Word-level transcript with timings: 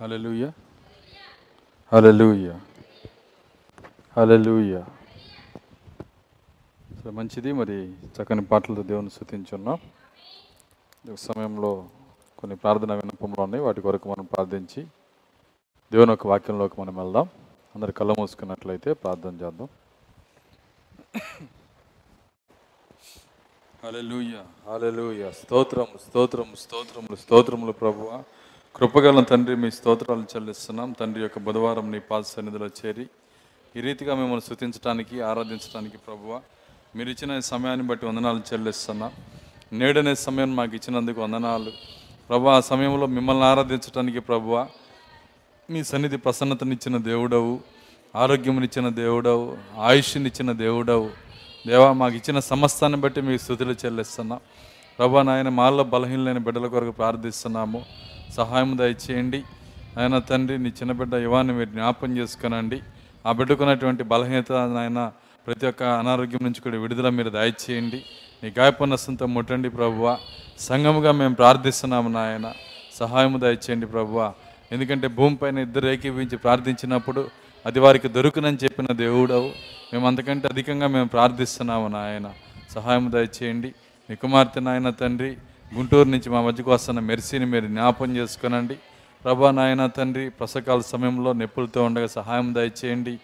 హలలుయ 0.00 0.50
హలలుయ 1.92 2.48
హలలుయ 4.16 4.82
so 7.04 7.10
మంచిది. 7.10 7.52
మరి 7.52 7.76
చక్కని 8.16 8.44
పాటలతో 8.44 8.82
దేవుని 8.82 9.10
స్థుతించున్నాం. 9.10 9.78
ఈ 11.12 11.16
సమయంలో 11.16 11.88
కొన్ని 12.38 12.56
ప్రార్థన 12.56 12.94
వినపంలో 12.94 13.42
ఉన్నాయి. 13.42 13.64
వాటి 13.64 13.80
కొరకు 13.80 14.08
మనం 14.10 14.24
ప్రార్థించి 14.24 14.82
దేవుని 15.92 16.10
యొక్క 16.10 16.26
వాక్యంలోకి 16.26 16.80
మనం 16.80 16.96
వెళ్దాం. 16.96 17.28
అందరు 17.74 17.92
కళ్ళ 17.92 18.12
మూసుకున్నట్లయితే 18.18 18.92
ప్రార్థన 18.92 19.34
చేద్దాం. 19.34 19.68
హల్లెలూయా 23.84 24.46
హల్లెలూయా 24.72 25.30
స్తోత్రం 25.30 25.86
స్తోత్రం 26.08 26.54
స్తోత్రములు 26.58 27.16
స్తోత్రములు 27.16 27.72
ప్రభువ. 27.72 28.24
కృపగల 28.76 29.20
తండ్రి 29.20 29.54
మీ 29.56 29.70
స్తోత్రాలు 29.70 30.24
చెల్లిస్తున్నాం. 30.32 30.92
తండ్రి 30.92 31.22
యొక్క 31.22 31.38
బుధవారం 31.38 31.92
నీ 31.92 31.98
పాద 31.98 32.22
సన్నిధిలో 32.22 32.66
చేరి 32.66 33.06
ఈ 33.76 33.80
రీతిగా 33.80 34.14
మిమ్మల్ని 34.14 34.40
స్థుతించడానికి 34.40 35.20
ఆరాధించడానికి 35.20 35.96
ప్రభువ 35.96 36.40
మీరు 36.96 37.08
ఇచ్చిన 37.08 37.38
సమయాన్ని 37.40 37.86
బట్టి 37.86 38.06
వందనాలు 38.06 38.42
చెల్లిస్తున్నాం. 38.52 39.12
నేడనే 39.72 40.14
సమయం 40.14 40.56
మాకు 40.56 40.74
ఇచ్చినందుకు 40.74 41.20
వందనాలు. 41.20 41.72
ప్రభు 42.28 42.46
ఆ 42.48 42.60
సమయంలో 42.60 43.06
మిమ్మల్ని 43.06 43.44
ఆరాధించడానికి 43.44 44.20
ప్రభువ 44.20 44.68
మీ 45.70 45.84
సన్నిధి 45.84 46.16
ప్రసన్నతనిచ్చిన 46.16 46.96
దేవుడవు 46.96 47.60
ఆరోగ్యమునిచ్చిన 48.16 48.88
దేవుడవు 48.88 49.56
ఆయుష్నిచ్చిన 49.78 50.52
దేవుడవు. 50.52 51.10
దేవా 51.66 51.92
మాకు 51.92 52.14
ఇచ్చిన 52.14 52.38
సమస్తాన్ని 52.38 53.00
బట్టి 53.00 53.20
మీ 53.20 53.38
స్థుతులు 53.38 53.76
చెల్లిస్తున్నాం. 53.84 54.40
ప్రభా 54.98 55.22
నాయన 55.22 55.48
మాల్లో 55.48 55.84
బలహీనమైన 55.84 56.38
బిడ్డల 56.38 56.66
కొరకు 56.66 56.90
ప్రార్థిస్తున్నాము. 56.90 57.84
సహాయం 58.36 58.78
దయచేయండి. 58.78 59.42
ఆయన 59.98 60.18
తండ్రి 60.18 60.58
నీ 60.58 60.68
చిన్న 60.68 60.92
బిడ్డ 60.92 61.14
యువాన్ని 61.14 61.52
మీరు 61.52 61.68
జ్ఞాపం 61.68 62.16
చేసుకునండి. 62.16 62.80
ఆ 63.26 63.32
బిడ్డకున్నటువంటి 63.32 64.02
బలహీనత 64.02 64.52
నాయన 64.52 65.12
ప్రతి 65.46 65.66
ఒక్క 65.66 65.82
అనారోగ్యం 65.82 66.38
నుంచి 66.42 66.60
కూడా 66.60 66.78
విడుదల 66.78 67.08
మీరు 67.08 67.30
దయచేయండి. 67.30 68.02
నీ 68.44 68.52
గాయపన్నస్తంతో 68.58 69.26
ముట్టండి 69.26 69.70
ప్రభువ. 69.70 70.18
సంఘముగా 70.58 71.12
మేము 71.12 71.34
ప్రార్థిస్తున్నాము 71.34 72.08
నాయన. 72.08 72.52
సహాయము 72.94 73.38
దయచేయండి 73.38 73.86
ప్రభువ. 73.86 74.32
ఎందుకంటే 74.72 75.08
భూమిపైన 75.08 75.58
ఇద్దరు 75.58 75.88
ఏకీవించి 75.88 76.36
ప్రార్థించినప్పుడు 76.36 77.28
అది 77.66 77.80
వారికి 77.80 78.08
దొరుకునని 78.08 78.58
చెప్పిన 78.64 78.86
దేవుడవు. 78.92 79.50
మేము 79.92 80.06
అంతకంటే 80.06 80.48
అధికంగా 80.48 80.86
మేము 80.86 81.08
ప్రార్థిస్తున్నాము 81.08 81.88
నాయన. 81.88 82.30
సహాయం 82.70 83.12
దయచేయండి. 83.12 83.74
నీ 84.10 84.16
కుమార్తె 84.16 84.60
నాయన 84.60 84.90
తండ్రి 84.90 85.36
గుంటూరు 85.76 86.08
నుంచి 86.08 86.30
మా 86.30 86.40
మధ్యకు 86.40 86.70
వస్తున్న 86.70 87.00
మెర్సీని 87.00 87.46
మీరు 87.46 87.66
జ్ఞాపం 87.66 88.16
చేసుకునండి. 88.16 88.76
ప్రభా 89.24 89.50
నాయన 89.50 89.86
తండ్రి 89.86 90.28
ప్రసకాల 90.28 90.80
సమయంలో 90.80 91.32
నొప్పులతో 91.32 91.84
ఉండగా 91.84 92.06
సహాయం 92.06 92.54
దయచేయండి. 92.54 93.14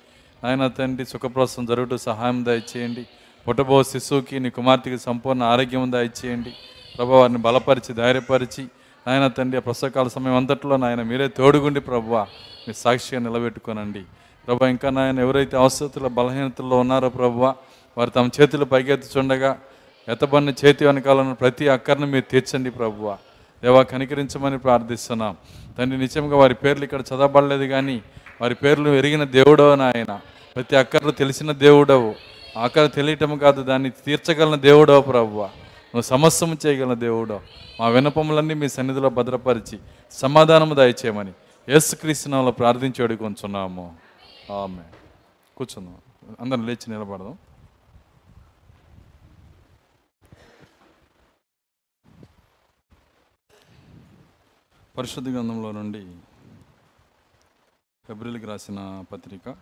నాయన 0.44 0.66
తండ్రి 0.66 1.04
సుఖప్రసం 1.04 1.66
జరుగుతూ 1.66 1.96
సహాయం 1.96 2.44
దయచేయండి. 2.44 3.06
పుట్టబో 3.46 3.82
శిశువుకి 3.82 4.40
నీ 4.40 4.50
కుమార్తెకి 4.50 4.98
సంపూర్ణ 4.98 5.42
ఆరోగ్యం 5.42 5.92
దయచేయండి. 5.92 6.52
ప్రభా 6.96 7.16
వారిని 7.16 7.38
బలపరిచి 7.38 7.92
ధైర్యపరిచి 7.94 8.64
నాయన 9.06 9.26
తండ్రి 9.26 9.58
ఆ 9.58 9.60
ప్రసవకాల 9.60 10.08
సమయం 10.08 10.36
అంతట్లో 10.36 10.76
నాయన 10.76 11.02
మీరే 11.02 11.28
తోడుగుండి 11.28 11.80
ప్రభా 11.80 12.26
మీ 12.68 12.74
సాక్షిగా 12.74 13.20
నిలబెట్టుకోనండి. 13.20 14.02
ప్రభా 14.46 14.68
ఇంకా 14.68 14.90
నాయన 14.90 15.18
ఎవరైతే 15.20 15.56
అవసరతుల 15.56 16.06
బలహీనతల్లో 16.06 16.78
ఉన్నారో 16.78 17.08
ప్రభు 17.08 17.40
వారు 17.96 18.10
తమ 18.10 18.28
చేతులు 18.40 18.64
పైకెత్తుచుండగా 18.64 19.58
ఎత్తబడిన 20.08 20.54
చేతి 20.64 20.86
వెనకాలను 20.86 21.34
ప్రతి 21.34 21.68
అక్కర్ను 21.68 22.06
మీరు 22.06 22.30
తీర్చండి 22.30 22.70
ప్రభువ. 22.70 23.16
దేవా 23.62 23.82
కనికరించమని 23.82 24.58
ప్రార్థిస్తున్నాం. 24.58 25.36
తండ్రి 25.78 26.00
నిజంగా 26.00 26.36
వారి 26.36 26.54
పేర్లు 26.54 26.84
ఇక్కడ 26.84 27.00
చదవబడలేదు 27.00 27.66
కానీ 27.66 28.02
వారి 28.40 28.54
పేర్లు 28.54 28.90
ఎరిగిన 28.90 29.24
దేవుడవు 29.24 29.74
నాయన. 29.74 30.20
ప్రతి 30.56 30.76
అక్కర్లు 30.76 31.10
తెలిసిన 31.10 31.52
దేవుడవు. 31.52 32.14
అక్కడ 32.62 32.90
తెలియటం 32.90 33.38
కాదు 33.38 33.62
దాన్ని 33.62 33.90
తీర్చగలన 33.90 34.54
దేవుడవు 34.54 35.00
ప్రభువ. 35.00 35.44
నువ్వు 35.44 36.00
సమస్యము 36.00 36.56
చేయగలన 36.66 36.94
దేవుడో 36.94 37.40
మా 37.80 37.88
వినపములన్నీ 37.88 38.54
మీ 38.54 38.68
సన్నిధిలో 38.68 39.10
భద్రపరిచి 39.10 39.78
సమాధానము 40.10 40.74
దయచేయమని 40.74 41.32
యేసుక్రీస్తునాలో 41.68 42.50
ప్రార్థించి 42.50 43.02
అడుగుంచున్నాము. 43.02 43.94
ఆమె 44.62 44.82
కూర్చుందాం. 45.56 45.94
అందరం 46.40 46.66
లేచి 46.66 46.92
నిలబడదాం. 46.92 47.38
పరిశుద్ధ 54.96 55.28
గ్రంథంలో 55.28 55.72
నుండి 55.72 56.20
ఫిబ్రిల్కి 58.06 58.46
రాసిన 58.46 59.04
పత్రిక 59.12 59.56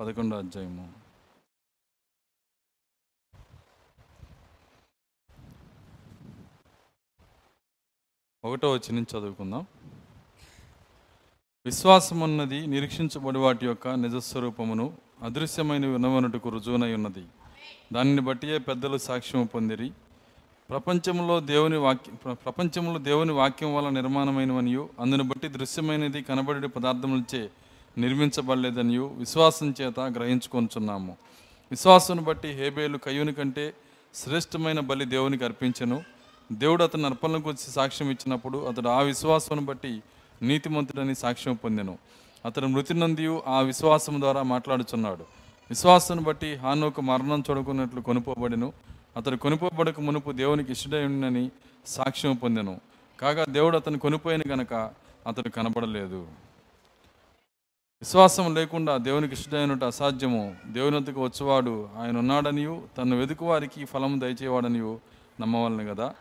పదకొండో 0.00 0.36
అధ్యాయము. 0.38 0.92
ఒకటో 8.44 8.72
వచ్చి 8.72 8.92
నుంచి 8.92 9.18
చదువుకుందాం. 9.18 9.66
విశ్వాసం 11.66 12.20
ఉన్నది 12.20 12.66
నిరీక్షించబడి 12.66 13.38
వాటి 13.38 13.66
యొక్క 13.66 13.88
నిజస్వరూపమును 13.88 14.96
అదృశ్యమైన 15.22 15.86
వినవనుటకు 15.86 16.48
రుజువునై 16.48 16.94
ఉన్నది. 16.94 17.26
దానిని 17.92 18.20
బట్టియే 18.20 18.58
పెద్దలు 18.58 18.98
సాక్ష్యం 18.98 19.46
పొందిరి. 19.46 19.92
ప్రపంచంలో 20.70 21.40
దేవుని 21.40 21.76
వాక్యం 21.76 22.34
ప్రపంచంలో 22.34 22.98
దేవుని 22.98 23.32
వాక్యం 23.32 23.74
వల్ల 23.74 23.88
నిర్మాణమైనవనియు 23.88 24.88
అందును 25.00 25.24
బట్టి 25.24 25.48
దృశ్యమైనది 25.48 26.22
కనబడే 26.22 26.66
పదార్థములచే 26.66 27.50
నిర్మించబడలేదనియు 27.98 29.14
విశ్వాసం 29.18 29.74
చేత 29.80 30.00
గ్రహించుకొంచున్నాము. 30.00 31.16
విశ్వాసం 31.70 32.24
బట్టి 32.24 32.48
హేబేలు 32.48 32.98
కయ్యూని 32.98 33.32
కంటే 33.32 33.74
శ్రేష్టమైన 34.14 34.80
బలి 34.80 35.04
దేవునికి 35.04 35.44
అర్పించను. 35.44 36.02
దేవుడు 36.52 36.84
అతని 36.84 37.06
అర్పణల 37.06 37.36
గురించి 37.36 37.70
సాక్ష్యం 37.70 38.10
ఇచ్చినప్పుడు 38.10 38.58
అతడు 38.58 38.88
ఆ 38.88 39.00
విశ్వాసం 39.00 39.64
బట్టి 39.64 40.02
నీతిమంతుడని 40.42 41.14
సాక్ష్యం 41.14 41.54
పొందెను. 41.54 41.98
అతడు 42.44 42.66
మృతి 42.66 42.94
నందియు 42.94 43.42
ఆ 43.46 43.60
విశ్వాసం 43.60 44.20
ద్వారా 44.20 44.42
మాట్లాడుచున్నాడు. 44.42 45.24
విశ్వాసం 45.70 46.22
బట్టి 46.22 46.54
హానోకు 46.54 47.00
మరణం 47.02 47.42
చూడకున్నట్లు 47.50 48.00
కొనుపోబడెను. 48.00 48.72
అతడు 49.16 49.36
కొనుపోబడక 49.36 50.00
మునుపు 50.00 50.32
దేవునికి 50.32 50.72
ఇష్టడని 50.72 51.50
సాక్ష్యం 51.86 52.36
పొందెను. 52.36 52.80
కాగా 53.20 53.44
దేవుడు 53.44 53.76
అతను 53.76 53.98
కొనిపోయిన 53.98 54.42
గనక 54.48 54.74
అతడు 55.26 55.48
కనబడలేదు. 55.48 56.28
విశ్వాసం 58.02 58.54
లేకుండా 58.54 58.96
దేవునికి 58.96 59.32
ఇష్టమైనట్టు 59.32 59.84
అసాధ్యము. 59.84 60.56
దేవుని 60.66 60.96
వద్దకు 60.96 61.24
వచ్చేవాడు 61.24 61.88
ఆయన 61.98 62.18
ఉన్నాడనియు 62.18 62.88
తను 62.98 63.16
వెతుకు 63.16 63.46
వారికి 63.46 63.84
ఫలము 63.84 64.20
దయచేవాడనియు 64.20 65.00
నమ్మవలను 65.40 65.94
కదా 65.94 66.14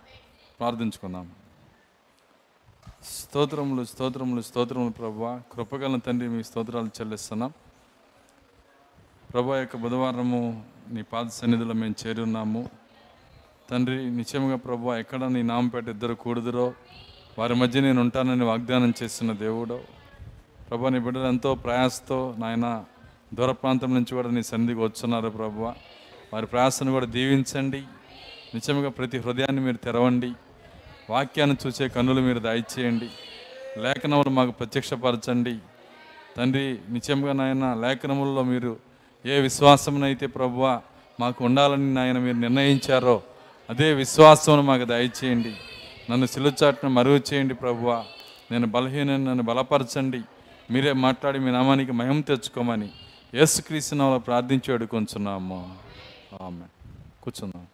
ప్రార్థించుకుందాం. 0.59 1.31
స్తోత్రములు 3.03 3.85
స్తోత్రములు 3.85 4.41
స్తోత్రములు 4.41 4.91
ప్రభా 4.91 5.41
కృపగల 5.53 5.97
తండ్రి 5.97 6.29
మీ 6.29 6.43
స్తోత్రాలు 6.43 6.87
చెల్లిస్తున్నాం. 6.87 7.53
ప్రభా 9.33 9.57
యొక్క 9.57 9.75
బుధవారము 9.77 10.65
నీ 10.89 11.01
పాద 11.01 11.25
సన్నిధిలో 11.25 11.73
మేము 11.73 11.95
చేరి 12.07 12.21
ఉన్నాము. 12.21 12.82
తండ్రి 13.71 14.09
నిశ్చయముగా 14.09 14.55
ప్రభా 14.55 14.97
ఎక్కడ 14.97 15.23
నీ 15.23 15.41
నామపేట 15.41 15.87
ఇద్దరు 15.87 16.13
కూడుదురో 16.13 16.73
వారి 17.39 17.55
మధ్య 17.55 17.79
నేను 17.79 18.01
ఉంటానని 18.01 18.43
వాగ్దానం 18.43 18.93
చేస్తున్న 19.03 19.31
దేవుడు. 19.31 19.79
ప్రభు 20.69 20.87
నీ 20.87 20.99
బిడ్డలు 20.99 21.27
ఎంతో 21.27 21.55
ప్రయాసతో 21.55 22.35
నాయన 22.37 22.83
దూర 23.33 23.51
ప్రాంతం 23.51 23.93
నుంచి 23.93 24.15
కూడా 24.15 24.29
నీ 24.29 24.43
సన్నిధికి 24.43 24.79
వచ్చున్నారు 24.79 25.29
ప్రభు. 25.29 25.63
వారి 26.33 26.45
ప్రయాసను 26.45 26.91
కూడా 26.91 27.05
దీవించండి. 27.05 27.83
నిజంగా 28.53 28.89
ప్రతి 28.89 29.17
హృదయాన్ని 29.17 29.61
మీరు 29.61 29.75
తెరవండి. 29.75 30.31
వాక్యాన్ని 31.09 31.55
చూసే 31.67 31.87
కన్నులు 31.87 32.21
మీరు 32.21 32.39
దయచేయండి. 32.39 33.09
లేఖనములు 33.77 34.29
మాకు 34.29 34.51
ప్రత్యక్షపరచండి. 34.51 35.57
తండ్రి 36.37 36.77
నిజంగా 36.89 37.33
నాయన 37.33 37.73
లేఖనముల్లో 37.73 38.43
మీరు 38.43 38.77
ఏ 39.25 39.39
విశ్వాసమునైతే 39.39 40.25
ప్రభువ 40.27 40.81
మాకు 41.19 41.45
ఉండాలని 41.45 41.93
నాయన 41.93 42.17
మీరు 42.17 42.37
నిర్ణయించారో 42.37 43.21
అదే 43.73 43.93
విశ్వాసం 43.93 44.65
మాకు 44.65 44.83
దయచేయండి. 44.83 45.53
నన్ను 46.09 46.25
సిలుచాటును 46.27 46.89
మరుగు 46.89 47.21
చేయండి 47.33 47.53
ప్రభువ. 47.53 48.05
నేను 48.51 48.67
బలహీన 48.67 49.15
నన్ను 49.15 49.43
బలపరచండి. 49.43 50.21
మీరే 50.71 50.93
మాట్లాడి 50.93 51.39
మీ 51.39 51.51
నామానికి 51.51 51.91
మయం 51.91 52.21
తెచ్చుకోమని 52.21 52.89
యేసుక్రీస్తు 53.33 53.95
నామములో 53.95 54.19
ప్రార్థించి 54.19 54.73
అడుగుతున్నాము 54.73 55.75
ఆమె 56.41 56.65
కూర్చుందాం 57.23 57.67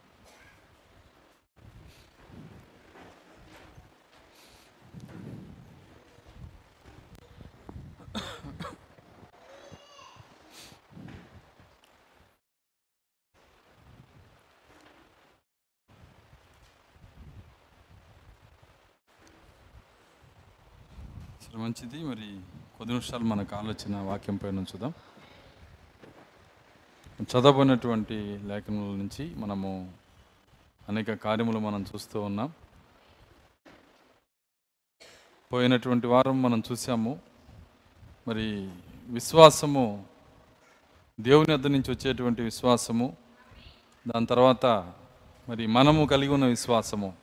సరే 21.50 21.62
మంచిది. 21.62 22.00
మరి 22.04 22.28
కొద్ది 22.78 22.94
నిమిషాలు 22.94 23.24
మనకు 23.24 23.56
ఆలోచన 23.56 23.96
వాక్యం 23.96 24.36
పైన 24.36 24.60
చూద్దాం 24.60 24.94
చదవబడినటువంటి 27.24 28.18
లేఖనముల 28.46 28.96
నుంచి 28.98 29.36
మనము 29.36 29.94
అనేక 30.90 31.13
కార్యములు 31.13 31.60
మనం 31.60 31.81
చూస్తూ 31.84 32.22
ఉన్నాం. 32.22 32.51
పోయినటువంటి 35.54 36.07
వారం 36.07 36.42
మనం 36.42 36.63
చూసాము 36.72 37.19
మరి 38.28 38.48
విశ్వాసము 39.07 40.06
దేవుని 41.19 41.54
వద్ద 41.54 41.68
నుంచి 41.68 41.92
వచ్చేటువంటి 41.92 42.42
విశ్వాసము 42.42 43.18
దాని 44.07 44.25
తర్వాత 44.25 44.66
మరి 45.50 45.68
మనము 45.68 46.06
కలిగి 46.06 46.34
ఉన్న 46.34 46.46
విశ్వాసము 46.46 47.13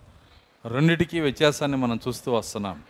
రెండిటికీ 0.67 1.21
వ్యత్యాసాన్ని 1.21 1.77
మనం 1.77 2.01
చూస్తూ 2.09 2.33
వస్తున్నాం. 2.33 2.83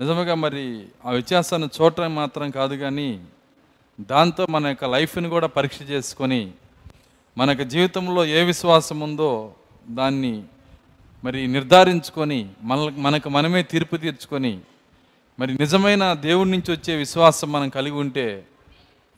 నిజముగా 0.00 0.34
మరి 0.36 0.64
ఆ 1.04 1.10
వ్యత్యాసాన్ని 1.10 1.68
చూడటం 1.76 2.14
మాత్రం 2.14 2.48
కాదు 2.50 2.74
కానీ 2.76 3.10
దాంతో 4.08 4.42
మన 4.48 4.66
యొక్క 4.66 4.84
లైఫ్ని 4.84 5.28
కూడా 5.28 5.46
పరీక్ష 5.48 5.78
చేసుకొని 5.90 6.40
మన 7.36 7.50
యొక్క 7.50 7.64
జీవితంలో 7.66 8.22
ఏ 8.30 8.42
విశ్వాసం 8.44 8.98
ఉందో 9.00 9.30
దాన్ని 9.90 10.34
మరి 11.24 11.46
నిర్ధారించుకొని 11.46 12.38
మన 12.62 12.78
మనకు 12.98 13.28
మనమే 13.28 13.62
తీర్పు 13.64 13.96
తీర్చుకొని 13.96 14.52
మరి 15.38 15.52
నిజమైన 15.54 16.04
దేవుడి 16.20 16.50
నుంచి 16.50 16.70
వచ్చే 16.72 16.92
విశ్వాసం 16.96 17.48
మనం 17.52 17.68
కలిగి 17.68 17.96
ఉంటే 17.96 18.26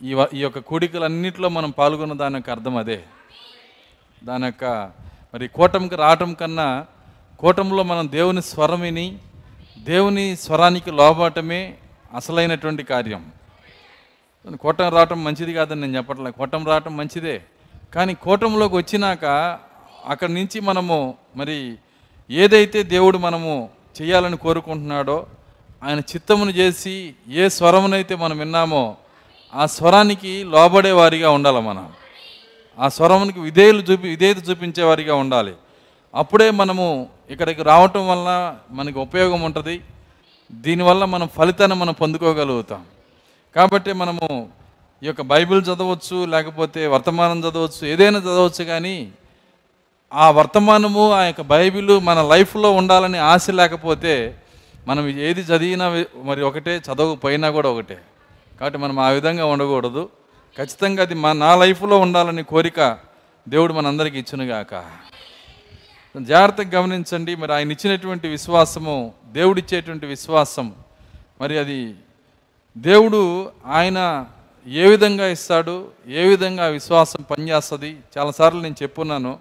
ఈ 0.01 0.13
ఈ 0.35 0.41
యొక్క 0.41 0.59
కూడికలన్నింటిలో 0.67 1.49
మనం 1.49 1.71
పాల్గొన్న 1.71 2.15
దాని 2.15 2.37
యొక్క 2.37 2.51
అర్థం 2.51 2.75
అదే. 2.77 2.99
దాని 4.23 4.47
యొక్క 4.47 4.65
మరి 5.35 5.49
కూటమికి 5.49 5.97
రావటం 5.97 6.31
కన్నా 6.35 6.69
కూటంలో 7.41 7.83
మనం 7.83 8.05
దేవుని 8.11 8.43
స్వరం 8.43 8.81
విని 8.81 9.07
దేవుని 9.85 10.37
స్వరానికి 10.37 10.91
లోబడటమే 10.91 11.75
అసలైనటువంటి 12.15 12.83
కార్యం. 12.83 13.33
కోటం 14.61 14.89
రావటం 14.89 15.25
మంచిది 15.25 15.55
కాదని 15.55 15.81
నేను 15.81 15.97
చెప్పట్లే 15.97 16.31
కోటం 16.31 16.67
రావటం 16.67 16.97
మంచిదే. 16.97 17.43
కానీ 17.95 18.15
కోటంలోకి 18.15 18.77
వచ్చినాక 18.77 19.25
అక్కడి 20.07 20.35
నుంచి 20.35 20.61
మనము 20.61 21.15
మరి 21.37 21.75
ఏదైతే 22.31 22.83
దేవుడు 22.83 23.19
మనము 23.19 23.71
చేయాలని 24.03 24.37
కోరుకుంటున్నాడో 24.37 25.27
ఆయన 25.83 25.99
చిత్తమును 25.99 26.51
చేసి 26.51 27.15
ఏ 27.29 27.49
స్వరమునైతే 27.49 28.15
మనం 28.15 28.39
విన్నామో 28.39 28.97
ఆ 29.55 29.67
స్వరానికి 29.67 30.45
లోబడే 30.45 30.91
వారిగా 30.91 31.31
ఉండాలి 31.31 31.61
మనం. 31.61 31.93
ఆ 32.79 32.89
స్వరమునికి 32.89 33.41
విధేయులు 33.41 33.83
చూపి 33.83 34.09
విధేయత 34.09 34.51
చూపించే 34.51 34.83
వారిగా 34.85 35.15
ఉండాలి. 35.15 35.55
అప్పుడే 36.15 36.51
మనము 36.51 37.09
ఇక్కడికి 37.31 37.63
రావటం 37.63 38.09
వల్ల 38.09 38.57
మనకి 38.71 38.99
ఉపయోగం 38.99 39.43
ఉంటుంది. 39.43 39.81
దీనివల్ల 40.53 41.05
మనం 41.05 41.29
ఫలితాన్ని 41.29 41.77
మనం 41.77 41.93
పొందుకోగలుగుతాం. 41.93 42.85
కాబట్టి 43.57 43.93
మనము 43.93 44.49
ఈ 45.03 45.07
యొక్క 45.07 45.23
బైబిల్ 45.23 45.63
చదవచ్చు 45.63 46.25
లేకపోతే 46.25 46.87
వర్తమానం 46.87 47.41
చదవచ్చు 47.41 47.87
ఏదైనా 47.87 48.19
చదవచ్చు 48.19 48.65
కానీ 48.65 49.13
ఆ 50.13 50.31
వర్తమానము 50.31 51.13
ఆ 51.13 51.23
యొక్క 51.23 51.41
బైబిల్ 51.41 52.01
మన 52.01 52.23
లైఫ్లో 52.23 52.73
ఉండాలని 52.73 53.19
ఆశ 53.19 53.51
లేకపోతే 53.51 54.39
మనం 54.89 55.09
ఏది 55.09 55.41
చదివినా 55.41 56.05
మరి 56.23 56.43
ఒకటే 56.43 56.77
చదవకపోయినా 56.77 57.51
కూడా 57.51 57.71
ఒకటే. 57.71 57.99
కాబట్టి 58.61 58.79
మనం 58.79 58.99
ఆ 58.99 59.09
విధంగా 59.09 59.47
ఉండకూడదు. 59.47 60.09
ఖచ్చితంగా 60.59 61.03
అది 61.03 61.15
మా 61.15 61.33
నా 61.33 61.57
లైఫ్లో 61.57 61.99
ఉండాలని 61.99 62.43
కోరిక 62.43 62.99
దేవుడు 63.49 63.73
మనందరికీ 63.73 64.19
ఇచ్చునుగాక. 64.19 64.75
జాగ్రత్తగా 66.25 66.81
గమనించండి. 66.81 67.37
మరి 67.37 67.55
ఆయన 67.55 67.73
ఇచ్చినటువంటి 67.73 68.29
విశ్వాసము 68.29 69.15
దేవుడిచ్చేటువంటి 69.33 70.07
విశ్వాసం. 70.07 70.75
మరి 71.41 71.59
అది 71.59 71.95
దేవుడు 72.79 73.53
ఆయన 73.67 74.27
ఏ 74.67 74.87
విధంగా 74.87 75.29
ఇస్తాడు 75.29 75.91
ఏ 76.07 76.29
విధంగా 76.29 76.67
విశ్వాసం 76.67 77.23
పనిచేస్తుంది? 77.23 77.97
చాలాసార్లు 78.19 78.61
నేను 78.61 78.77
చెప్పున్నాను. 78.83 79.39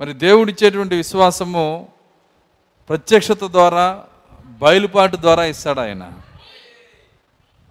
మరి 0.00 0.12
దేవుడిచ్చేటువంటి 0.12 0.96
విశ్వాసము 0.96 1.88
ప్రత్యక్షత 2.88 3.38
ద్వారా 3.44 4.04
బయలుపాటు 4.44 5.16
ద్వారా 5.16 5.44
ఇస్తాడు 5.44 5.80
ఆయన. 5.80 6.12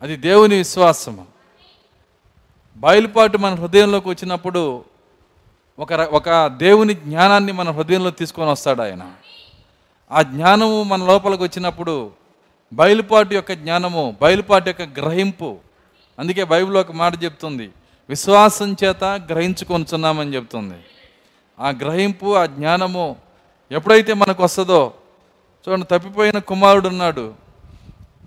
అది 0.02 0.16
దేవుని 0.16 0.56
విశ్వాసము. 0.56 1.26
బయలుపాటు 2.78 3.38
మన 3.38 3.54
హృదయంలోకి 3.54 4.10
వచ్చినప్పుడు 4.10 4.86
ఒక 5.80 5.94
ఒక 5.94 6.48
దేవుని 6.48 6.94
జ్ఞానాన్ని 6.94 7.52
మన 7.52 7.70
హృదయంలో 7.72 8.10
తీసుకొని 8.12 8.50
వస్తాడు 8.52 8.82
ఆయన. 8.82 9.12
ఆ 10.12 10.22
జ్ఞానము 10.22 10.84
మన 10.84 11.04
లోపలికి 11.04 11.44
వచ్చినప్పుడు 11.44 12.12
బయలుపాటు 12.74 13.34
యొక్క 13.34 13.52
జ్ఞానము 13.52 14.16
బయలుపాటు 14.22 14.70
యొక్క 14.70 14.82
గ్రహింపు. 14.82 15.58
అందుకే 16.20 16.44
బైబిల్ 16.44 16.78
ఒక 16.78 16.92
మాట 16.92 17.24
చెప్తుంది 17.24 17.70
విశ్వాసం 18.10 18.76
చేత 18.84 19.04
గ్రహించుకొనుచున్నామని 19.04 20.36
చెప్తుంది. 20.36 20.80
ఆ 21.60 21.70
గ్రహింపు 21.70 22.36
ఆ 22.36 22.46
జ్ఞానము 22.46 23.16
ఎప్పుడైతే 23.72 24.14
మనకు 24.14 24.44
వస్తుందో 24.44 24.94
చూడండి 25.64 25.86
తప్పిపోయిన 25.86 26.40
కుమారుడు 26.40 26.88
ఉన్నాడు. 26.88 27.34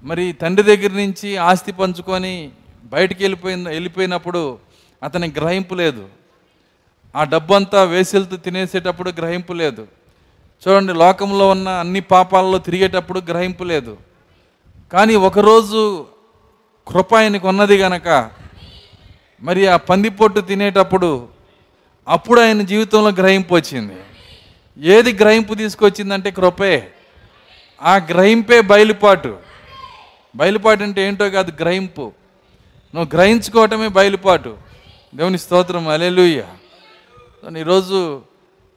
మరి 0.04 0.32
తండ్రి 0.32 0.76
దగ్గర 0.76 0.92
నుంచి 0.92 1.36
ఆస్తి 1.36 1.72
పంచుకొని 1.72 2.50
బయటికి 2.84 3.24
వెళ్ళిపోయిన 3.24 3.68
వెళ్ళిపోయినప్పుడు 3.68 4.58
అతనికి 5.02 5.40
గ్రహింపు 5.40 5.74
లేదు. 5.74 6.08
ఆ 7.16 7.24
డబ్బంతా 7.24 7.82
వేసెలతో 7.82 8.36
తినేసేటప్పుడు 8.36 9.12
గ్రహింపు 9.18 9.52
లేదు. 9.52 9.86
చూడండి 10.68 10.92
లోకంలో 10.92 11.48
ఉన్న 11.48 11.68
అన్ని 11.68 12.00
పాపాలలో 12.00 12.58
తిరిగేటప్పుడు 12.58 13.20
గ్రహింపు 13.20 13.64
లేదు. 13.64 13.96
కానీ 14.92 15.14
ఒకరోజు 15.14 16.06
కృప 16.88 17.14
ఆయనకు 17.14 17.48
ఉన్నది 17.48 17.76
గనక 17.76 18.30
మరి 19.42 19.66
ఆ 19.66 19.76
పందిపొట్టు 19.76 20.40
తినేటప్పుడు 20.40 21.28
అప్పుడు 22.08 22.40
ఆయన 22.40 22.62
జీవితంలో 22.62 23.10
గ్రహింపు 23.10 23.54
వచ్చింది. 23.54 23.96
ఏది 24.78 25.12
గ్రహింపు 25.12 25.54
తీసుకొచ్చిందంటే 25.54 26.30
కృపే. 26.30 26.90
ఆ 27.82 27.96
గ్రహింపే 27.96 28.60
బయలుపాటు. 28.60 29.38
బయలుపాటు 30.36 30.82
అంటే 30.82 31.08
ఏంటో 31.08 31.30
కాదు 31.30 31.52
గ్రహింపు. 31.62 32.12
నువ్వు 32.94 33.16
గ్రహించుకోవటమే 33.16 33.88
బయలుపాటు. 33.88 34.56
దేవుని 35.14 35.38
స్తోత్రం 35.38 35.88
అలెలుయ్యా 35.88 36.44
ఈరోజు 37.54 38.22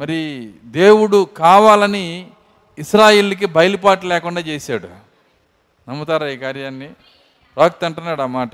మరి 0.01 0.51
దేవుడు 0.65 1.27
కావాలని 1.37 2.27
ఇస్రాయిల్కి 2.79 3.45
బయలుపాటు 3.45 4.05
లేకుండా 4.05 4.41
చేశాడు. 4.41 4.87
నమ్ముతారా 5.89 6.27
ఈ 6.27 6.37
కార్యాన్ని? 6.37 6.89
రాక్త 7.57 7.85
అంటున్నాడు 7.85 8.21
ఆ 8.21 8.25
మాట. 8.25 8.49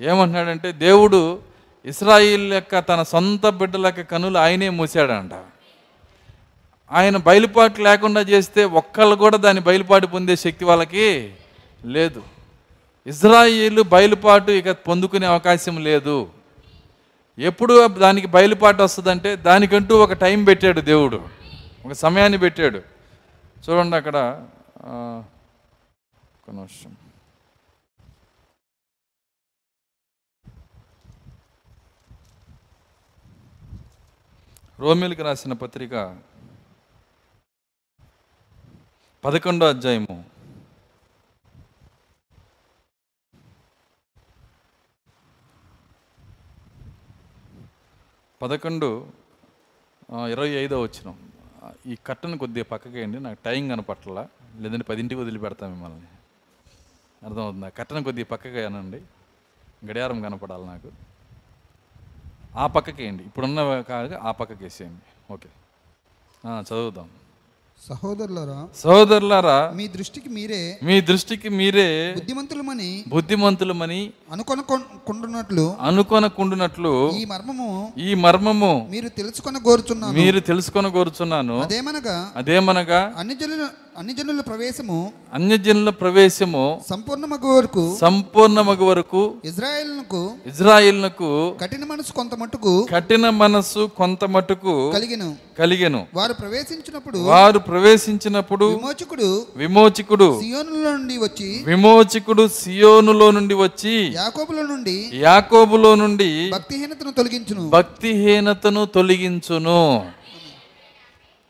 ఏమంటున్నాడంటే 0.00 0.72
దేవుడు 0.72 1.38
ఇస్రాయిల్ 1.84 2.52
యొక్క 2.52 2.78
తన 2.78 3.02
సొంత 3.02 3.48
బిడ్డల 3.48 3.86
యొక్క 3.86 4.00
కనులు 4.00 4.38
ఆయనే 4.38 4.68
మూసాడంట. 4.68 5.30
ఆయన 6.92 7.16
బయలుపాటు 7.16 7.82
లేకుండా 7.82 8.20
చేస్తే 8.20 8.64
ఒక్కళ్ళు 8.64 9.16
కూడా 9.16 9.36
దాని 9.36 9.60
బయలుపాటు 9.60 10.06
పొందే 10.06 10.36
శక్తి 10.36 10.64
వాళ్ళకి 10.64 11.34
లేదు. 11.84 12.22
ఇజ్రాయిల్ 13.06 13.82
బయలుపాటు 13.82 14.50
ఇక 14.50 14.70
పొందుకునే 14.70 15.26
అవకాశం 15.26 15.84
లేదు. 15.84 16.28
ఎప్పుడు 17.38 17.88
దానికి 17.88 18.26
బయలుపాటు 18.26 18.82
వస్తుందంటే 18.82 19.36
దానికంటూ 19.36 19.98
ఒక 19.98 20.12
టైం 20.12 20.44
పెట్టాడు 20.44 20.80
దేవుడు. 20.80 21.28
ఒక 21.86 21.92
సమయాన్ని 21.92 22.38
పెట్టాడు. 22.38 22.82
చూడండి 23.68 23.96
అక్కడ 23.96 24.46
ఒక 24.86 26.50
నిమిషం. 26.50 26.96
రోమిల్కి 34.80 35.22
రాసిన 35.22 35.52
పత్రిక 35.52 36.18
పదకొండో 39.24 39.68
అధ్యాయము. 39.68 40.31
పదకొండు 48.42 49.06
ఇరవై 50.30 50.48
ఐదో 50.48 50.82
వచ్చిన. 50.82 51.14
ఈ 51.86 51.96
కట్టను 52.06 52.38
కొద్దిగా 52.38 52.64
పక్కకేయండి 52.72 53.20
నాకు 53.20 53.38
టైం 53.44 53.68
కనపట్ల. 53.68 54.28
లేదంటే 54.58 54.84
పదింటికి 54.84 55.20
వదిలిపెడతాం 55.20 55.70
మిమ్మల్ని. 55.70 56.06
అర్థమవుతుందా? 57.22 57.68
కట్టను 57.68 58.02
కొద్దిగా 58.02 58.26
పక్కగా 58.30 58.66
అనండి 58.66 59.02
గడియారం 59.86 60.22
కనపడాలి 60.22 60.66
నాకు. 60.66 60.90
ఆ 62.56 62.66
పక్కకేయండి 62.66 63.24
ఇప్పుడున్న 63.24 63.80
కాదు 63.80 64.14
ఆ 64.14 64.30
పక్కకేసేయండి 64.30 65.32
ఓకే. 65.32 65.48
చదువుదాం. 66.62 67.10
సహోదరులారా 67.82 68.56
సహోదరులారా 68.80 69.54
మీ 69.78 69.84
దృష్టికి 69.94 70.28
మీరే 70.34 70.60
మీ 70.82 70.96
దృష్టికి 71.00 71.48
మీరే 71.54 71.86
బుద్ధిమంతులమని 72.16 72.90
బుద్ధిమంతులమని 73.12 73.98
అనుకొనకుండునట్లు 74.34 75.64
అనుకొనకుండునట్లు 75.88 76.92
ఈ 77.16 77.24
మర్మము 77.32 77.68
ఈ 78.00 78.10
మర్మము 78.24 78.70
మీరు 78.92 79.08
తెలుసుకొన 79.18 79.58
కోరుచున్నాను 79.66 80.16
మీరు 80.18 80.40
తెలుసుకొని 80.50 80.90
కోరుచున్నాను 80.90 81.56
అదేమనగా 81.64 82.16
అదేమనగా 82.40 83.00
అన్ని 83.20 83.36
జనుల 83.36 83.66
అన్ని 83.98 84.14
జనుల 84.14 84.40
ప్రవేశము 84.40 85.12
అన్యజనుల 85.34 85.90
ప్రవేశము 85.90 86.80
సంపూర్ణమగు 86.90 87.56
వరకు 87.56 87.96
సంపూర్ణమగు 88.00 88.84
వరకు 88.84 89.34
ఇజ్రాయేల్కు 89.44 90.30
ఇజ్రాయిల్నకు 90.46 91.56
కఠిన 91.60 91.84
మనసు 91.84 92.12
కొంత 92.12 92.34
మట్టుకు 92.34 92.88
కఠిన 92.92 93.30
మనస్సు 93.30 93.90
కొంత 93.96 94.24
మటుకు 94.24 94.90
కలిగిన. 94.90 95.34
కలిగెను. 95.58 96.06
వారు 96.14 96.32
ప్రవేశించినప్పుడు 96.32 97.18
వారు 97.18 97.58
ప్రవేశించినప్పుడు 97.58 98.64
విమోచకుడు 98.64 99.46
విమోచకుడు 99.56 100.40
సియోనుల 100.40 100.90
నుండి 100.90 101.18
వచ్చి 101.18 101.62
విమోచకుడు 101.64 102.48
సియోనులో 102.48 103.30
నుండి 103.30 103.54
వచ్చి 103.54 104.12
యాకోబుల 104.14 104.62
నుండి 104.62 105.10
యాకోబులో 105.14 105.94
నుండి 105.94 106.50
భక్తిహీనతను 106.50 107.12
తొలగించును. 107.12 107.68
భక్తిహీనతను 107.68 108.84
తొలగించును. 108.84 110.06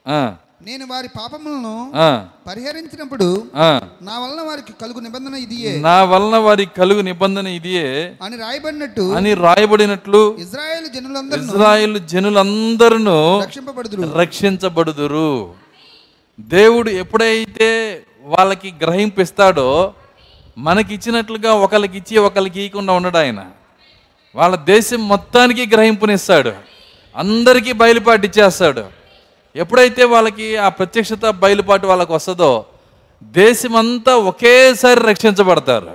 ఆ, 0.09 0.35
నేను 0.67 0.87
వారి 0.91 1.09
పాపములను 1.09 1.93
పరిహరించినప్పుడు. 2.47 3.47
నా 4.03 4.19
వలన 4.19 4.41
వారికి 4.49 4.73
కలుగు 4.81 5.01
నిబంధన 5.01 5.35
ఇదియే. 5.35 5.77
నా 5.77 6.05
వలన 6.05 6.37
వారి 6.37 6.67
కలుగు 6.67 7.01
నిబంధన 7.01 7.47
ఇదియే. 7.47 8.17
అని 8.23 8.37
రాయబడినట్టు 8.37 9.03
అని 9.03 9.35
రాయబడినట్లు 9.35 10.37
ఇజ్రాయేల్ 10.41 10.87
జనులందరూ 10.87 11.43
ఇజ్రాయిల్ 11.43 12.01
జనులందరూ 12.01 13.41
రక్షింపబడుదురు. 13.41 14.03
రక్షించబడుదురు. 14.19 15.55
దేవుడు 16.41 16.91
ఎప్పుడైతే 16.91 18.03
వాళ్ళకి 18.25 18.75
గ్రహింపిస్తాడో 18.83 19.95
మనకిచ్చినట్లుగా 20.59 21.53
ఒకరికి 21.55 21.99
ఇచ్చి 21.99 22.19
ఒకరికి 22.19 22.61
ఇవ్వకుండా 22.63 22.93
ఉండడు 22.93 23.19
ఆయన. 23.19 23.45
వాళ్ళ 24.35 24.57
దేశం 24.57 25.09
మొత్తానికి 25.09 25.67
గ్రహింపునిస్తాడు. 25.67 26.53
అందరికీ 27.17 27.73
బయలుపాటు 27.73 28.27
ఇచ్చేస్తాడు 28.27 29.02
ఎప్పుడైతే 29.55 30.05
వాళ్ళకి 30.05 30.57
ఆ 30.57 30.69
ప్రత్యక్షత 30.69 31.27
బయలుపాటు 31.27 31.87
వాళ్ళకి 31.87 32.13
వస్తుందో 32.13 32.65
దేశమంతా 33.23 34.17
ఒకేసారి 34.17 35.01
రక్షించబడతారు. 35.01 35.91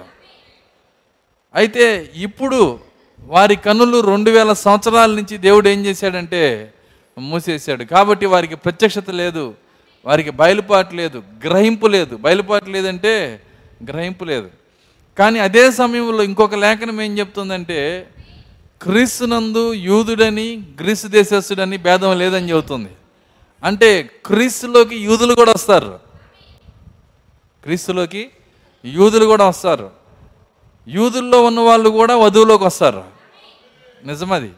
అయితే 1.55 2.11
ఇప్పుడు 2.15 2.79
వారి 3.21 3.55
కన్నులు 3.55 4.01
రెండు 4.01 4.31
వేల 4.31 4.53
సంవత్సరాల 4.53 5.09
నుంచి 5.11 5.37
దేవుడు 5.37 5.67
ఏం 5.69 5.85
చేశాడంటే 5.85 6.73
మూసేశాడు. 7.19 7.83
కాబట్టి 7.83 8.25
వారికి 8.25 8.55
ప్రత్యక్షత 8.55 9.09
లేదు 9.09 9.53
వారికి 10.05 10.29
బయలుపాటు 10.29 10.95
లేదు 10.95 11.23
గ్రహింపు 11.45 11.87
లేదు. 11.87 12.15
బయలుపాటు 12.15 12.69
లేదంటే 12.69 13.41
గ్రహింపు 13.89 14.25
లేదు. 14.25 14.49
కానీ 15.17 15.39
అదే 15.39 15.71
సమయంలో 15.71 16.23
ఇంకొక 16.23 16.55
లేఖనం 16.55 17.01
ఏం 17.01 17.19
చెప్తుందంటే 17.19 18.07
క్రీస్తునందు 18.81 19.73
యూదుడని 19.73 20.63
గ్రీసు 20.81 21.07
దేశస్థుడని 21.07 21.77
భేదం 21.77 22.19
లేదని 22.19 22.49
చెబుతుంది. 22.49 22.89
అంటే 23.63 24.03
క్రీస్తులోకి 24.03 24.95
యూదులు 24.95 25.35
కూడా 25.35 25.51
వస్తారు. 25.51 25.99
క్రీస్తులోకి 27.63 28.29
యూదులు 28.85 29.25
కూడా 29.25 29.47
వస్తారు. 29.47 29.91
యూదుల్లో 30.87 31.45
ఉన్న 31.45 31.59
వాళ్ళు 31.59 31.89
కూడా 31.89 32.17
వధువులోకి 32.17 32.63
వస్తారు. 32.63 33.03
నిజమది. 34.05 34.53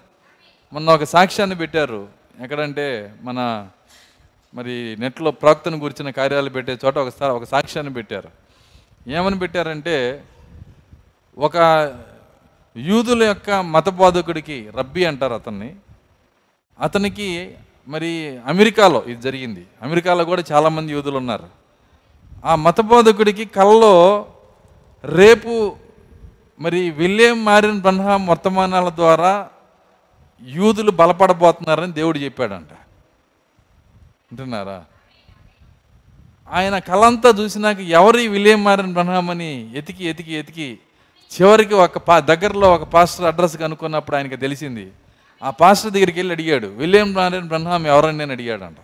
మొన్న 0.74 0.90
ఒక 0.90 1.04
సాక్ష్యాన్ని 1.04 1.56
పెట్టారు. 1.56 2.08
ఎక్కడంటే 2.42 3.14
మన 3.22 3.70
మరి 4.54 4.98
నెట్లో 5.00 5.32
ప్రాక్తను 5.32 5.78
గురించిన 5.78 6.10
కార్యాలు 6.10 6.50
పెట్టే 6.50 6.78
చోట 6.86 6.98
ఒకసారి 6.98 7.34
ఒక 7.34 7.44
సాక్ష్యాన్ని 7.44 7.94
పెట్టారు. 7.94 8.30
ఏమని 9.08 9.40
పెట్టారంటే 9.40 10.24
ఒక 11.38 11.58
యూదుల 12.78 13.24
యొక్క 13.24 13.52
మతబోధకుడికి 13.52 14.70
రబ్బీ 14.78 15.06
అంటారు 15.06 15.34
అతన్ని. 15.34 15.76
అతనికి 16.82 17.58
మరి 17.90 18.40
అమెరికాలో 18.46 19.04
ఇది 19.08 19.22
జరిగింది. 19.22 19.64
అమెరికాలో 19.82 20.26
కూడా 20.26 20.44
చాలామంది 20.52 20.92
యూదులు 20.92 21.18
ఉన్నారు 21.18 21.48
ఆ 22.46 22.56
మత 22.56 22.82
బోధకుడికి 22.82 23.46
కళ్ళలో 23.46 23.94
రేపు 25.04 25.76
మరి 26.60 26.92
విలియం 26.92 27.46
మారిన్ 27.46 27.82
బ్రహ్మ 27.82 28.30
వర్తమానాల 28.30 28.90
ద్వారా 28.90 29.50
యూదులు 30.42 30.92
బలపడబోతున్నారని 30.92 31.94
దేవుడు 31.94 32.18
చెప్పాడంట. 32.18 32.74
వింటున్నారా? 34.32 34.86
ఆయన 36.52 36.80
కళంతా 36.80 37.30
చూసినాక 37.30 37.80
ఎవరి 37.80 38.28
విలియం 38.28 38.64
మారిన్ 38.64 38.94
బ్రహ్మాం 38.94 39.30
అని 39.30 39.78
ఎతికి 39.78 40.06
ఎతికి 40.06 40.34
ఎతికి 40.34 40.80
చివరికి 41.34 41.74
ఒక 41.74 41.98
పా 41.98 42.20
దగ్గరలో 42.20 42.74
ఒక 42.74 42.84
పాస్టర్ 42.84 43.26
అడ్రస్ 43.26 43.58
కనుక్కున్నప్పుడు 43.58 44.16
ఆయనకి 44.16 44.38
తెలిసింది. 44.38 44.92
ఆ 45.44 45.50
పాస్టర్ 45.50 45.92
దగ్గరికి 45.92 46.20
వెళ్ళి 46.20 46.34
అడిగాడు 46.34 46.68
విలియం 46.68 47.14
మారిన్ 47.14 47.48
బ్రహ్నాం 47.48 47.88
ఎవరని 47.88 48.18
నేను 48.18 48.32
అడిగాడంట. 48.32 48.78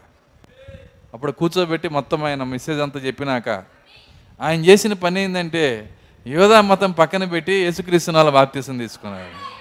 అప్పుడు 1.13 1.31
కూర్చోబెట్టి 1.31 1.89
మొత్తం 1.89 2.24
ఆయన 2.24 2.43
మెసేజ్ 2.43 2.79
అంతా 2.79 3.00
చెప్పినాక 3.00 3.50
ఆయన 4.41 4.65
చేసిన 4.65 4.93
పని 4.93 5.24
ఏంటంటే 5.24 5.89
యోధా 6.27 6.62
మతం 6.62 6.91
పక్కన 6.91 7.24
పెట్టి 7.24 7.53
యేసుక్రీస్తునాల 7.53 8.29
బాప్తీసం 8.29 8.77
తీసుకున్నాడు. 8.77 9.55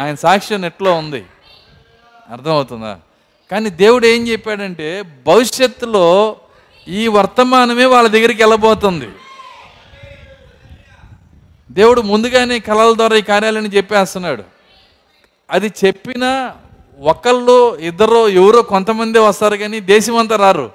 ఆయన 0.00 0.14
సాక్ష్యం 0.14 0.60
నెట్లో 0.60 0.94
ఉంది. 0.94 1.24
అర్థమవుతుందా? 2.30 2.98
కానీ 3.50 3.70
దేవుడు 3.70 4.06
ఏం 4.06 4.28
చెప్పాడంటే 4.28 5.02
భవిష్యత్తులో 5.26 6.36
ఈ 6.88 7.08
వర్తమానమే 7.08 7.84
వాళ్ళ 7.84 8.08
దగ్గరికి 8.08 8.42
వెళ్ళబోతుంది. 8.42 9.08
దేవుడు 11.70 12.00
ముందుగానే 12.00 12.58
కళల 12.58 12.96
ద్వారా 12.96 13.16
ఈ 13.16 13.22
కార్యాలను 13.22 13.66
చెప్పేస్తున్నాడు. 13.66 14.51
అది 15.52 15.72
చెప్పిన 15.84 16.54
ఒకళ్ళు 16.98 17.76
ఇద్దరు 17.76 18.28
ఎవరో 18.28 18.62
కొంతమంది 18.62 19.18
వస్తారు 19.18 19.56
కానీ 19.56 19.80
దేశమంతా 19.80 20.36
రారు. 20.36 20.70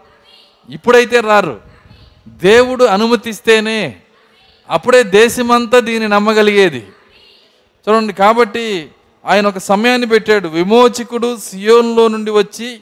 ఇప్పుడైతే 0.69 1.19
రారు. 1.19 1.61
దేవుడు 2.27 2.83
అనుమతిస్తేనే 2.83 3.95
అప్పుడే 4.69 5.03
దేశమంతా 5.03 5.79
దీన్ని 5.79 6.07
నమ్మగలిగేది. 6.07 6.87
చూడండి 7.87 8.13
కాబట్టి 8.13 8.91
ఆయన 9.25 9.47
ఒక 9.47 9.57
సమయాన్ని 9.57 10.07
పెట్టాడు. 10.07 10.47
విమోచకుడు 10.47 11.37
సియోన్లో 11.37 12.07
నుండి 12.07 12.31
వచ్చి 12.31 12.79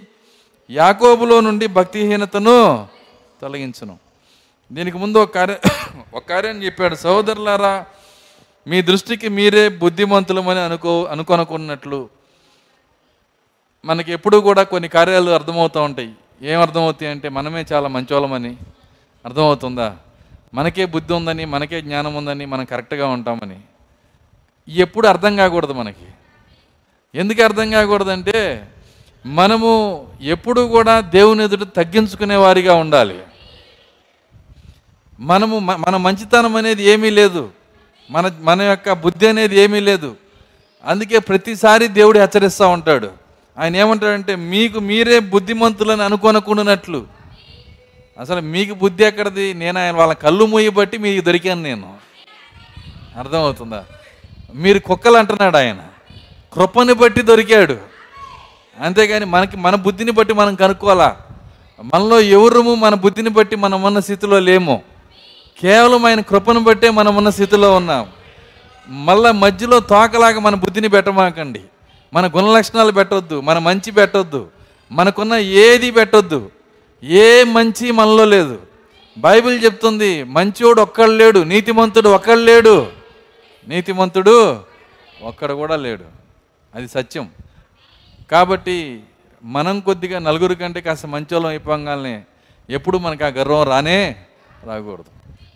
యాకోబులో 0.69 1.41
నుండి 1.41 1.67
భక్తిహీనతను 1.67 2.87
తొలగించను. 3.41 3.97
దీనికి 4.71 4.97
ముందు 4.97 5.17
ఒక 5.17 5.35
కార్య 5.35 5.55
ఒక 6.13 6.23
కార్యం 6.29 6.63
చెప్పాడు. 6.63 6.95
సహోదరులారా 6.95 7.85
మీ 8.67 8.81
దృష్టికి 8.81 9.29
మీరే 9.29 9.69
బుద్ధిమంతులమని 9.69 10.59
అనుకో 10.59 11.03
అనుకొనుకున్నట్లు 11.03 12.09
మనకి 13.85 14.11
ఎప్పుడూ 14.11 14.41
కూడా 14.41 14.63
కొన్ని 14.63 14.89
కార్యాలు 14.89 15.31
అర్థమవుతూ 15.31 15.81
ఉంటాయి. 15.81 16.13
ఏం 16.41 16.61
అర్థమవుతాయి 16.61 17.11
అంటే 17.11 17.29
మనమే 17.29 17.65
చాలా 17.73 17.87
మంచోళమని 17.87 18.57
అర్థమవుతుందా? 19.25 19.97
మనకే 20.53 20.85
బుద్ధి 20.85 21.13
ఉందని 21.13 21.45
మనకే 21.45 21.81
జ్ఞానం 21.81 22.15
ఉందని 22.15 22.45
మనం 22.45 22.65
కరెక్ట్గా 22.65 23.07
ఉంటామని. 23.07 23.59
ఎప్పుడు 24.67 25.07
అర్థం 25.07 25.35
కాకూడదు 25.35 25.73
మనకి. 25.73 26.05
ఎందుకు 27.15 27.43
అర్థం 27.43 27.71
కాకూడదంటే 27.71 28.69
మనము 29.25 30.07
ఎప్పుడు 30.21 30.61
కూడా 30.61 31.01
దేవుని 31.01 31.43
ఎదుట 31.43 31.75
తగ్గించుకునే 31.75 32.35
వారిగా 32.35 32.73
ఉండాలి. 32.73 33.23
మనము 35.19 35.59
మన 35.59 35.97
మంచితనం 35.97 36.55
అనేది 36.55 36.83
ఏమీ 36.83 37.09
లేదు. 37.09 37.49
మన 38.11 38.31
మన 38.39 38.61
యొక్క 38.61 38.91
బుద్ధి 38.91 39.27
అనేది 39.27 39.59
ఏమీ 39.59 39.79
లేదు. 39.79 40.15
అందుకే 40.85 41.19
ప్రతిసారి 41.19 41.87
దేవుడు 41.87 42.19
హెచ్చరిస్తూ 42.19 42.67
ఉంటాడు. 42.67 43.11
ఆయన 43.59 43.75
ఏమంటాడంటే 43.75 44.35
మీకు 44.35 44.79
మీరే 44.79 45.19
బుద్ధిమంతులని 45.19 46.03
అనుకోనకుండానట్లు. 46.03 47.07
అసలు 48.19 48.41
మీకు 48.41 48.73
బుద్ధి 48.73 49.05
ఎక్కడిది? 49.05 49.53
నేను 49.53 49.79
ఆయన 49.79 49.95
వాళ్ళ 49.95 50.13
కళ్ళు 50.13 50.45
మూయబట్టి 50.45 50.97
మీకు 50.97 51.25
దొరికాను 51.25 51.61
నేను. 51.61 51.93
అర్థమవుతుందా? 53.19 53.85
మీరు 54.55 54.79
కుక్కలు 54.79 55.17
అంటున్నాడు 55.17 55.57
ఆయన. 55.57 55.77
కృపని 56.53 56.93
బట్టి 56.93 57.21
దొరికాడు. 57.21 57.77
అంతేగాని 58.81 59.25
మనకి 59.25 59.57
మన 59.57 59.75
బుద్ధిని 59.75 60.11
బట్టి 60.11 60.33
మనం 60.33 60.55
కనుక్కోవాలా? 60.55 61.17
మనలో 61.83 62.19
ఎవరుము 62.19 62.75
మన 62.75 62.95
బుద్ధిని 62.95 63.29
బట్టి 63.29 63.55
మనం 63.55 63.83
ఉన్న 63.83 63.99
స్థితిలో 63.99 64.39
లేము. 64.39 64.81
కేవలం 65.61 66.05
ఆయన 66.05 66.21
కృపను 66.21 66.59
బట్టే 66.59 66.89
మనం 66.89 67.15
ఉన్న 67.15 67.29
స్థితిలో 67.29 67.75
ఉన్నాం. 67.75 68.09
మళ్ళా 68.87 69.31
మధ్యలో 69.31 69.79
తోకలాగా 69.79 70.39
మన 70.39 70.55
బుద్ధిని 70.55 70.87
పెట్టమాకండి. 70.87 71.61
మన 72.13 72.27
గుణ 72.27 72.57
లక్షణాలు 72.57 72.91
పెట్టొద్దు 72.91 73.41
మన 73.41 73.57
మంచి 73.57 73.91
పెట్టొద్దు 73.91 74.47
మనకున్న 74.91 75.33
ఏది 75.33 75.91
పెట్టొద్దు 75.91 76.51
ఏ 77.03 77.43
మంచి 77.43 77.91
మనలో 77.91 78.25
లేదు. 78.25 78.59
బైబిల్ 79.17 79.63
చెప్తుంది 79.63 80.23
మంచోడు 80.23 80.81
ఒక్కడు 80.81 81.11
లేడు 81.11 81.39
నీతిమంతుడు 81.39 82.09
ఒక్కడు 82.09 82.39
లేడు. 82.39 82.87
నీతిమంతుడు 83.67 84.59
ఒక్కడు 85.21 85.53
కూడా 85.53 85.75
లేడు. 85.75 86.03
అది 86.75 86.87
సత్యం. 86.87 87.29
కాబట్టి 88.31 89.03
మనం 89.43 89.79
కొద్దిగా 89.79 90.19
నలుగురు 90.19 90.53
కంటే 90.53 90.81
కాస్త 90.81 91.05
మంచోళం 91.05 91.45
అయిపోగానే 91.45 92.23
ఎప్పుడు 92.69 92.97
మనకు 92.97 93.25
ఆ 93.25 93.27
గర్వం 93.27 93.63
రానే 93.63 94.15
రాకూడదు. 94.63 95.14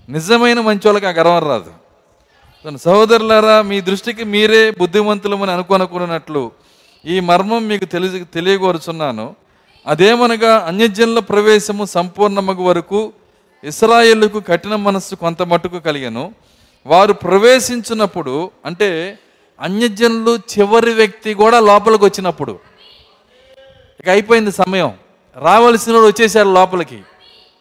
నిజమైన 0.09 0.61
మంచోళ్ళకి 0.61 1.05
ఆ 1.05 1.09
గర్వం 1.09 1.49
రాదు. 1.49 1.71
తన 2.65 2.75
సహోదరులారా 2.75 3.61
మీ 3.61 3.81
దృష్టికి 3.81 4.23
మీరే 4.23 4.71
బుద్ధిమంతులమని 4.71 5.51
అనుకోనుకున్నట్లు 5.51 6.51
ఈ 7.05 7.19
మర్మం 7.19 7.67
మీకు 7.67 7.85
తెలియ 7.85 8.23
తెలియగోరుచున్నాను. 8.23 9.35
అదేమనగా 9.87 10.57
అన్యజనుల 10.67 11.19
ప్రవేశము 11.19 11.85
సంపూర్ణమగు 11.85 12.63
వరకు 12.63 13.13
ఇస్రాయేళ్ళకు 13.63 14.39
కఠిన 14.39 14.75
మనస్సు 14.75 15.15
కొంత 15.15 15.41
మట్టుకు 15.41 15.79
కలిగను. 15.79 16.33
వారు 16.85 17.13
ప్రవేశించినప్పుడు 17.13 18.51
అంటే 18.65 19.19
అన్యజనులు 19.61 20.35
చివరి 20.35 20.93
వ్యక్తి 20.93 21.33
కూడా 21.33 21.59
లోపలికి 21.59 22.05
వచ్చినప్పుడు 22.05 22.59
ఇక 23.99 24.09
అయిపోయింది 24.09 24.51
సమయం. 24.51 24.93
రావలసిన 25.37 25.93
వాడు 25.93 26.05
వచ్చేసారు 26.05 26.49
లోపలికి. 26.49 27.01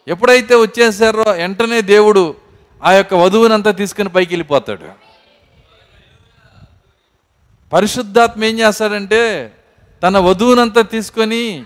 ఎప్పుడైతే 0.07 0.55
వచ్చేసారో 0.55 1.31
వెంటనే 1.31 1.81
దేవుడు 1.81 2.35
ఆ 2.83 2.91
యొక్క 2.91 3.13
వధువునంతా 3.13 3.71
తీసుకుని 3.71 4.09
పైకి 4.09 4.33
వెళ్ళిపోతాడు. 4.33 5.09
పరిశుద్ధాత్మ 7.73 8.43
ఏం 8.43 8.59
చేస్తాడంటే 8.59 9.51
తన 10.03 10.17
వధువునంతా 10.17 10.81
తీసుకొని 10.81 11.63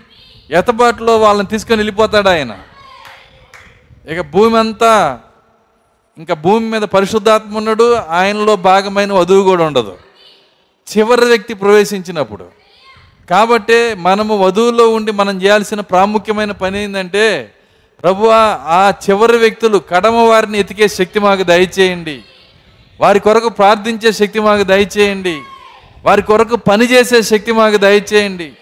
ఎతబాటులో 0.50 1.18
వాళ్ళని 1.18 1.48
తీసుకొని 1.48 1.78
వెళ్ళిపోతాడు 1.78 2.28
ఆయన. 2.28 2.58
ఇక 4.08 4.20
భూమి 4.20 4.58
అంతా 4.58 5.20
ఇంకా 6.18 6.34
భూమి 6.34 6.70
మీద 6.70 6.82
పరిశుద్ధాత్మ 6.82 7.56
ఉన్నాడు 7.56 7.94
ఆయనలో 7.94 8.56
భాగమైన 8.56 9.12
వధువు 9.12 9.42
కూడా 9.42 9.64
ఉండదు. 9.64 9.98
చివరి 10.96 11.24
వ్యక్తి 11.24 11.54
ప్రవేశించినప్పుడు. 11.54 12.48
కాబట్టే 13.30 13.94
మనము 13.94 14.36
వధువులో 14.36 14.88
ఉండి 14.88 15.12
మనం 15.12 15.42
చేయాల్సిన 15.42 15.80
ప్రాముఖ్యమైన 15.80 16.52
పని 16.52 16.84
ఏంటంటే 16.84 17.54
ప్రభువా 18.02 18.58
ఆ 18.62 18.92
చివరి 19.10 19.36
వ్యక్తులు 19.36 19.78
కడమ 19.78 20.14
వారిని 20.14 20.58
ఎతికే 20.58 20.88
శక్తి 20.88 21.18
మాకు 21.18 21.42
దయచేయండి. 21.42 22.22
వారి 23.00 23.20
కొరకు 23.20 23.48
ప్రార్థించే 23.48 24.12
శక్తి 24.12 24.40
మాకు 24.40 24.62
దయచేయండి. 24.62 25.40
వారి 26.04 26.22
కొరకు 26.22 26.56
పనిచేసే 26.56 27.22
శక్తి 27.22 27.52
మాకు 27.52 27.76
దయచేయండి. 27.76 28.52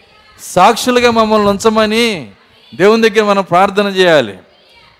సాక్షులుగా 0.42 1.10
మమ్మల్ని 1.10 1.48
ఉంచమని 1.48 2.30
దేవుని 2.74 3.10
దగ్గర 3.10 3.24
మనం 3.24 3.42
ప్రార్థన 3.42 3.86
చేయాలి. 3.86 4.38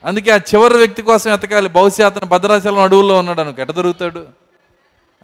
అందుకే 0.04 0.30
ఆ 0.30 0.36
చివరి 0.36 0.76
వ్యక్తి 0.76 1.02
కోసం 1.02 1.32
ఎతకాలి. 1.32 1.68
బహుశా 1.68 2.06
అతను 2.06 2.26
భద్రాచలం 2.26 2.78
అడవుల్లో 2.78 3.18
ఉన్నాడు 3.18 3.40
అనుకో. 3.40 3.62
ఎట 3.62 3.70
దొరుకుతాడు? 3.70 4.24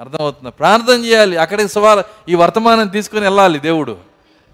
అర్థమవుతుంది? 0.01 0.51
ప్రార్థన 0.51 0.95
చేయాలి. 0.95 1.37
అక్కడికి 1.37 1.69
సవాల్ 1.69 2.03
ఈ 2.29 2.35
వర్తమానం 2.35 2.89
తీసుకుని 2.89 3.21
వెళ్ళాలి 3.21 3.59
దేవుడు. 3.59 3.97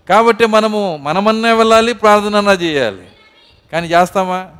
కాబట్టి 0.09 0.47
మనము 0.47 1.01
మనమన్నా 1.03 1.55
వెళ్ళాలి 1.55 1.93
ప్రార్థన 1.93 2.59
చేయాలి. 2.63 3.03
కానీ 3.75 3.87
చేస్తామా? 3.87 4.51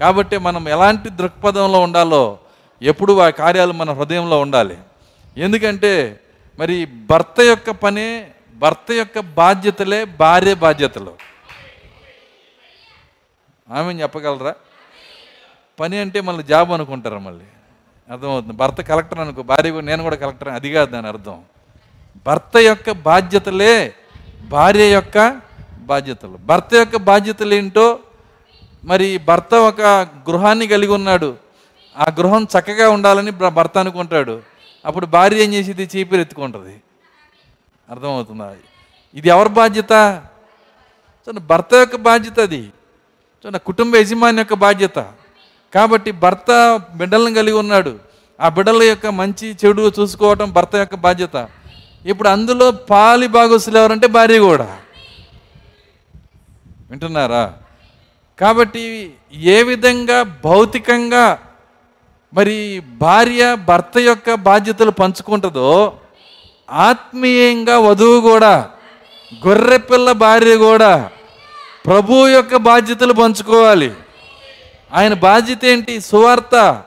కాబట్టి 0.00 0.38
మనం 0.38 0.68
ఎలాంటి 0.68 1.08
దృక్పథంలో 1.10 1.80
ఉండాలో 1.80 2.38
ఎప్పుడు 2.82 3.20
ఆ 3.20 3.30
కార్యాలు 3.30 3.72
మన 3.72 3.92
హృదయంలో 3.92 4.40
ఉండాలి. 4.40 4.78
ఎందుకంటే 5.36 6.20
మరి 6.58 6.84
భర్త 6.84 7.40
యొక్క 7.40 7.70
పనే 7.70 8.30
భర్త 8.54 8.92
యొక్క 8.92 9.18
బాధ్యతలే 9.18 10.04
భార్య 10.04 10.54
బాధ్యతలు. 10.54 11.14
ఆమె 13.70 13.92
చెప్పగలరా? 13.92 14.54
పని 15.80 15.98
అంటే 15.98 16.20
మళ్ళీ 16.20 16.42
జాబ్ 16.42 16.72
అనుకుంటారు 16.72 17.18
మళ్ళీ? 17.18 17.44
అర్థమవుతుంది. 18.10 18.52
భర్త 18.52 18.80
కలెక్టర్ 18.80 19.18
అనుకో 19.18 19.42
భార్య 19.42 19.70
కూడా 19.70 19.86
నేను 19.86 20.02
కూడా 20.02 20.16
కలెక్టర్ 20.16 20.48
అది 20.48 20.72
కాదు 20.72 20.90
దాని 20.90 21.08
అర్థం. 21.08 21.42
భర్త 22.26 22.56
యొక్క 22.56 22.90
బాధ్యతలే 22.90 23.94
భార్య 24.44 24.92
యొక్క 24.94 25.47
బాధ్యతలు. 25.88 26.36
భర్త 26.44 26.74
యొక్క 26.74 26.96
బాధ్యతలు 26.96 27.54
ఏంటో 27.54 27.86
మరి 28.84 29.18
భర్త 29.18 29.54
ఒక 29.54 29.80
గృహాన్ని 30.28 30.66
కలిగి 30.66 30.92
ఉన్నాడు. 30.92 31.36
ఆ 31.96 32.06
గృహం 32.18 32.42
చక్కగా 32.44 32.90
ఉండాలని 32.90 33.30
భర్త 33.30 33.78
అనుకుంటాడు. 33.78 34.34
అప్పుడు 34.86 35.06
భార్య 35.06 35.44
ఏం 35.44 35.50
చేసేది? 35.52 35.84
చీపురు 35.96 36.20
ఎత్తుకుంటుంది. 36.20 36.74
అర్థమవుతుందా? 37.90 38.54
ఇది 39.14 39.28
ఎవరి 39.28 39.48
బాధ్యత? 39.48 39.92
చూడండి 41.24 41.40
భర్త 41.40 41.74
యొక్క 41.74 41.96
బాధ్యత 41.96 42.40
అది. 42.40 42.62
చూడండి 43.40 43.58
కుటుంబ 43.58 43.96
యజమాని 43.96 44.38
యొక్క 44.38 44.54
బాధ్యత. 44.54 44.98
కాబట్టి 45.74 46.10
భర్త 46.10 46.80
బిడ్డలను 46.94 47.34
కలిగి 47.34 47.58
ఉన్నాడు. 47.58 47.98
ఆ 48.40 48.48
బిడ్డల 48.48 48.82
యొక్క 48.82 49.06
మంచి 49.06 49.56
చెడు 49.64 49.92
చూసుకోవటం 50.00 50.52
భర్త 50.52 50.76
యొక్క 50.76 50.94
బాధ్యత. 50.94 51.48
ఇప్పుడు 52.06 52.28
అందులో 52.28 52.70
పాలి 52.70 53.26
భాగస్సులు 53.26 53.78
ఎవరంటే 53.78 54.06
భార్య 54.06 54.38
కూడా. 54.38 54.68
వింటున్నారా? 56.90 57.52
కాబట్టి 58.40 59.12
ఏ 59.32 59.62
విధంగా 59.62 60.22
భౌతికంగా 60.22 61.38
మరి 62.34 62.82
భార్య 62.98 63.54
భర్త 63.54 63.98
యొక్క 63.98 64.34
బాధ్యతలు 64.34 64.90
పంచుకుంటుందో 64.90 65.92
ఆత్మీయంగా 66.70 67.78
వధువు 67.78 68.20
కూడా 68.20 68.70
గొర్రెపిల్ల 69.46 70.12
భార్య 70.12 70.56
కూడా 70.56 71.10
ప్రభు 71.86 72.28
యొక్క 72.28 72.56
బాధ్యతలు 72.56 73.12
పంచుకోవాలి. 73.12 73.92
ఆయన 74.92 75.14
బాధ్యత 75.14 75.64
ఏంటి? 75.64 76.00
సువార్త 76.00 76.82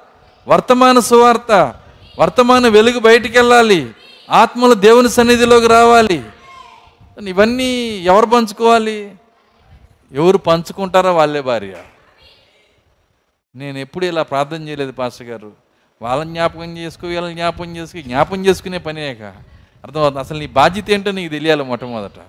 వర్తమాన 0.47 0.99
సువార్త 0.99 1.73
వర్తమాన 2.19 2.67
వెలుగు 2.67 2.99
బయటికి 2.99 3.37
వెళ్ళాలి 3.37 3.89
ఆత్మలు 4.29 4.73
దేవుని 4.73 5.09
సన్నిధిలోకి 5.09 5.67
రావాలి. 5.67 6.23
ఇవన్నీ 7.27 7.71
ఎవరు 8.05 8.25
పంచుకోవాలి? 8.25 9.11
ఎవరు 10.13 10.37
పంచుకుంటారో 10.37 11.15
వాళ్ళే 11.15 11.41
భార్య. 11.41 11.75
నేను 13.55 13.77
ఎప్పుడు 13.77 14.05
ఇలా 14.05 14.23
ప్రార్థన 14.23 14.67
చేయలేదు 14.67 14.91
పాస్టర్ 14.91 15.27
గారు. 15.27 15.51
వాళ్ళని 16.01 16.29
జ్ఞాపకం 16.29 16.77
చేసుకో 16.77 17.07
వీళ్ళని 17.07 17.33
జ్ఞాపకం 17.33 17.77
చేసుకుని 17.77 18.03
జ్ఞాపకం 18.03 18.45
చేసుకునే 18.45 18.77
పనేక 18.77 19.21
అర్థమవుతుంది? 19.83 20.19
అసలు 20.19 20.39
నీ 20.39 20.47
బాధ్యత 20.47 20.91
ఏంటో 20.91 21.11
నీకు 21.11 21.31
తెలియాలి 21.31 21.63
మొట్టమొదట. 21.63 22.19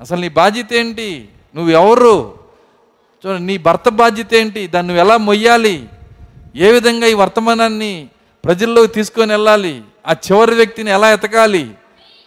అసలు 0.00 0.20
నీ 0.20 0.28
బాధ్యత 0.28 0.72
ఏంటి? 0.72 1.28
నువ్వు 1.54 1.72
ఎవరు? 1.72 2.38
చూడండి 3.26 3.46
నీ 3.46 3.58
భర్త 3.58 3.88
బాధ్యత 3.88 4.34
ఏంటి? 4.34 4.66
దాన్ని 4.66 4.94
నువ్వు 4.94 5.06
ఎలా 5.06 5.16
మొయ్యాలి? 5.16 5.88
ఏ 6.56 6.72
విధంగా 6.72 7.06
ఈ 7.06 7.14
వర్తమానాన్ని 7.14 8.08
ప్రజల్లోకి 8.44 8.92
తీసుకొని 8.92 9.32
వెళ్ళాలి? 9.32 9.82
ఆ 10.06 10.12
చివరి 10.12 10.54
వ్యక్తిని 10.54 10.90
ఎలా 10.90 11.12
ఎతకాలి? 11.12 11.70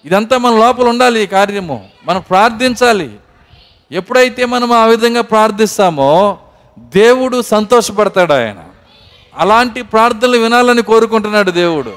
ఇదంతా 0.06 0.38
మన 0.38 0.52
లోపల 0.52 0.88
ఉండాలి 0.88 1.24
ఈ 1.24 1.26
కార్యము. 1.26 1.90
మనం 2.06 2.22
ప్రార్థించాలి. 2.30 3.18
ఎప్పుడైతే 3.92 4.46
మనం 4.46 4.72
ఆ 4.72 4.86
విధంగా 4.86 5.22
ప్రార్థిస్తామో 5.22 6.38
దేవుడు 6.80 7.42
సంతోషపడతాడు 7.42 8.34
ఆయన. 8.34 8.66
అలాంటి 9.36 9.82
ప్రార్థనలు 9.82 10.38
వినాలని 10.38 10.82
కోరుకుంటున్నాడు 10.82 11.52
దేవుడు. 11.52 11.94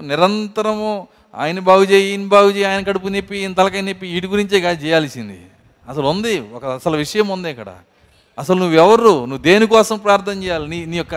నిరంతరము 0.00 1.08
ఆయన 1.34 1.58
బాగు 1.58 1.84
చేయి 1.84 2.10
ఈయన 2.10 2.28
బాగు 2.28 2.50
చేయి 2.50 2.64
ఆయన 2.64 2.84
కడుపు 2.84 3.08
నొప్పి 3.08 3.38
ఈయన 3.38 3.52
తలకాయ 3.52 3.80
నొప్పి 3.80 4.06
వీటి 4.06 4.26
గురించే 4.26 4.60
కాదు 4.60 4.84
చేయాల్సింది. 4.84 5.40
అసలు 5.88 6.02
ఉంది 6.02 6.40
ఒక 6.40 6.64
అసలు 6.64 6.96
విషయం 6.96 7.28
ఉంది 7.28 7.50
ఇక్కడ. 7.50 7.74
అసలు 8.38 8.56
నువ్వెవరు 8.56 9.24
నువ్వు 9.24 9.38
దేనికోసం 9.38 9.98
ప్రార్థన 9.98 10.42
చేయాలి? 10.42 10.68
నీ 10.68 10.84
నీ 10.84 10.96
యొక్క 10.96 11.14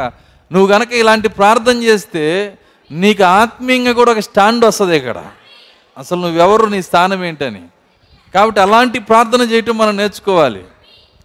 నువ్వు 0.52 0.68
గనక 0.68 0.94
ఇలాంటి 0.94 1.28
ప్రార్థన 1.28 1.84
చేస్తే 1.84 2.58
నీకు 2.92 3.24
ఆత్మీయంగా 3.24 3.92
కూడా 3.92 4.12
ఒక 4.12 4.20
స్టాండ్ 4.20 4.66
వస్తుంది 4.66 4.98
ఇక్కడ. 4.98 5.26
అసలు 5.98 6.22
నువ్వెవరు 6.22 6.66
నీ 6.66 6.82
స్థానం 6.82 7.26
ఏంటని. 7.26 7.62
కాబట్టి 8.34 8.62
అలాంటి 8.62 9.00
ప్రార్థన 9.00 9.42
చేయటం 9.42 9.78
మనం 9.78 9.98
నేర్చుకోవాలి. 9.98 10.66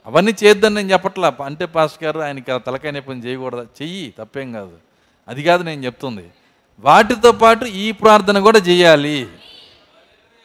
అవన్నీ 0.06 0.34
చేద్దని 0.44 0.74
నేను 0.74 0.92
చెప్పట్లా. 0.92 1.34
అంటే 1.44 1.66
పాస్ 1.66 2.04
గారు 2.04 2.20
ఆయనకి 2.20 2.58
తలకాయ 2.58 2.90
నొప్పిని 2.90 3.20
చేయకూడదు? 3.20 3.66
చెయ్యి 3.82 4.14
తప్పేం 4.18 4.52
కాదు. 4.52 4.72
అది 5.28 5.42
కాదు 5.42 5.62
నేను 5.62 5.84
చెప్తుంది. 5.84 6.24
వాటితో 6.80 7.32
పాటు 7.32 7.64
ఈ 7.64 7.92
ప్రార్థన 7.92 8.38
కూడా 8.38 8.58
చేయాలి. 8.58 9.28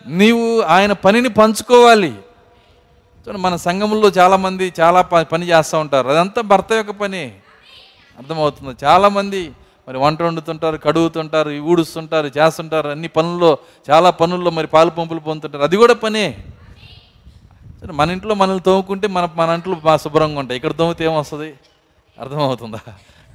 నీవు 0.07 0.61
ఆయన 0.61 0.93
పనిని 0.93 1.29
పంచుకోవాలి. 1.29 2.13
మన 3.37 3.55
సంఘంలో 3.55 4.09
చాలామంది 4.09 4.73
చాలా 4.79 5.01
పని 5.01 5.45
చేస్తూ 5.45 5.79
ఉంటారు. 5.79 6.07
అదంతా 6.07 6.41
భర్త 6.41 6.73
యొక్క 6.73 6.91
పని. 6.91 7.35
అర్థమవుతుంది. 8.17 8.85
చాలామంది 8.85 9.51
మరి 9.89 9.97
వంట 9.97 10.21
వండుతుంటారు 10.21 10.77
కడుగుతుంటారు 10.77 11.49
ఊడుస్తుంటారు 11.49 12.31
చేస్తుంటారు 12.37 12.89
అన్ని 12.89 13.07
పనుల్లో 13.07 13.57
చాలా 13.89 14.09
పనుల్లో 14.09 14.51
మరి 14.51 14.67
పాలు 14.67 14.89
పంపులు 14.89 15.19
పొందుతుంటారు. 15.19 15.63
అది 15.63 15.77
కూడా 15.77 15.93
పనే. 15.93 16.37
సరే 17.81 17.91
మన 17.91 18.11
ఇంట్లో 18.11 18.35
మనల్ని 18.35 18.59
తోముకుంటే 18.59 19.07
మన 19.07 19.29
మన 19.35 19.49
ఇంట్లో 19.49 19.77
మా 19.85 19.97
శుభ్రంగా 19.97 20.39
ఉంటాయి. 20.39 20.55
ఇక్కడ 20.57 20.71
తోమితే 20.71 21.05
ఏమొస్తుంది? 21.05 21.53
అర్థమవుతుందా? 22.19 22.79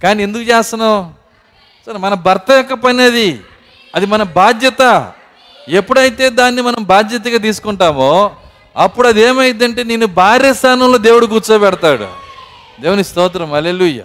కానీ 0.02 0.22
ఎందుకు 0.22 0.42
చేస్తున్నావు? 0.42 1.06
సరే 1.86 1.98
మన 1.98 2.14
భర్త 2.14 2.50
యొక్క 2.50 2.74
పని 2.74 3.02
అది. 3.02 3.40
అది 3.94 4.06
మన 4.06 4.22
బాధ్యత. 4.22 5.12
ఎప్పుడైతే 5.68 6.30
దాన్ని 6.30 6.62
మనం 6.62 6.82
బాధ్యతగా 6.82 7.38
తీసుకుంటామో 7.38 8.36
అప్పుడు 8.76 9.08
అది 9.08 9.20
ఏమైందంటే 9.20 9.82
నేను 9.82 10.06
భార్య 10.06 10.54
స్థానంలో 10.54 10.98
దేవుడు 10.98 11.26
కూర్చోబెడతాడు. 11.26 12.08
దేవుని 12.80 13.04
స్తోత్రం. 13.04 13.54
అలెలుయ్య 13.54 14.02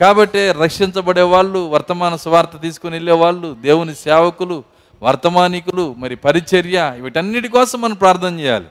కాబట్టి 0.00 0.52
రక్షించబడే 0.52 1.22
వాళ్ళు 1.22 1.58
వర్తమాన 1.58 2.16
స్వార్థ 2.16 2.62
తీసుకుని 2.62 2.94
వెళ్ళేవాళ్ళు 2.96 3.56
దేవుని 3.62 3.94
సేవకులు 3.94 4.64
వర్తమానికులు 5.02 5.94
మరి 5.98 6.16
పరిచర్య 6.16 6.96
వీటన్నిటి 7.00 7.48
కోసం 7.48 7.80
మనం 7.80 7.96
ప్రార్థన 7.96 8.40
చేయాలి. 8.40 8.68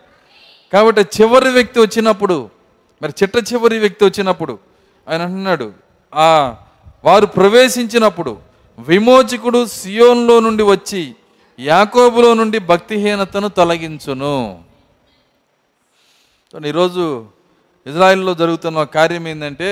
కాబట్టి 0.73 1.01
చివరి 1.01 1.49
వ్యక్తి 1.49 1.79
వచ్చినప్పుడు 1.79 2.49
మరి 3.01 3.13
చిట్ట 3.23 3.35
చివరి 3.53 3.79
వ్యక్తి 3.79 4.05
వచ్చినప్పుడు 4.05 4.59
ఆయన 5.07 5.21
అంటున్నాడు 5.21 5.73
ఆ 6.13 6.55
వారు 7.05 7.25
ప్రవేశించినప్పుడు 7.25 8.37
విమోచకుడు 8.79 9.65
సియోన్లో 9.65 10.39
నుండి 10.39 10.63
వచ్చి 10.63 11.15
యాకోబులో 11.59 12.33
నుండి 12.33 12.59
భక్తిహీనతను 12.59 13.47
తొలగించును. 13.47 14.37
ఈరోజు 16.65 17.25
ఇజ్రాయిల్లో 17.85 18.33
జరుగుతున్న 18.33 18.83
కార్యం 18.83 19.27
ఏంటంటే 19.27 19.71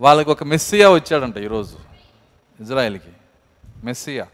వాళ్ళకి 0.00 0.30
ఒక 0.30 0.44
మెస్సియా 0.44 0.90
వచ్చాడంట 0.90 1.36
ఈరోజు 1.36 1.78
ఇజ్రాయెల్కి. 2.60 3.12
మెస్సియా. 3.84 4.26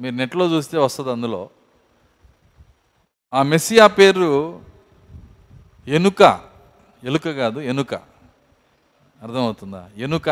మీరు 0.00 0.14
నెట్లో 0.14 0.46
చూస్తే 0.46 0.78
వస్తుంది 0.78 1.10
అందులో. 1.10 1.50
ఆ 3.34 3.42
మెస్సియా 3.42 3.86
పేరు 3.86 4.60
ఎనుక 5.88 6.40
ఎలుక 7.04 7.30
కాదు 7.30 7.60
ఎనుక. 7.60 7.94
అర్థమవుతుందా? 9.22 9.90
ఎనుక. 9.96 10.28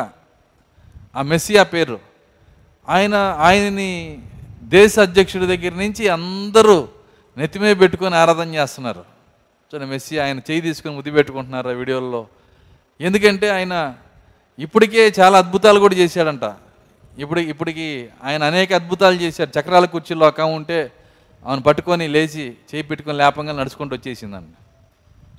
ఆ 1.17 1.23
మెస్సియా 1.23 1.63
పేరు. 1.63 2.01
ఆయన 2.89 3.15
ఆయనని 3.15 4.23
దేశ 4.63 4.99
అధ్యక్షుడి 4.99 5.47
దగ్గర 5.47 5.73
నుంచి 5.73 6.09
అందరూ 6.09 6.89
నెత్తిమే 7.37 7.75
పెట్టుకొని 7.75 8.17
ఆరాధన 8.17 8.55
చేస్తున్నారు. 8.55 9.05
చూడండి 9.75 9.91
మెస్సి 9.91 10.19
ఆయన 10.19 10.39
చేయి 10.39 10.61
తీసుకొని 10.61 10.97
ముద్దు 10.97 11.11
పెట్టుకుంటున్నారు 11.11 11.69
ఆ 11.69 11.73
వీడియోల్లో? 11.73 12.27
ఎందుకంటే 13.01 13.49
ఆయన 13.49 13.97
ఇప్పటికే 14.61 15.13
చాలా 15.21 15.39
అద్భుతాలు 15.39 15.81
కూడా 15.81 15.95
చేశాడంట. 15.95 16.55
ఇప్పుడు 17.19 17.41
ఇప్పటికి 17.41 18.09
ఆయన 18.25 18.45
అనేక 18.45 18.73
అద్భుతాలు 18.73 19.15
చేశాడు. 19.15 19.61
చక్రాల 19.61 19.85
కుర్చీలో 19.85 20.27
ఒక 20.29 20.41
ఉంటే 20.41 20.93
ఆమెను 21.47 21.63
పట్టుకొని 21.63 22.09
లేచి 22.09 22.47
చేయి 22.49 22.83
పెట్టుకొని 22.83 23.19
లేపంగా 23.19 23.53
నడుచుకుంటూ 23.53 23.97
వచ్చేసిందండి 23.97 24.53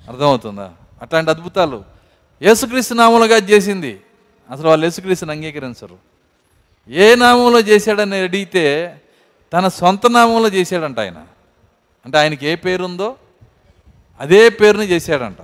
అర్థమవుతుందా? 0.08 0.72
అట్లాంటి 1.02 1.30
అద్భుతాలు 1.30 1.84
యేసుక్రీస్తు 2.42 2.94
నామములుగా 2.94 3.36
చేసింది. 3.36 4.00
అసలు 4.50 4.68
వాళ్ళు 4.68 4.86
యేసుక్రీస్తుని 4.86 5.32
అంగీకరించరు. 5.32 5.98
ఏ 6.88 7.14
నామంలో 7.14 7.60
చేశాడని 7.60 8.16
అడిగితే 8.16 9.00
తన 9.52 9.68
సొంత 9.68 10.06
నామంలో 10.06 10.48
చేశాడంట 10.48 11.00
ఆయన. 11.00 11.24
అంటే 12.04 12.18
ఆయనకి 12.18 12.46
ఏ 12.46 12.54
పేరు 12.54 12.84
ఉందో 12.84 13.16
అదే 14.20 14.48
పేరుని 14.48 14.84
చేశాడంట. 14.84 15.36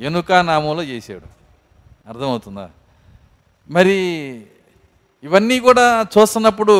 ఎనుక 0.00 0.32
నామంలో 0.32 0.82
చేశాడు. 0.82 1.26
అర్థమవుతుందా? 2.08 2.70
మరి 3.70 3.94
ఇవన్నీ 5.22 5.56
కూడా 5.60 5.84
చూస్తున్నప్పుడు 6.14 6.74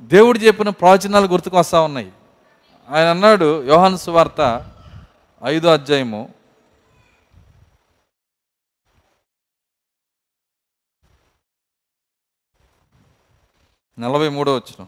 దేవుడు 0.00 0.38
చెప్పిన 0.38 0.68
ప్రవచనాలు 0.68 1.26
గుర్తుకు 1.26 1.56
వస్తూ 1.56 1.78
ఉన్నాయి. 1.82 2.12
ఆయన 2.88 3.08
అన్నాడు 3.14 3.48
యోహాను 3.70 3.96
సువార్త 3.96 4.40
ఐదో 5.44 5.68
అధ్యాయము. 5.72 6.22
నలభై 13.98 14.28
మూడో 14.28 14.54
వచ్చిన 14.56 14.86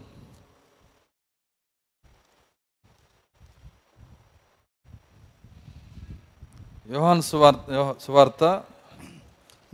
యోహాన్ 6.95 7.23
సువార్త 7.23 7.95
సువార్త 8.01 8.45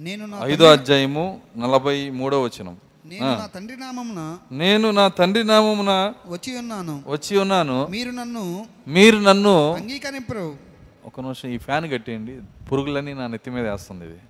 నేను 0.00 0.26
నా 0.26 0.40
ఐదో 0.44 0.72
అధ్యాయము 0.72 1.40
నలభై 1.56 2.10
మూడో 2.10 2.42
వచనం. 2.42 2.80
నేను 3.04 3.26
నా 3.26 3.46
తండ్రి 3.46 3.76
నామమున 3.76 4.38
నేను 4.52 4.90
నా 4.90 5.08
తండ్రి 5.08 5.44
నామమున 5.44 6.14
వచ్చి 6.26 6.58
ఉన్నాను. 6.58 7.04
వచ్చి 7.06 7.38
ఉన్నాను. 7.38 7.86
మీరు 7.86 8.10
నన్ను 8.10 8.66
మీరు 8.88 9.18
నన్ను 9.18 9.74
అంగీకరింపరు. 9.74 10.56
ఒక 11.04 11.20
నిమిషం 11.20 11.48
ఈ 11.48 11.58
ఫ్యాన్ 11.58 11.90
కట్టేయండి. 11.90 12.40
పురుగులన్నీ 12.72 13.14
నా 13.14 13.26
నెత్తి 13.26 13.50
మీద 13.50 13.68
వేస్తుంది 13.68 14.04
ఇది. 14.06 14.20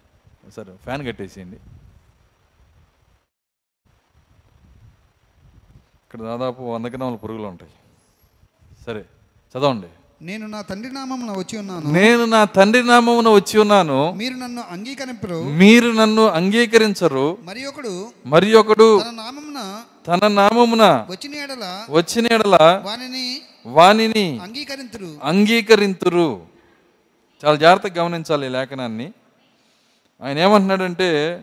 సరే 0.50 0.76
ఫ్యాన్ 0.84 1.06
కట్టేసేయండి. 1.06 1.56
ఇక్కడ 6.04 6.22
దాదాపు 6.22 6.62
వంద 6.62 6.86
గ్రాముల 6.86 7.16
పురుగులు 7.16 7.46
ఉంటాయి. 7.46 7.72
సరే 8.86 9.04
చదవండి. 9.54 9.86
నేను 10.24 10.46
నా 10.46 10.60
తండ్రి 10.60 10.94
నామమున 10.94 11.38
వచ్చి 11.38 11.58
ఉన్నాను. 11.58 11.92
నేను 11.92 12.24
నా 12.24 12.44
తండ్రి 12.44 12.82
నామమున 12.82 13.28
వచ్చి 13.28 13.60
ఉన్నాను. 13.60 14.12
మీరు 14.12 14.34
నన్ను 14.34 14.62
అంగీకరింపరు. 14.70 15.42
మీరు 15.42 15.90
నన్ను 15.90 16.26
అంగీకరించరు. 16.26 17.38
మరి 17.44 17.66
ఒకడు 17.66 18.10
మరి 18.26 18.54
ఒకడు 18.54 19.00
తన 19.00 19.10
నామమున 19.10 19.80
తన 20.06 20.28
నామమున 20.28 21.06
వచ్చిన 21.10 21.34
ఎడల 21.34 21.84
వచ్చిన 21.90 22.32
ఎడల 22.32 22.82
వానిని 22.84 23.40
వానిని 23.66 24.40
అంగీకరింతురు. 24.42 25.08
అంగీకరింతురు. 25.24 26.42
చాలా 27.44 27.56
జాగ్రత్తగా 27.56 28.04
గమనించాలి 28.04 28.46
ఈ 28.46 28.50
లేఖనాన్ని. 28.50 29.12
ఆయన 30.22 30.38
ఏమంటున్నాడంటే 30.38 31.40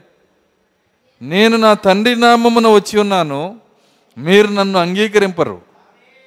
నేను 1.21 1.57
నా 1.57 1.73
తండ్రి 1.73 2.15
నామమున 2.15 2.67
వచ్చి 2.67 2.99
ఉన్నాను 2.99 3.59
మీరు 4.17 4.47
నన్ను 4.47 4.79
అంగీకరింపరు. 4.79 5.70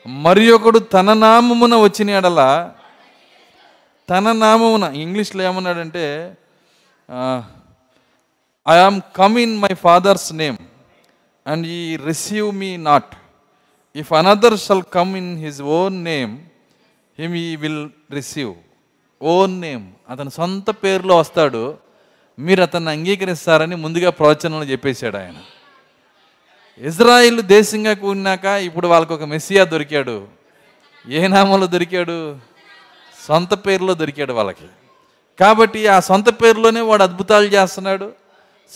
మరి 0.06 0.50
ఒకడు 0.50 0.78
తన 0.78 1.12
నామమున 1.12 1.74
వచ్చిన 1.76 2.10
ఎడల 2.10 2.40
తన 4.10 4.32
నామమున 4.32 4.84
ఇంగ్లీష్లో 4.94 5.44
ఏమన్నాడంటే 5.44 6.04
I 8.68 8.76
am 8.76 9.00
come 9.16 9.38
in 9.38 9.58
my 9.58 9.74
father's 9.74 10.32
name 10.32 10.58
and 11.46 11.66
ye 11.66 11.96
receive 11.96 12.52
me 12.52 12.76
not 12.76 13.14
if 13.96 14.12
another 14.12 14.58
shall 14.58 14.82
come 14.92 15.16
in 15.16 15.38
his 15.38 15.62
own 15.62 16.04
name 16.04 16.38
him 17.18 17.34
ye 17.34 17.56
will 17.56 17.88
receive 18.12 18.54
own 19.22 19.60
name 19.60 19.84
అతని 20.10 20.30
సొంత 20.30 20.70
పేరులో 20.70 21.16
వస్తాడు. 21.16 21.78
మీరు 22.38 22.62
అతన్ని 22.62 22.90
అంగీకరిస్తారని 22.90 23.76
ముందుగా 23.76 24.10
ప్రవచనంలో 24.10 24.64
చెప్పేశాడు 24.64 25.16
ఆయన. 25.16 25.36
ఇజ్రాయిల్ 26.78 27.42
దేశంగా 27.42 27.94
కూడినాక 27.94 28.44
ఇప్పుడు 28.44 28.88
వాళ్ళకు 28.88 29.14
ఒక 29.14 29.22
మెస్సియా 29.22 29.64
దొరికాడు. 29.64 30.26
ఏ 31.08 31.26
నామంలో 31.26 31.66
దొరికాడు? 31.66 32.36
సొంత 33.28 33.54
పేరులో 33.54 33.94
దొరికాడు 33.94 34.32
వాళ్ళకి. 34.32 34.66
కాబట్టి 35.40 35.86
ఆ 35.86 36.00
సొంత 36.00 36.42
పేరులోనే 36.42 36.80
వాడు 36.80 37.02
అద్భుతాలు 37.02 37.44
చేస్తున్నాడు. 37.44 38.12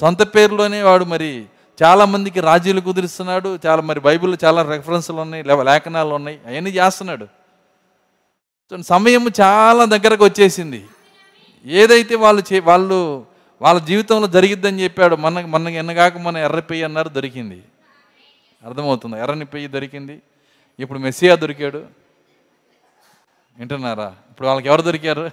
సొంత 0.00 0.22
పేరులోనే 0.22 0.82
వాడు 0.82 1.04
మరి 1.04 1.44
చాలామందికి 1.82 2.40
రాజీలు 2.40 2.80
కుదిరిస్తున్నాడు. 2.80 3.58
చాలా 3.66 3.82
మరి 3.82 4.00
బైబిల్లో 4.00 4.38
చాలా 4.44 4.62
రెఫరెన్స్లు 4.62 5.16
ఉన్నాయి 5.16 5.44
లేవ- 5.44 5.64
లేఖనాలు 5.64 6.14
ఉన్నాయి. 6.14 6.40
అవన్నీ 6.46 6.70
చేస్తున్నాడు. 6.70 7.26
సమయం 8.82 9.30
చాలా 9.40 9.84
దగ్గరకు 9.84 10.24
వచ్చేసింది. 10.24 10.86
ఏదైతే 11.66 12.14
వాళ్ళు 12.14 12.42
చే 12.52 12.58
వాళ్ళు 12.58 13.26
వాళ్ళ 13.62 13.80
జీవితంలో 13.80 14.26
జరిగిద్దని 14.26 14.84
చెప్పాడు 14.84 15.16
మన 15.16 15.46
మన 15.46 15.68
ఎన్నగాక 15.68 16.18
మన 16.18 16.36
ఎర్రపేయి 16.36 16.82
అన్నారు 16.82 17.08
దొరికింది. 17.08 17.62
అర్థమవుతుంది. 18.64 19.20
ఎర్రని 19.20 19.44
పెయ్యి 19.44 19.68
దొరికింది. 19.68 20.22
ఇప్పుడు 20.80 20.98
మెస్సియా 20.98 21.34
దొరికాడు. 21.34 21.78
వింటున్నారా? 23.58 24.14
ఇప్పుడు 24.30 24.48
వాళ్ళకి 24.48 24.68
ఎవరు 24.68 24.82
దొరికారు? 24.82 25.30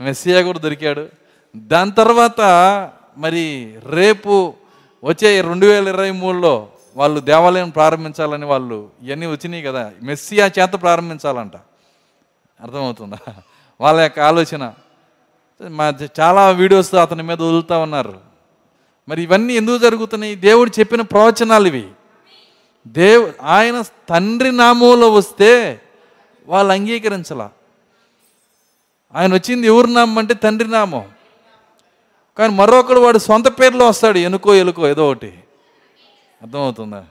మెస్సియా 0.00 0.42
కూడా 0.42 0.58
దొరికాడు. 0.58 1.08
దాని 1.56 1.90
తర్వాత 1.90 2.40
మరి 3.16 3.78
రేపు 3.84 4.54
వచ్చే 5.04 5.40
రెండు 5.40 5.66
వేల 5.66 5.88
ఇరవై 5.88 6.10
మూడులో 6.10 6.68
వాళ్ళు 6.96 7.20
దేవాలయం 7.20 7.70
ప్రారంభించాలని 7.70 8.44
వాళ్ళు 8.44 8.90
ఇవన్నీ 9.02 9.26
వచ్చినాయి 9.26 9.62
కదా. 9.62 9.92
మెస్సియా 10.02 10.46
చేత 10.46 10.72
ప్రారంభించాలంట. 10.72 11.56
అర్థమవుతుందా? 12.60 13.34
వాళ్ళ 13.80 14.00
యొక్క 14.00 14.20
ఆలోచన. 14.20 14.74
మా 15.68 15.94
చాలా 16.20 16.50
వీడియోస్ 16.50 16.94
అతని 16.94 17.22
మీద 17.22 17.42
వదులుతూ 17.42 17.80
ఉన్నారు. 17.80 18.20
మరి 19.08 19.22
ఇవన్నీ 19.22 19.54
ఎందుకు 19.54 19.78
జరుగుతున్నాయి? 19.78 20.34
దేవుడు 20.34 20.70
చెప్పిన 20.80 21.00
ప్రవచనాలు 21.00 21.66
ఇవి. 21.66 21.88
దేవు 22.86 23.32
ఆయన 23.42 23.82
తండ్రి 24.08 24.52
నామంలో 24.52 25.12
వస్తే 25.12 25.80
వాళ్ళు 26.46 26.72
అంగీకరించలా. 26.72 27.50
ఆయన 29.14 29.34
వచ్చింది 29.34 29.66
ఎవరి 29.66 29.94
నామం 29.94 30.18
అంటే 30.18 30.34
తండ్రి 30.34 30.68
నామం. 30.68 31.08
కానీ 32.38 32.54
మరొకడు 32.54 33.00
వాడు 33.00 33.18
సొంత 33.18 33.48
పేర్లో 33.60 33.88
వస్తాడు 33.88 34.18
ఎనుకో 34.18 34.54
ఎలుకో 34.54 34.88
ఏదో 34.88 35.10
ఒకటి. 35.10 35.38
అర్థమవుతుందా? 36.42 37.04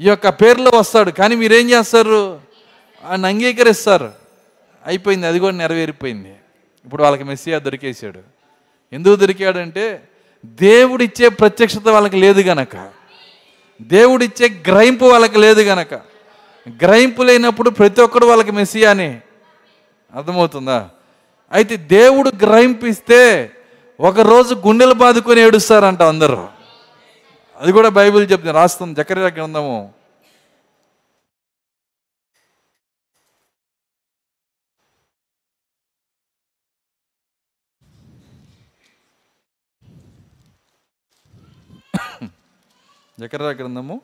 ఈ 0.00 0.08
యొక్క 0.08 0.28
పేర్లో 0.28 0.78
వస్తాడు 0.78 1.10
కానీ 1.10 1.36
మీరేం 1.36 1.70
చేస్తారు? 1.70 2.40
ఆయన 3.08 3.26
అంగీకరిస్తారు. 3.26 4.12
అయిపోయింది 4.86 5.26
అది 5.26 5.38
కూడా 5.38 5.56
నెరవేరిపోయింది. 5.56 6.34
ఇప్పుడు 6.84 7.02
వాళ్ళకి 7.02 7.24
మెస్సియా 7.24 7.58
దొరికేసాడు 7.58 8.20
ఎందుకు 8.92 9.16
దొరికాడంటే 9.16 10.08
దేవుడిచ్చే 10.44 11.28
ప్రత్యక్షత 11.28 11.88
వాళ్ళకి 11.88 12.16
లేదు 12.16 12.40
గనక. 12.40 13.01
దేవుడిచ్చే 13.82 14.62
గ్రహింపు 14.68 15.04
వాళ్ళకి 15.04 15.38
లేదు 15.38 15.60
గనక. 15.60 15.94
గ్రహింపు 16.68 17.22
లేనప్పుడు 17.22 17.70
ప్రతి 17.70 18.00
ఒక్కడు 18.00 18.26
వాళ్ళకి 18.26 18.50
మెస్సియానే 18.50 19.20
అర్థమవుతుందా? 20.14 20.88
అయితే 21.52 21.76
దేవుడు 21.76 22.32
గ్రహింపు 22.40 22.86
ఇస్తే 22.86 23.50
ఒకరోజు 24.00 24.54
గుండెలు 24.54 24.94
బాదుకొని 24.94 25.40
ఏడుస్తారంట 25.40 26.02
అందరూ. 26.02 26.48
అది 27.60 27.72
కూడా 27.72 27.88
బైబిల్ 27.88 28.32
చెప్తుంది 28.32 28.52
రాస్తుంది 28.52 28.94
జకర్యా 28.94 29.26
గ్రంథము. 29.26 30.01
జకర్యా 43.20 43.50
గ్రంథము 43.50 44.00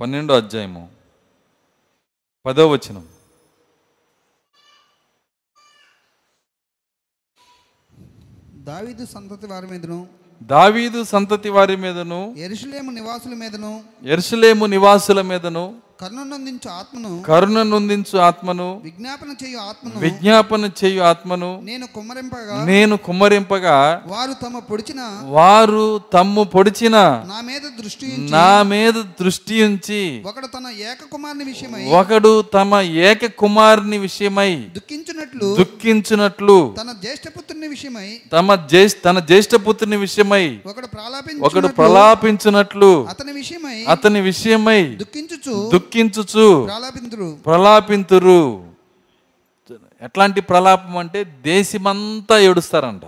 పన్నెండో 0.00 0.36
అధ్యాయము. 0.36 0.82
పదో 2.46 2.68
వచనం. 2.68 3.08
దావీదు 8.64 9.06
సంతతి 9.06 9.46
వారి 9.46 9.66
మీదను 9.66 10.08
దావీదు 10.42 11.04
సంతతి 11.04 11.50
వారి 11.50 11.76
మీదను 11.76 12.34
ఎరుషులేము 12.38 12.90
నివాసుల 12.90 13.34
మీదను 13.34 13.84
ఎరుసలేము 14.02 14.66
నివాసుల 14.66 15.22
మీదను 15.22 15.64
కర్ణనందించు 16.02 16.70
ఆత్మను. 16.70 17.22
కరుణ 17.26 17.62
నొందించు 17.62 18.18
ఆత్మను. 18.18 18.80
విజ్ఞాపన 18.84 19.46
చేయు 19.46 19.58
ఆత్మను. 19.58 20.00
విజ్ఞాపన 20.00 20.70
చేయు 20.84 21.02
ఆత్మను. 21.02 21.60
నేను 21.64 21.86
కుమ్మరింపగా. 21.86 22.64
నేను 22.64 22.96
కుమ్మరింపగా. 22.96 24.02
వారు 24.06 24.32
తమ 24.32 24.58
పొడిచిన. 24.58 25.20
వారు 25.22 26.00
తమ్ము 26.12 26.44
పొడిచిన. 26.44 26.96
నా 26.96 27.40
మీద 27.40 27.82
దృష్టి 27.82 28.16
నా 28.18 28.62
మీద 28.62 28.92
దృష్టి 28.92 29.62
ఉంచి. 29.62 30.22
ఒకడు 30.26 30.46
తన 30.46 30.66
ఏక 30.80 31.12
కుమారుని 31.12 31.44
విషయమై. 31.44 31.84
ఒకడు 31.84 32.42
తమ 32.42 32.74
ఏక 32.80 33.26
కుమారుని 33.26 33.98
విషయమై. 33.98 34.56
దుఃఖించినట్లు. 34.56 35.56
దుఃఖించినట్లు. 35.56 36.74
తన 36.80 36.94
జ్యేష్ఠపుత్రుని 37.02 37.68
విషయమై. 37.68 38.20
తమ 38.32 38.54
జ్యేష్ఠ 38.54 38.96
తన 39.04 39.18
జ్యేష్ఠపుత్రుని 39.18 39.96
విషయమై. 39.96 40.58
ఒకడు 40.66 40.68
ఒకడు 40.68 40.86
ప్రాలాపించు 40.86 41.68
ప్రలాపించినట్లు. 41.68 43.06
అతని 43.08 43.32
విషయమై. 43.32 43.84
అతని 43.88 44.20
విషయమై. 44.20 44.84
దుఃఖించుచు. 44.84 45.70
దుఃఖించుచు. 45.96 46.64
ప్రాలాపింతురు. 46.64 47.38
ప్రలాపింతురు. 47.46 48.64
ఎట్లాంటి 50.02 50.40
ప్రలాపం 50.40 50.96
అంటే 50.96 51.24
దేశమంతా 51.24 52.38
ఏడుస్తారంట. 52.38 53.02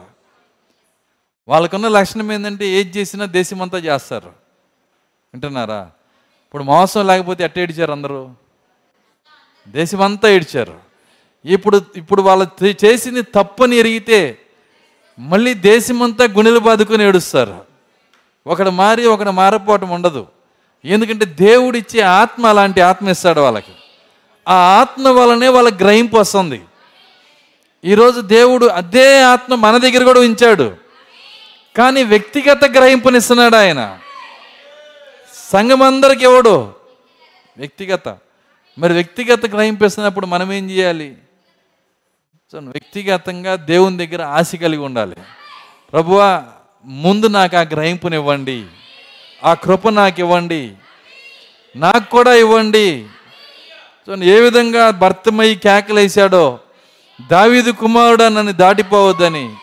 వాళ్ళకున్న 1.49 1.89
లక్షణం 1.89 2.33
ఏంటంటే 2.33 2.67
ఏది 2.67 2.99
చేసినా 2.99 3.25
దేశమంతా 3.25 3.79
చేస్తారు. 3.79 4.29
వింటున్నారా? 5.35 5.81
ఇప్పుడు 6.47 6.63
మోసం 6.63 7.07
లేకపోతే 7.07 7.45
ఎట్ట 7.45 7.59
ఏడిచారు 7.59 7.93
అందరూ? 7.93 8.31
దేశమంతా 9.69 10.29
ఏడ్చారు. 10.29 10.79
ఇప్పుడు 11.45 11.81
ఇప్పుడు 11.97 12.23
వాళ్ళు 12.23 12.65
చేసింది 12.85 13.23
తప్పని 13.23 13.77
ఎరిగితే 13.77 14.39
మళ్ళీ 15.19 15.55
దేశమంతా 15.55 16.25
గుణెలు 16.25 16.59
బాదుకొని 16.59 17.05
ఏడుస్తారు. 17.05 17.65
ఒకడు 18.47 18.71
మారి 18.71 19.07
ఒకడు 19.07 19.31
మారపోవటం 19.31 19.91
ఉండదు. 19.91 20.27
ఎందుకంటే 20.85 21.25
దేవుడిచ్చే 21.25 22.01
ఆత్మ 22.01 22.47
అలాంటి 22.47 22.81
ఆత్మ 22.81 23.09
ఇస్తాడు 23.09 23.41
వాళ్ళకి. 23.41 23.73
ఆ 24.49 24.55
ఆత్మ 24.55 25.09
వలనే 25.09 25.49
వాళ్ళ 25.49 25.77
గ్రహింపు 25.77 26.17
వస్తుంది. 26.17 26.63
ఈరోజు 27.85 28.21
దేవుడు 28.21 28.67
అదే 28.67 29.23
ఆత్మ 29.23 29.55
మన 29.55 29.79
దగ్గర 29.79 30.05
కూడా 30.05 30.21
ఉంచాడు. 30.21 30.77
కానీ 31.77 32.03
వ్యక్తిగత 32.03 32.65
గ్రహింపునిస్తున్నాడు 32.65 33.57
ఆయన. 33.57 33.99
సంఘమందరికి 35.53 36.25
ఎవడు? 36.25 36.73
వ్యక్తిగత. 37.57 38.09
మరి 38.79 38.93
వ్యక్తిగత 38.93 39.47
గ్రహింపు 39.47 39.85
ఇస్తున్నప్పుడు 39.85 40.27
మనం 40.27 40.53
ఏం 40.53 40.71
చేయాలి? 40.71 41.17
సో 42.53 42.59
వ్యక్తిగతంగా 42.59 43.55
దేవుని 43.55 44.07
దగ్గర 44.07 44.23
ఆశ 44.23 44.55
కలిగి 44.55 44.81
ఉండాలి. 44.81 45.17
ప్రభువా 45.93 46.43
ముందు 46.85 47.27
నాకు 47.27 47.57
ఆ 47.57 47.61
గ్రహింపునివ్వండి. 47.61 48.65
ఆ 49.45 49.55
కృప 49.55 49.89
నాకు 49.89 50.21
ఇవ్వండి 50.21 50.73
నాకు 51.77 52.11
కూడా 52.11 52.35
ఇవ్వండి. 52.35 53.07
సో 54.07 54.17
ఏ 54.17 54.41
విధంగా 54.41 54.91
భర్తమై 54.91 55.55
కేకలేశాడో 55.55 56.59
దావీదు 57.31 57.71
కుమారుడు 57.71 58.25
నన్ను 58.25 58.53
దాటిపోవద్దని 58.53 59.55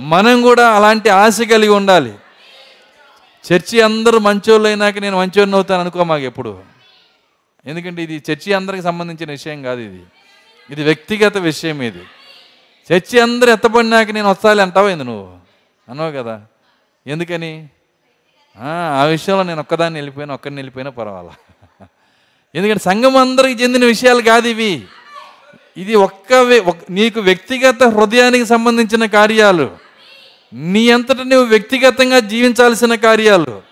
మనం 0.00 0.42
కూడా 0.42 0.70
అలాంటి 0.70 1.08
ఆశ 1.08 1.40
కలిగి 1.40 1.68
ఉండాలి. 1.68 2.14
చర్చి 3.52 3.80
అందరూ 3.80 4.18
మంచోళ్ళు 4.18 4.68
అయినాక 4.68 4.98
నేను 4.98 5.18
మంచోడిని 5.18 5.54
అవుతాను 5.54 5.80
అనుకో 5.80 6.04
మాకు 6.04 6.22
ఎప్పుడు. 6.22 6.62
ఎందుకంటే 7.66 8.02
ఇది 8.02 8.22
చర్చి 8.30 8.52
అందరికి 8.52 8.82
సంబంధించిన 8.82 9.30
విషయం 9.30 9.62
కాదు 9.62 9.80
ఇది. 9.80 10.02
ఇది 10.70 10.84
వ్యక్తిగత 10.84 11.36
విషయం 11.36 11.82
ఇది. 11.82 12.02
చర్చి 12.92 13.20
అందరూ 13.20 13.52
ఎత్తపడినాక 13.52 14.10
నేను 14.10 14.30
వస్తాలి 14.30 14.62
అంటావు 14.62 14.88
ఏంది 14.88 15.04
నువ్వు? 15.04 15.36
అన్నావు 15.88 16.12
కదా. 16.12 16.42
ఎందుకని? 17.06 17.68
ఆ, 18.56 19.04
విషయంలో 19.04 19.42
నేను 19.42 19.60
ఒక్కదాన్ని 19.60 19.98
వెళ్ళిపోయినా 19.98 20.34
ఒక్కడిని 20.34 20.58
వెళ్ళిపోయినా 20.58 20.90
పర్వాలా. 20.90 21.32
ఎందుకంటే 22.54 22.82
సంఘం 22.84 23.16
అందరికి 23.16 23.62
చెందిన 23.62 23.84
విషయాలు 23.84 24.22
కాదు 24.22 24.48
ఇవి. 24.48 24.82
ఇది 25.76 25.94
ఒక్క 25.94 26.32
నీకు 26.90 27.20
వ్యక్తిగత 27.20 27.82
హృదయానికి 27.82 28.46
సంబంధించిన 28.46 29.06
కార్యాలు. 29.06 29.70
నీ 30.54 30.90
అంతట 30.90 31.16
నువ్వు 31.16 31.46
వ్యక్తిగతంగా 31.46 32.20
జీవించాల్సిన 32.20 32.94
కార్యాలు. 32.94 33.62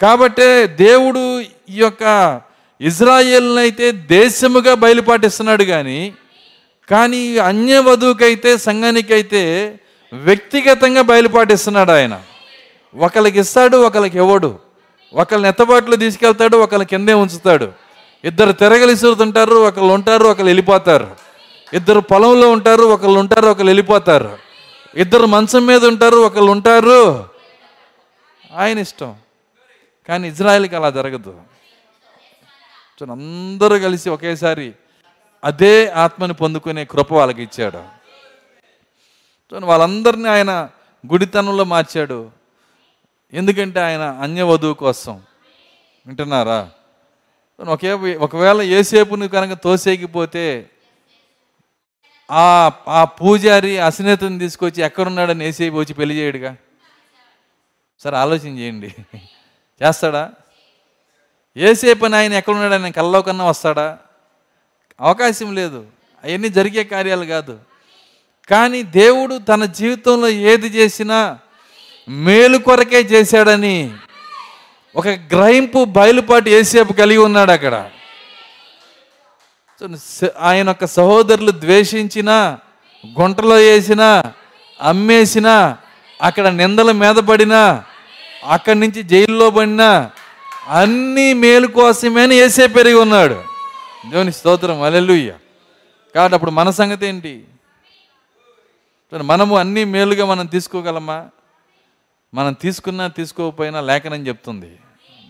కాబట్టే 0.00 0.66
దేవుడు 0.66 1.40
ఈ 1.70 1.76
యొక్క 1.76 2.40
ఇజ్రాయేల్ని 2.80 3.60
అయితే 3.60 3.92
దేశముగా 3.92 4.74
బయలుపాటిస్తున్నాడు 4.74 5.64
కానీ 5.64 6.12
కానీ 6.90 7.38
అన్య 7.38 7.78
వధువుకైతే 7.78 8.56
సంఘానికైతే 8.56 9.74
వ్యక్తిగతంగా 10.12 11.02
బయలుపాటిస్తున్నాడు 11.02 11.90
ఆయన. 11.90 12.22
ఒకరికి 12.96 13.40
ఇస్తాడు 13.40 13.76
ఒకరికి 13.76 14.18
ఇవ్వడు. 14.18 14.58
ఒకళ్ళని 15.12 15.48
ఎత్తబాట్లు 15.48 15.96
తీసుకెళ్తాడు 15.96 16.56
ఒకళ్ళని 16.56 16.86
కిందే 16.86 17.12
ఉంచుతాడు. 17.14 17.72
ఇద్దరు 18.24 18.52
తిరగలిసురుతుంటారు 18.52 19.54
ఒకళ్ళు 19.54 19.92
ఉంటారు 19.92 20.24
ఒకళ్ళు 20.24 20.46
వెళ్ళిపోతారు. 20.46 21.16
ఇద్దరు 21.74 22.00
పొలంలో 22.00 22.50
ఉంటారు 22.50 22.82
ఒకళ్ళు 22.82 23.20
ఉంటారు 23.20 23.46
ఒకళ్ళు 23.46 23.68
వెళ్ళిపోతారు. 23.68 24.38
ఇద్దరు 24.94 25.26
మంచం 25.26 25.66
మీద 25.66 25.84
ఉంటారు 25.84 26.16
ఒకళ్ళు 26.16 26.50
ఉంటారు. 26.50 27.28
ఆయన 28.56 28.78
ఇష్టం. 28.78 29.14
కానీ 30.08 30.28
ఇజ్రాయెల్కి 30.28 30.76
అలా 30.76 30.90
జరగదు. 30.90 31.40
అందరూ 33.02 33.78
కలిసి 33.78 34.10
ఒకేసారి 34.10 34.72
అదే 35.44 35.88
ఆత్మని 35.88 36.32
పొందుకునే 36.32 36.84
కృప 36.84 37.12
వాళ్ళకి 37.12 37.42
ఇచ్చాడు. 37.42 37.96
వాళ్ళందరినీ 39.64 40.28
ఆయన 40.28 40.68
గుడితనంలో 41.12 41.64
మార్చాడు. 41.64 42.45
ఎందుకంటే 43.32 43.80
ఆయన 43.80 44.00
అన్య 44.00 44.42
వధువు 44.42 44.74
కోసం. 44.74 45.22
వింటున్నారా? 46.06 46.70
ఒకే 47.60 47.92
ఒకవేళ 47.92 48.62
ఏసేపుని 48.62 49.28
కనుక 49.28 49.58
తోసేకిపోతే 49.58 50.70
ఆ 52.30 52.72
ఆ 52.88 53.04
పూజారి 53.04 53.78
అశ్నేతని 53.78 54.38
తీసుకొచ్చి 54.38 54.82
ఎక్కడున్నాడని 54.82 55.44
ఏసేపు 55.44 55.76
వచ్చి 55.76 55.94
పెళ్ళి 55.94 56.14
చేయడుగా? 56.14 56.56
సరే 58.00 58.16
ఆలోచన 58.16 58.58
చేయండి. 58.58 58.94
చేస్తాడా? 59.82 60.32
ఏసేపు 61.56 62.06
ఆయన 62.14 62.32
ఎక్కడున్నాడని 62.32 62.92
కల్లో 62.92 63.22
కన్నా 63.22 63.44
వస్తాడా? 63.44 63.98
అవకాశం 65.00 65.54
లేదు. 65.54 65.86
అవన్నీ 66.24 66.48
జరిగే 66.48 66.84
కార్యాలు 66.84 67.24
కాదు. 67.24 67.60
కానీ 68.50 68.82
దేవుడు 68.82 69.38
తన 69.38 69.64
జీవితంలో 69.64 70.28
ఏది 70.28 70.66
చేసినా 70.66 71.38
మేలు 72.08 72.58
కొరకే 72.58 73.00
చేశాడని 73.00 73.90
ఒక 74.96 75.08
గ్రహింపు 75.08 75.84
బయలుపాటు 75.84 76.48
ఏసేపు 76.48 76.92
కలిగి 76.92 77.18
ఉన్నాడు 77.18 77.50
అక్కడ. 77.50 77.90
ఆయన 80.40 80.68
యొక్క 80.68 80.86
సహోదరులు 80.86 81.50
ద్వేషించినా 81.50 82.58
గుంటలో 83.20 83.54
వేసినా 83.54 84.32
అమ్మేసినా 84.80 85.76
అక్కడ 86.22 86.48
నిందల 86.48 86.92
మీద 86.92 87.14
పడినా 87.14 87.84
అక్కడి 88.44 88.78
నుంచి 88.80 89.02
జైల్లో 89.02 89.50
పడినా 89.50 90.10
అన్ని 90.68 91.34
మేలు 91.34 91.66
కోసమే 91.66 92.26
వేసే 92.26 92.66
పెరిగి 92.66 92.94
ఉన్నాడు. 92.94 93.42
దేవుని 94.10 94.32
స్తోత్రం. 94.32 94.82
అలెలుయ్య 94.82 95.32
కాబట్టి 96.14 96.34
అప్పుడు 96.34 96.50
మన 96.50 96.70
సంగతి 96.70 97.06
ఏంటి? 97.06 97.44
మనము 99.22 99.58
అన్ని 99.58 99.84
మేలుగా 99.84 100.24
మనం 100.24 100.46
తీసుకోగలమా? 100.46 101.26
మనం 102.36 102.52
తీసుకున్నా 102.52 103.06
తీసుకోకపోయినా 103.06 103.80
లేఖనం 103.80 104.26
చెప్తుంది. 104.26 104.78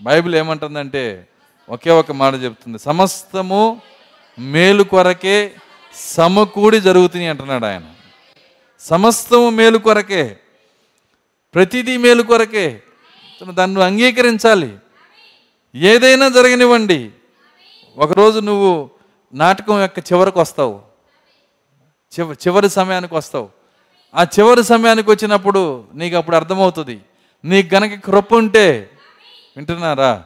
బైబిల్ 0.01 0.35
ఏమంటుందంటే 0.35 1.29
ఒకే 1.69 1.90
ఒక 1.90 2.12
మాట 2.12 2.35
చెప్తుంది. 2.35 2.79
సమస్తము 2.79 3.83
మేలు 4.38 4.83
కొరకే 4.83 5.55
సమకూడి 5.95 6.81
జరుగుతుంది 6.81 7.27
అంటున్నాడు 7.27 7.66
ఆయన. 7.66 7.83
సమస్తము 8.81 9.51
మేలు 9.51 9.79
కొరకే 9.79 10.37
ప్రతిదీ 11.55 11.97
మేలు 11.97 12.23
కొరకే. 12.23 12.83
దాన్ని 13.51 13.85
అంగీకరించాలి. 13.85 14.77
ఏదైనా 15.75 16.29
జరగనివ్వండి. 16.29 17.11
ఒకరోజు 17.97 18.40
నువ్వు 18.40 18.90
నాటకం 19.35 19.81
యొక్క 19.81 19.99
చివరికి 19.99 20.38
వస్తావు. 20.38 20.83
చివ 22.14 22.33
చివరి 22.33 22.71
సమయానికి 22.71 23.14
వస్తావు. 23.14 23.56
ఆ 24.16 24.22
చివరి 24.22 24.64
సమయానికి 24.64 25.11
వచ్చినప్పుడు 25.11 25.85
నీకు 25.94 26.16
అప్పుడు 26.16 26.37
అర్థమవుతుంది. 26.37 27.00
నీకు 27.44 27.74
గనక 27.74 28.00
కృప 28.05 28.35
ఉంటే 28.35 28.90
వింటున్నారా? 29.57 30.24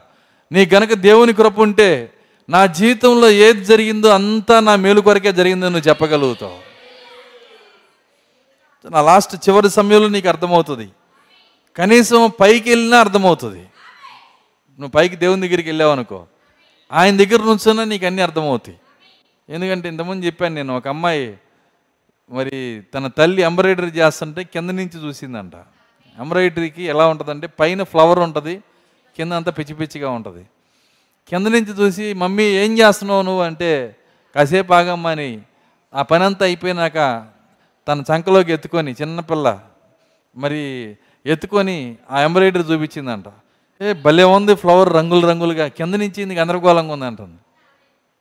నీ 0.51 0.69
గనక 0.73 0.93
దేవుని 0.93 1.33
కృప 1.33 1.59
ఉంటే 1.59 2.13
నా 2.49 2.65
జీవితంలో 2.65 3.29
ఏది 3.29 3.65
జరిగిందో 3.65 4.09
అంతా 4.09 4.59
నా 4.59 4.75
మేలు 4.75 5.01
కొరకే 5.01 5.33
జరిగిందని 5.33 5.69
నువ్వు 5.69 5.89
చెప్పగలుగుతావు. 5.89 6.71
నా 8.89 9.01
లాస్ట్ 9.01 9.49
చివరి 9.49 9.69
సమయంలో 9.69 10.07
నీకు 10.07 10.27
అర్థమవుతుంది. 10.27 10.89
కనీసం 11.77 12.31
పైకి 12.39 12.69
వెళ్ళినా 12.69 12.99
అర్థమవుతుంది. 12.99 13.59
నువ్వు 14.79 14.89
పైకి 14.89 15.15
దేవుని 15.15 15.47
దగ్గరికి 15.47 15.69
వెళ్ళావు 15.69 15.91
అనుకో. 15.91 16.25
ఆయన 16.91 17.17
దగ్గర 17.17 17.43
నుంచున్నా 17.43 17.83
నీకు 17.83 18.05
అన్నీ 18.05 18.21
అర్థమవుతాయి. 18.21 18.77
ఎందుకంటే 19.49 19.89
ఇంతకుముందు 19.89 20.25
చెప్పాను 20.25 20.55
నేను 20.55 20.77
ఒక 20.77 20.87
అమ్మాయి 20.87 21.37
మరి 22.29 22.83
తన 22.95 23.07
తల్లి 23.07 23.41
ఎంబ్రాయిడరీ 23.41 23.87
చేస్తుంటే 23.87 24.43
కింద 24.43 24.69
నుంచి 24.69 25.07
చూసిందంట. 25.07 25.55
ఎంబ్రాయిడరీకి 26.17 26.83
ఎలా 26.83 27.07
ఉంటుందంటే 27.07 27.47
పైన 27.47 27.83
ఫ్లవర్ 27.83 28.19
ఉంటుంది 28.19 28.61
కింద 29.17 29.31
అంతా 29.33 29.51
పిచ్చి 29.51 29.73
పిచ్చిగా 29.73 30.09
ఉంటుంది. 30.09 30.45
కింద 31.29 31.47
నుంచి 31.47 31.71
చూసి 31.81 32.13
మమ్మీ 32.13 32.43
ఏం 32.43 32.77
చేస్తున్నావు 32.77 33.21
నువ్వు? 33.21 33.41
అంటే 33.41 33.97
కాసేపు 34.35 34.73
ఆగమ్మా 34.73 35.11
అని 35.11 35.41
ఆ 35.93 36.01
పని 36.01 36.23
అంతా 36.23 36.45
అయిపోయినాక 36.45 36.97
తన 37.87 38.03
చంకలోకి 38.11 38.53
ఎత్తుకొని 38.53 38.91
చిన్నపిల్ల 38.91 39.59
మరి 40.37 40.95
ఎత్తుకొని 41.25 41.97
ఆ 42.11 42.21
ఎంబ్రాయిడరీ 42.21 42.63
చూపించిందంట. 42.63 43.25
ఏ 43.81 43.93
భలే 43.93 44.23
ఉంది 44.23 44.55
ఫ్లవర్ 44.55 44.93
రంగులు 44.93 45.27
రంగులుగా 45.27 45.67
కింద 45.67 45.95
నుంచి 45.95 46.25
గందరగోళంగా 46.25 46.93
ఉంది 46.93 47.05
అంటుంది 47.05 47.37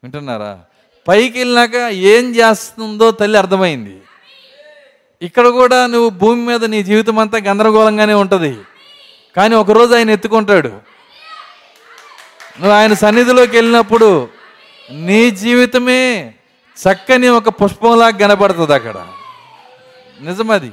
వింటున్నారా? 0.02 0.64
పైకి 1.10 1.38
వెళ్ళినాక 1.38 1.74
ఏం 1.92 2.36
చేస్తుందో 2.36 3.10
తల్లి 3.10 3.38
అర్థమైంది. 3.38 3.96
ఇక్కడ 5.22 5.48
కూడా 5.48 5.86
నువ్వు 5.86 6.10
భూమి 6.10 6.46
మీద 6.46 6.64
నీ 6.64 6.82
జీవితం 6.82 7.18
అంతా 7.18 7.38
గందరగోళంగానే 7.38 8.12
ఉంటుంది. 8.12 8.56
కానీ 9.36 9.54
ఒకరోజు 9.54 9.94
ఆయన 9.94 10.10
ఎత్తుకుంటాడు. 10.10 10.68
నువ్వు 12.60 12.70
ఆయన 12.70 12.94
సన్నిధిలోకి 12.94 13.56
వెళ్ళినప్పుడు 13.56 14.28
నీ 14.92 15.30
జీవితమే 15.30 16.34
చక్కని 16.76 17.28
ఒక 17.28 17.48
పుష్పంలా 17.48 18.10
కనపడుతుంది 18.10 18.74
అక్కడ. 18.74 19.06
నిజమది. 20.20 20.70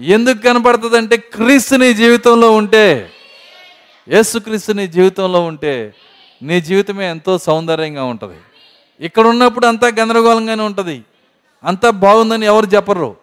ఎందుకు 0.00 0.38
కనపడుతుంది 0.38 0.96
అంటే 0.96 1.16
క్రీస్తు 1.16 1.74
నీ 1.74 1.94
జీవితంలో 1.94 2.50
ఉంటే 2.50 3.10
యేసుక్రీస్తు 4.08 4.72
నీ 4.72 4.86
జీవితంలో 4.86 5.40
ఉంటే 5.40 5.94
నీ 6.42 6.60
జీవితమే 6.60 7.10
ఎంతో 7.10 7.38
సౌందర్యంగా 7.38 8.04
ఉంటుంది. 8.04 8.36
ఇక్కడ 9.00 9.26
ఉన్నప్పుడు 9.26 9.66
అంతా 9.66 9.88
గందరగోళంగానే 10.00 10.62
ఉంటుంది. 10.62 11.04
అంతా 11.64 11.90
బాగుందని 11.90 12.46
ఎవరు 12.46 12.66
చెప్పరు 12.66 13.16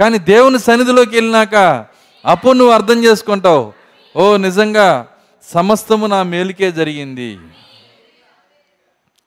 కానీ 0.00 0.18
దేవుని 0.18 0.58
సన్నిధిలోకి 0.58 1.16
వెళ్ళినాక 1.16 1.86
అప్పుడు 2.26 2.52
నువ్వు 2.52 2.74
అర్థం 2.74 3.04
చేసుకుంటావు 3.04 3.72
ఓ 4.16 4.36
నిజంగా 4.36 5.06
సమస్తము 5.42 6.06
నా 6.06 6.22
మేలుకే 6.22 6.72
జరిగింది. 6.72 7.38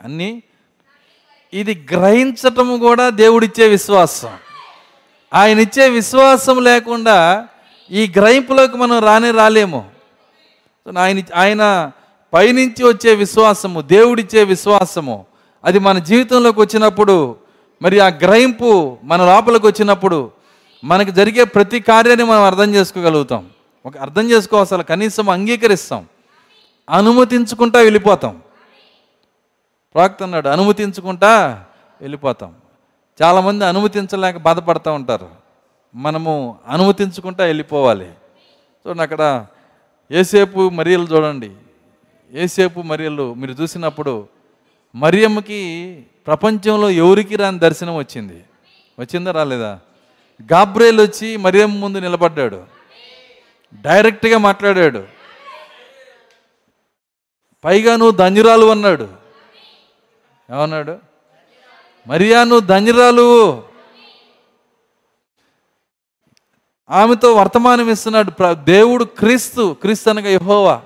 అన్నీ 0.01 0.43
ఇది 1.53 1.87
గ్రహించటము 1.91 2.77
కూడా 2.77 3.09
దేవుడిచ్చే 3.09 3.67
విశ్వాసం. 3.67 4.29
ఆయన 5.33 5.59
ఇచ్చే 5.59 5.89
విశ్వాసం 5.89 6.63
లేకుండా 6.63 7.47
ఈ 7.91 8.13
గ్రహింపులోకి 8.17 8.77
మనం 8.77 8.99
రానే 8.99 9.31
రాలేము. 9.31 9.89
ఆయన 10.99 11.21
ఆయన 11.35 11.91
పైనుంచి 12.33 12.83
వచ్చే 12.83 13.15
విశ్వాసము 13.15 13.81
దేవుడిచ్చే 13.81 14.43
విశ్వాసము 14.43 15.25
అది 15.63 15.79
మన 15.79 15.99
జీవితంలోకి 15.99 16.61
వచ్చినప్పుడు 16.61 17.35
మరి 17.81 17.99
ఆ 17.99 18.07
గ్రహింపు 18.07 18.97
మన 19.03 19.25
లోపలికి 19.25 19.67
వచ్చినప్పుడు 19.67 20.31
మనకు 20.83 21.09
జరిగే 21.09 21.43
ప్రతి 21.43 21.79
కార్యాన్ని 21.79 22.25
మనం 22.25 22.41
అర్థం 22.41 22.75
చేసుకోగలుగుతాం. 22.75 23.49
ఒక 23.85 23.97
అర్థం 23.97 24.29
చేసుకో 24.29 24.57
అసలు 24.57 24.83
కనీసం 24.83 25.29
అంగీకరిస్తాం. 25.29 26.05
అనుమతించుకుంటా 26.89 27.79
వెళ్ళిపోతాం. 27.79 28.41
ప్రాక్త 29.93 30.23
అన్నాడు 30.23 30.49
అనుమతించుకుంటా 30.49 31.63
వెళ్ళిపోతాం. 32.01 32.53
చాలామంది 33.23 33.65
అనుమతించలేక 33.65 34.37
బాధపడుతూ 34.37 34.91
ఉంటారు. 34.93 35.29
మనము 35.95 36.55
అనుమతించుకుంటా 36.69 37.43
వెళ్ళిపోవాలి. 37.43 38.05
చూడండి 38.87 39.03
అక్కడ 39.03 39.45
ఏసేపు 40.11 40.69
మరియలు 40.69 41.03
చూడండి. 41.03 41.51
ఏసేపు 42.33 42.81
మరియలు 42.81 43.33
మీరు 43.33 43.51
చూసినప్పుడు 43.53 44.36
మరియమ్మకి 44.97 46.01
ప్రపంచంలో 46.27 46.89
ఎవరికి 46.89 47.35
రాని 47.35 47.59
దర్శనం 47.59 47.95
వచ్చింది? 47.95 48.43
వచ్చిందా 48.99 49.31
రాలేదా? 49.31 49.79
గాబ్రేల్ 50.53 50.99
వచ్చి 50.99 51.37
మరియమ్మ 51.37 51.79
ముందు 51.79 51.97
నిలబడ్డాడు. 51.97 52.63
డైరెక్ట్గా 53.73 54.37
మాట్లాడాడు. 54.37 55.03
పైగా 57.65 57.95
నువ్వు 57.95 58.17
ధన్యురాలు 58.17 58.65
అన్నాడు. 58.65 59.09
ఏమన్నాడు? 60.51 60.97
మరియా 62.07 62.43
నువ్వు 62.43 62.67
ధన్యురాలు. 62.67 63.63
ఆమెతో 66.89 67.33
వర్తమానం 67.33 67.89
ఇస్తున్నాడు 67.89 68.31
ప్ర- 68.31 68.53
దేవుడు 68.53 69.03
క్రీస్తు 69.03 69.77
క్రీస్తు 69.81 70.09
అనగా 70.09 70.29
యహోవా. 70.29 70.81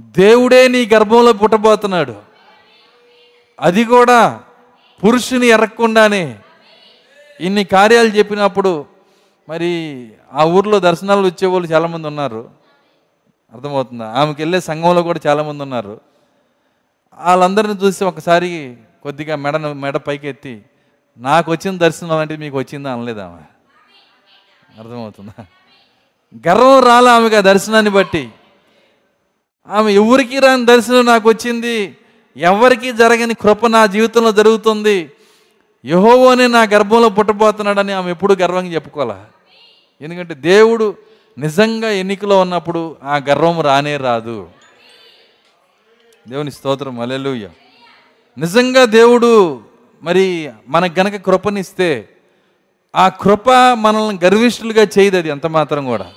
దేవుడే 0.00 0.68
నీ 0.68 0.86
గర్భంలో 0.94 1.32
పుట్టబోతున్నాడు. 1.32 2.25
అది 3.60 3.84
కూడా 3.84 4.40
పురుషుని 5.04 5.46
ఎరక్కుండానే. 5.46 6.38
ఇన్ని 7.40 7.64
కార్యాలు 7.64 8.08
చెప్పినప్పుడు 8.08 8.86
మరి 9.48 10.12
ఆ 10.32 10.44
ఊర్లో 10.44 10.80
దర్శనాలు 10.80 11.20
వచ్చేవాళ్ళు 11.20 11.68
చాలామంది 11.68 12.06
ఉన్నారు. 12.06 12.50
అర్థమవుతుందా? 13.52 14.08
ఆమెకి 14.08 14.42
వెళ్ళే 14.42 14.60
సంఘంలో 14.60 15.02
కూడా 15.02 15.20
చాలామంది 15.26 15.62
ఉన్నారు. 15.62 16.00
వాళ్ళందరిని 17.18 17.74
చూసి 17.74 18.04
ఒకసారి 18.04 18.76
కొద్దిగా 19.02 19.36
మెడ 19.36 19.56
మెడ 19.56 19.96
పైకి 19.96 20.28
ఎత్తి 20.28 20.64
నాకు 21.18 21.50
వచ్చిన 21.50 21.78
దర్శనం 21.78 22.12
అలాంటిది 22.12 22.40
మీకు 22.40 22.58
వచ్చిందా? 22.58 22.92
అనలేదు 22.92 23.20
ఆమె. 23.20 23.42
అర్థమవుతుందా? 24.78 25.44
గర్వం 26.48 26.82
రాలే 26.82 27.10
ఆమెకు 27.10 27.36
ఆ 27.36 27.40
దర్శనాన్ని 27.40 27.90
బట్టి. 27.90 28.30
ఆమె 29.68 29.92
ఎవరికి 29.92 30.38
రాని 30.38 30.66
దర్శనం 30.66 31.06
నాకు 31.06 31.28
వచ్చింది? 31.28 31.96
ఎవరికి 32.36 32.92
జరగని 32.92 33.34
కృప 33.34 33.66
నా 33.66 33.86
జీవితంలో 33.86 34.32
జరుగుతుంది. 34.32 35.12
యహోవోనే 35.84 36.46
నా 36.46 36.62
గర్భంలో 36.62 37.08
పుట్టబోతున్నాడని 37.08 37.92
ఆమె 37.92 38.10
ఎప్పుడు 38.10 38.34
గర్వంగా 38.34 38.72
చెప్పుకోలే 38.72 39.14
ఎందుకంటే 40.00 40.34
దేవుడు 40.34 40.96
నిజంగా 41.38 41.90
ఎన్నికలో 41.90 42.40
ఉన్నప్పుడు 42.40 42.96
ఆ 43.02 43.16
గర్వం 43.16 43.60
రానే 43.60 43.96
రాదు. 43.96 44.48
దేవుని 46.28 46.50
స్తోత్రం. 46.50 47.00
అలెలుయ్య 47.00 47.48
నిజంగా 48.38 48.84
దేవుడు 48.84 49.60
మరి 50.02 50.50
మనకు 50.68 51.00
గనక 51.00 51.16
కృపనిస్తే 51.16 52.08
ఆ 52.96 53.08
కృప 53.08 53.50
మనల్ని 53.78 54.18
గర్విష్ఠులుగా 54.24 54.86
చేయదు 54.98 55.16
అది 55.16 55.28
ఎంత 55.28 55.46
మాత్రం 55.46 55.86
కూడా. 55.86 56.12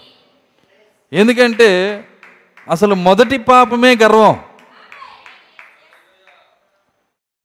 ఎందుకంటే 1.13 2.03
అసలు 2.69 2.95
మొదటి 2.95 3.37
పాపమే 3.37 3.95
గర్వం. 3.95 4.39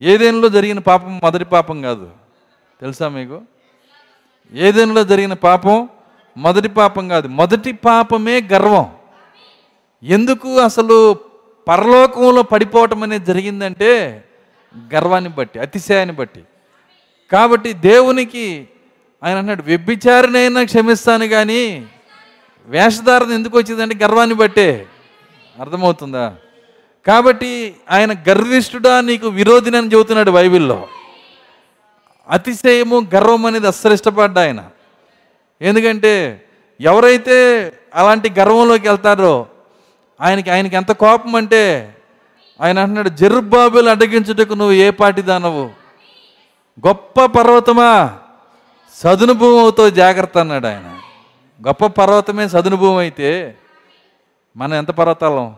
ఏదేనిలో 0.01 0.49
జరిగిన 0.49 0.79
పాపం 0.79 1.17
మొదటి 1.23 1.45
పాపం 1.45 1.81
కాదు. 1.81 2.11
తెలుసా 2.81 3.09
మీకు? 3.09 3.41
ఏదేనిలో 4.53 5.03
జరిగిన 5.03 5.33
పాపం 5.33 5.89
మొదటి 6.37 6.67
పాపం 6.67 7.07
కాదు. 7.07 7.27
మొదటి 7.27 7.71
పాపమే 7.71 8.41
గర్వం. 8.41 8.91
ఎందుకు 10.03 10.57
అసలు 10.57 11.13
పరలోకంలో 11.67 12.41
పడిపోవటం 12.41 13.03
అనేది 13.03 13.25
జరిగిందంటే 13.25 14.23
గర్వాన్ని 14.95 15.29
బట్టి 15.29 15.59
అతిశయాన్ని 15.59 16.15
బట్టి. 16.15 16.43
కాబట్టి 17.31 17.73
దేవునికి 17.73 18.67
ఆయన 19.23 19.37
అన్నాడు 19.37 19.63
వ్యభిచారినైనా 19.63 20.63
క్షమిస్తాను 20.63 21.27
కానీ 21.27 21.87
వేషధారణ 22.65 23.31
ఎందుకు 23.31 23.57
వచ్చిందంటే 23.57 23.95
గర్వాన్ని 23.95 24.35
బట్టే. 24.35 24.85
అర్థమవుతుందా? 25.61 26.35
కాబట్టి 27.07 27.75
ఆయన 27.91 28.13
గర్విష్ఠుడా 28.13 29.01
నీకు 29.01 29.27
విరోధిని 29.27 29.77
అని 29.77 29.87
చెబుతున్నాడు 29.87 30.31
బైబిల్లో. 30.31 30.87
అతిశయము 32.29 33.07
గర్వం 33.15 33.45
అనేది 33.45 33.67
అస్సలు 33.67 33.93
ఇష్టపడ్డా 33.93 34.41
ఆయన. 34.41 34.69
ఎందుకంటే 35.61 36.41
ఎవరైతే 36.81 37.37
అలాంటి 37.95 38.29
గర్వంలోకి 38.29 38.87
వెళ్తారో 38.87 39.45
ఆయనకి 40.21 40.49
ఆయనకి 40.49 40.75
ఎంత 40.75 40.91
కోపం 40.91 41.35
అంటే 41.35 41.95
ఆయన 42.61 42.79
అంటున్నాడు 42.79 43.09
జరుబాబులు 43.09 43.89
అడ్డగించుటకు 43.89 44.53
నువ్వు 44.53 44.73
ఏ 44.73 44.89
పాటి 44.89 45.21
దానవు 45.21 45.65
గొప్ప 46.87 47.25
పర్వతమా 47.25 48.17
సదును 48.93 49.33
భూమి 49.33 49.59
అవుతావు 49.59 49.89
జాగ్రత్త 49.89 50.37
అన్నాడు 50.37 50.67
ఆయన. 50.67 50.99
గొప్ప 51.67 51.85
పర్వతమే 51.85 52.47
సదును 52.47 52.75
భూమి 52.75 52.99
అయితే 52.99 53.57
మనం 54.57 54.73
ఎంత 54.73 54.91
పర్వతాలం? 54.91 55.55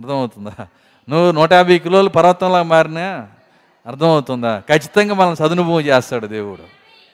అర్థమవుతుందా? 0.00 0.66
నువ్వు 1.08 1.32
నూట 1.32 1.52
యాభై 1.52 1.78
కిలోలు 1.78 2.08
పర్వతంలా 2.08 2.62
మారినా 2.62 3.28
అర్థమవుతుందా? 3.86 4.62
ఖచ్చితంగా 4.68 5.14
మనం 5.14 5.34
సదునుభవం 5.34 5.80
చేస్తాడు 5.80 6.26
దేవుడు. 6.26 6.62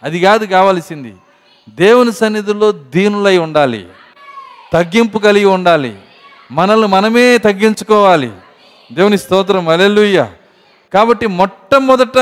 అది 0.03 0.21
కాదు 0.21 0.47
కావాల్సింది. 0.47 1.15
దేవుని 1.69 2.13
సన్నిధిలో 2.13 2.73
దీనులై 2.73 3.39
ఉండాలి. 3.39 3.87
తగ్గింపు 4.73 5.19
కలిగి 5.19 5.45
ఉండాలి. 5.45 5.99
మనల్ని 6.53 6.89
మనమే 6.89 7.39
తగ్గించుకోవాలి. 7.39 8.33
దేవుని 8.93 9.19
స్తోత్రం. 9.19 9.69
అలెలుయ్య 9.69 10.27
కాబట్టి 10.95 11.27
మొట్టమొదట 11.27 12.19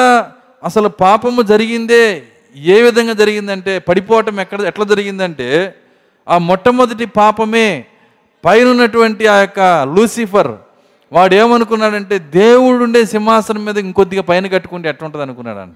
అసలు 0.64 0.88
పాపము 0.88 1.42
జరిగిందే 1.42 2.22
ఏ 2.56 2.82
విధంగా 2.82 3.12
జరిగిందంటే 3.12 3.78
పడిపోవటం 3.78 4.40
ఎక్కడ 4.40 4.60
ఎట్లా 4.60 4.84
జరిగిందంటే 4.84 5.74
ఆ 6.28 6.38
మొట్టమొదటి 6.38 7.04
పాపమే 7.04 7.86
పైన 8.44 8.68
ఉన్నటువంటి 8.68 9.26
ఆ 9.26 9.36
యొక్క 9.36 9.60
లూసిఫర్ 9.96 10.52
వాడు 11.12 11.34
ఏమనుకున్నాడంటే 11.34 12.18
దేవుడు 12.18 12.84
ఉండే 12.84 13.04
సింహాసనం 13.04 13.64
మీద 13.64 13.78
ఇంకొద్దిగా 13.78 14.22
పైన 14.22 14.46
కట్టుకుంటే 14.46 14.88
ఎట్లుంటుంది 14.88 15.24
అనుకున్నాడంట 15.24 15.74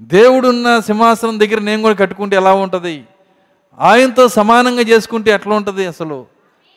దేవుడున్న 0.00 0.80
సింహాసనం 0.80 1.40
దగ్గర 1.40 1.58
నేను 1.58 1.82
కూడా 1.82 1.94
కట్టుకుంటే 1.94 2.36
ఎలా 2.36 2.52
ఉంటుంది? 2.54 3.04
ఆయనతో 3.78 4.28
సమానంగా 4.28 4.80
చేసుకుంటే 4.80 5.30
ఎట్లా 5.30 5.56
ఉంటుంది 5.56 5.86
అసలు? 5.86 6.26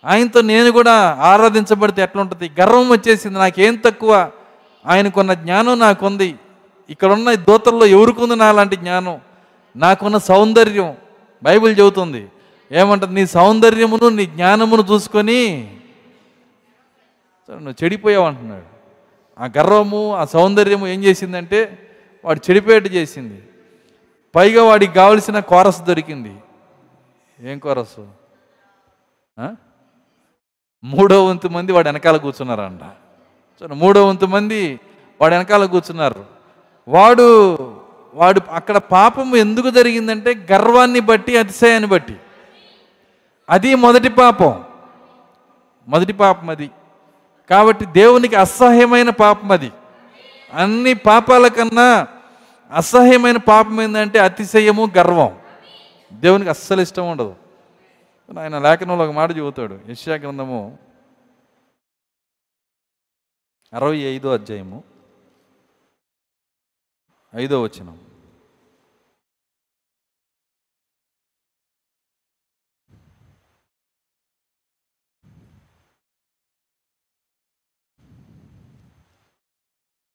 ఆయనతో 0.05 0.41
నేను 0.41 0.71
కూడా 0.71 1.17
ఆరాధించబడితే 1.21 2.01
ఎట్లా 2.01 2.21
ఉంటుంది 2.21 2.51
గర్వం 2.61 2.89
వచ్చేసింది 2.89 3.39
నాకేం 3.39 3.75
తక్కువ? 3.75 4.31
ఆయనకున్న 4.85 5.33
జ్ఞానం 5.33 5.79
నాకుంది. 5.79 6.35
ఇక్కడున్న 6.89 7.29
ఉన్న 7.29 7.43
దూతల్లో 7.43 7.85
ఎవరికుంది 7.85 8.35
నా 8.35 8.51
లాంటి 8.51 8.75
జ్ఞానం? 8.75 9.19
నాకున్న 9.75 10.17
సౌందర్యం 10.17 10.95
బైబిల్ 11.43 11.79
చెబుతుంది. 11.79 12.27
ఏమంటుంది? 12.71 13.13
నీ 13.13 13.25
సౌందర్యమును 13.27 14.09
నీ 14.09 14.25
జ్ఞానమును 14.25 14.83
చూసుకొని 14.91 15.39
నువ్వు 17.51 17.83
చెడిపోయావు 17.83 18.25
అంటున్నాడు. 18.25 18.69
ఆ 19.39 19.45
గర్వము 19.57 20.15
ఆ 20.15 20.25
సౌందర్యము 20.25 20.87
ఏం 20.87 21.03
చేసిందంటే 21.03 21.59
వాడు 22.25 22.41
చెడిపోయేట్టు 22.49 22.89
చేసింది. 22.89 23.43
పైగా 24.35 24.63
వాడికి 24.63 24.93
కావలసిన 24.93 25.39
కోరస్ 25.39 25.81
దొరికింది. 25.81 26.35
ఏం 27.39 27.59
కోరస్? 27.59 27.99
మూడో 30.83 31.25
వంతు 31.25 31.47
మంది 31.47 31.71
వాడు 31.71 31.87
వెనకాల 31.87 32.17
కూర్చున్నారంట. 32.17 32.83
సరే 33.59 33.75
మూడో 33.75 34.07
వంతు 34.07 34.25
మంది 34.25 34.79
వాడు 35.21 35.33
వెనకాల 35.33 35.65
కూర్చున్నారు. 35.65 36.25
వాడు 36.87 37.27
వాడు 38.13 38.41
అక్కడ 38.49 38.77
పాపం 38.77 39.35
ఎందుకు 39.35 39.69
జరిగిందంటే 39.69 40.47
గర్వాన్ని 40.51 40.99
బట్టి 40.99 41.37
అతిశయాన్ని 41.37 41.89
బట్టి. 41.89 42.15
అది 43.51 43.75
మొదటి 43.75 44.09
పాపం. 44.09 44.65
మొదటి 45.87 46.13
పాపం 46.13 46.49
అది. 46.49 46.71
కాబట్టి 47.49 47.85
దేవునికి 47.85 48.35
అసహ్యమైన 48.35 49.09
పాపం 49.09 49.51
అది. 49.51 49.71
అన్ని 50.53 50.93
పాపాల 50.93 51.47
కన్నా 51.47 52.07
అసహ్యమైన 52.73 53.37
పాపం 53.37 53.81
ఏంటంటే 53.81 54.19
అతిశయము 54.19 54.91
గర్వం. 54.97 55.39
దేవునికి 56.13 56.49
అస్సలు 56.49 56.81
ఇష్టం 56.81 57.11
ఉండదు. 57.11 57.35
ఆయన 58.39 58.59
లేఖనంలో 58.59 59.05
ఒక 59.05 59.11
మాట 59.11 59.37
చెబుతాడు. 59.37 59.79
యశ్యా 59.89 60.15
గ్రంథము 60.15 60.77
అరవై 63.73 63.97
ఐదో 63.97 64.33
అధ్యాయము 64.33 64.83
ఐదో 67.35 67.61
వచనం. 67.61 68.10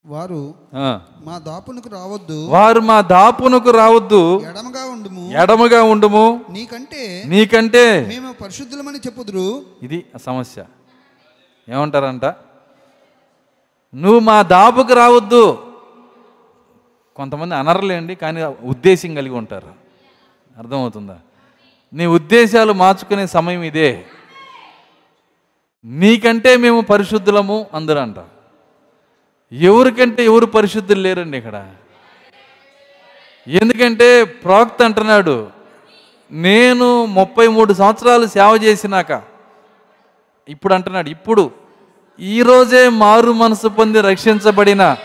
వారు. 0.07 0.55
మా 1.25 1.39
దాపునకు 1.39 1.89
రావద్దు. 1.89 2.47
వారు 2.47 2.81
మా 2.81 3.01
దాపునకు 3.01 3.71
రావద్దు. 3.71 4.41
ఎడమగా 4.41 4.85
ఉండుము. 4.85 5.33
ఎడమగా 5.43 5.83
ఉండుము. 5.83 6.45
నీకంటే 6.51 7.23
నీకంటే 7.27 8.07
మేము 8.09 8.33
పరిశుద్ధులమని 8.33 8.99
చెప్పుదురు. 8.99 9.63
ఇది 9.83 10.07
సమస్య. 10.27 10.65
ఏమంటారంట? 11.69 12.25
నువ్వు 13.95 14.19
మా 14.19 14.43
దాపుకు 14.43 14.95
రావద్దు. 14.95 15.73
కొంతమంది 17.17 17.55
అనర్లేండి 17.55 18.15
కానీ 18.15 18.45
ఉద్దేశం 18.45 19.15
కలిగి 19.15 19.35
ఉంటారు. 19.35 19.69
అర్థమవుతుందా? 20.59 21.19
నీ 21.93 22.07
ఉద్దేశాలు 22.07 22.73
మార్చుకునే 22.73 23.27
సమయం 23.27 23.63
ఇదే. 23.63 24.05
నీకంటే 25.85 26.57
మేము 26.57 26.81
పరిశుద్ధులము 26.81 27.67
అందరంట. 27.75 28.17
ఎవరికంటే 29.53 30.25
ఎవరు 30.25 30.47
పరిశుద్ధులు 30.47 31.01
లేరండి 31.01 31.37
ఇక్కడ? 31.37 31.57
ఎందుకంటే 33.47 34.25
ప్రవక్త 34.25 34.83
అంటున్నాడు 34.83 35.37
నేను 36.31 37.07
ముప్పై 37.07 37.47
మూడు 37.47 37.73
సంవత్సరాలు 37.73 38.27
సేవ 38.27 38.57
చేసినాక 38.63 39.11
ఇప్పుడు 40.49 40.75
అంటున్నాడు 40.75 41.09
ఇప్పుడు 41.09 41.45
ఈరోజే 42.19 42.89
మారు 42.89 43.33
మనసు 43.33 43.69
పొంది 43.69 44.01
రక్షించబడిన 44.01 44.97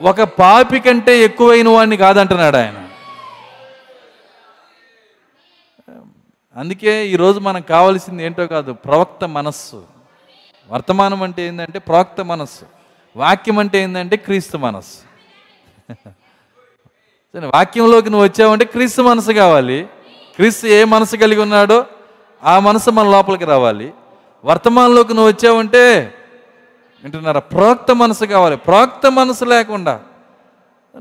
ఒక 0.00 0.22
పాపి 0.38 0.80
కంటే 0.80 1.20
ఎక్కువైన 1.20 1.68
వాడిని 1.68 1.96
కాదంటున్నాడు 1.96 2.56
ఆయన. 2.56 2.78
అందుకే 6.56 7.06
ఈరోజు 7.06 7.38
మనకు 7.40 7.68
కావాల్సింది 7.68 8.24
ఏంటో 8.24 8.46
కాదు 8.46 8.72
ప్రవక్త 8.72 9.24
మనస్సు. 9.24 9.80
వర్తమానం 10.72 11.22
అంటే 11.22 11.42
ఏంటంటే 11.46 11.78
ప్రోక్త 11.78 12.20
మనస్సు. 12.20 12.64
వాక్యం 13.16 13.58
అంటే 13.58 13.82
ఏంటంటే 13.82 14.16
క్రీస్తు 14.16 14.56
మనస్సు. 14.56 14.98
సరే, 17.34 17.46
వాక్యంలోకి 17.46 18.10
నువ్వు 18.10 18.26
వచ్చావంటే 18.26 18.64
క్రీస్తు 18.64 19.02
మనసు 19.02 19.32
కావాలి. 19.32 19.88
క్రీస్తు 20.36 20.66
ఏ 20.66 20.84
మనసు 20.84 21.16
కలిగి 21.16 21.40
ఉన్నాడో 21.40 21.86
ఆ 22.44 22.58
మనసు 22.58 22.90
మన 22.90 23.08
లోపలికి 23.08 23.44
రావాలి. 23.44 23.94
వర్తమానంలోకి 24.44 25.14
నువ్వు 25.14 25.32
వచ్చావంటే 25.32 26.14
వింటున్నారా? 27.02 27.40
ప్రోక్త 27.40 27.94
మనసు 27.94 28.24
కావాలి. 28.24 28.56
ప్రోక్త 28.56 29.10
మనసు 29.10 29.44
లేకుండా. 29.44 30.00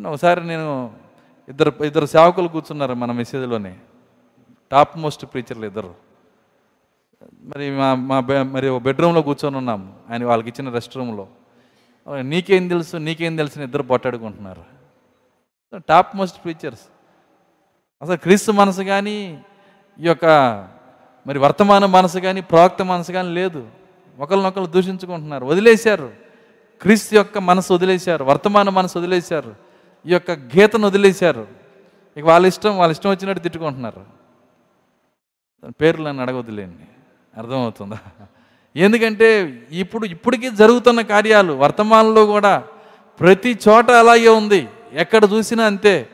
ఒకసారి 0.07 0.47
నేను 0.47 0.91
ఇద్దరు 1.49 1.73
ఇద్దరు 1.83 2.05
సేవకులు 2.05 2.47
కూర్చున్నారు 2.47 2.93
మన 2.93 3.11
మెసేజ్లోనే. 3.11 3.75
టాప్ 4.71 4.97
మోస్ట్ 4.97 5.25
ప్రీచర్లు 5.25 5.65
ఇద్దరు. 5.65 6.10
మరి 7.23 7.71
మా 7.71 7.95
మా 7.95 8.19
బె- 8.19 8.43
మరి 8.43 8.69
ఓ 8.69 8.79
బెడ్రూమ్లో 8.79 9.21
కూర్చొని 9.21 9.57
ఉన్నాము 9.57 9.93
ఆయన 10.11 10.25
వాళ్ళకి 10.25 10.49
ఇచ్చిన 10.49 10.69
రెస్ట్ 10.69 10.97
రూమ్లో 10.97 11.27
నీకేం 12.21 12.67
తెలుసు 12.67 12.97
నీకేం 12.97 13.35
తెలుసు 13.35 13.59
ఇద్దరు 13.59 13.83
పొట్టాడుకుంటున్నారు 13.83 14.81
టాప్ 15.89 16.15
మోస్ట్ 16.15 16.37
ఫీచర్స్ 16.43 16.81
అసలు 18.01 18.17
క్రీస్తు 18.17 18.51
మనసు 18.51 18.81
కానీ 18.81 19.43
ఈ 19.99 20.03
యొక్క 20.03 20.25
మరి 21.27 21.39
వర్తమాన 21.39 21.85
మనసు 21.85 22.19
కానీ 22.19 22.41
ప్రవక్త 22.41 22.81
మనసు 22.81 23.11
కానీ 23.11 23.29
లేదు. 23.29 23.67
ఒకరినొకరు 24.19 24.65
దూషించుకుంటున్నారు. 24.65 25.45
వదిలేశారు. 25.45 26.13
క్రీస్తు 26.81 27.15
యొక్క 27.15 27.37
మనసు 27.37 27.73
వదిలేశారు. 27.73 28.23
వర్తమాన 28.23 28.69
మనసు 28.69 28.99
వదిలేశారు. 28.99 29.55
ఈ 30.05 30.13
యొక్క 30.13 30.31
గీతను 30.31 30.87
వదిలేశారు. 30.87 31.47
ఇక 32.17 32.25
వాళ్ళ 32.25 32.45
ఇష్టం 32.45 32.77
వాళ్ళ 32.77 32.91
ఇష్టం 32.91 33.09
వచ్చినట్టు 33.09 33.43
తిట్టుకుంటున్నారు. 33.43 33.99
దాని 35.63 35.71
పేర్లు 35.71 36.07
నన్ను 36.07 36.21
అడగవద్దులేండి 36.21 37.00
అర్థమవుతుందా? 37.37 37.99
ఎందుకంటే 38.75 39.59
ఇప్పుడు 39.71 40.05
ఇప్పటికీ 40.05 40.49
జరుగుతున్న 40.49 41.01
కార్యాలు 41.01 41.53
వర్తమానంలో 41.53 42.25
కూడా 42.25 42.63
ప్రతి 43.19 43.59
చోట 43.67 43.91
అలాగే 43.91 44.29
ఉంది. 44.29 44.67
ఎక్కడ 44.93 45.23
చూసినా 45.33 45.65
అంతే. 45.65 46.09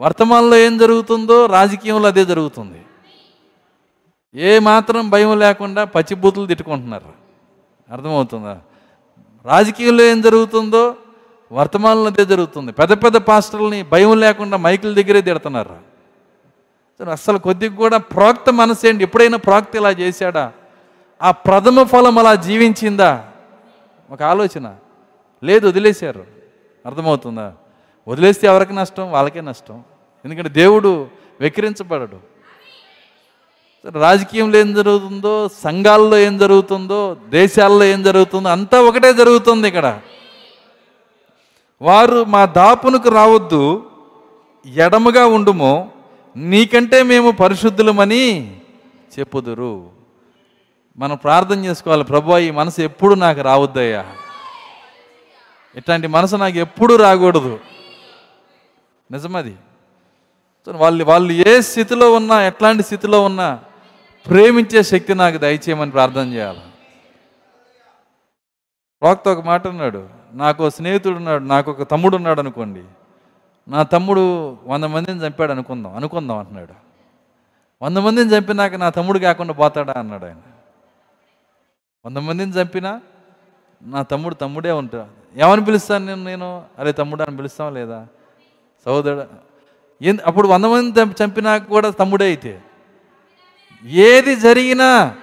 వర్తమానంలో 0.00 0.56
ఏం 0.56 0.78
జరుగుతుందో 0.78 1.46
రాజకీయంలో 1.46 2.06
అదే 2.06 2.24
జరుగుతుంది. 2.24 2.82
ఏ 4.34 4.58
మాత్రం 4.58 5.10
భయం 5.10 5.38
లేకుండా 5.38 5.84
పచ్చిబూతులు 5.84 6.46
తిట్టుకుంటున్నారు. 6.46 7.12
అర్థమవుతుందా? 7.90 8.58
రాజకీయంలో 9.44 10.04
ఏం 10.04 10.20
జరుగుతుందో 10.20 10.96
వర్తమానంలో 11.52 12.06
అదే 12.06 12.24
జరుగుతుంది. 12.24 12.72
పెద్ద 12.72 12.92
పెద్ద 12.92 13.16
పాస్టర్లని 13.16 13.82
భయం 13.82 14.20
లేకుండా 14.20 14.56
మైకుల 14.56 14.94
దగ్గరే 14.94 15.20
తిడుతున్నారు. 15.22 15.76
అసలు 17.10 17.38
కొద్దిగా 17.38 17.76
కూడా 17.76 17.98
ప్రోక్త 17.98 18.50
మనసు 18.50 18.86
ఏంటి? 18.86 19.04
ఎప్పుడైనా 19.04 19.36
ప్రోక్త 19.36 19.76
ఇలా 19.76 19.90
చేశాడా? 19.90 20.52
ఆ 21.22 21.30
ప్రథమ 21.30 21.82
ఫలం 21.82 22.18
అలా 22.18 22.34
జీవించిందా? 22.34 23.24
ఒక 24.10 24.22
ఆలోచన. 24.22 24.74
లేదు 25.44 25.68
వదిలేశారు. 25.68 26.26
అర్థమవుతుందా? 26.86 27.52
వదిలేస్తే 28.08 28.46
ఎవరికి 28.46 28.72
నష్టం? 28.72 29.12
వాళ్ళకే 29.12 29.40
నష్టం. 29.40 29.82
ఎందుకంటే 30.24 30.48
దేవుడు 30.48 31.08
వెక్కిరించబడడు. 31.40 32.34
రాజకీయంలో 33.98 34.58
ఏం 34.58 34.74
జరుగుతుందో 34.74 35.48
సంఘాల్లో 35.48 36.18
ఏం 36.18 36.38
జరుగుతుందో 36.38 37.16
దేశాల్లో 37.28 37.84
ఏం 37.84 38.02
జరుగుతుందో 38.02 38.48
అంతా 38.48 38.80
ఒకటే 38.80 39.12
జరుగుతుంది 39.12 39.68
ఇక్కడ. 39.68 40.00
వారు 41.82 42.24
మా 42.24 42.44
దాపునకు 42.44 43.08
రావద్దు 43.08 43.90
ఎడమగా 44.66 45.26
ఉండుమో 45.26 45.88
నీకంటే 46.36 47.02
మేము 47.02 47.30
పరిశుద్ధులమని 47.30 48.56
చెప్పుదురు. 49.18 49.90
మనం 50.98 51.16
ప్రార్థన 51.16 51.64
చేసుకోవాలి 51.64 52.04
ప్రభు 52.04 52.38
ఈ 52.38 52.50
మనసు 52.50 52.80
ఎప్పుడు 52.80 53.14
నాకు 53.14 53.40
రావద్దయ్యా. 53.40 54.06
ఇట్లాంటి 55.76 56.06
మనసు 56.06 56.36
నాకు 56.36 56.56
ఎప్పుడు 56.56 56.94
రాకూడదు. 56.94 57.60
నిజమది 59.10 59.54
వాళ్ళు 60.68 61.04
వాళ్ళు 61.04 61.32
ఏ 61.32 61.60
స్థితిలో 61.60 62.12
ఉన్నా 62.12 62.46
ఎట్లాంటి 62.46 62.82
స్థితిలో 62.82 63.24
ఉన్నా 63.24 63.58
ప్రేమించే 64.26 64.82
శక్తి 64.82 65.14
నాకు 65.14 65.36
దయచేయమని 65.36 65.90
ప్రార్థన 65.90 66.32
చేయాలి. 66.32 66.60
ప్రవక్త 69.02 69.28
ఒక 69.28 69.44
మాట 69.44 69.66
అన్నాడు 69.66 70.08
నాకు 70.32 70.70
స్నేహితుడు 70.70 71.14
ఉన్నాడు 71.14 71.44
నాకు 71.44 71.70
ఒక 71.70 71.90
తమ్ముడు 71.90 72.16
ఉన్నాడు 72.16 72.40
అనుకోండి. 72.40 72.84
నా 73.68 73.82
తమ్ముడు 73.82 74.56
వంద 74.66 74.84
మందిని 74.84 75.26
చంపాడు 75.26 75.52
అనుకుందాం 75.52 75.96
అనుకుందాం 75.96 76.38
అంటున్నాడు. 76.38 76.72
వంద 77.82 77.96
మందిని 77.96 78.30
చంపినాక 78.30 78.74
నా 78.74 78.90
తమ్ముడు 78.90 79.18
కాకుండా 79.18 79.52
పోతాడా 79.52 79.94
అన్నాడు 79.96 80.24
ఆయన. 80.24 80.36
వంద 82.06 82.16
మందిని 82.16 82.52
చంపినా 82.52 83.00
నా 83.82 84.02
తమ్ముడు 84.02 84.34
తమ్ముడే 84.34 84.72
ఉంటాడు 84.72 85.40
ఏమని 85.40 85.64
పిలుస్తాను 85.64 86.06
నేను 86.06 86.24
నేను? 86.24 86.62
అరే 86.78 86.92
తమ్ముడు 86.92 87.22
అని 87.22 87.36
పిలుస్తాం 87.36 87.74
లేదా? 87.74 88.06
సహోదరుడు. 88.84 89.24
ఏం 90.02 90.18
అప్పుడు 90.26 90.48
వంద 90.48 90.64
మంది 90.64 91.00
చంపి- 91.00 91.24
చంపినా 91.24 91.58
కూడా 91.58 91.90
తమ్ముడే 91.90 92.24
అయితే. 92.24 92.62
ఏది 93.84 94.36
జరిగినా 94.36 95.16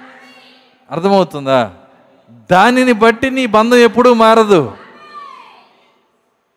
అర్థమవుతుందా? 0.91 1.73
దానిని 2.51 2.93
బట్టి 2.93 3.29
నీ 3.29 3.45
బంధం 3.45 3.77
ఎప్పుడూ 3.77 4.13
మారదు. 4.13 4.73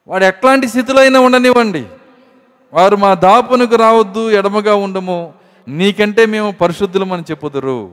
వాడు 0.09 0.25
ఎట్లాంటి 0.25 0.69
స్థితిలో 0.69 1.01
అయినా 1.01 1.21
ఉండనివ్వండి. 1.21 1.87
వారు 2.73 2.97
మా 2.97 3.15
దాపునకు 3.15 3.77
రావద్దు 3.77 4.31
ఎడమగా 4.31 4.75
ఉండము. 4.75 5.35
నీకంటే 5.69 6.27
మేము 6.27 6.53
పరిశుద్ధులమని 6.53 7.23
చెప్పుదురు. 7.23 7.91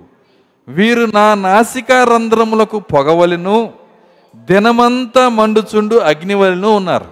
వీరు 0.67 1.05
నా 1.05 1.33
నాసికా 1.33 2.03
రంధ్రములకు 2.03 2.79
పొగవలను 2.79 3.73
దినమంతా 4.35 5.29
మండుచుండు 5.29 5.95
అగ్నివలను 5.95 6.69
ఉన్నారు. 6.69 7.11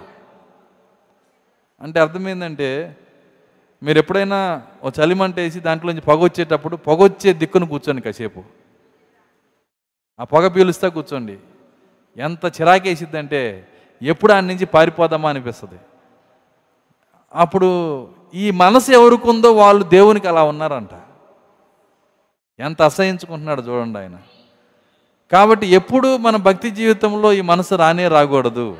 అంటే 1.82 2.00
అర్థమైందంటే 2.00 2.96
మీరు 3.82 3.98
ఎప్పుడైనా 3.98 4.62
ఓ 4.84 4.90
చలిమంట 5.00 5.36
వేసి 5.36 5.60
దాంట్లోంచి 5.60 6.00
పొగ 6.00 6.24
వచ్చేటప్పుడు 6.24 6.76
పొగ 6.76 7.04
వచ్చే 7.04 7.32
దిక్కును 7.32 7.66
కూర్చోండి 7.66 8.02
కాసేపు. 8.02 8.42
ఆ 10.20 10.24
పొగ 10.24 10.48
పీలుస్తా 10.48 10.88
కూర్చోండి. 10.88 11.36
ఎంత 12.16 12.60
చిరాకేసిద్దంటే 12.60 13.68
ఎప్పుడు 14.02 14.32
ఆయన 14.32 14.44
నుంచి 14.44 14.66
పారిపోదామా 14.66 15.28
అనిపిస్తుంది. 15.28 15.80
అప్పుడు 17.34 18.08
ఈ 18.34 18.50
మనసు 18.50 18.90
ఎవరికుందో 18.90 19.52
వాళ్ళు 19.52 19.84
దేవునికి 19.84 20.28
అలా 20.28 20.42
ఉన్నారంట. 20.42 20.90
ఎంత 22.60 22.82
అసహించుకుంటున్నాడు 22.82 23.62
చూడండి 23.62 23.98
ఆయన. 23.98 24.16
కాబట్టి 25.32 25.66
ఎప్పుడు 25.66 26.16
మన 26.16 26.36
భక్తి 26.36 26.70
జీవితంలో 26.70 27.32
ఈ 27.32 27.40
మనసు 27.40 27.74
రానే 27.74 28.08
రాకూడదు. 28.08 28.76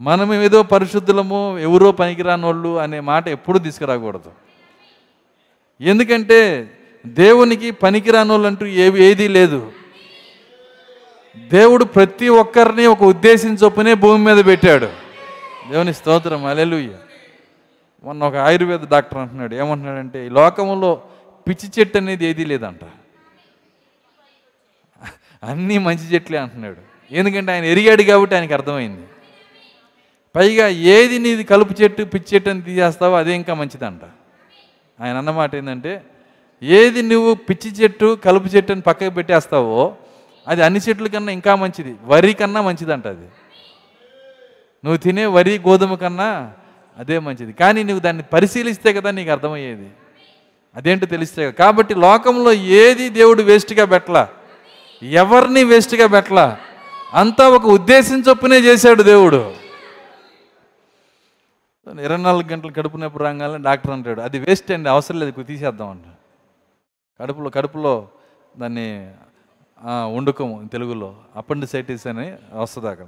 మనం 0.00 0.34
ఏదో 0.34 0.62
పరిశుద్ధులము 0.62 1.58
ఎవరో 1.58 1.92
పనికిరానోళ్ళు 1.92 2.78
అనే 2.78 3.00
మాట 3.00 3.28
ఎప్పుడు 3.28 3.58
తీసుకురాకూడదు. 3.58 4.32
ఎందుకంటే 5.80 6.70
దేవునికి 7.06 7.70
పనికిరానోళ్ళు 7.70 8.46
అంటూ 8.46 8.66
ఏవి 8.66 9.04
ఏదీ 9.04 9.28
లేదు. 9.28 9.72
దేవుడు 11.36 11.84
ప్రతి 11.84 12.28
ఒక్కరిని 12.28 12.86
ఒక 12.86 13.02
ఉద్దేశం 13.02 13.54
చొప్పునే 13.54 13.94
భూమి 13.94 14.24
మీద 14.24 14.44
పెట్టాడు. 14.46 14.88
దేవుని 15.70 15.94
స్తోత్రం 15.94 16.44
అలెలుయ్య 16.44 16.90
మొన్న 18.04 18.24
ఒక 18.24 18.34
ఆయుర్వేద 18.34 18.80
డాక్టర్ 18.88 19.18
అంటున్నాడు 19.18 19.54
ఏమంటున్నాడంటే 19.54 20.26
ఈ 20.26 20.28
లోకంలో 20.28 21.02
పిచ్చి 21.48 21.70
చెట్టు 21.78 21.98
అనేది 21.98 22.26
ఏదీ 22.26 22.44
లేదంట. 22.44 22.84
అన్నీ 25.44 25.78
మంచి 25.78 26.14
చెట్లే 26.14 26.38
అంటున్నాడు. 26.38 26.80
ఎందుకంటే 27.12 27.52
ఆయన 27.52 27.64
ఎరిగాడు 27.64 28.02
కాబట్టి 28.02 28.34
ఆయనకి 28.34 28.52
అర్థమైంది. 28.52 29.06
పైగా 30.36 30.68
ఏది 30.68 31.18
నీది 31.18 31.44
కలుపు 31.44 31.82
చెట్టు 31.82 32.02
పిచ్చి 32.02 32.36
చెట్టు 32.36 32.50
అని 32.50 32.62
తీసేస్తావో 32.62 33.16
అదే 33.16 33.34
ఇంకా 33.34 33.54
మంచిదంట. 33.54 34.00
ఆయన 35.00 35.16
అన్నమాట 35.16 35.54
ఏంటంటే 35.54 36.02
ఏది 36.62 37.02
నువ్వు 37.02 37.34
పిచ్చి 37.34 37.70
చెట్టు 37.70 38.18
కలుపు 38.24 38.46
చెట్టు 38.46 38.72
అని 38.72 38.80
పక్కకు 38.80 39.10
పెట్టేస్తావో 39.10 39.96
అది 40.48 40.62
అన్ని 40.64 40.80
చెట్ల 40.88 41.06
కన్నా 41.06 41.32
ఇంకా 41.32 41.54
మంచిది. 41.54 41.96
వరి 42.04 42.34
కన్నా 42.34 42.60
మంచిదంట 42.60 43.06
అది. 43.06 43.26
నువ్వు 44.84 44.96
తినే 44.96 45.26
వరి 45.26 45.58
గోధుమ 45.58 45.94
కన్నా 45.94 46.52
అదే 46.98 47.18
మంచిది. 47.18 47.52
కానీ 47.52 47.82
నువ్వు 47.82 48.00
దాన్ని 48.00 48.22
పరిశీలిస్తే 48.22 48.92
కదా 48.92 49.10
నీకు 49.10 49.30
అర్థమయ్యేది. 49.30 49.90
అదేంటో 50.76 51.06
తెలిస్తే 51.06 51.42
కదా. 51.42 51.50
కాబట్టి 51.50 51.94
లోకంలో 51.94 52.52
ఏది 52.52 53.08
దేవుడు 53.08 53.42
వేస్ట్గా 53.42 53.84
పెట్టలా? 53.84 54.28
ఎవరిని 55.02 55.64
వేస్ట్గా 55.64 56.06
పెట్టలా? 56.06 56.58
అంతా 57.14 57.48
ఒక 57.48 57.64
ఉద్దేశం 57.66 58.20
చొప్పునే 58.20 58.58
చేశాడు 58.58 59.02
దేవుడు. 59.02 59.66
ఇరవై 62.00 62.16
నాలుగు 62.16 62.52
గంటలు 62.52 62.72
కడుపు 62.72 62.96
నొప్పి 62.96 63.18
రాగానే 63.18 63.62
డాక్టర్ 63.62 63.90
అంటాడు 63.90 64.20
అది 64.20 64.38
వేస్ట్ 64.38 64.72
అండి 64.72 64.88
అవసరం 64.88 65.20
లేదు 65.20 65.42
తీసేద్దాం 65.42 65.90
అంట 65.90 66.02
కడుపులో 67.22 67.50
కడుపులో 67.50 68.08
దాన్ని 68.58 69.10
వండుకోము 69.84 70.68
తెలుగులో. 70.68 71.16
అపెండిసైటిస్ 71.36 72.06
అని 72.06 72.32
వస్తుంది 72.54 72.88
అక్కడ. 72.88 73.06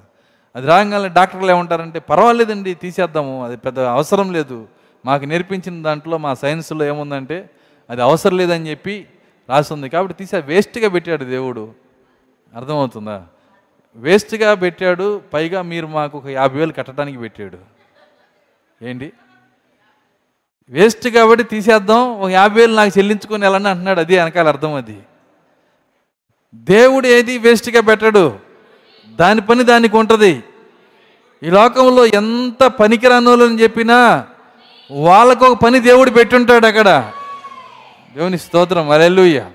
అది 0.57 0.67
రాగానే 0.67 1.09
డాక్టర్లు 1.09 1.51
ఏమంటారంటే 1.51 1.99
పర్వాలేదండి 1.99 2.75
తీసేద్దాము 2.75 3.45
అది 3.45 3.57
పెద్ద 3.57 3.79
అవసరం 3.79 4.33
లేదు. 4.33 4.69
మాకు 5.07 5.25
నేర్పించిన 5.25 5.83
దాంట్లో 5.83 6.19
మా 6.19 6.35
సైన్స్లో 6.35 6.85
ఏముందంటే 6.85 7.51
అది 7.91 8.03
అవసరం 8.03 8.37
లేదని 8.37 8.71
చెప్పి 8.71 9.07
రాస్తుంది. 9.49 9.89
కాబట్టి 9.89 10.15
తీసే 10.15 10.39
వేస్ట్గా 10.41 10.89
పెట్టాడు 10.89 11.25
దేవుడు. 11.25 11.75
అర్థమవుతుందా? 12.57 13.27
వేస్ట్గా 13.97 14.55
పెట్టాడు 14.55 15.23
పైగా 15.33 15.63
మీరు 15.63 15.87
మాకు 15.87 16.19
ఒక 16.19 16.27
యాభై 16.27 16.59
వేలు 16.59 16.73
కట్టడానికి 16.73 17.19
పెట్టాడు. 17.19 17.59
ఏంటి? 18.85 19.13
వేస్ట్ 20.69 21.09
కాబట్టి 21.09 21.45
తీసేద్దాం 21.45 22.21
ఒక 22.21 22.31
యాభై 22.31 22.61
వేలు 22.61 22.75
నాకు 22.75 22.99
చెల్లించుకొని 22.99 23.45
వెళ్ళండి 23.45 23.69
అంటున్నాడు. 23.69 24.01
అది 24.01 24.19
వెనకాల 24.19 24.49
అర్థం 24.49 24.75
అది. 24.75 25.03
దేవుడు 26.55 27.07
ఏది 27.07 27.39
వేస్ట్గా 27.39 27.81
పెట్టడు? 27.81 28.39
దాని 29.15 29.41
పని 29.41 29.65
దానికి 29.65 29.97
ఉంటుంది. 29.97 30.45
ఈ 31.43 31.51
లోకంలో 31.51 32.07
ఎంత 32.07 32.67
పనికిరానోళ్ళని 32.67 33.63
చెప్పినా 33.63 34.27
వాళ్ళకు 34.91 35.47
ఒక 35.47 35.59
పని 35.59 35.81
దేవుడు 35.81 36.11
పెట్టుంటాడు 36.11 36.67
అక్కడ. 36.67 37.13
దేవుని 38.17 38.39
స్తోత్రం. 38.39 38.91
అరెల్లుయ్య 38.91 39.51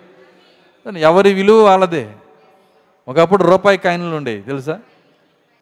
ఎవరి 0.98 1.34
విలువ 1.34 1.64
వాళ్ళదే. 1.64 2.12
ఒకప్పుడు 3.08 3.44
రూపాయి 3.44 3.78
కాయిన్లు 3.78 4.16
ఉండేవి 4.16 4.42
తెలుసా? 4.42 4.80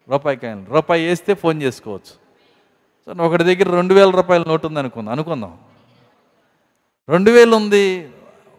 రూపాయి 0.10 0.38
కాయిన్లు. 0.38 0.74
రూపాయి 0.74 1.06
వేస్తే 1.06 1.34
ఫోన్ 1.34 1.64
చేసుకోవచ్చు. 1.64 2.22
సో 3.06 3.24
ఒకటి 3.24 3.44
దగ్గర 3.44 3.76
రెండు 3.76 3.94
వేల 3.94 4.10
రూపాయల 4.10 4.44
నోటు 4.48 4.68
ఉంది 4.68 4.80
అనుకుందాం 4.80 5.14
అనుకుందాం. 5.14 5.58
రెండు 7.10 7.32
వేలు 7.32 7.56
ఉంది. 7.56 8.10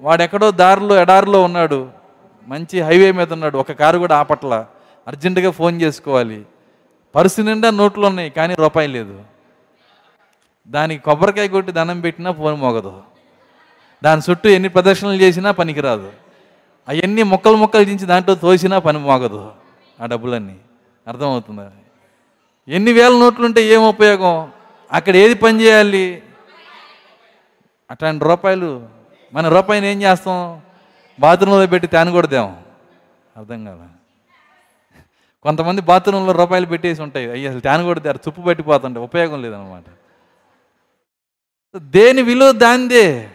వాడెక్కడో 0.00 0.50
దారిలో 0.50 0.96
ఎడారిలో 0.96 1.42
ఉన్నాడు. 1.42 2.01
మంచి 2.46 2.80
హైవే 2.80 3.12
మీద 3.12 3.32
ఉన్నాడు. 3.32 3.58
ఒక 3.58 3.72
కారు 3.72 3.98
కూడా 3.98 4.16
ఆపట్ల. 4.16 4.66
అర్జెంటుగా 5.08 5.50
ఫోన్ 5.50 5.82
చేసుకోవాలి. 5.82 6.46
పర్సు 7.14 7.42
నిండా 7.42 7.70
నోట్లు 7.70 8.06
ఉన్నాయి 8.06 8.30
కానీ 8.30 8.54
రూపాయి 8.54 8.88
లేదు. 8.88 9.24
దానికి 10.68 11.04
కొబ్బరికాయ 11.04 11.48
కొట్టి 11.48 11.72
దండం 11.72 12.00
పెట్టినా 12.00 12.32
ఫోన్ 12.32 12.56
మోగదు. 12.56 13.02
దాని 14.04 14.22
చుట్టూ 14.30 14.48
ఎన్ని 14.48 14.68
ప్రదర్శనలు 14.68 15.12
చేసినా 15.12 15.50
పనికిరాదు. 15.50 16.12
అవన్నీ 16.88 17.22
మొక్కలు 17.22 17.56
మొక్కలు 17.56 17.84
దించి 17.84 18.06
దాంట్లో 18.06 18.34
తోసినా 18.34 18.78
పని 18.78 18.98
మోగదు 18.98 19.52
ఆ 20.00 20.06
డబ్బులన్నీ. 20.06 20.56
అర్థమవుతుందా? 21.08 21.70
ఎన్ని 22.68 22.92
వేల 22.92 23.12
నోట్లు 23.12 23.46
ఉంటే 23.46 23.62
ఏం 23.62 23.82
ఉపయోగం? 23.82 24.52
అక్కడ 24.92 25.16
ఏది 25.16 25.34
పని 25.34 25.60
చేయాలి? 25.60 26.22
అట్లాంటి 27.90 28.24
రూపాయలు. 28.24 28.88
మన 29.32 29.48
రూపాయిని 29.48 29.88
ఏం 29.88 30.02
చేస్తాం? 30.02 30.60
బాత్రూంలో 31.22 31.66
పెట్టి 31.66 31.88
తేనకూడదేమో 31.88 32.56
అర్థం 33.36 33.64
కదా 33.64 33.88
కొంతమంది 35.42 35.82
బాత్రూంలో 35.82 36.32
రూపాయలు 36.32 36.66
పెట్టేసి 36.66 37.02
ఉంటాయి. 37.02 37.30
అయ్యి 37.30 37.48
అసలు 37.48 37.82
కూడా 37.82 38.00
దారు 38.00 38.18
తుప్పు 38.18 38.42
పెట్టిపోతుంటే 38.42 39.00
ఉపయోగం 39.00 39.42
లేదనమాట 39.42 39.84
దేని 41.76 42.22
విలువ 42.22 42.52
దాందే 42.52 43.28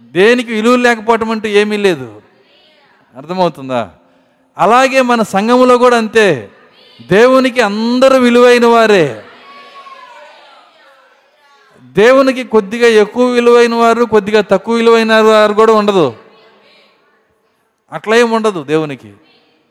దేనికి 0.00 0.52
విలువ 0.52 0.76
లేకపోవటం 0.76 1.30
అంటూ 1.30 1.48
ఏమీ 1.48 1.76
లేదు. 1.76 2.22
అర్థమవుతుందా? 3.16 3.90
అలాగే 4.58 5.02
మన 5.02 5.22
సంఘములో 5.22 5.78
కూడా 5.78 5.96
అంతే. 5.96 6.50
దేవునికి 7.10 7.60
అందరూ 7.60 8.18
విలువైన 8.18 8.66
వారే. 8.66 9.22
దేవునికి 11.82 12.44
కొద్దిగా 12.44 12.88
ఎక్కువ 12.88 13.26
విలువైన 13.26 13.74
వారు 13.74 14.04
కొద్దిగా 14.04 14.40
తక్కువ 14.40 14.74
విలువైన 14.74 15.20
వారు 15.20 15.52
కూడా 15.52 15.72
ఉండదు. 15.72 16.25
అట్లా 17.92 18.16
ఏం 18.16 18.30
ఉండదు 18.30 18.64
దేవునికి. 18.64 19.14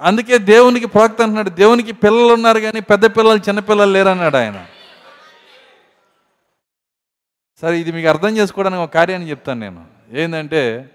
అందుకే 0.02 0.38
దేవునికి 0.38 0.86
ప్రవక్త 0.86 1.22
అంటున్నాడు 1.22 1.50
దేవునికి 1.50 1.92
పిల్లలు 1.92 2.34
ఉన్నారు 2.34 2.60
కానీ 2.60 2.80
పెద్ద 2.80 3.06
పిల్లలు 3.06 3.40
చిన్నపిల్లలు 3.40 3.92
లేరన్నాడు 3.92 4.38
ఆయన. 4.38 4.66
సరే 7.62 7.80
ఇది 7.80 7.92
మీకు 7.92 8.08
అర్థం 8.08 8.38
చేసుకోవడానికి 8.38 8.84
ఒక 8.84 8.94
కార్యాన్ని 8.94 9.30
చెప్తాను 9.30 9.60
నేను. 9.60 9.86
ఏంటంటే 10.12 10.90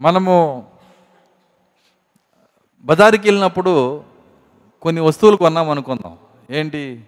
మనము 0.00 0.66
బజారుకి 2.80 3.28
వెళ్ళినప్పుడు 3.28 4.04
కొన్ని 4.82 5.02
వస్తువులు 5.02 5.36
కొన్నాం 5.36 5.70
అనుకుందాం. 5.70 6.18
ఏంటి? 6.50 7.00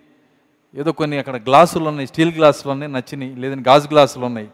ఏదో 0.74 0.92
కొన్ని 0.92 1.18
అక్కడ 1.18 1.36
గ్లాసులు 1.36 1.84
ఉన్నాయి 1.84 2.06
స్టీల్ 2.06 2.34
గ్లాసులు 2.34 2.72
ఉన్నాయి 2.72 2.92
నచ్చినాయి 2.92 3.34
లేదంటే 3.34 3.70
గాజు 3.70 3.88
గ్లాసులు 3.88 4.26
ఉన్నాయి. 4.26 4.48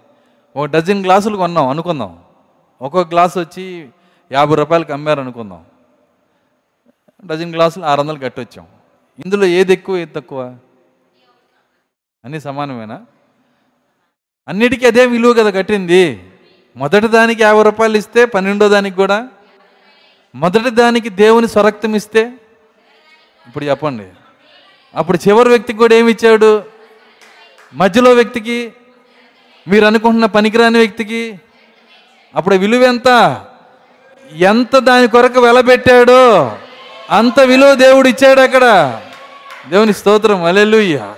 ఒక 0.57 0.66
డజన్ 0.66 1.05
గ్లాసులు 1.05 1.36
కొన్నాం 1.36 1.68
అనుకుందాం. 1.68 2.18
ఒక్కొక్క 2.82 3.10
గ్లాస్ 3.10 3.38
వచ్చి 3.38 3.88
యాభై 4.32 4.54
రూపాయలకి 4.54 4.92
అమ్మారు 4.92 5.20
అనుకుందాం 5.20 5.64
డజన్ 7.26 7.54
గ్లాసులు 7.54 7.84
ఆరు 7.84 8.00
వందలు 8.00 8.18
కట్టొచ్చాం. 8.18 8.66
ఇందులో 9.24 9.44
ఏది 9.44 9.72
ఎక్కువ 9.72 9.96
ఏది 9.96 10.12
తక్కువ? 10.12 10.56
అన్నీ 12.24 12.40
సమానమేనా? 12.40 13.06
అన్నిటికీ 14.48 14.86
అదే 14.86 15.06
విలువ 15.06 15.32
కదా 15.32 15.50
కట్టింది. 15.50 16.30
మొదటి 16.76 17.08
దానికి 17.08 17.42
యాభై 17.42 17.62
రూపాయలు 17.62 17.96
ఇస్తే 17.96 18.24
పన్నెండో 18.24 18.68
దానికి 18.68 18.96
కూడా? 18.96 19.28
మొదటి 20.34 20.70
దానికి 20.70 21.08
దేవుని 21.08 21.48
స్వరక్తం 21.48 21.94
ఇస్తే? 21.94 22.32
ఇప్పుడు 23.46 23.64
చెప్పండి. 23.64 24.08
అప్పుడు 24.94 25.18
చివరి 25.28 25.48
వ్యక్తికి 25.48 25.78
కూడా 25.78 25.94
ఏమి 25.94 26.12
ఇచ్చాడు? 26.12 26.64
మధ్యలో 27.74 28.12
వ్యక్తికి 28.12 28.72
మీరు 29.68 29.84
అనుకుంటున్న 29.84 30.26
పనికిరాని 30.26 30.78
వ్యక్తికి 30.78 31.40
అప్పుడు 32.36 32.54
విలువ 32.54 32.82
ఎంత? 32.82 33.08
ఎంత 34.32 34.78
దాని 34.78 35.08
కొరకు 35.08 35.40
వెలబెట్టాడో 35.40 36.56
అంత 37.10 37.40
విలువ 37.40 37.74
దేవుడు 37.74 38.08
ఇచ్చాడు 38.08 38.40
అక్కడ. 38.40 38.64
దేవుని 39.68 39.92
స్తోత్రం 39.92 40.44
అలెలుయ్య 40.44 41.14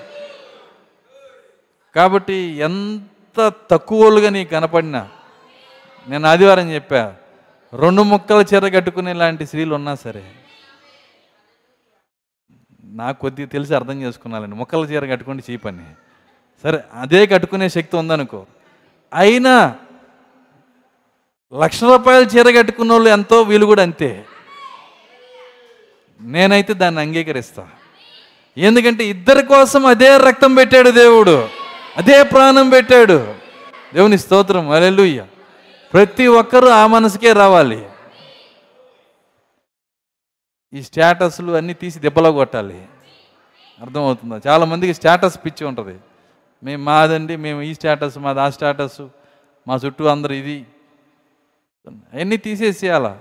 కాబట్టి 1.96 2.34
ఎంత 2.34 3.52
తక్కువలుగా 3.70 4.30
నీకు 4.30 4.50
కనపడినా 4.50 5.08
నేను 6.08 6.28
ఆదివారం 6.28 6.70
చెప్పా 6.70 7.14
రెండు 7.74 8.02
ముక్కల 8.02 8.44
చీర 8.54 8.68
కట్టుకునే 8.68 9.12
లాంటి 9.12 9.46
స్త్రీలు 9.46 9.74
ఉన్నా 9.74 9.94
సరే 9.94 10.24
నాకు 12.84 13.20
కొద్దిగా 13.20 13.48
తెలిసి 13.48 13.74
అర్థం 13.74 14.02
చేసుకున్నానండి 14.02 14.56
ముక్కల 14.56 14.78
చీర 14.78 15.10
కట్టుకుంటే 15.10 15.52
చీ 15.52 15.56
పని. 15.56 15.84
సరే 16.62 16.84
అదే 16.94 17.26
కట్టుకునే 17.26 17.68
శక్తి 17.68 17.96
ఉందనుకో. 17.96 18.46
అయినా 19.14 19.74
లక్ష 21.54 21.84
రూపాయలు 21.84 22.24
చీర 22.24 22.58
కట్టుకున్న 22.58 22.92
వాళ్ళు 22.92 23.08
ఎంతో 23.08 23.42
వీలు 23.42 23.66
కూడా 23.66 23.82
అంతే. 23.82 24.24
నేనైతే 26.20 26.74
దాన్ని 26.74 27.00
అంగీకరిస్తా. 27.00 27.68
ఎందుకంటే 28.58 29.04
ఇద్దరి 29.04 29.46
కోసం 29.46 29.86
అదే 29.86 30.16
రక్తం 30.16 30.54
పెట్టాడు 30.54 30.90
దేవుడు. 30.90 31.48
అదే 31.96 32.22
ప్రాణం 32.22 32.70
పెట్టాడు. 32.70 33.34
దేవుని 33.94 34.18
స్తోత్రం. 34.18 34.70
అలెలుయ్య 34.70 35.24
ప్రతి 35.92 36.26
ఒక్కరూ 36.26 36.68
ఆ 36.68 36.86
మనసుకే 36.86 37.32
రావాలి. 37.32 37.86
ఈ 40.74 40.82
స్టేటస్లు 40.82 41.52
అన్నీ 41.52 41.74
తీసి 41.74 41.98
దెబ్బలో 41.98 42.32
కొట్టాలి. 42.32 42.86
అర్థమవుతుందా? 43.80 44.40
చాలామందికి 44.46 44.94
స్టేటస్ 44.94 45.38
పిచ్చి 45.44 45.66
ఉంటుంది. 45.66 45.98
మేము 46.64 46.84
మాదండి 46.84 47.36
మేము 47.36 47.62
ఈ 47.62 47.74
స్టేటస్ 47.74 48.18
మాది 48.18 48.40
ఆ 48.40 48.50
స్టేటస్ 48.50 49.06
మా 49.68 49.76
చుట్టూ 49.86 50.04
అందరు 50.06 50.32
ఇది. 50.32 50.66
అవన్నీ 51.86 52.36
తీసేసేయాల? 52.36 53.16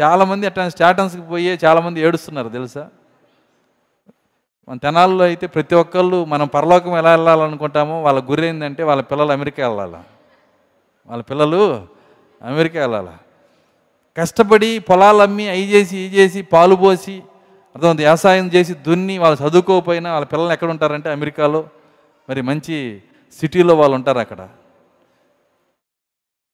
చాలామంది 0.00 0.46
అట్లా 0.46 0.68
స్టాటన్స్కి 0.68 1.22
పోయి 1.22 1.58
చాలామంది 1.64 2.00
ఏడుస్తున్నారు 2.00 2.48
తెలుసా? 2.48 2.88
మన 4.68 4.76
తెనాల్లో 4.76 5.24
అయితే 5.24 5.46
ప్రతి 5.46 5.74
ఒక్కళ్ళు 5.74 6.24
మనం 6.24 6.46
పరలోకం 6.46 6.98
ఎలా 6.98 7.10
వెళ్ళాలనుకుంటామో 7.10 8.02
వాళ్ళ 8.02 8.20
గురి 8.30 8.46
ఏంటంటే 8.46 8.82
వాళ్ళ 8.82 9.02
పిల్లలు 9.02 9.32
అమెరికా 9.32 9.68
వెళ్ళాలి? 9.68 10.00
వాళ్ళ 11.08 11.22
పిల్లలు 11.22 11.86
అమెరికా 12.42 12.80
వెళ్ళాలి? 12.80 13.14
కష్టపడి 14.16 14.78
పొలాలు 14.78 15.22
అమ్మి 15.22 15.48
అవి 15.48 15.64
చేసి 15.72 15.98
ఇవి 15.98 16.16
చేసి 16.16 16.42
పాలు 16.42 16.74
పోసి 16.74 17.22
అర్థం 17.76 17.96
వ్యవసాయం 17.96 18.46
చేసి 18.48 18.74
దున్ని 18.74 19.18
వాళ్ళు 19.18 19.48
చదువుకోకపోయినా 19.48 20.12
వాళ్ళ 20.12 20.26
పిల్లలు 20.26 20.52
ఎక్కడ 20.52 20.70
ఉంటారంటే 20.70 21.12
అమెరికాలో? 21.12 21.68
మరి 22.28 22.42
మంచి 22.42 23.02
సిటీలో 23.40 23.74
వాళ్ళు 23.74 23.94
ఉంటారు 23.94 24.18
అక్కడ. 24.18 24.48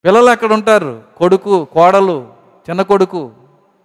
పిల్లలు 0.05 0.31
అక్కడ 0.31 0.53
ఉంటారు? 0.53 1.03
కొడుకు 1.17 1.65
కోడలు 1.65 2.33
చిన్న 2.71 2.83
కొడుకు 2.83 3.31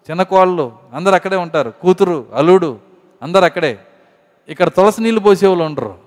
చిన్న 0.09 0.23
కోళ్ళు 0.23 0.71
అందరు 0.93 1.15
అక్కడే 1.15 1.35
ఉంటారు. 1.35 1.73
కూతురు 1.81 2.25
అల్లుడు 2.33 2.79
అందరు 3.21 3.45
అక్కడే. 3.45 3.79
ఇక్కడ 4.49 4.67
తులసి 4.67 5.01
నీళ్ళు 5.01 5.19
పోసేవాళ్ళు 5.19 5.63
ఉండరు. 5.63 5.97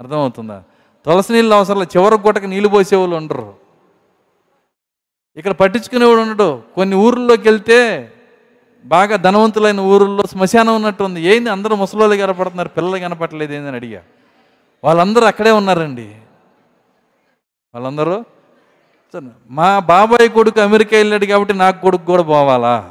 అర్థమవుతుందా? 0.00 0.62
తులసి 1.06 1.32
నీళ్ళు 1.32 1.54
అవసరం 1.54 1.82
చివరి 1.82 2.14
గుట్టకి 2.14 2.46
నీళ్ళు 2.46 2.68
పోసేవాళ్ళు 2.68 3.16
ఉండరు. 3.16 3.54
ఇక్కడ 5.36 5.52
పట్టించుకునేవాడు 5.52 6.20
ఉండడు. 6.20 6.62
కొన్ని 6.74 6.96
ఊర్లోకి 6.96 7.48
వెళ్తే 7.48 8.12
బాగా 8.84 9.16
ధనవంతులైన 9.16 9.80
ఊరుల్లో 9.80 10.22
శ్మశానం 10.26 10.74
ఉన్నట్టుంది 10.74 11.22
ఏంది? 11.22 11.50
అందరూ 11.50 11.76
ముసలోళ్ళు 11.76 12.16
కనపడుతున్నారు. 12.16 12.68
పిల్లలు 12.68 13.00
కనపడలేదు 13.00 13.52
ఏందని 13.52 13.76
అడిగా. 13.76 14.02
వాళ్ళందరూ 14.84 15.24
అక్కడే 15.24 15.50
ఉన్నారండి. 15.50 16.16
వాళ్ళందరూ 17.74 18.16
మా 19.58 19.78
బాబాయ్ 19.78 20.28
కొడుకు 20.36 20.60
అమెరికా 20.60 20.94
వెళ్ళాడు 20.96 21.26
కాబట్టి 21.26 21.54
నాకు 21.54 21.78
కొడుకు 21.82 22.04
కూడా 22.04 22.22
పోవాలా? 22.22 22.90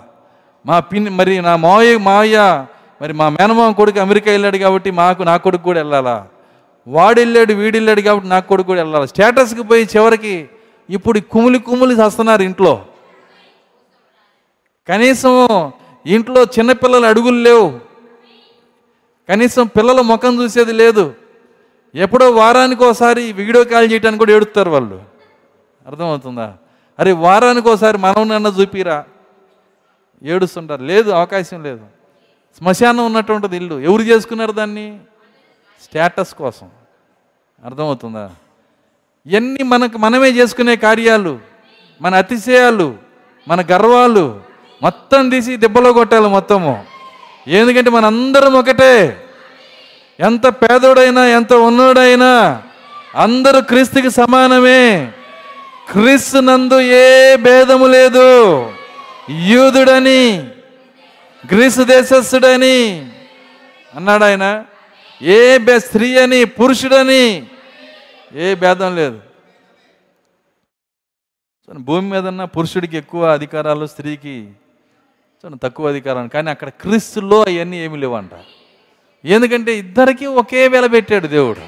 మా 0.65 0.79
పిన్ని 0.79 1.09
మరి 1.09 1.41
నా 1.41 1.55
మావయ్య 1.55 1.97
మావయ్య 1.97 2.65
మరి 3.01 3.13
మా 3.13 3.29
మేనమామ 3.29 3.71
కొడుకు 3.71 3.99
అమెరికా 3.99 4.29
వెళ్ళాడు 4.31 4.57
కాబట్టి 4.57 4.91
మాకు 4.91 5.23
నా 5.23 5.37
కొడుకు 5.37 5.63
కూడా 5.63 5.79
వెళ్ళాలా? 5.79 6.27
వాడు 6.87 7.19
వెళ్ళాడు 7.19 7.53
వీడు 7.53 7.75
వెళ్ళాడు 7.77 8.01
కాబట్టి 8.01 8.27
నాకు 8.27 8.47
కొడుకు 8.47 8.67
కూడా 8.67 8.81
వెళ్ళాలి? 8.81 9.07
స్టేటస్కి 9.07 9.63
పోయి 9.63 9.89
చివరికి 9.95 10.35
ఇప్పుడు 10.89 11.19
కుమిలి 11.19 11.59
కుమిలి 11.59 11.95
వస్తున్నారు 12.01 12.41
ఇంట్లో. 12.41 12.73
కనీసం 14.89 15.33
ఇంట్లో 16.05 16.43
చిన్నపిల్లలు 16.43 17.05
అడుగులు 17.05 17.39
లేవు. 17.47 17.79
కనీసం 19.29 19.67
పిల్లల 19.67 20.01
ముఖం 20.01 20.43
చూసేది 20.43 20.73
లేదు. 20.73 21.13
ఎప్పుడో 21.95 22.31
వారానికి 22.31 22.83
ఒకసారి 22.83 23.31
వీడియో 23.31 23.63
కాల్ 23.63 23.91
చేయడానికి 23.91 24.19
కూడా 24.19 24.31
ఏడుస్తారు 24.31 24.69
వాళ్ళు. 24.69 25.01
అర్థమవుతుందా? 25.87 26.53
అరే 26.99 27.11
వారానికి 27.11 27.69
ఒకసారి 27.69 27.97
మనం 27.97 28.27
నన్న 28.27 28.47
చూపిరా. 28.47 29.05
ఏడుస్తుంటారు. 30.23 30.83
లేదు 30.83 31.09
అవకాశం 31.11 31.63
లేదు. 31.63 31.79
శ్మశానం 32.57 33.05
ఉన్నటువంటిది 33.05 33.55
ఇల్లు. 33.55 33.79
ఎవరు 33.79 34.01
చేసుకున్నారు 34.01 34.51
దాన్ని? 34.51 34.99
స్టేటస్ 35.83 36.33
కోసం. 36.33 36.69
అర్థమవుతుందా? 37.65 38.31
ఇవన్నీ 39.25 39.63
మనకు 39.63 39.97
మనమే 39.97 40.29
చేసుకునే 40.29 40.75
కార్యాలు. 40.75 41.39
మన 42.01 42.15
అతిశయాలు 42.15 42.95
మన 43.47 43.61
గర్వాలు 43.71 44.41
మొత్తం 44.81 45.29
తీసి 45.29 45.57
దెబ్బలో 45.57 45.93
కొట్టాలి 45.93 46.27
మొత్తము. 46.27 46.85
ఎందుకంటే 47.47 47.89
మనందరం 47.89 48.53
ఒకటే. 48.53 49.23
ఎంత 50.19 50.47
పేదోడైనా 50.47 51.27
ఎంత 51.27 51.53
ఉన్నోడైనా 51.53 52.63
అందరూ 53.15 53.61
క్రీస్తుకి 53.61 54.09
సమానమే. 54.11 55.11
క్రీస్తు 55.91 56.37
నందు 56.37 56.79
ఏ 56.79 57.35
భేదము 57.35 57.87
లేదు. 57.87 58.27
యూదుడని 59.47 60.49
గ్రీసు 61.51 61.83
దేశస్థుడని 61.83 63.11
అన్నాడు 63.95 64.23
ఆయన. 64.23 64.65
ఏ 65.21 65.57
బే 65.57 65.79
స్త్రీ 65.79 66.17
అని 66.17 66.45
పురుషుడని 66.45 67.47
ఏ 68.35 68.55
భేదం 68.55 68.95
లేదు. 68.95 69.19
భూమి 71.77 72.11
మీద 72.11 72.27
ఉన్న 72.27 72.43
పురుషుడికి 72.43 72.97
ఎక్కువ 72.97 73.31
అధికారాలు 73.31 73.85
స్త్రీకి 73.85 74.49
తక్కువ 75.63 75.89
అధికారాలు. 75.89 76.27
కానీ 76.27 76.49
అక్కడ 76.49 76.69
క్రీస్తులో 76.69 77.41
అవన్నీ 77.41 77.77
ఏమి 77.85 77.97
లేవంట. 77.97 78.31
ఎందుకంటే 79.25 79.77
ఇద్దరికి 79.77 80.25
ఒకే 80.25 80.67
వేల 80.67 80.85
పెట్టాడు 80.85 81.27
దేవుడు. 81.27 81.61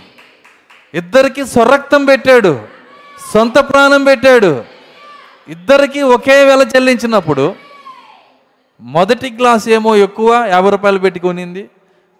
ఇద్దరికి 0.97 1.45
స్వరక్తం 1.45 2.05
పెట్టాడు. 2.05 2.61
సొంత 3.33 3.59
ప్రాణం 3.59 4.03
పెట్టాడు. 4.03 4.65
ఇద్దరికి 5.47 6.01
ఒకే 6.01 6.43
వేళ 6.43 6.67
చెల్లించినప్పుడు 6.75 7.55
మొదటి 8.81 9.29
గ్లాస్ 9.29 9.69
ఏమో 9.69 9.95
ఎక్కువ 9.95 10.45
యాభై 10.47 10.69
రూపాయలు 10.69 10.99
పెట్టి 10.99 11.19
కొనింది. 11.19 11.69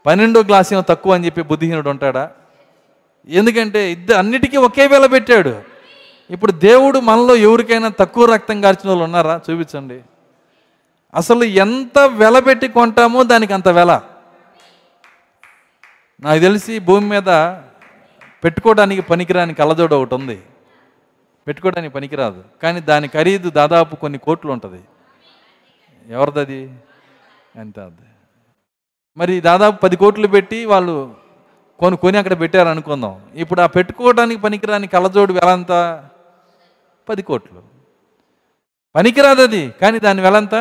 పన్నెండో 0.05 0.43
గ్లాస్ 0.43 0.73
ఏమో 0.73 0.81
తక్కువ 0.81 1.13
అని 1.13 1.25
చెప్పి 1.25 1.41
బుద్ధిహీనుడు 1.41 1.89
ఉంటాడా? 1.89 2.31
ఎందుకంటే 3.29 3.91
ఇద్దరు 3.91 4.15
అన్నిటికీ 4.15 4.57
ఒకే 4.57 4.87
వేల 4.87 5.05
పెట్టాడు. 5.05 5.61
ఇప్పుడు 6.29 6.51
దేవుడు 6.51 6.99
మనలో 6.99 7.35
ఎవరికైనా 7.35 7.87
తక్కువ 7.87 8.25
రక్తం 8.25 8.65
గార్చిన 8.65 8.89
వాళ్ళు 8.89 9.03
ఉన్నారా? 9.03 9.41
చూపించండి. 9.49 9.99
అసలు 11.13 11.43
ఎంత 11.43 11.99
వెల 11.99 12.39
పెట్టి 12.39 12.67
కొంటామో 12.67 13.23
దానికి 13.23 13.53
అంత 13.53 13.67
వెల. 13.67 14.01
నాకు 16.19 16.39
తెలిసి 16.39 16.79
భూమి 16.79 17.09
మీద 17.09 17.29
పెట్టుకోవడానికి 18.43 19.01
పనికిరాని 19.01 19.53
కళ్ళజోడు 19.53 19.95
ఒకటి 19.95 20.15
ఉంది. 20.15 20.41
పెట్టుకోవడానికి 21.47 21.93
పనికిరాదు. 21.93 22.43
కానీ 22.63 22.79
దాని 22.81 23.07
ఖరీదు 23.07 23.49
దాదాపు 23.49 23.95
కొన్ని 23.95 24.19
కోట్లు 24.19 24.51
ఉంటుంది. 24.51 24.81
ఎవరిదది 26.07 26.71
ఎంత 27.55 27.79
అది 27.79 28.07
మరి 29.17 29.41
దాదాపు 29.41 29.81
పది 29.81 29.95
కోట్లు 29.95 30.27
పెట్టి 30.27 30.65
వాళ్ళు 30.65 31.15
కొని 31.79 31.97
కొని 31.97 32.17
అక్కడ 32.17 32.39
పెట్టారు 32.39 32.67
అనుకుందాం 32.67 33.21
ఇప్పుడు 33.35 33.61
ఆ 33.61 33.65
పెట్టుకోవడానికి 33.65 34.41
పనికిరాని 34.41 34.87
కళ్ళజోడు 34.87 35.33
వెలంత 35.33 36.05
పది 37.09 37.21
కోట్లు. 37.21 37.61
పనికిరాదు 38.95 39.41
అది. 39.41 39.73
కానీ 39.81 39.99
దాని 39.99 40.21
వెలంత 40.21 40.51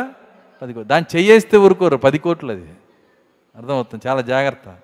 పది 0.63 0.73
కోట్లు 0.73 0.89
దాన్ని 0.89 1.19
చెయ్యేస్తే 1.19 1.57
ఊరుకోరు. 1.57 1.97
పది 1.97 2.19
కోట్లు 2.19 2.53
అది. 2.53 2.71
అర్థమవుతుంది. 3.57 4.09
చాలా 4.09 4.21
జాగ్రత్త. 4.21 4.77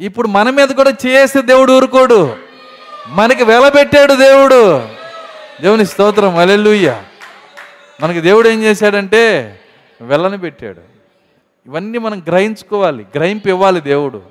ఇప్పుడు 0.00 0.28
మన 0.28 0.50
మీద 0.50 0.68
కూడా 0.68 0.92
చేసే 1.06 1.42
దేవుడు 1.42 1.72
ఊరుకోడు. 1.72 2.36
మనకి 3.08 3.44
వెలబెట్టాడు 3.44 4.14
దేవుడు. 4.14 4.78
దేవుని 5.60 5.86
స్తోత్రం. 5.86 6.36
అలెల్లుయ్య 6.36 7.02
మనకి 8.02 8.20
దేవుడు 8.20 8.48
ఏం 8.48 8.62
చేశాడంటే 8.62 9.60
వెళ్ళని 10.00 10.38
పెట్టాడు. 10.38 10.80
ఇవన్నీ 11.66 11.98
మనం 11.98 12.22
గ్రహించుకోవాలి. 12.28 13.06
గ్రహింపు 13.14 13.48
ఇవ్వాలి 13.48 13.80
దేవుడు. 13.80 14.22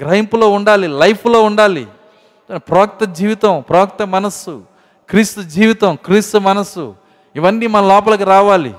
గ్రహింపులో 0.00 0.48
ఉండాలి. 0.48 0.88
లైఫ్లో 0.88 1.42
ఉండాలి. 1.42 1.86
ప్రోక్త 2.56 3.04
జీవితం 3.04 3.64
ప్రోక్త 3.68 4.02
మనస్సు 4.02 4.62
క్రీస్తు 5.10 5.40
జీవితం 5.40 5.98
క్రీస్తు 6.04 6.38
మనస్సు 6.38 6.94
ఇవన్నీ 7.36 7.66
మన 7.66 7.86
లోపలికి 7.86 8.24
రావాలి. 8.24 8.74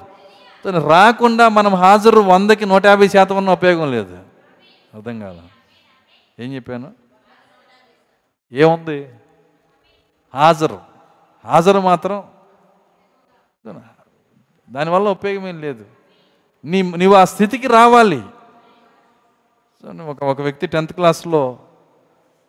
రాకుండా 0.88 1.50
మనం 1.50 1.76
హాజరు 1.76 2.20
వందకి 2.20 2.66
నూట 2.66 2.86
యాభై 2.86 3.08
శాతం 3.08 3.38
ఉన్న 3.38 3.50
ఉపయోగం 3.50 3.92
లేదు. 3.92 4.18
అర్థం 4.96 5.20
కాదు 5.20 5.55
ఏం 6.40 6.56
చెప్పాను? 6.56 6.94
ఏముంది? 8.52 9.14
హాజరు. 10.34 10.82
హాజరు 11.46 11.80
మాత్రం 11.80 12.24
దానివల్ల 14.70 15.10
ఉపయోగం 15.10 15.48
ఏం 15.48 15.62
లేదు. 15.62 15.86
నీ 16.66 16.82
నీవు 16.82 17.14
ఆ 17.16 17.26
స్థితికి 17.26 17.68
రావాలి. 17.68 18.24
ఒక 20.04 20.24
ఒక 20.24 20.42
వ్యక్తి 20.42 20.68
టెన్త్ 20.68 20.94
క్లాస్లో 20.94 21.60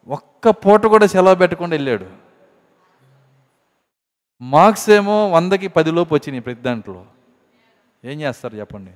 ఒక్క 0.08 0.48
పూట 0.48 0.86
కూడా 0.86 1.06
సెలవు 1.06 1.34
పెట్టకుండా 1.34 1.74
వెళ్ళాడు. 1.74 2.10
మార్క్స్ 4.40 4.90
ఏమో 4.90 5.30
వందకి 5.30 5.68
పది 5.68 5.90
లోపు 5.90 6.14
వచ్చినాయి 6.14 6.42
ప్రతి 6.42 6.60
దాంట్లో. 6.60 7.06
ఏం 8.04 8.20
చేస్తారు 8.20 8.56
చెప్పండి? 8.56 8.92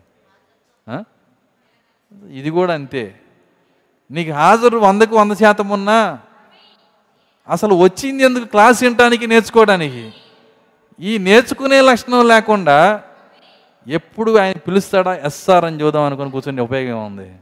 ఇది 2.29 2.51
కూడా 2.51 2.75
అంతే. 2.75 3.20
నీకు 4.11 4.33
హాజరు 4.33 4.79
వందకు 4.79 5.17
వంద 5.17 5.33
శాతం 5.33 5.69
ఉన్నా 5.69 6.19
అసలు 7.49 7.75
వచ్చింది 7.75 8.23
ఎందుకు? 8.23 8.45
క్లాస్ 8.45 8.83
వినటానికి 8.83 9.27
నేర్చుకోవడానికి. 9.27 10.13
ఈ 11.01 11.19
నేర్చుకునే 11.19 11.81
లక్షణం 11.81 12.29
లేకుండా 12.29 13.03
ఎప్పుడు 13.89 14.39
ఆయన 14.39 14.57
పిలుస్తాడా? 14.57 15.15
ఎస్ఆర్ 15.17 15.65
అని 15.65 15.83
చూద్దాం 15.83 16.03
అనుకుని 16.03 16.31
కూర్చొని 16.31 16.61
ఉపయోగం 16.61 17.07
ఉంది 17.07 17.33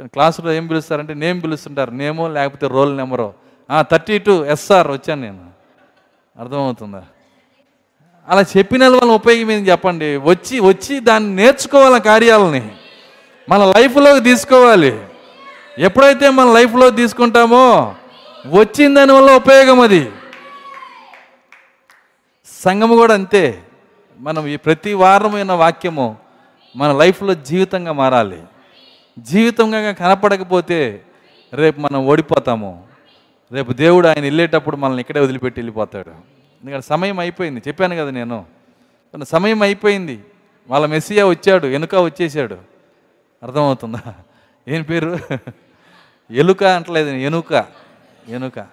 క్లాసులో 0.00 0.52
ఏం 0.52 0.66
పిలుస్తారంటే 0.66 1.14
నేమ్ 1.14 1.42
పిలుస్తుంటారు. 1.42 1.90
నేమో 1.90 2.28
లేకపోతే 2.28 2.66
రోల్ 2.66 2.96
నెంబరో. 2.96 3.34
థర్టీ 3.80 4.18
టూ 4.18 4.44
ఎస్ఆర్ 4.44 4.90
వచ్చాను 4.90 5.20
నేను. 5.20 5.44
అర్థమవుతుందా? 6.40 7.04
అలా 8.28 8.42
చెప్పిన 8.56 8.88
వాళ్ళ 8.88 9.12
ఉపయోగం 9.12 9.50
ఏంది 9.50 9.70
చెప్పండి? 9.70 10.16
వచ్చి 10.16 10.60
వచ్చి 10.60 11.00
దాన్ని 11.00 11.36
నేర్చుకోవాలి 11.36 12.04
కార్యాలని. 12.04 12.72
మన 13.48 13.64
లైఫ్లోకి 13.64 14.20
తీసుకోవాలి. 14.20 15.00
ఎప్పుడైతే 15.78 16.30
మన 16.30 16.52
లైఫ్లో 16.52 16.90
తీసుకుంటామో 16.90 17.94
వచ్చిన 18.46 18.94
దాని 18.94 19.12
వల్ల 19.12 19.32
ఉపయోగం 19.32 19.80
అది. 19.80 20.10
సంఘము 22.64 22.94
కూడా 22.94 23.14
అంతే. 23.14 23.62
మనం 24.20 24.46
ఈ 24.46 24.56
ప్రతి 24.56 24.94
వారమైన 24.94 25.52
వాక్యము 25.52 26.16
మన 26.76 26.92
లైఫ్లో 26.92 27.34
జీవితంగా 27.34 27.92
మారాలి. 27.92 28.42
జీవితంగా 29.18 29.92
కనపడకపోతే 29.92 31.02
రేపు 31.54 31.80
మనం 31.80 32.06
ఓడిపోతాము. 32.06 32.84
రేపు 33.52 33.72
దేవుడు 33.72 34.08
ఆయన 34.08 34.20
వెళ్ళేటప్పుడు 34.20 34.76
మనల్ని 34.76 35.00
ఇక్కడే 35.00 35.20
వదిలిపెట్టి 35.20 35.60
వెళ్ళిపోతాడు. 35.60 36.10
ఎందుకంటే 36.10 36.86
సమయం 36.86 37.18
అయిపోయింది. 37.18 37.62
చెప్పాను 37.68 37.96
కదా 37.96 38.10
నేను. 38.10 38.44
సమయం 39.22 39.62
అయిపోయింది. 39.62 40.20
వాళ్ళ 40.68 40.86
మెస్సియా 40.86 41.26
వచ్చాడు 41.26 41.66
వెనుక 41.66 41.94
వచ్చేసాడు. 41.94 42.75
అర్థమవుతుందా? 43.46 44.14
ఏం 44.68 44.82
పేరు? 44.82 45.18
ఎలుక 46.30 46.64
అంటలేదు 46.64 47.10
ఎనుక. 47.10 47.66
ఎనుక. 48.28 48.66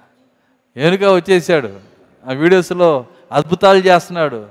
ఎనుక 0.78 1.03
వచ్చేసాడు. 1.03 1.80
ఆ 2.30 2.32
వీడియోస్లో 2.32 3.05
అద్భుతాలు 3.32 3.78
చేస్తున్నాడు. 3.78 4.47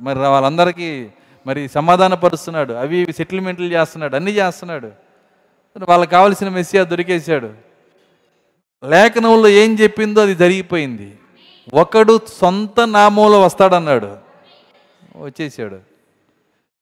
మరి 0.00 0.18
వాళ్ళందరికీ 0.18 1.08
మరి 1.46 1.68
సమాధానపరుస్తున్నాడు. 1.68 2.72
అవి 2.72 2.96
ఇవి 2.96 3.12
సెటిల్మెంట్లు 3.12 3.66
చేస్తున్నాడు. 3.66 4.16
అన్నీ 4.16 4.30
చేస్తున్నాడు. 4.30 4.92
వాళ్ళకి 5.88 6.10
కావలసిన 6.10 6.48
మెస్సియా 6.48 6.84
దొరికేశాడు. 6.84 7.50
లేఖనంలో 8.88 9.48
ఏం 9.48 9.74
చెప్పిందో 9.74 10.22
అది 10.22 10.34
జరిగిపోయింది. 10.34 11.18
ఒకడు 11.74 12.20
సొంత 12.40 12.80
నామంలో 12.80 13.42
వస్తాడన్నాడు. 13.42 14.16
వచ్చేసాడు. 15.16 15.78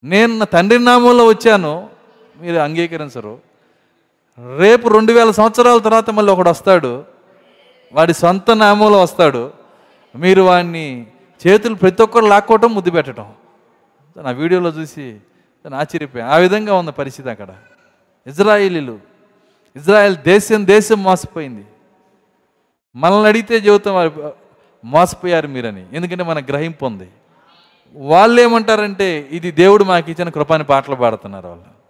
నేను 0.04 0.38
నా 0.38 0.44
తండ్రి 0.44 0.78
నామంలో 0.78 1.26
వచ్చాను. 1.26 1.93
మీరు 2.40 2.56
అంగీకరించరు. 2.56 3.38
రేపు 4.58 4.88
రెండు 4.88 5.12
వేల 5.12 5.30
సంవత్సరాల 5.30 5.78
తర్వాత 5.78 6.10
మళ్ళీ 6.10 6.32
ఒకడు 6.32 6.50
వస్తాడు. 6.50 7.04
వాడి 7.92 8.14
సొంత 8.14 8.50
నామంలో 8.50 9.02
వస్తాడు. 9.02 9.50
మీరు 10.16 10.42
వాడిని 10.42 11.06
చేతులు 11.46 11.74
ప్రతి 11.74 12.02
ఒక్కరు 12.02 12.24
లాక్కోవటం 12.24 12.74
ముద్దు 12.74 12.90
పెట్టడం 12.90 13.32
నా 14.16 14.30
వీడియోలో 14.30 14.70
చూసి 14.70 15.02
నేను 15.64 15.76
ఆశ్చర్యపోయాను. 15.76 16.30
ఆ 16.30 16.36
విధంగా 16.36 16.74
ఉన్న 16.74 16.90
పరిస్థితి 16.90 17.30
అక్కడ. 17.30 17.48
ఇజ్రాయిలీలు 18.26 18.98
ఇజ్రాయెల్ 19.76 20.16
దేశం 20.16 20.66
దేశం 20.66 21.02
మోసపోయింది. 21.02 21.66
మనల్ని 22.96 23.28
అడిగితే 23.28 23.60
జీవితం 23.60 24.22
మోసపోయారు 24.84 25.48
మీరని. 25.48 25.86
ఎందుకంటే 25.92 26.24
మన 26.24 26.38
గ్రహింపు 26.38 26.84
ఉంది. 26.84 27.08
వాళ్ళు 27.94 28.40
ఏమంటారంటే 28.40 29.28
ఇది 29.30 29.50
దేవుడు 29.50 29.84
మాకు 29.84 30.10
ఇచ్చిన 30.10 30.28
కృపాని 30.28 30.64
పాటలు 30.64 30.96
పాడుతున్నారు 30.96 31.48
వాళ్ళు. 31.48 31.83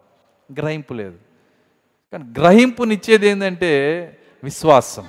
గ్రహింపు 0.52 0.94
లేదు. 0.94 1.14
కానీ 2.12 2.24
గ్రహింపునిచ్చేది 2.40 3.28
ఏంటంటే 3.28 3.70
విశ్వాసం 4.44 5.04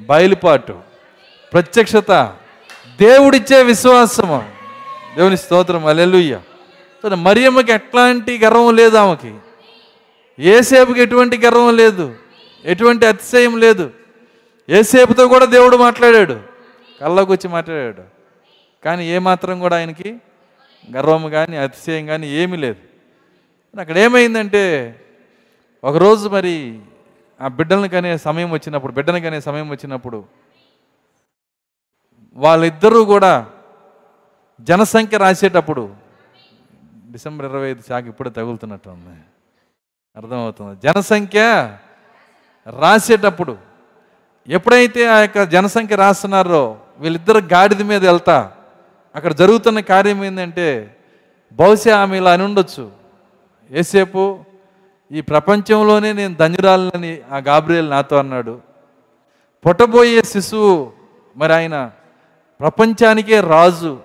బయలుపాటు 0.00 0.80
ప్రత్యక్షత 1.52 2.36
దేవుడిచ్చే 3.00 3.62
విశ్వాసము. 3.62 4.50
దేవుని 5.16 5.36
స్తోత్రం 5.36 5.86
అలెలుయ్య 5.86 6.40
మరియమ్మకి 7.14 7.72
ఎట్లాంటి 7.72 8.38
గర్వం 8.38 8.76
లేదు 8.76 8.96
ఆమెకి. 8.96 9.34
ఏసేపుకి 10.38 11.02
ఎటువంటి 11.02 11.38
గర్వం 11.38 11.76
లేదు. 11.76 12.14
ఎటువంటి 12.64 13.06
అతిశయం 13.06 13.60
లేదు. 13.60 13.90
ఏసేపుతో 14.68 15.28
కూడా 15.28 15.44
దేవుడు 15.44 15.76
మాట్లాడాడు. 15.76 16.40
కళ్ళకు 17.00 17.32
వచ్చి 17.32 17.50
మాట్లాడాడు. 17.50 18.02
కానీ 18.84 19.06
ఏమాత్రం 19.06 19.60
కూడా 19.60 19.76
ఆయనకి 19.76 20.16
గర్వం 20.96 21.30
కానీ 21.30 21.56
అతిశయం 21.56 22.06
కానీ 22.06 22.28
ఏమీ 22.28 22.56
లేదు. 22.56 22.93
అక్కడ 23.78 23.98
ఏమైందంటే 23.98 24.62
ఒకరోజు 25.84 26.28
మరి 26.28 26.80
ఆ 27.40 27.48
బిడ్డలను 27.48 27.88
కనే 27.88 28.18
సమయం 28.18 28.50
వచ్చినప్పుడు 28.50 28.92
బిడ్డను 28.92 29.20
కనే 29.20 29.40
సమయం 29.40 29.68
వచ్చినప్పుడు 29.68 30.24
వాళ్ళిద్దరూ 32.36 33.04
కూడా 33.04 33.46
జనసంఖ్య 34.60 35.18
రాసేటప్పుడు 35.18 35.94
డిసెంబర్ 37.10 37.46
ఇరవై 37.46 37.70
ఐదు 37.70 37.82
చాకు 37.92 38.06
ఇప్పుడే 38.06 38.30
తగులుతున్నట్టు 38.30 38.88
ఉంది. 38.88 39.16
అర్థమవుతుంది. 40.16 40.80
జనసంఖ్య 40.86 41.40
రాసేటప్పుడు 42.66 43.58
ఎప్పుడైతే 44.48 45.06
ఆ 45.06 45.18
యొక్క 45.18 45.42
జనసంఖ్య 45.42 45.96
రాస్తున్నారో 45.96 46.78
వీళ్ళిద్దరు 46.98 47.38
గాడిద 47.38 47.82
మీద 47.82 48.04
వెళ్తా 48.04 48.52
అక్కడ 49.14 49.32
జరుగుతున్న 49.32 49.80
కార్యం 49.80 50.24
ఏంటంటే 50.24 50.96
బహుశా 51.52 51.98
ఆమె 51.98 52.16
ఇలా 52.16 52.32
అని 52.32 52.42
ఉండొచ్చు. 52.42 53.03
ఏసేపు 53.70 54.38
ఈ 55.12 55.20
ప్రపంచంలోనే 55.20 56.12
నేను 56.12 56.34
ధన్యురాలని 56.34 57.20
ఆ 57.32 57.36
గాబ్రియల్ 57.36 57.90
నాతో 57.90 58.16
అన్నాడు. 58.16 58.60
పుట్టబోయే 59.66 60.22
శిశువు 60.22 60.92
మరి 61.36 61.52
ఆయన 61.52 61.90
ప్రపంచానికే 62.60 63.40
రాజు 63.40 63.98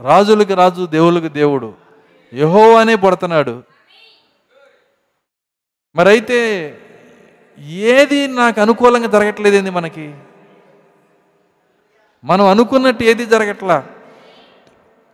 రాజులకు 0.00 0.54
రాజు 0.54 0.86
దేవులకు 0.86 1.28
దేవుడు. 1.28 1.74
యహోవానే 2.34 2.94
పుడుతున్నాడు. 2.94 3.62
మరైతే 5.96 6.74
ఏది 7.66 8.26
నాకు 8.26 8.60
అనుకూలంగా 8.60 9.06
జరగట్లేదేంది 9.06 9.70
మనకి? 9.70 10.14
మనం 12.24 12.44
అనుకున్నట్టు 12.44 13.04
ఏది 13.04 13.26
జరగట్లా? 13.26 13.84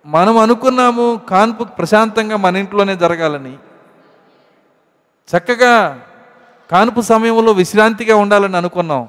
మనం 0.07 0.39
అనుకున్నాము 0.39 1.21
కాన్పు 1.31 1.65
ప్రశాంతంగా 1.65 2.37
మన 2.37 2.57
ఇంట్లోనే 2.57 2.97
జరగాలని. 2.97 3.57
చక్కగా 5.29 6.01
కాన్పు 6.73 7.01
సమయంలో 7.01 7.53
విశ్రాంతిగా 7.53 8.17
ఉండాలని 8.17 8.57
అనుకున్నాం. 8.57 9.09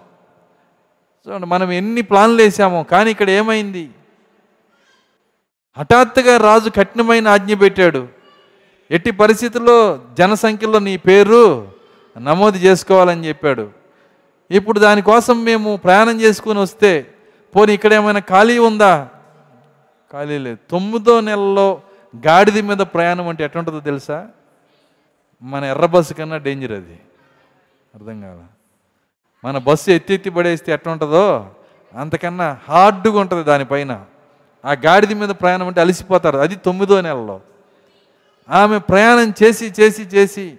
చూడండి 1.25 1.45
మనం 1.45 1.71
ఎన్ని 1.71 2.01
ప్లాన్లు 2.01 2.41
వేసామో 2.41 2.83
కానీ 2.83 3.11
ఇక్కడ 3.11 3.29
ఏమైంది? 3.29 3.89
హఠాత్తుగా 5.77 6.37
రాజు 6.37 6.69
కఠినమైన 6.69 7.27
ఆజ్ఞ 7.27 7.53
పెట్టాడు. 7.53 8.07
ఎట్టి 8.91 9.11
పరిస్థితుల్లో 9.11 9.99
జనసంఖ్యలో 10.19 10.79
నీ 10.79 10.97
పేరు 10.97 11.67
నమోదు 12.21 12.57
చేసుకోవాలని 12.57 13.27
చెప్పాడు. 13.27 13.69
ఇప్పుడు 14.51 14.79
దానికోసం 14.79 15.45
మేము 15.45 15.77
ప్రయాణం 15.77 16.21
చేసుకుని 16.21 16.59
వస్తే 16.59 17.07
పోనీ 17.55 17.73
ఇక్కడ 17.73 17.93
ఏమైనా 17.93 18.19
ఖాళీ 18.19 18.57
ఉందా? 18.57 19.09
ఖాళీ 20.13 20.37
లేదు. 20.37 20.57
తొమ్మిదో 20.71 21.19
నెలలో 21.19 21.81
గాడిద 22.27 22.59
మీద 22.59 22.77
ప్రయాణం 22.77 23.27
అంటే 23.27 23.43
ఎట్లుంటుందో 23.43 23.79
తెలుసా? 23.79 24.27
మన 25.43 25.63
ఎర్ర 25.63 25.85
బస్సు 25.85 26.13
కన్నా 26.13 26.37
డేంజర్ 26.37 26.71
అది. 26.71 26.99
అర్థం 27.95 28.21
కాల. 28.21 28.39
మన 29.45 29.57
బస్సు 29.57 29.91
ఎత్తి 29.91 30.13
ఎత్తి 30.13 30.29
పడేస్తే 30.29 30.73
ఎట్లా 30.73 30.93
ఉంటుందో? 30.93 31.51
అంతకన్నా 31.95 32.59
హార్డ్గా 32.69 33.19
ఉంటుంది 33.19 33.43
దానిపైన 33.43 34.05
ఆ 34.65 34.71
గాడిద 34.71 35.13
మీద 35.13 35.29
ప్రయాణం 35.29 35.67
అంటే 35.67 35.81
అలసిపోతారు. 35.81 36.37
అది 36.37 36.55
తొమ్మిదో 36.55 37.01
నెలలో. 37.01 37.41
ఆమె 38.49 38.77
ప్రయాణం 38.77 39.33
చేసి 39.43 39.73
చేసి 39.79 40.01
చేసి 40.01 40.57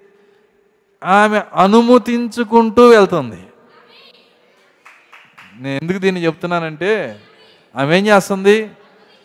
ఆమె 1.04 1.42
అనుమతించుకుంటూ 1.54 2.88
వెళ్తుంది. 2.88 3.46
నేను 5.54 5.76
ఎందుకు 5.82 5.98
దీన్ని 5.98 6.24
చెప్తున్నానంటే 6.24 7.20
ఆమె 7.76 7.98
ఏం 7.98 8.06
చేస్తుంది? 8.06 8.70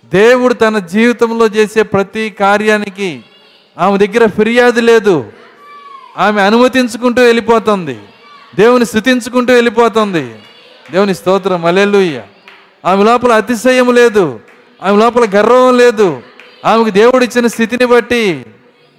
దేవుడు 0.05 0.53
తన 0.53 0.79
జీవితంలో 0.79 1.47
చేసే 1.47 1.83
ప్రతి 1.83 2.29
కార్యానికి 2.29 3.25
ఆమె 3.77 4.07
దగ్గర 4.07 4.25
ఫిర్యాదు 4.25 4.79
లేదు. 4.79 5.31
ఆమె 6.17 6.41
అనుమతించుకుంటూ 6.41 7.21
వెళ్ళిపోతుంది. 7.23 7.99
దేవుని 8.55 8.85
స్థుతించుకుంటూ 8.85 9.53
వెళ్ళిపోతుంది. 9.53 10.39
దేవుని 10.91 11.15
స్తోత్రం. 11.15 11.65
అలెలుయ్య 11.65 12.23
ఆమె 12.85 13.03
లోపల 13.03 13.33
అతిశయం 13.33 13.95
లేదు. 13.95 14.39
ఆమె 14.83 14.97
లోపల 14.97 15.27
గర్వం 15.35 15.77
లేదు. 15.77 16.21
ఆమెకు 16.65 16.89
దేవుడు 16.89 17.23
ఇచ్చిన 17.23 17.47
స్థితిని 17.47 17.85
బట్టి 17.85 18.45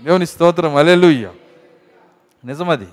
దేవుని 0.03 0.27
స్తోత్రం. 0.27 0.77
అలెలుయ్య 0.77 1.29
నిజమది. 2.45 2.87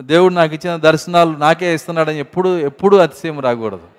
దేవుడు 0.00 0.34
నాకు 0.34 0.54
ఇచ్చిన 0.54 0.76
దర్శనాలు 0.76 1.30
నాకే 1.30 1.74
ఇస్తున్నాడని 1.74 2.18
ఎప్పుడు 2.18 2.58
ఎప్పుడు 2.58 2.96
అతిశయం 2.96 3.40
రాకూడదు. 3.40 3.98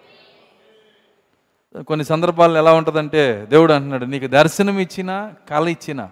కొన్ని 1.83 2.05
సందర్భాల్లో 2.05 2.59
ఎలా 2.59 2.73
ఉంటుందంటే 2.73 3.47
దేవుడు 3.49 3.73
అంటున్నాడు 3.73 4.05
నీకు 4.05 4.27
దర్శనం 4.27 4.79
ఇచ్చినా 4.79 5.33
కళ 5.49 5.67
ఇచ్చినా 5.67 6.09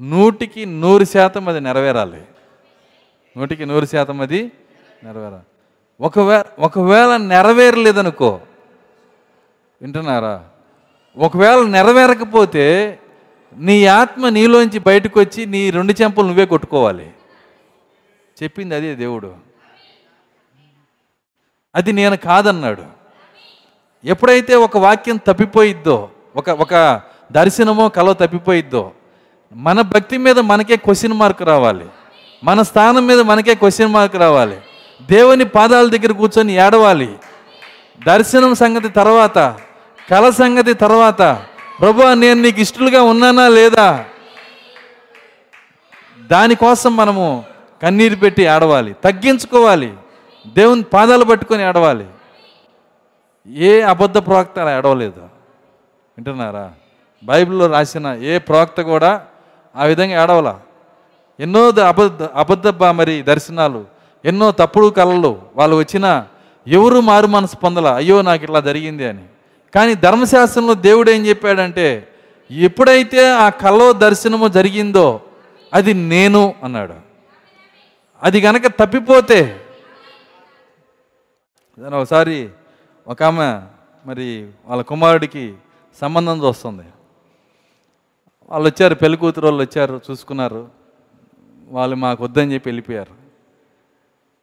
నూటికి 0.00 0.66
నూరు 0.66 1.04
శాతం 1.04 1.48
అది 1.48 1.60
నెరవేరాలి. 1.60 2.22
నూటికి 3.36 3.66
నూరు 3.66 3.86
శాతం 3.86 4.20
అది 4.20 4.52
నెరవేరాలి. 5.04 5.42
ఒకవేళ 6.00 6.44
ఒకవేళ 6.58 7.16
నెరవేరలేదనుకో 7.16 8.40
వింటున్నారా? 9.82 10.44
ఒకవేళ 11.18 11.62
నెరవేరకపోతే 11.62 12.98
నీ 13.56 13.86
ఆత్మ 13.86 14.28
నీలోంచి 14.28 14.78
బయటకు 14.78 15.20
వచ్చి 15.20 15.46
నీ 15.46 15.70
రెండు 15.70 15.94
చెంపలు 16.02 16.26
నువ్వే 16.26 16.46
కొట్టుకోవాలి. 16.46 17.10
చెప్పింది 18.42 18.74
అదే 18.74 18.94
దేవుడు. 18.94 19.36
అది 21.74 21.92
నేను 21.92 22.16
కాదన్నాడు. 22.16 22.82
ఎప్పుడైతే 24.04 24.54
ఒక 24.54 24.78
వాక్యం 24.78 25.16
తప్పిపోయిద్దో 25.16 26.10
ఒక 26.36 26.50
ఒక 26.50 27.00
దర్శనమో 27.32 27.88
కలో 27.88 28.12
తప్పిపోయిద్దో 28.12 28.92
మన 29.52 29.80
భక్తి 29.80 30.16
మీద 30.16 30.38
మనకే 30.38 30.76
క్వశ్చన్ 30.76 31.12
మార్క్ 31.12 31.42
రావాలి. 31.42 31.86
మన 32.44 32.62
స్థానం 32.62 33.06
మీద 33.06 33.20
మనకే 33.20 33.54
క్వశ్చన్ 33.54 33.92
మార్క్ 33.92 34.16
రావాలి. 34.16 34.56
దేవుని 35.02 35.44
పాదాల 35.44 35.88
దగ్గర 35.88 36.12
కూర్చొని 36.12 36.52
ఏడవాలి. 36.52 37.18
దర్శనం 38.06 38.54
సంగతి 38.54 38.88
తర్వాత 38.88 39.38
కళ 40.10 40.30
సంగతి 40.30 40.74
తర్వాత 40.74 41.18
ప్రభు 41.80 42.14
నేను 42.14 42.42
నీకు 42.42 42.60
ఇష్టలుగా 42.60 43.02
ఉన్నానా 43.02 43.48
లేదా? 43.48 44.04
దానికోసం 46.26 46.96
మనము 46.96 47.44
కన్నీరు 47.82 48.16
పెట్టి 48.16 48.46
ఆడవాలి 48.46 48.92
తగ్గించుకోవాలి. 49.04 49.94
దేవుని 50.46 50.82
పాదాలు 50.82 51.24
పట్టుకొని 51.24 51.62
ఆడవాలి 51.62 52.06
ఏ 53.48 53.80
అబద్ధ 53.80 54.18
ప్రవక్త 54.18 54.58
అలా 54.58 54.78
ఏడవలేదు. 54.78 55.20
వింటున్నారా? 56.18 56.72
బైబిల్లో 57.24 57.66
రాసిన 57.66 58.06
ఏ 58.06 58.38
ప్రవక్త 58.38 58.80
కూడా 58.80 59.26
ఆ 59.76 59.84
విధంగా 59.84 60.22
ఏడవల. 60.22 60.50
ఎన్నో 61.40 61.62
అబద్ధ 61.68 62.22
అబద్ధ 62.22 62.68
మరి 62.84 63.22
దర్శనాలు 63.22 63.84
ఎన్నో 64.24 64.50
తప్పుడు 64.50 64.86
కళలు 64.88 65.32
వాళ్ళు 65.56 65.76
వచ్చిన 65.76 66.06
ఎవరు 66.66 67.00
మారు 67.00 67.26
మనసు 67.26 67.56
పొందల 67.56 67.88
అయ్యో 67.88 68.22
నాకు 68.22 68.42
ఇట్లా 68.42 68.60
జరిగింది 68.60 69.04
అని. 69.08 69.24
కానీ 69.74 69.94
ధర్మశాస్త్రంలో 69.94 70.74
దేవుడు 70.74 71.10
ఏం 71.10 71.26
చెప్పాడంటే 71.26 72.08
ఎప్పుడైతే 72.50 73.28
ఆ 73.28 73.48
కళలో 73.48 73.92
దర్శనము 73.92 74.48
జరిగిందో 74.48 75.20
అది 75.74 75.94
నేను 75.94 76.54
అన్నాడు. 76.64 76.94
అది 78.22 78.40
గనక 78.40 78.66
తప్పిపోతే 78.66 79.60
ఒకసారి 81.94 82.48
ఒక 83.08 83.22
ఆమె 83.22 83.48
మరి 84.06 84.46
వాళ్ళ 84.66 84.82
కుమారుడికి 84.82 85.54
సంబంధం 86.00 86.44
చూస్తుంది. 86.44 86.86
వాళ్ళు 88.48 88.68
వచ్చారు 88.68 88.94
పెళ్ళి 88.94 89.18
కూతురు 89.18 89.46
వాళ్ళు 89.46 89.62
వచ్చారు 89.62 90.00
చూసుకున్నారు. 90.10 90.70
వాళ్ళు 91.68 91.96
మాకు 91.96 92.24
వద్దని 92.24 92.54
చెప్పి 92.54 92.68
వెళ్ళిపోయారు. 92.68 93.14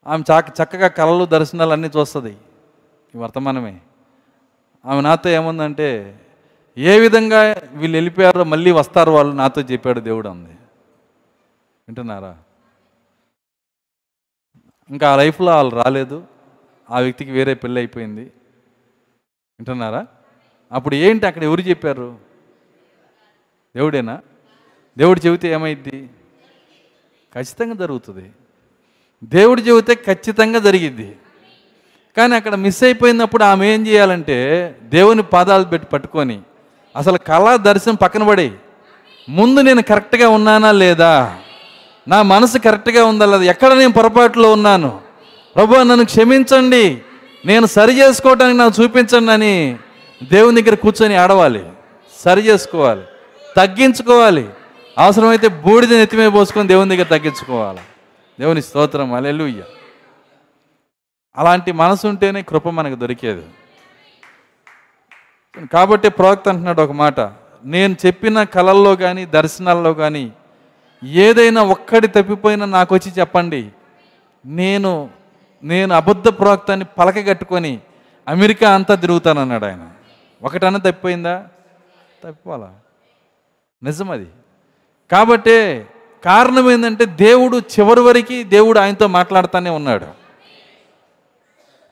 ఆమె 0.07 0.23
చాక 0.31 0.49
చక్కగా 0.49 0.87
కళలు 0.87 1.25
దర్శనాలు 1.25 1.71
అన్నీ 1.71 1.87
చూస్తుంది 1.87 2.37
ఈ 3.15 3.17
వర్తమానమే. 3.17 3.81
ఆమె 4.85 5.01
నాతో 5.01 5.29
ఏముందంటే 5.29 6.19
ఏ 6.77 6.99
విధంగా 6.99 7.61
వీళ్ళు 7.71 7.95
వెళ్ళిపోయారో 7.95 8.43
మళ్ళీ 8.43 8.71
వస్తారు 8.71 9.11
వాళ్ళు 9.11 9.35
నాతో 9.35 9.61
చెప్పాడు 9.61 9.99
దేవుడు 9.99 10.29
అంది. 10.29 10.51
వింటున్నారా? 11.87 12.37
ఇంకా 14.89 15.13
ఆ 15.13 15.15
లైఫ్లో 15.15 15.51
వాళ్ళు 15.51 15.75
రాలేదు. 15.75 16.23
ఆ 16.89 16.99
వ్యక్తికి 16.99 17.31
వేరే 17.31 17.53
పెళ్ళి 17.53 17.81
అయిపోయింది. 17.81 18.21
వింటున్నారా? 19.59 20.07
అప్పుడు 20.71 20.95
ఏంటి 20.95 21.25
అక్కడ 21.25 21.43
ఎవరు 21.43 21.61
చెప్పారు? 21.61 22.32
దేవుడేనా? 23.75 24.19
దేవుడు 24.97 25.21
చెబితే 25.25 25.51
ఏమైద్ది? 25.53 26.09
ఖచ్చితంగా 27.35 27.73
జరుగుతుంది. 27.73 28.31
దేవుడు 29.23 29.61
చెబితే 29.61 29.95
ఖచ్చితంగా 29.95 30.59
జరిగిద్ది. 30.59 31.15
కానీ 32.17 32.35
అక్కడ 32.35 32.55
మిస్ 32.55 32.83
అయిపోయినప్పుడు 32.83 33.43
ఆమె 33.43 33.67
ఏం 33.67 33.87
చేయాలంటే 33.87 34.37
దేవుని 34.83 35.23
పాదాలు 35.23 35.63
పెట్టి 35.63 35.89
పట్టుకొని 35.89 36.41
అసలు 36.95 37.17
కళా 37.17 37.55
దర్శనం 37.55 37.95
పక్కన 37.95 38.23
పడి 38.23 38.51
ముందు 39.29 39.59
నేను 39.59 39.81
కరెక్ట్గా 39.81 40.29
ఉన్నానా 40.29 40.71
లేదా? 40.71 41.39
నా 42.07 42.21
మనసు 42.21 42.57
కరెక్ట్గా 42.57 43.05
ఉందా 43.05 43.25
లేదా? 43.25 43.43
ఎక్కడ 43.43 43.73
నేను 43.73 43.91
పొరపాటులో 43.91 44.53
ఉన్నాను? 44.53 45.01
ప్రభు 45.55 45.75
నన్ను 45.75 46.05
క్షమించండి. 46.05 47.01
నేను 47.45 47.65
సరి 47.65 47.99
చేసుకోవడానికి 47.99 48.57
నాకు 48.57 48.83
చూపించండి 48.83 49.31
అని 49.31 49.77
దేవుని 50.23 50.61
దగ్గర 50.61 50.75
కూర్చొని 50.75 51.15
ఆడవాలి. 51.15 51.63
సరి 52.19 52.41
చేసుకోవాలి. 52.41 53.01
తగ్గించుకోవాలి. 53.57 54.49
అవసరమైతే 54.97 55.47
బూడిద 55.47 55.93
నెత్తిమే 55.93 56.29
పోసుకొని 56.29 56.67
దేవుని 56.67 56.89
దగ్గర 56.89 57.07
తగ్గించుకోవాలి. 57.07 57.79
దేవుని 58.39 58.61
స్తోత్రం 58.61 59.13
అలెలుయ్య 59.13 59.63
అలాంటి 61.37 61.71
మనసు 61.71 62.07
ఉంటేనే 62.07 62.41
కృప 62.41 62.69
మనకు 62.69 62.95
దొరికేది. 62.95 63.45
కాబట్టి 65.73 66.09
ప్రవక్త 66.09 66.49
అంటున్నాడు 66.49 66.81
ఒక 66.81 66.91
మాట 66.91 67.19
నేను 67.65 67.95
చెప్పిన 68.05 68.43
కళల్లో 68.43 68.95
కానీ 68.95 69.25
దర్శనాల్లో 69.25 69.93
కానీ 69.93 70.31
ఏదైనా 71.03 71.61
ఒక్కడి 71.63 72.07
తప్పిపోయినా 72.07 72.65
నాకు 72.65 72.95
వచ్చి 72.95 73.11
చెప్పండి. 73.11 73.71
నేను 74.45 75.09
నేను 75.63 75.95
అబద్ధ 75.95 76.27
ప్రవక్తాన్ని 76.27 76.85
పలకగట్టుకొని 76.97 77.79
అమెరికా 78.27 78.75
అంతా 78.75 78.95
తిరుగుతానన్నాడు 78.95 79.65
ఆయన. 79.65 79.89
ఒకటన్నా 80.43 80.79
తప్పిపోయిందా? 80.79 81.47
తప్పిపోలా 82.23 82.73
నిజం 83.83 84.11
అది 84.11 84.27
కాబట్టే 85.11 85.87
కారణం 86.25 86.71
ఏంటంటే 86.71 87.05
దేవుడు 87.05 87.57
చివరి 87.57 87.99
వరకు 87.99 88.43
దేవుడు 88.43 88.79
ఆయనతో 88.79 89.07
మాట్లాడుతూనే 89.07 89.69
ఉన్నాడు. 89.69 90.05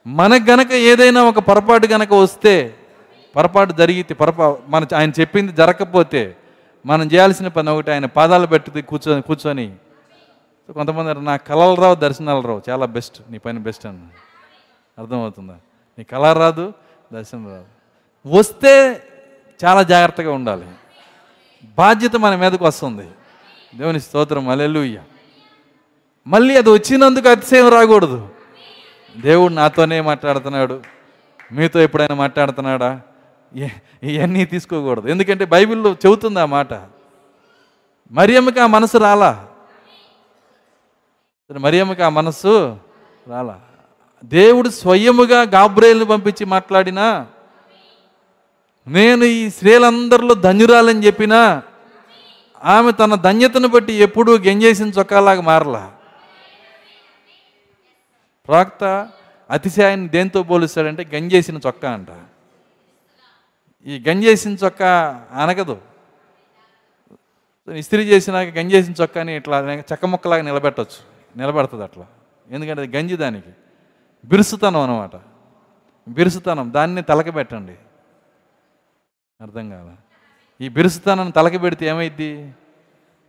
మనకు 0.07 0.51
గనక 0.51 0.71
ఏదైనా 0.71 1.23
ఒక 1.23 1.39
పొరపాటు 1.39 1.87
గనక 1.87 2.13
వస్తే 2.13 2.75
పొరపాటు 3.35 3.73
జరిగితే 3.73 4.13
పొరపా 4.13 4.57
మన 4.67 4.85
ఆయన 4.95 5.11
చెప్పింది 5.19 5.53
జరగకపోతే 5.53 6.35
మనం 6.85 7.11
చేయాల్సిన 7.13 7.47
పని 7.47 7.69
ఒకటి 7.69 7.91
ఆయన 7.91 8.05
పాదాలు 8.05 8.47
పెట్టి 8.47 8.81
కూర్చొని 8.81 9.21
కూర్చొని 9.21 9.75
కొంతమంది 10.73 11.25
నా 11.25 11.35
కళలు 11.35 11.81
రావు 11.81 11.95
దర్శనాలు 11.95 12.47
రావు 12.47 12.61
చాలా 12.69 12.85
బెస్ట్ 12.85 13.21
నీ 13.31 13.37
పని 13.37 13.59
బెస్ట్ 13.59 13.85
అన్న 13.85 13.99
అర్థమవుతుందా? 14.99 15.55
నీ 15.97 16.03
కళ 16.03 16.33
రాదు 16.33 16.73
దర్శనం 17.13 17.47
రాదు. 17.47 17.65
వస్తే 18.37 19.01
చాలా 19.65 19.83
జాగ్రత్తగా 19.83 20.31
ఉండాలి. 20.31 20.65
బాధ్యత 21.81 22.15
మన 22.15 22.35
మీదకు 22.35 22.65
వస్తుంది. 22.65 23.07
దేవుని 23.75 23.99
స్తోత్రం 23.99 24.49
అలెలుయ్య 24.49 25.01
మళ్ళీ 26.27 26.57
అది 26.57 26.69
వచ్చినందుకు 26.69 27.29
అతిశయం 27.29 27.69
రాకూడదు. 27.69 28.29
దేవుడు 29.17 29.53
నాతోనే 29.53 30.01
మాట్లాడుతున్నాడు. 30.01 30.81
మీతో 31.51 31.79
ఎప్పుడైనా 31.79 32.15
మాట్లాడుతున్నాడా? 32.15 33.01
ఇవన్నీ 34.03 34.45
తీసుకోకూడదు. 34.45 35.07
ఎందుకంటే 35.07 35.45
బైబిల్లో 35.45 35.91
చెబుతుంది 35.91 36.39
ఆ 36.39 36.45
మాట. 36.45 36.73
మరియమ్మకి 38.11 38.59
ఆ 38.59 38.67
మనసు 38.67 38.97
రాలా? 38.97 39.47
మరియమ్మకి 41.57 42.03
ఆ 42.03 42.09
మనస్సు 42.09 42.77
రాలా? 43.27 43.59
దేవుడు 44.23 44.69
స్వయముగా 44.69 45.41
గాబ్రేల్ని 45.41 46.05
పంపించి 46.05 46.45
మాట్లాడినా 46.45 47.27
నేను 48.87 49.23
ఈ 49.23 49.49
స్త్రీలందరిలో 49.49 50.33
ధన్యురాలని 50.33 51.05
చెప్పినా 51.05 51.61
ఆమె 52.63 52.91
తన 52.91 53.15
ధన్యతను 53.15 53.67
బట్టి 53.67 53.93
ఎప్పుడూ 53.93 54.37
గెంజేసిన 54.37 54.87
చొక్కాలాగా 54.87 55.41
మారలా. 55.41 55.93
ప్రవక్త 58.47 59.09
అతిశయాన్ని 59.49 60.09
దేంతో 60.09 60.43
పోలుస్తాడంటే 60.43 61.09
గంజేసిన 61.13 61.59
చొక్కా 61.67 61.91
అంట. 61.91 62.07
ఈ 63.85 64.03
గంజేసిన 64.07 64.57
చొక్కా 64.65 64.91
అనగదు 65.31 65.81
ఇస్త్రీ 67.75 68.03
చేసినాక 68.03 68.47
గంజేసిన 68.47 68.93
చొక్కాని 69.01 69.35
ఇట్లా 69.35 69.59
చెక్క 69.73 70.05
ముక్కలాగా 70.05 70.41
నిలబెట్టచ్చు. 70.41 70.99
నిలబెడుతుంది 71.37 71.83
అట్లా. 71.83 72.05
ఎందుకంటే 72.49 72.81
అది 72.81 72.97
గంజి 72.97 73.17
దానికి. 73.17 73.49
బిరుసుతనం 74.25 74.79
అనమాట 74.79 75.15
బిరుసుతనం. 76.07 76.73
దాన్ని 76.73 77.01
తలకబెట్టండి 77.01 77.75
అర్థం 79.41 79.69
కాదా 79.69 79.97
ఈ 80.61 80.69
బిరుసుతనం 80.69 81.29
తలకి 81.29 81.57
పెడితే 81.57 81.85
ఏమైద్ది? 81.85 82.51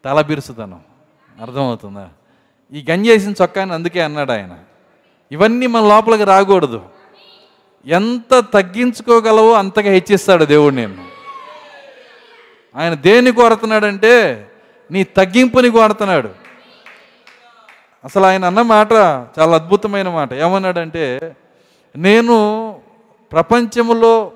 తల 0.05 0.21
బిరుసుతనం. 0.21 0.81
అర్థమవుతుందా? 1.41 2.09
ఈ 2.73 2.85
గంజేసిన 2.91 3.35
చొక్కాని 3.43 3.73
అందుకే 3.73 4.01
అన్నాడు 4.01 4.33
ఆయన. 4.33 4.59
ఇవన్నీ 5.33 5.67
మన 5.67 5.83
లోపలికి 5.83 6.25
రాకూడదు. 6.25 6.83
ఎంత 7.87 8.45
తగ్గించుకోగలవో 8.55 9.53
అంతగా 9.53 9.91
హెచ్చిస్తాడు 9.91 10.45
దేవుడు 10.45 10.75
నేను 10.75 11.05
ఆయన 12.77 12.95
దేన్ని 12.95 13.33
కోరుతున్నాడంటే 13.33 14.47
నీ 14.91 15.05
తగ్గింపుని 15.05 15.71
కోరుతున్నాడు. 15.71 16.29
అసలు 18.05 18.25
ఆయన 18.25 18.45
అన్న 18.45 18.63
మాట 18.63 18.93
చాలా 19.39 19.55
అద్భుతమైన 19.55 20.09
మాట. 20.09 20.33
ఏమన్నాడంటే 20.33 21.37
నేను 21.97 22.81
ప్రపంచంలో 23.33 24.33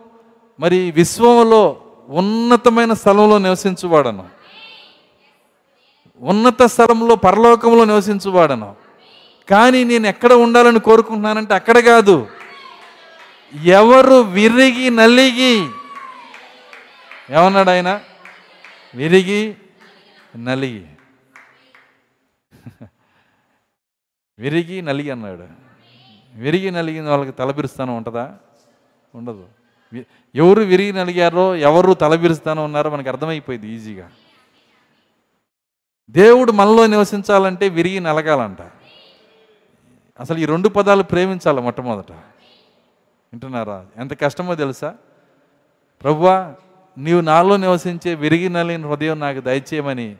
మరి 0.61 0.90
విశ్వంలో 0.90 1.76
ఉన్నతమైన 2.09 2.92
స్థలంలో 2.92 3.38
నివసించువాడను. 3.38 4.28
ఉన్నత 6.18 6.62
స్థలంలో 6.62 7.16
పరలోకంలో 7.16 7.84
నివసించువాడను. 7.84 8.76
కానీ 9.50 9.84
నేను 9.84 10.07
ఎక్కడ 10.07 10.32
ఉండాలని 10.32 10.80
కోరుకుంటున్నానంటే 10.80 11.54
అక్కడ 11.54 11.78
కాదు. 11.78 12.26
ఎవరు 13.64 14.14
విరిగి 14.14 14.90
నలిగి 14.90 15.68
ఏమన్నాడు 17.30 17.70
ఆయన? 17.70 18.00
విరిగి 18.94 19.57
నలిగి. 20.36 20.86
విరిగి 24.38 24.82
నలిగి 24.82 25.11
అన్నాడు. 25.11 25.44
విరిగి 26.34 26.70
నలిగిన 26.70 27.09
వాళ్ళకి 27.09 27.32
తలబిరుస్తానం 27.32 27.96
ఉంటుందా? 27.96 28.36
ఉండదు. 29.14 29.44
ఎవరు 30.34 30.61
విరిగి 30.61 30.93
నలిగారో 30.93 31.57
ఎవరు 31.57 31.93
తలబిరుస్తానం 31.93 32.64
ఉన్నారో 32.64 32.91
మనకు 32.91 33.09
అర్థమైపోయింది 33.09 33.68
ఈజీగా. 33.68 34.11
దేవుడు 36.11 36.53
మనలో 36.53 36.87
నివసించాలంటే 36.87 37.68
విరిగి 37.68 38.01
నలగాలంట. 38.01 38.59
అసలు 40.20 40.39
ఈ 40.39 40.45
రెండు 40.45 40.68
పదాలు 40.68 41.03
ప్రేమించాలి 41.03 41.61
మొట్టమొదట. 41.61 42.12
వింటున్నారా? 42.12 43.87
ఎంత 43.97 44.20
కష్టమో 44.20 44.55
తెలుసా? 44.55 44.95
ప్రభువా 46.03 46.55
నీవు 46.99 47.20
నాలో 47.20 47.57
నివసించే 47.57 48.14
విరిగి 48.14 48.49
నలిగిన 48.49 48.87
హృదయం 48.87 49.20
నాకు 49.20 49.41
దయచేయమని 49.41 50.16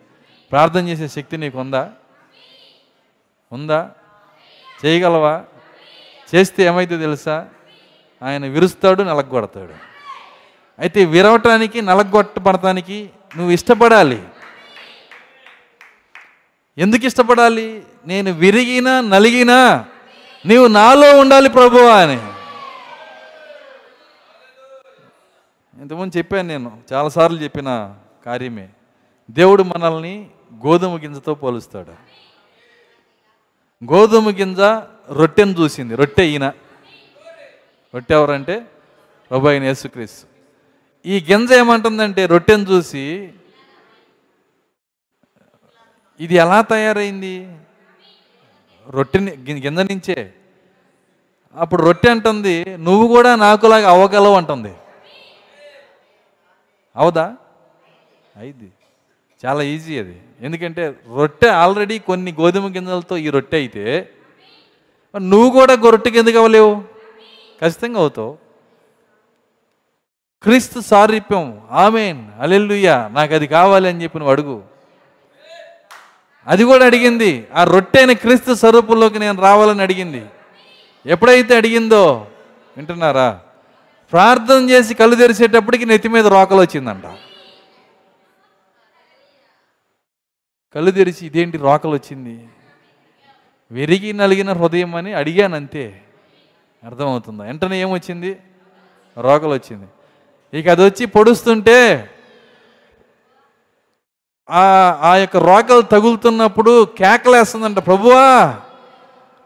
ప్రార్థన 0.51 0.89
చేసే 0.89 1.09
శక్తి 1.09 1.37
నీకు 1.37 1.59
ఉందా 1.59 1.93
ఉందా? 3.53 3.91
చేయగలవా? 4.87 5.45
చేస్తే 6.35 6.63
ఏమైతే 6.63 6.99
తెలుసా? 6.99 7.49
ఆయన 8.23 8.47
విరుస్తాడు 8.47 9.03
నలగొడతాడు. 9.03 9.73
అయితే 10.79 11.05
విరవటానికి 11.05 11.83
నలగొట్టబడటానికి 11.83 13.11
నువ్వు 13.37 13.53
ఇష్టపడాలి. 13.53 14.23
ఎందుకు 16.79 17.07
ఇష్టపడాలి? 17.07 17.83
నేను 18.07 18.33
విరిగినా 18.33 19.01
నలిగినా 19.01 19.87
నీవు 20.47 20.67
నాలో 20.67 21.21
ఉండాలి 21.21 21.49
ప్రభువా 21.49 21.97
అని. 21.97 22.21
ఇంతకుముందు 25.81 26.19
చెప్పాను 26.19 26.49
నేను 26.49 26.79
చాలాసార్లు 26.93 27.39
చెప్పిన 27.39 27.95
కార్యమే. 28.27 28.69
దేవుడు 29.31 29.63
మనల్ని 29.63 30.27
గోధుమ 30.67 31.03
గింజతో 31.03 31.35
పోలుస్తాడు. 31.35 31.91
గోధుమ 33.93 34.31
గింజ 34.31 34.61
రొట్టెను 35.13 35.51
చూసింది 35.51 35.97
రొట్టె 35.97 36.25
ఈయన 36.25 36.53
రొట్టె 37.95 38.15
ఎవరంటే 38.15 38.67
ప్రభు 39.31 39.49
అయిన 39.49 39.65
యేసుక్రీస్తు. 39.65 40.27
ఈ 41.07 41.25
గింజ 41.31 41.53
ఏమంటుందంటే 41.53 42.27
రొట్టెను 42.27 42.63
చూసి 42.63 43.33
ఇది 46.21 46.35
ఎలా 46.35 46.61
తయారైంది? 46.61 47.59
రొట్టెని 48.89 49.31
గింజ 49.51 49.81
నుంచే. 49.93 50.35
అప్పుడు 51.57 51.83
రొట్టె 51.83 52.11
అంటుంది 52.11 52.77
నువ్వు 52.77 53.07
కూడా 53.09 53.37
నాకులాగా 53.37 53.91
అవ్వగలవు 53.91 54.35
అంటుంది. 54.35 54.75
అవదా? 56.97 57.37
అయింది. 58.37 58.73
చాలా 59.47 59.63
ఈజీ 59.63 59.99
అది. 59.99 60.21
ఎందుకంటే 60.41 60.95
రొట్టె 61.17 61.49
ఆల్రెడీ 61.49 61.99
కొన్ని 61.99 62.33
గోధుమ 62.33 62.75
గింజలతో 62.75 63.17
ఈ 63.17 63.31
రొట్టె 63.31 63.57
అయితే 63.57 64.13
నువ్వు 65.21 65.51
కూడా 65.51 65.75
రొట్టెకి 65.75 66.19
ఎందుకు 66.19 66.37
అవ్వలేవు? 66.37 66.96
ఖచ్చితంగా 67.61 68.01
అవుతావు. 68.01 68.39
క్రీస్తు 70.43 70.81
సారూప్యం. 70.81 71.63
ఆమెన్. 71.71 72.31
అలెల్లుయ్యా 72.41 73.09
నాకు 73.13 73.35
అది 73.35 73.47
కావాలి 73.47 73.89
అని 73.89 74.03
చెప్పి 74.03 74.19
నువ్వు 74.19 74.33
అడుగు. 74.33 74.65
అది 76.47 76.65
కూడా 76.65 76.87
అడిగింది. 76.87 77.49
ఆ 77.55 77.65
రొట్టెని 77.65 78.15
క్రీస్తు 78.15 78.55
స్వరూపంలోకి 78.55 79.19
నేను 79.19 79.43
రావాలని 79.43 79.83
అడిగింది. 79.83 80.27
ఎప్పుడైతే 81.07 81.57
అడిగిందో 81.57 82.27
వింటున్నారా? 82.77 83.41
ప్రార్థన 84.13 84.71
చేసి 84.71 84.95
కళ్ళు 84.95 85.17
తెరిచేటప్పటికి 85.17 85.85
నెత్తి 85.85 86.09
మీద 86.09 86.27
రోకలు 86.27 86.61
వచ్చిందంట. 86.61 87.03
కళ్ళు 90.75 90.91
తెరిచి 90.91 91.27
ఇదేంటి 91.27 91.59
రోకలు 91.59 91.93
వచ్చింది? 91.93 92.49
విరిగి 93.71 94.13
నలిగిన 94.13 94.53
హృదయం 94.53 94.95
అని 94.95 95.13
అడిగాను 95.13 95.57
అంతే 95.57 96.03
అర్థమవుతుందా. 96.87 97.45
వెంటనే 97.45 97.81
ఏమొచ్చింది? 97.81 98.39
రోకలు 99.19 99.49
వచ్చింది 99.49 99.87
ఇక 100.59 100.69
అది 100.69 100.85
వచ్చి 100.85 101.07
పొడుస్తుంటే 101.07 102.11
ఆ 104.51 104.63
ఆ 105.01 105.17
యొక్క 105.17 105.37
రోకలు 105.37 105.81
తగులుతున్నప్పుడు 105.81 106.85
కేకలేస్తుందంట 106.99 107.77
ప్రభువా 107.77 108.57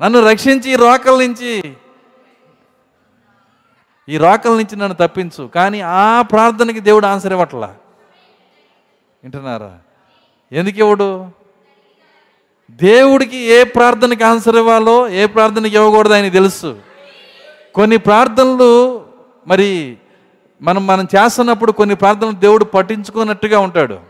నన్ను 0.03 0.21
రక్షించి 0.21 0.73
ఈ 0.73 0.77
రోకల 0.77 1.13
నుంచి. 1.13 1.77
ఈ 4.09 4.17
రోకల 4.17 4.51
నుంచి 4.51 4.77
నన్ను 4.77 4.95
తప్పించు 4.95 5.47
కానీ 5.47 5.81
ఆ 5.81 6.23
ప్రార్థనకి 6.23 6.81
దేవుడు 6.81 7.07
ఆన్సర్ 7.07 7.33
ఇవ్వట్లా? 7.33 7.75
వింటున్నారా? 9.23 9.79
ఎందుకు 10.53 10.79
ఇవ్వడు? 10.79 11.27
దేవుడికి 12.71 13.37
ఏ 13.37 13.65
ప్రార్థనకి 13.65 14.25
ఆన్సర్ 14.25 14.57
ఇవ్వాలో 14.57 15.09
ఏ 15.09 15.27
ప్రార్థనకి 15.27 15.75
ఇవ్వకూడదు 15.75 16.13
ఆయన 16.13 16.29
తెలుసు. 16.29 16.90
కొన్ని 17.75 17.97
ప్రార్థనలు 17.97 18.71
మరి 19.47 19.99
మనం 20.63 20.87
మనం 20.87 21.05
చేస్తున్నప్పుడు 21.05 21.73
కొన్ని 21.73 21.95
ప్రార్థనలు 21.95 22.33
దేవుడు 22.33 22.65
పట్టించుకున్నట్టుగా 22.65 23.59
ఉంటాడు. 23.61 24.01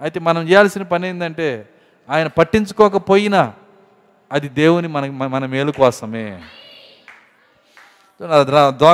అయితే 0.00 0.20
మనం 0.20 0.42
చేయాల్సిన 0.48 0.82
పని 0.82 1.08
ఏంటంటే 1.08 1.68
ఆయన 2.10 2.26
పట్టించుకోకపోయినా 2.26 3.54
అది 4.32 4.48
దేవుని 4.48 4.88
మన 4.88 5.10
మన 5.10 5.46
మేలు 5.46 5.72
కోసమే. 5.72 6.42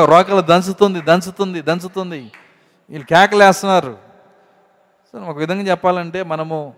రోకలు 0.04 0.40
దంచుతుంది 0.40 1.00
దంచుతుంది 1.00 1.62
దంచుతుంది. 1.62 2.20
వీళ్ళు 2.90 3.06
కేకలేస్తున్నారు. 3.06 3.98
సో 5.12 5.18
ఒక 5.30 5.36
విధంగా 5.36 5.62
చెప్పాలంటే 5.62 6.22
మనము 6.22 6.74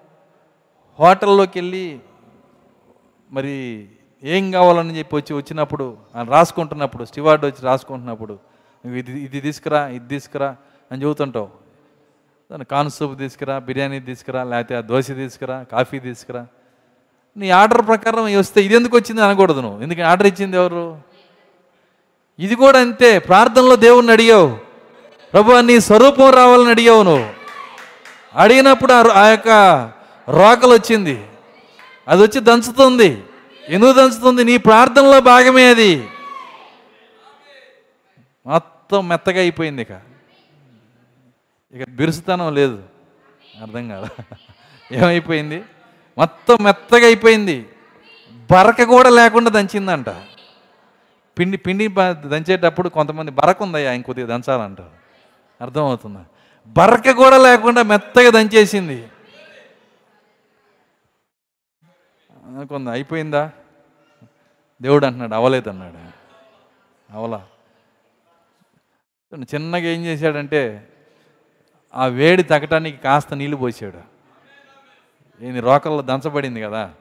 హోటల్లోకి 0.98 1.58
వెళ్ళి 1.58 1.98
మరి 3.30 3.88
ఏం 4.24 4.50
కావాలని 4.50 4.98
చెప్పి 4.98 5.16
వచ్చి 5.16 5.36
వచ్చినప్పుడు 5.36 5.96
ఆయన 6.16 6.28
రాసుకుంటున్నప్పుడు 6.28 7.04
స్టివార్డ్ 7.04 7.44
వచ్చి 7.44 7.62
రాసుకుంటున్నప్పుడు 7.62 8.32
నువ్వు 8.32 8.98
ఇది 8.98 9.20
ఇది 9.20 9.40
తీసుకురా 9.40 9.88
ఇది 9.88 10.08
తీసుకురా 10.08 10.56
అని 10.92 11.02
చెబుతుంటావు. 11.02 11.48
దాని 12.52 12.64
కాన్ 12.64 12.90
సూప్ 12.90 13.18
తీసుకురా 13.18 13.58
బిర్యానీ 13.58 14.00
తీసుకురా 14.00 14.44
లేకపోతే 14.44 14.76
ఆ 14.76 14.80
దోశ 14.80 15.06
తీసుకురా 15.06 15.62
కాఫీ 15.62 15.98
తీసుకురా. 15.98 16.46
నీ 17.36 17.50
ఆర్డర్ 17.50 17.86
ప్రకారం 17.86 18.38
వస్తే 18.38 18.62
ఇది 18.62 18.74
ఎందుకు 18.74 18.96
వచ్చింది 18.96 19.22
అనకూడదు 19.22 19.60
నువ్వు. 19.60 19.82
ఎందుకంటే 19.82 20.02
ఆర్డర్ 20.02 20.26
ఇచ్చింది 20.26 20.56
ఎవరు? 20.56 20.98
ఇది 22.38 22.54
కూడా 22.54 22.80
అంతే 22.80 23.18
ప్రార్థనలో 23.18 23.76
దేవుణ్ణి 23.76 24.12
అడిగావు. 24.12 24.58
ప్రభు 25.32 25.60
నీ 25.60 25.80
స్వరూపం 25.80 26.30
రావాలని 26.30 26.70
అడిగావు 26.70 27.02
నువ్వు. 27.02 27.30
అడిగినప్పుడు 28.34 28.92
ఆ 28.92 29.02
రో- 29.02 29.12
ఆ 29.12 29.26
యొక్క 29.26 29.48
రోకలు 30.28 30.72
వచ్చింది. 30.72 31.26
అది 32.08 32.22
వచ్చి 32.22 32.40
దంచుతుంది. 32.40 33.24
ఎందుకు 33.68 33.92
దంచుతుంది? 33.92 34.44
నీ 34.44 34.56
ప్రార్థనలో 34.56 35.20
భాగమే 35.20 35.66
అది. 35.66 36.08
మొత్తం 38.46 39.08
మెత్తగా 39.08 39.40
అయిపోయింది 39.40 39.82
ఇక. 39.82 39.90
ఇక 41.72 41.88
బిరుసుతనం 41.88 42.54
లేదు. 42.54 42.82
అర్థం 43.62 43.88
కాదు? 43.88 44.08
ఏమైపోయింది? 44.94 45.62
మొత్తం 46.18 46.56
మెత్తగా 46.62 47.06
అయిపోయింది. 47.06 47.68
బరక 48.50 48.82
కూడా 48.82 49.10
లేకుండా 49.10 49.50
దంచిందంట. 49.50 50.08
పిండి 51.38 51.56
పిండి 51.56 51.88
దంచేటప్పుడు 52.10 52.88
కొంతమంది 52.88 53.30
బరక 53.30 53.62
ఉందయ్యా 53.62 53.92
ఇంకొద్దిగా 53.92 54.36
దంచాలంటారు. 54.36 54.90
అర్థమవుతుందా? 55.60 56.24
బరక 56.66 57.10
కూడా 57.10 57.38
లేకుండా 57.38 57.82
మెత్తగా 57.82 58.30
దంచేసింది. 58.30 59.08
కొంత 62.68 62.88
అయిపోయిందా? 62.88 63.50
దేవుడు 64.82 65.06
అంటున్నాడు 65.06 65.34
అవలేదు 65.34 65.70
అన్నాడు. 65.70 66.24
అవలా 67.12 67.46
చిన్నగా 69.54 69.78
ఏం 69.78 70.04
చేశాడంటే 70.04 70.88
ఆ 71.94 72.06
వేడి 72.06 72.42
తగ్గటానికి 72.42 73.02
కాస్త 73.02 73.34
నీళ్ళు 73.34 73.56
పోసాడు. 73.56 74.00
ఈయన 75.44 75.60
రోకల్లో 75.60 76.02
దంచబడింది 76.02 76.62
కదా? 76.62 76.94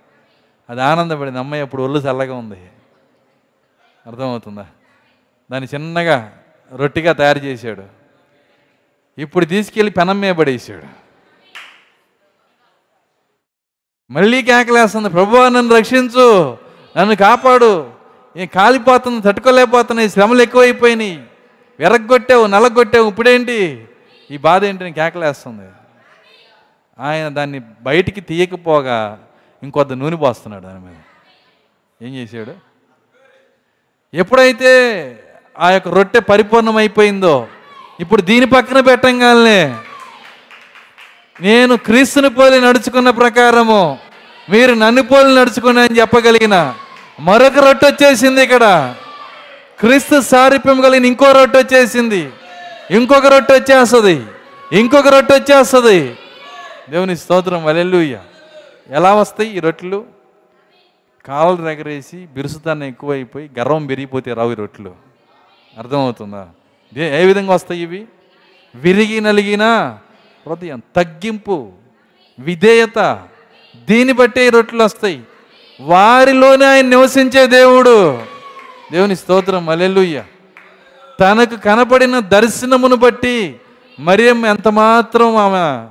అది 0.69 0.81
ఆనందపడింది. 0.81 1.39
అమ్మాయి 1.39 1.63
అప్పుడు 1.63 1.83
ఒళ్ళు 1.83 1.99
చల్లగా 1.99 2.35
ఉంది. 2.35 2.71
అర్థమవుతుందా? 4.07 4.67
దాన్ని 5.51 5.69
చిన్నగా 5.73 6.43
రొట్టిగా 6.75 7.13
తయారు 7.13 7.39
చేశాడు. 7.39 7.83
ఇప్పుడు 9.17 9.45
తీసుకెళ్ళి 9.45 9.91
పెనం 9.91 10.21
మీద 10.21 10.35
పడేసాడు. 10.35 11.02
మళ్ళీ 14.11 14.41
కేకలేస్తుంది 14.41 15.09
ప్రభువా 15.09 15.49
నన్ను 15.49 15.75
రక్షించు 15.75 16.57
నన్ను 16.97 17.15
కాపాడు. 17.15 17.91
నేను 18.35 18.47
కాలిపోతుంది 18.47 19.21
తట్టుకోలేకపోతున్నాయి 19.21 20.09
శ్రమలు 20.09 20.41
ఎక్కువైపోయినాయి. 20.41 21.23
విరగొట్టావు 21.79 22.47
నలగొట్టావు 22.47 23.09
ఇప్పుడేంటి? 23.09 23.87
ఈ 24.31 24.37
బాధ 24.37 24.65
ఏంటి? 24.65 24.83
అని 24.83 24.93
కేకలేస్తుంది. 24.93 25.69
ఆయన 26.99 27.27
దాన్ని 27.27 27.61
బయటికి 27.81 28.21
తీయకపోగా 28.21 29.19
ఇంకొద్ద 29.63 29.93
నూనె 29.93 30.15
పోస్తున్నాడు 30.15 30.63
దాని 30.63 30.79
మీద. 30.79 30.95
ఏం 32.01 32.15
చేశాడు? 32.15 32.53
ఎప్పుడైతే 34.13 34.71
ఆ 35.59 35.69
యొక్క 35.71 35.87
రొట్టె 35.87 36.19
పరిపూర్ణమైపోయిందో 36.19 37.47
ఇప్పుడు 37.99 38.21
దీని 38.21 38.45
పక్కన 38.45 38.79
పెట్టంగానే 38.79 39.75
నేను 41.41 41.77
క్రీస్తుని 41.77 42.29
పోలి 42.29 42.61
నడుచుకున్న 42.61 43.09
ప్రకారము 43.09 43.99
మీరు 44.49 44.73
నన్ను 44.73 45.01
పోలి 45.01 45.35
నడుచుకుని 45.35 45.79
అని 45.79 45.99
చెప్పగలిగిన 45.99 46.73
మరొక 47.19 47.59
రొట్టె 47.59 47.89
వచ్చేసింది 47.89 48.43
ఇక్కడ. 48.43 48.95
క్రీస్తు 49.79 50.21
సారూప్యం 50.21 50.81
కలిగిన 50.81 51.05
ఇంకో 51.05 51.31
రొట్టె 51.31 51.59
వచ్చేసింది. 51.59 52.29
ఇంకొక 52.91 53.25
రొట్టె 53.25 53.53
వచ్చేస్తుంది. 53.53 54.21
ఇంకొక 54.71 55.07
రొట్టె 55.07 55.35
వచ్చేస్తుంది. 55.35 56.15
దేవుని 56.89 57.17
స్తోత్రం. 57.17 57.65
వలెల్లుయ్య 57.65 58.19
ఎలా 58.89 59.13
వస్తాయి 59.13 59.57
ఈ 59.57 59.59
రొట్టెలు? 59.59 60.05
కాళ్ళు 61.25 61.65
రెగరేసి 61.65 62.27
బిరుసుతాన్ని 62.33 62.87
ఎక్కువైపోయి 62.87 63.49
గర్వం 63.59 63.85
పెరిగిపోతే 63.85 64.33
రావు 64.33 64.51
ఈ 64.51 64.55
రొట్టెలు. 64.55 64.95
అర్థమవుతుందా? 65.77 66.47
ఏ 66.97 67.25
విధంగా 67.25 67.53
వస్తాయి 67.53 67.81
ఇవి? 67.81 68.05
విరిగి 68.75 69.21
నలిగినా 69.21 69.97
హృదయం 70.47 70.81
తగ్గింపు 70.95 71.71
విధేయత 72.39 73.27
దీన్ని 73.75 74.13
బట్టే 74.13 74.47
ఈ 74.47 74.49
రొట్టెలు 74.49 74.83
వస్తాయి. 74.83 75.23
వారిలోనే 75.81 76.65
ఆయన 76.65 76.85
నివసించే 76.85 77.47
దేవుడు. 77.47 78.21
దేవుని 78.91 79.15
స్తోత్రం 79.15 79.69
అలెలుయ్య 79.69 80.23
తనకు 81.19 81.55
కనపడిన 81.55 82.19
దర్శనమును 82.19 82.95
బట్టి 82.95 83.59
మరియం 83.99 84.45
ఎంత 84.45 84.67
మాత్రం 84.67 85.35
ఆమె 85.35 85.87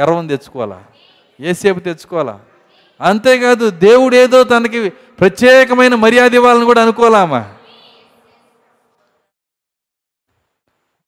గర్వం 0.00 0.26
తెచ్చుకోవాలా? 0.26 0.84
ఏసేపు 1.40 1.80
తెచ్చుకోవాలా? 1.80 2.40
అంతేకాదు 3.00 3.70
దేవుడు 3.70 4.14
ఏదో 4.14 4.44
తనకి 4.44 4.90
ప్రత్యేకమైన 4.90 5.94
మర్యాద 5.94 6.34
ఇవ్వాలని 6.34 6.64
కూడా 6.64 6.82
అనుకోవాలామా 6.82 7.54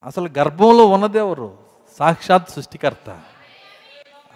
అసలు 0.05 0.31
గర్భంలో 0.39 0.87
ఉన్నదెవరు 0.87 1.62
సాక్షాత్ 1.99 2.51
సృష్టికర్త. 2.51 3.21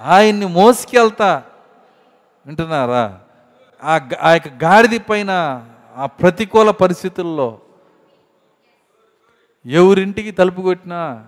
ఆయన్ని 0.00 0.46
మోసుకెళ్తా 0.46 1.44
వింటున్నారా? 2.46 3.20
ఆ 3.82 3.96
గ- 3.96 4.18
ఆ 4.22 4.30
యొక్క 4.30 4.48
గాడిద 4.64 5.00
పైన 5.00 5.30
ఆ 5.96 6.06
ప్రతికూల 6.06 6.70
పరిస్థితుల్లో 6.70 7.60
ఎవరింటికి 9.66 10.30
తలుపు 10.30 10.62
కొట్టినా 10.62 11.26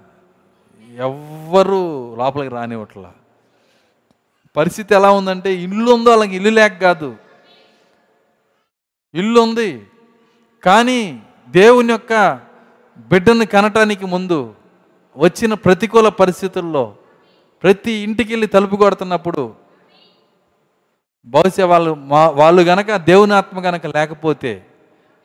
ఎవ్వరు 0.96 2.14
లోపలికి 2.14 2.54
రానివ్వట్లా. 2.54 3.12
పరిస్థితి 4.56 4.94
ఎలా 4.94 5.10
ఉందంటే 5.10 5.54
ఇల్లు 5.54 5.92
ఉందో 5.92 6.12
అలాగే 6.12 6.30
ఇల్లు 6.30 6.50
లేక 6.50 6.80
కాదు. 6.80 7.16
ఇల్లు 9.14 9.40
ఉంది. 9.40 9.86
కానీ 10.64 11.22
దేవుని 11.48 11.92
యొక్క 11.92 12.40
బిడ్డను 12.98 13.46
కనటానికి 13.46 14.06
ముందు 14.06 14.54
వచ్చిన 15.18 15.54
ప్రతికూల 15.54 16.08
పరిస్థితుల్లో 16.08 16.96
ప్రతి 17.62 17.92
ఇంటికి 17.92 18.32
వెళ్ళి 18.32 18.46
తలుపు 18.46 18.76
కొడుతున్నప్పుడు 18.76 19.54
బహుశా 21.26 21.66
వాళ్ళు 21.66 21.94
మా 21.94 22.28
వాళ్ళు 22.28 22.62
గనక 22.62 22.96
దేవుని 22.96 23.32
ఆత్మ 23.34 23.60
గనక 23.60 23.86
లేకపోతే 23.86 24.66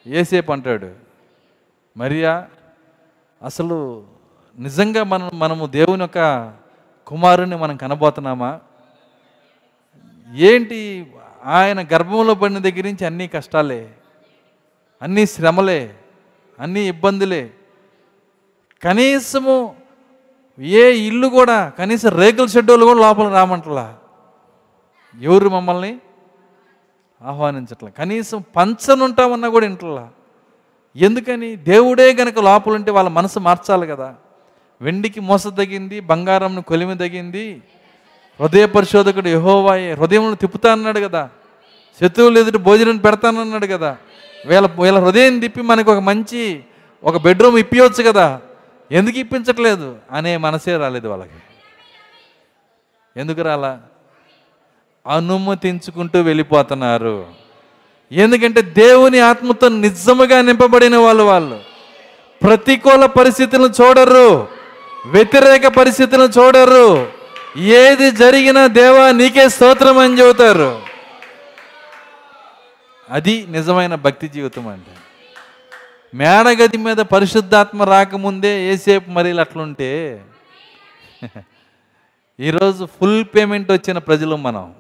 ఏసేపు 0.08 0.52
అంటాడు 0.52 0.90
మరియా 1.98 2.48
అసలు 3.42 4.06
నిజంగా 4.58 5.04
మనం 5.04 5.30
మనము 5.34 5.68
దేవుని 5.68 6.02
యొక్క 6.02 6.54
కుమారుని 7.08 7.58
మనం 7.58 7.78
కనబోతున్నామా? 7.78 8.60
ఏంటి 10.34 11.08
ఆయన 11.46 11.82
గర్భంలో 11.82 12.34
పడిన 12.34 12.58
దగ్గర 12.58 12.86
నుంచి 12.86 13.06
అన్ని 13.06 13.28
కష్టాలే 13.28 13.90
అన్ని 15.02 15.26
శ్రమలే 15.26 15.94
అన్ని 16.60 16.88
ఇబ్బందులే. 16.88 17.54
కనీసము 18.84 19.76
ఏ 20.60 20.92
ఇల్లు 20.92 21.28
కూడా 21.28 21.70
కనీసం 21.70 22.10
రేకుల 22.10 22.46
షెడ్యూల్ 22.46 22.84
కూడా 22.84 23.00
లోపల 23.00 23.28
రామంటలా? 23.28 23.94
ఎవరు 25.22 25.50
మమ్మల్ని 25.50 25.98
ఆహ్వానించట్లా? 27.24 27.90
కనీసం 27.90 28.44
పంచనుంటామన్నా 28.56 29.50
కూడా 29.50 29.66
ఇంటలా 29.66 30.10
ఎందుకని? 30.96 31.56
దేవుడే 31.56 32.14
గనక 32.14 32.40
లోపలుంటే 32.40 32.92
వాళ్ళ 32.92 33.10
మనసు 33.10 33.40
మార్చాలి 33.40 33.88
కదా. 33.88 34.16
వెండికి 34.82 35.20
మోస 35.20 35.48
తగింది 35.48 36.00
బంగారంను 36.00 36.62
కొలిమి 36.62 36.98
తగింది. 36.98 37.62
హృదయ 38.40 38.66
పరిశోధకుడు 38.66 39.28
యహోవాయే 39.28 39.94
హృదయంలో 39.94 40.36
తిప్పుతా 40.36 40.72
అన్నాడు 40.72 41.00
కదా. 41.00 41.30
శత్రువులు 42.02 42.40
ఎదుటి 42.40 42.58
భోజనం 42.58 42.98
పెడతానన్నాడు 42.98 43.66
కదా. 43.66 43.98
వీళ్ళ 44.46 44.70
వీళ్ళ 44.82 45.00
హృదయం 45.00 45.40
తిప్పి 45.40 45.62
మనకు 45.62 45.92
ఒక 45.92 46.00
మంచి 46.00 46.64
ఒక 47.04 47.18
బెడ్రూమ్ 47.18 47.58
ఇప్పించవచ్చు 47.58 48.12
కదా. 48.12 48.42
ఎందుకు 48.92 49.18
ఇప్పించట్లేదు? 49.18 49.98
అనే 50.12 50.38
మనసే 50.38 50.78
రాలేదు 50.78 51.08
వాళ్ళకి. 51.08 51.32
ఎందుకు 53.20 53.42
రాలా? 53.42 53.82
అనుమతించుకుంటూ 55.08 56.22
వెళ్ళిపోతున్నారు. 56.22 57.26
ఎందుకంటే 58.12 58.62
దేవుని 58.62 59.20
ఆత్మతో 59.20 59.68
నిజముగా 59.68 60.42
నింపబడిన 60.42 60.98
వాళ్ళు 60.98 61.24
వాళ్ళు. 61.24 61.60
ప్రతికూల 62.44 63.06
పరిస్థితులను 63.06 63.74
చూడరు. 63.82 64.48
వ్యతిరేక 65.06 65.68
పరిస్థితులను 65.68 66.40
చూడరు. 66.40 67.12
ఏది 67.58 68.12
జరిగినా 68.12 68.68
దేవా 68.68 69.12
నీకే 69.12 69.50
స్తోత్రం 69.50 69.98
అని 69.98 70.20
చెబుతారు. 70.20 70.82
అది 73.10 73.46
నిజమైన 73.50 73.96
భక్తి 73.96 74.28
జీవితం 74.28 74.68
అంటే 74.68 74.92
మేడగది 76.14 76.78
మీద 76.78 76.98
పరిశుద్ధాత్మ 76.98 77.84
రాకముందే 77.84 78.74
ఏసేపు 78.74 79.10
మరీలు 79.10 79.40
అట్లుంటే 79.40 80.22
ఈరోజు 82.40 82.86
ఫుల్ 82.86 83.26
పేమెంట్ 83.36 83.72
వచ్చిన 83.72 83.98
ప్రజలు 83.98 84.36
మనం. 84.36 84.74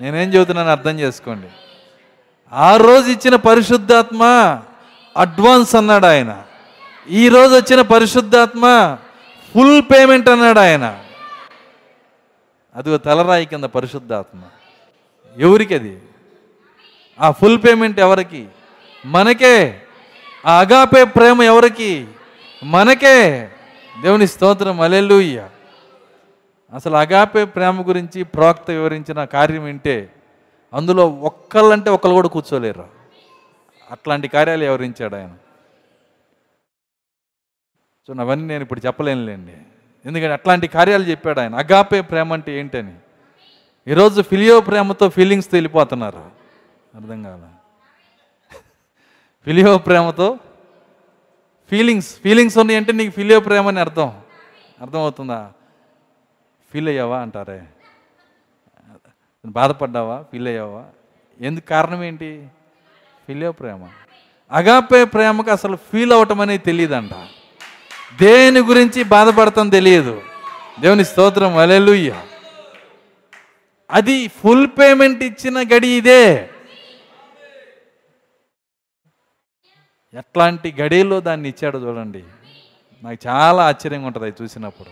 నేనేం 0.00 0.34
చెబుతున్నాను 0.34 0.68
అర్థం 0.68 1.00
చేసుకోండి. 1.00 1.46
ఆ 2.52 2.76
రోజు 2.76 3.10
ఇచ్చిన 3.10 3.36
పరిశుద్ధాత్మ 3.36 4.22
అడ్వాన్స్ 5.16 5.74
అన్నాడు 5.74 6.06
ఆయన. 6.06 6.42
ఈ 7.10 7.28
రోజు 7.28 7.54
వచ్చిన 7.56 7.80
పరిశుద్ధాత్మ 7.80 8.96
ఫుల్ 9.54 9.82
పేమెంట్ 9.82 10.28
అన్నాడు 10.28 10.58
ఆయన. 10.58 11.00
అది 12.74 12.98
తలరాయి 12.98 13.46
కింద 13.46 13.64
పరిశుద్ధాత్మ. 13.64 14.40
ఎవరికి 15.38 15.74
అది 15.74 16.02
ఆ 17.20 17.30
ఫుల్ 17.30 17.58
పేమెంట్ 17.58 18.00
ఎవరికి? 18.00 18.46
మనకే. 19.06 19.80
ఆ 20.46 20.60
అగాపే 20.60 21.04
ప్రేమ 21.04 21.42
ఎవరికి? 21.42 22.08
మనకే. 22.64 23.48
దేవుని 24.02 24.26
స్తోత్రం. 24.26 24.80
అలెలుయ్య 24.80 25.48
అసలు 26.74 26.96
అగాపే 26.96 27.44
ప్రేమ 27.44 27.88
గురించి 27.88 28.24
ప్రవక్త 28.24 28.70
వివరించిన 28.70 29.24
కార్యం 29.24 29.64
వింటే 29.64 30.12
అందులో 30.74 31.08
ఒక్కళ్ళంటే 31.08 31.90
ఒక్కళ్ళు 31.90 32.14
కూడా 32.14 32.28
కూర్చోలేరు. 32.28 32.88
అట్లాంటి 33.90 34.28
కార్యాలు 34.28 34.64
వివరించాడు 34.64 35.16
ఆయన. 35.16 35.30
సో 38.06 38.14
అవన్నీ 38.20 38.44
నేను 38.44 38.62
ఇప్పుడు 38.62 38.86
చెప్పలేనులేండి. 38.86 39.52
ఎందుకంటే 40.06 40.32
అట్లాంటి 40.32 40.66
కార్యాలు 40.66 41.04
చెప్పాడు 41.04 41.40
ఆయన. 41.40 41.54
అగాపే 41.54 42.00
ప్రేమ 42.00 42.32
అంటే 42.32 42.58
ఏంటని? 42.58 42.94
ఈరోజు 43.88 44.22
ఫిలియో 44.22 44.60
ప్రేమతో 44.60 45.08
ఫీలింగ్స్ 45.08 45.48
వెళ్ళిపోతున్నారు 45.52 46.18
అర్థం 46.94 47.22
కాదా 47.22 47.53
ఫిలియో 49.44 49.78
ప్రేమతో 49.78 50.38
ఫీలింగ్స్ 51.70 52.16
ఫీలింగ్స్ 52.16 52.58
ఉన్నాయి 52.58 52.78
అంటే 52.78 52.92
నీకు 52.92 53.10
ఫిలియో 53.10 53.40
ప్రేమ 53.40 53.68
అని 53.68 53.80
అర్థం. 53.80 54.20
అర్థమవుతుందా? 54.80 55.52
ఫీల్ 56.72 56.88
అయ్యావా 56.88 57.18
అంటారే. 57.18 57.62
బాధపడ్డావా? 59.46 60.24
ఫీల్ 60.32 60.48
అయ్యావా? 60.48 60.84
ఎందుకు 61.40 61.66
కారణం 61.66 62.04
ఏంటి? 62.04 62.46
ఫిలియో 63.26 63.52
ప్రేమ. 63.52 63.88
అగాపే 64.52 65.04
ప్రేమకు 65.04 65.50
అసలు 65.50 65.76
ఫీల్ 65.76 66.12
అవటం 66.12 66.40
అనేది 66.40 66.62
తెలియదంట. 66.64 67.10
దేని 68.20 68.60
గురించి 68.60 69.02
బాధపడతాం 69.02 69.68
తెలియదు. 69.68 70.22
దేవుని 70.80 71.04
స్తోత్రం 71.04 71.56
అలెలుయ్య 71.56 72.22
అది 73.90 74.28
ఫుల్ 74.28 74.66
పేమెంట్ 74.66 75.22
ఇచ్చిన 75.22 75.62
గడి 75.74 75.88
ఇదే. 75.88 76.50
ఎట్లాంటి 80.14 80.74
గడిలో 80.80 81.20
దాన్ని 81.20 81.48
ఇచ్చాడో 81.48 81.78
చూడండి. 81.78 82.24
నాకు 83.02 83.28
చాలా 83.28 83.66
ఆశ్చర్యంగా 83.66 84.06
ఉంటుంది 84.06 84.26
అది 84.26 84.42
చూసినప్పుడు. 84.42 84.90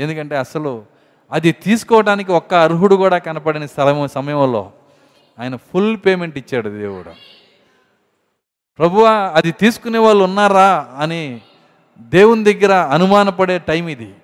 ఎందుకంటే 0.00 0.36
అసలు 0.36 0.84
అది 1.32 1.52
తీసుకోవడానికి 1.52 2.32
ఒక్క 2.32 2.54
అర్హుడు 2.54 2.94
కూడా 2.94 3.18
కనపడిన 3.18 3.66
స్థలం 3.66 4.08
సమయంలో 4.08 4.72
ఆయన 5.38 5.56
ఫుల్ 5.56 5.96
పేమెంట్ 5.96 6.38
ఇచ్చాడు 6.38 6.68
దేవుడు. 6.68 7.10
ప్రభువా 8.78 9.10
అది 9.12 9.52
తీసుకునే 9.52 9.98
వాళ్ళు 9.98 10.24
ఉన్నారా 10.24 10.88
అని 10.98 11.40
దేవుని 11.98 12.54
దగ్గర 12.54 12.72
అనుమానపడే 12.72 13.58
టైం 13.58 13.88
ఇది. 13.88 14.14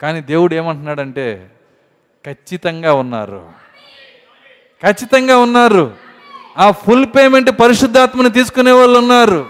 కానీ 0.00 0.20
దేవుడు 0.20 0.54
ఏమంటున్నాడంటే 0.54 1.50
ఖచ్చితంగా 2.26 2.94
ఉన్నారు. 2.94 3.50
ఖచ్చితంగా 4.86 5.38
ఉన్నారు. 5.38 6.11
ఆ 6.58 6.70
ఫుల్ 6.70 7.06
పేమెంట్ 7.06 7.50
పరిశుద్ధాత్మని 7.60 8.30
తీసుకునే 8.30 8.72
వాళ్ళు 8.72 8.98
ఉన్నారు. 8.98 9.46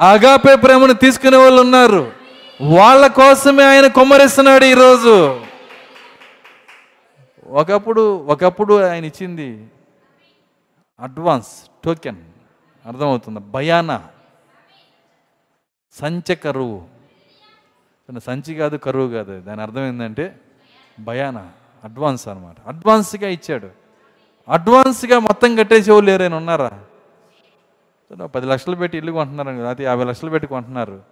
అగాపే 0.00 0.56
ప్రేమను 0.56 0.92
తీసుకునే 0.92 1.36
వాళ్ళు 1.36 1.62
ఉన్నారు. 1.62 2.12
వాళ్ళ 2.62 3.06
కోసమే 3.06 3.64
ఆయన 3.64 3.86
కొమ్మరిస్తున్నాడు 3.86 4.64
ఈరోజు. 4.64 5.40
ఒకప్పుడు 7.46 8.16
ఒకప్పుడు 8.16 8.82
ఆయన 8.82 9.04
ఇచ్చింది 9.04 9.66
అడ్వాన్స్ 11.00 11.70
టోకెన్. 11.84 12.16
అర్థమవుతుంది? 12.86 13.40
భయానా 13.40 14.02
సంచ 16.00 16.34
కరువు 16.34 16.82
సంచి 18.26 18.54
కాదు 18.54 18.76
కరువు 18.76 19.08
కాదు. 19.08 19.40
దాని 19.40 19.62
అర్థం 19.62 19.88
ఏంటంటే 19.88 20.40
భయానా 21.00 21.48
అడ్వాన్స్ 21.84 22.28
అనమాట 22.28 22.56
అడ్వాన్స్గా 22.66 23.28
ఇచ్చాడు. 23.28 23.81
అడ్వాన్స్గా 24.52 25.18
మొత్తం 25.18 25.56
కట్టేసే 25.56 25.92
వాళ్ళు 25.92 26.10
ఎవరైనా 26.10 26.36
ఉన్నారా? 26.36 26.70
పది 28.26 28.46
లక్షలు 28.46 28.76
పెట్టి 28.76 28.98
ఇల్లు 28.98 29.12
కొంటున్నారు 29.12 29.48
కదా 29.48 29.76
యాభై 29.80 30.04
లక్షలు 30.04 30.30
పెట్టి 30.30 30.46
కొంటున్నారు. 30.46 31.02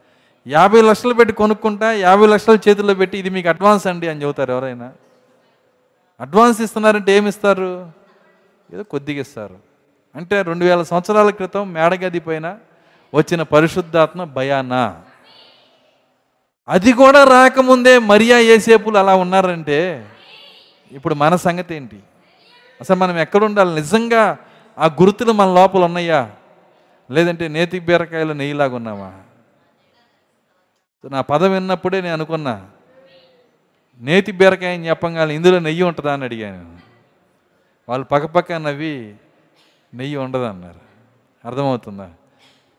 యాభై 0.46 0.80
లక్షలు 0.80 1.14
పెట్టి 1.14 1.34
కొనుక్కుంటా 1.34 1.92
యాభై 1.92 2.26
లక్షలు 2.26 2.68
చేతుల్లో 2.68 2.94
పెట్టి 2.94 3.18
ఇది 3.18 3.30
మీకు 3.30 3.48
అడ్వాన్స్ 3.48 3.86
అండి 3.86 4.08
అని 4.08 4.22
చెబుతారు 4.22 4.52
ఎవరైనా. 4.52 4.92
అడ్వాన్స్ 6.20 6.60
ఇస్తున్నారంటే 6.60 7.12
ఏమి 7.12 7.28
ఇస్తారు? 7.28 7.92
ఏదో 8.74 8.82
కొద్దిగా 8.82 9.20
ఇస్తారు. 9.20 9.56
అంటే 10.16 10.42
రెండు 10.42 10.64
వేల 10.64 10.82
సంవత్సరాల 10.82 11.30
క్రితం 11.30 11.72
మేడగది 11.72 12.20
పైన 12.20 12.58
వచ్చిన 13.14 13.42
పరిశుద్ధాత్మ 13.42 14.24
భయానా. 14.24 15.00
అది 16.68 16.92
కూడా 16.92 17.24
రాకముందే 17.24 17.98
మరియా 17.98 18.38
ఏసేపులు 18.38 18.98
అలా 18.98 19.14
ఉన్నారంటే 19.14 20.06
ఇప్పుడు 20.92 21.14
మన 21.14 21.36
సంగతి 21.36 21.74
ఏంటి 21.74 21.98
అసలు 22.80 22.96
మనం 22.96 23.18
ఎక్కడ 23.18 23.44
ఉండాలి? 23.44 23.74
నిజంగా 23.74 24.38
ఆ 24.78 24.86
గుర్తులు 24.86 25.32
మన 25.32 25.54
లోపల 25.54 25.84
ఉన్నాయా? 25.84 26.30
లేదంటే 27.10 27.48
నేతి 27.48 27.78
బీరకాయలు 27.78 28.32
నెయ్యిలాగా 28.32 28.76
ఉన్నామా 28.76 29.14
నా 31.10 31.20
పదం 31.20 31.52
విన్నప్పుడే 31.52 32.00
నేను 32.00 32.12
అనుకున్నా 32.12 32.68
నేతి 34.00 34.32
బీరకాయ 34.32 34.74
అని 34.74 34.88
చెప్పంగానే 34.88 35.34
ఇందులో 35.34 35.58
నెయ్యి 35.58 35.82
ఉంటుందా 35.82 36.12
అని 36.12 36.24
అడిగాను. 36.24 36.78
వాళ్ళు 37.88 38.06
పక్కపక్క 38.06 38.52
నవ్వి 38.52 39.14
నెయ్యి 39.94 40.16
ఉండదు? 40.16 40.42
అన్నారు. 40.42 40.80
అర్థమవుతుందా? 41.48 42.10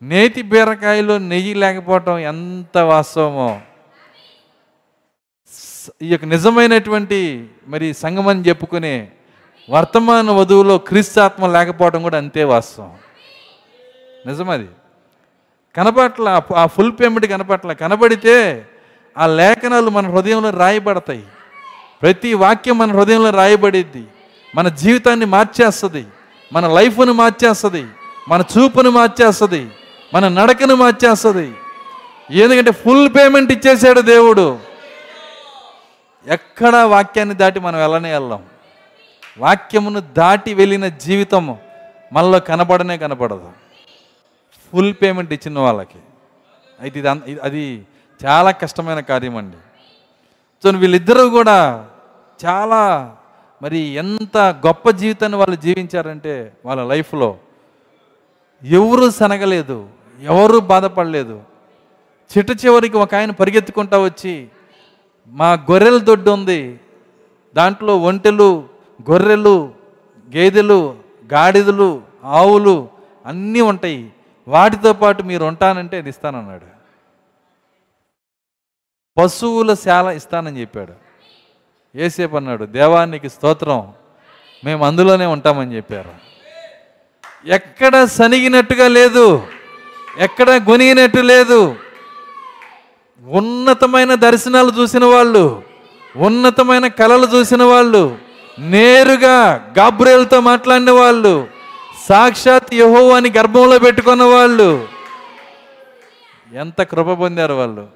నేతి 0.02 0.42
బీరకాయలో 0.42 1.18
నెయ్యి 1.18 1.54
లేకపోవటం 1.54 2.18
ఎంత 2.18 2.78
వాస్తవమో? 2.78 3.60
ఈ 6.02 6.12
యొక్క 6.12 6.24
నిజమైనటువంటి 6.24 7.50
మరి 7.66 7.94
సంగమని 7.94 8.40
చెప్పుకునే 8.40 9.12
వర్తమాన 9.70 10.30
వధువులో 10.30 10.78
క్రీస్తాత్మ 10.78 11.46
లేకపోవడం 11.46 12.02
కూడా 12.02 12.18
అంతే 12.18 12.44
వాస్తవం. 12.44 12.92
నిజమది. 14.26 14.68
కనపట్ల 15.76 16.42
ఆ- 16.56 16.66
ఫుల్ 16.66 16.92
పేమెంట్ 16.92 17.26
కనపట్ల 17.26 17.72
కనబడితే 17.72 18.66
ఆ 19.18 19.26
లేఖనాలు 19.26 19.90
మన 19.90 20.06
హృదయంలో 20.10 20.50
రాయబడతాయి. 20.50 21.22
ప్రతి 22.02 22.34
వాక్యం 22.34 22.78
మన 22.78 22.92
హృదయంలో 22.92 23.30
రాయబడిద్ది. 23.30 24.04
మన 24.54 24.68
జీవితాన్ని 24.68 25.26
మార్చేస్తుంది. 25.26 26.06
మన 26.52 26.68
లైఫ్ను 26.68 27.12
మార్చేస్తుంది. 27.12 27.86
మన 28.28 28.44
చూపును 28.58 28.90
మార్చేస్తుంది. 28.90 29.70
మన 30.14 30.28
నడకను 30.28 30.74
మార్చేస్తుంది. 30.74 31.54
ఎందుకంటే 32.30 32.70
ఫుల్ 32.70 33.08
పేమెంట్ 33.08 33.52
ఇచ్చేసాడు 33.52 34.00
దేవుడు. 34.00 34.58
ఎక్కడ 36.28 36.76
వాక్యాన్ని 36.76 37.34
దాటి 37.34 37.60
మనం 37.60 37.78
వెళ్ళనే 37.78 38.12
వెళ్ళాం. 38.12 38.42
వాక్యమును 39.38 40.00
దాటి 40.00 40.54
వెళ్ళిన 40.54 40.88
జీవితం 40.88 41.56
మనలో 42.12 42.40
కనబడనే 42.40 42.98
కనపడదు 42.98 43.52
ఫుల్ 44.72 44.94
పేమెంట్ 45.02 45.32
ఇచ్చిన 45.32 45.58
వాళ్ళకి. 45.58 45.98
అయితే 46.80 46.98
ఇది 46.98 47.08
అన్- 47.08 47.24
ఇది- 47.24 47.42
అది 47.42 47.86
చాలా 48.26 48.50
కష్టమైన 48.50 49.00
కార్యం 49.00 49.36
అండి. 49.36 49.56
సో 50.62 50.70
వీళ్ళిద్దరూ 50.70 51.30
కూడా 51.30 51.88
చాలా 52.46 53.16
మరి 53.62 53.78
ఎంత 53.78 54.38
గొప్ప 54.38 54.90
జీవితాన్ని 54.90 55.38
వాళ్ళు 55.38 55.56
జీవించారంటే 55.56 56.52
వాళ్ళ 56.66 56.84
లైఫ్లో 56.84 57.38
ఎవరు 58.64 59.10
సనగలేదు 59.10 59.88
ఎవరు 60.22 60.58
బాధపడలేదు. 60.58 61.42
చిట్ట 62.38 62.64
చివరికి 62.64 62.96
ఒక 62.96 63.14
ఆయన 63.14 63.30
పరిగెత్తుకుంటా 63.30 63.98
వచ్చి 63.98 64.48
మా 65.26 65.52
గొర్రెల 65.52 65.98
దొడ్డు 65.98 66.30
ఉంది 66.30 66.80
దాంట్లో 67.56 67.98
ఒంటెలు 67.98 68.71
గొర్రెలు 69.10 69.74
గేదెలు 70.36 70.96
గాడిదలు 71.32 72.02
ఆవులు 72.24 72.88
అన్నీ 73.26 73.60
ఉంటాయి. 73.60 74.12
వాటితో 74.48 74.92
పాటు 74.92 75.22
మీరు 75.22 75.44
ఉంటానంటే 75.44 75.98
అది 75.98 76.08
ఇస్తానన్నాడు. 76.08 76.66
పశువుల 79.20 79.74
శాల 79.74 80.06
ఇస్తానని 80.06 80.60
చెప్పాడు. 80.60 80.92
ఏసేపు 81.98 82.36
అన్నాడు 82.36 82.64
దేవానికి 82.64 83.28
స్తోత్రం. 83.28 83.92
మేము 84.64 84.84
అందులోనే 84.84 85.26
ఉంటామని 85.26 85.76
చెప్పారు. 85.76 86.10
ఎక్కడ 87.46 88.04
సనిగినట్టుగా 88.04 88.88
లేదు. 88.88 89.42
ఎక్కడ 90.18 90.50
గొనిగినట్టు 90.50 91.20
లేదు. 91.20 91.76
ఉన్నతమైన 93.24 94.14
దర్శనాలు 94.14 94.72
చూసిన 94.80 95.04
వాళ్ళు 95.04 95.62
ఉన్నతమైన 96.16 96.86
కళలు 96.86 97.26
చూసిన 97.26 97.62
వాళ్ళు 97.62 98.31
నేరుగా 98.58 99.72
గాబ్రేల్తో 99.78 100.40
మాట్లాడిన 100.40 100.90
వాళ్ళు 100.90 101.48
సాక్షాత్ 102.08 102.74
యహోవాని 102.74 103.30
గర్భంలో 103.30 103.78
పెట్టుకున్న 103.78 104.22
వాళ్ళు. 104.22 104.88
ఎంత 106.54 106.82
కృప 106.82 107.12
పొందారు 107.12 107.54
వాళ్ళు. 107.54 107.88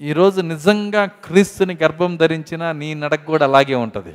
ఈరోజు 0.00 0.40
నిజంగా 0.40 1.04
క్రీస్తుని 1.04 1.78
గర్భం 1.82 2.16
ధరించిన 2.16 2.72
నీ 2.72 2.94
నడక 2.94 3.24
కూడా 3.24 3.44
అలాగే 3.44 3.74
ఉంటుంది. 3.74 4.14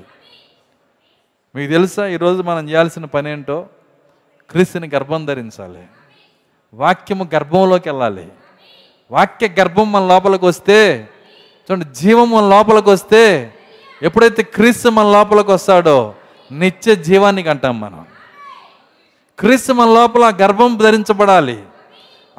మీకు 1.56 1.72
తెలుసా 1.72 2.08
ఈరోజు 2.08 2.42
మనం 2.42 2.70
చేయాల్సిన 2.70 3.06
పని 3.06 3.32
ఏంటో 3.32 3.68
క్రీస్తుని 4.50 4.90
గర్భం 4.94 5.26
ధరించాలి. 5.26 5.84
వాక్యము 6.74 7.30
గర్భంలోకి 7.36 7.90
వెళ్ళాలి. 7.90 8.28
వాక్య 9.12 9.48
గర్భం 9.60 9.92
మన 9.92 10.06
లోపలికి 10.06 10.46
వస్తే 10.46 11.10
చూడండి 11.72 11.86
జీవం 11.86 12.32
మన 12.32 12.50
లోపలికి 12.50 12.90
వస్తే 12.90 13.54
ఎప్పుడైతే 14.04 14.44
క్రీస్తు 14.44 14.90
మన 14.90 15.06
లోపలికి 15.06 15.52
వస్తాడో 15.52 16.16
నిత్య 16.52 16.96
జీవానికి 16.96 17.50
అంటాం 17.50 17.80
మనం. 17.80 18.06
క్రీస్తు 19.40 19.74
మన 19.74 19.88
లోపల 19.88 20.34
గర్భం 20.42 20.78
ధరించబడాలి. 20.78 21.64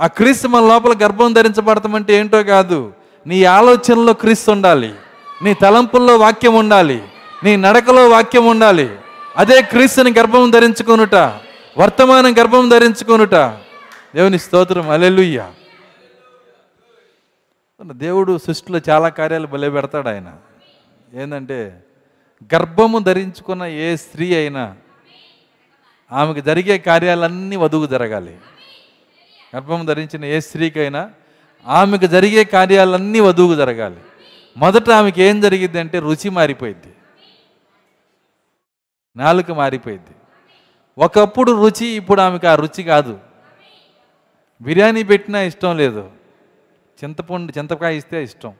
ఆ 0.00 0.06
క్రీస్తు 0.06 0.48
మన 0.48 0.62
లోపల 0.62 0.94
గర్భం 1.02 1.32
ధరించబడతామంటే 1.32 2.14
ఏంటో 2.14 2.42
కాదు 2.42 2.92
నీ 3.26 3.44
ఆలోచనలో 3.44 4.12
క్రీస్తు 4.12 4.50
ఉండాలి 4.50 4.94
నీ 5.42 5.54
తలంపుల్లో 5.54 6.16
వాక్యం 6.16 6.54
ఉండాలి 6.54 7.02
నీ 7.44 7.56
నడకలో 7.56 8.08
వాక్యం 8.08 8.46
ఉండాలి. 8.46 8.96
అదే 9.36 9.62
క్రీస్తుని 9.62 10.14
గర్భం 10.18 10.50
ధరించుకొనుట 10.50 11.14
వర్తమానం 11.78 12.38
గర్భం 12.38 12.68
ధరించుకొనుట. 12.68 13.34
దేవుని 14.14 14.38
స్తోత్రం. 14.38 14.90
అలెలుయ్య 14.90 15.46
దేవుడు 17.92 18.38
సృష్టిలో 18.38 18.80
చాలా 18.88 19.08
కార్యాలు 19.08 19.46
భలే 19.46 19.70
పెడతాడు 19.70 20.08
ఆయన. 20.08 20.26
ఏంటంటే 21.14 21.84
గర్భము 22.54 22.98
ధరించుకున్న 22.98 23.62
ఏ 23.62 23.96
స్త్రీ 23.96 24.34
అయినా 24.34 24.76
ఆమెకు 26.12 26.40
జరిగే 26.40 26.78
కార్యాలన్నీ 26.78 27.56
వధువు 27.56 27.86
జరగాలి. 27.86 28.38
గర్భం 29.56 29.86
ధరించిన 29.86 30.24
ఏ 30.24 30.40
స్త్రీకైనా 30.40 31.10
ఆమెకు 31.66 32.06
జరిగే 32.06 32.44
కార్యాలన్నీ 32.44 33.20
వధువుకు 33.20 33.54
జరగాలి. 33.54 34.00
మొదట 34.56 34.90
ఆమెకి 34.90 35.22
ఏం 35.22 35.40
జరిగిద్ది 35.40 35.78
అంటే 35.78 35.98
రుచి 35.98 36.30
మారిపోయింది 36.30 36.94
నాలుక 39.16 39.50
మారిపోయింది 39.50 40.14
ఒకప్పుడు 40.98 41.52
రుచి 41.52 41.86
ఇప్పుడు 41.86 42.20
ఆమెకు 42.20 42.46
ఆ 42.46 42.54
రుచి 42.54 42.82
కాదు. 42.82 43.20
బిర్యానీ 44.62 45.02
పెట్టినా 45.02 45.40
ఇష్టం 45.40 45.76
లేదు. 45.76 46.10
చింతపండు 47.04 47.52
చింతకాయ 47.58 47.96
ఇస్తే 47.96 48.22
ఇష్టం. 48.22 48.54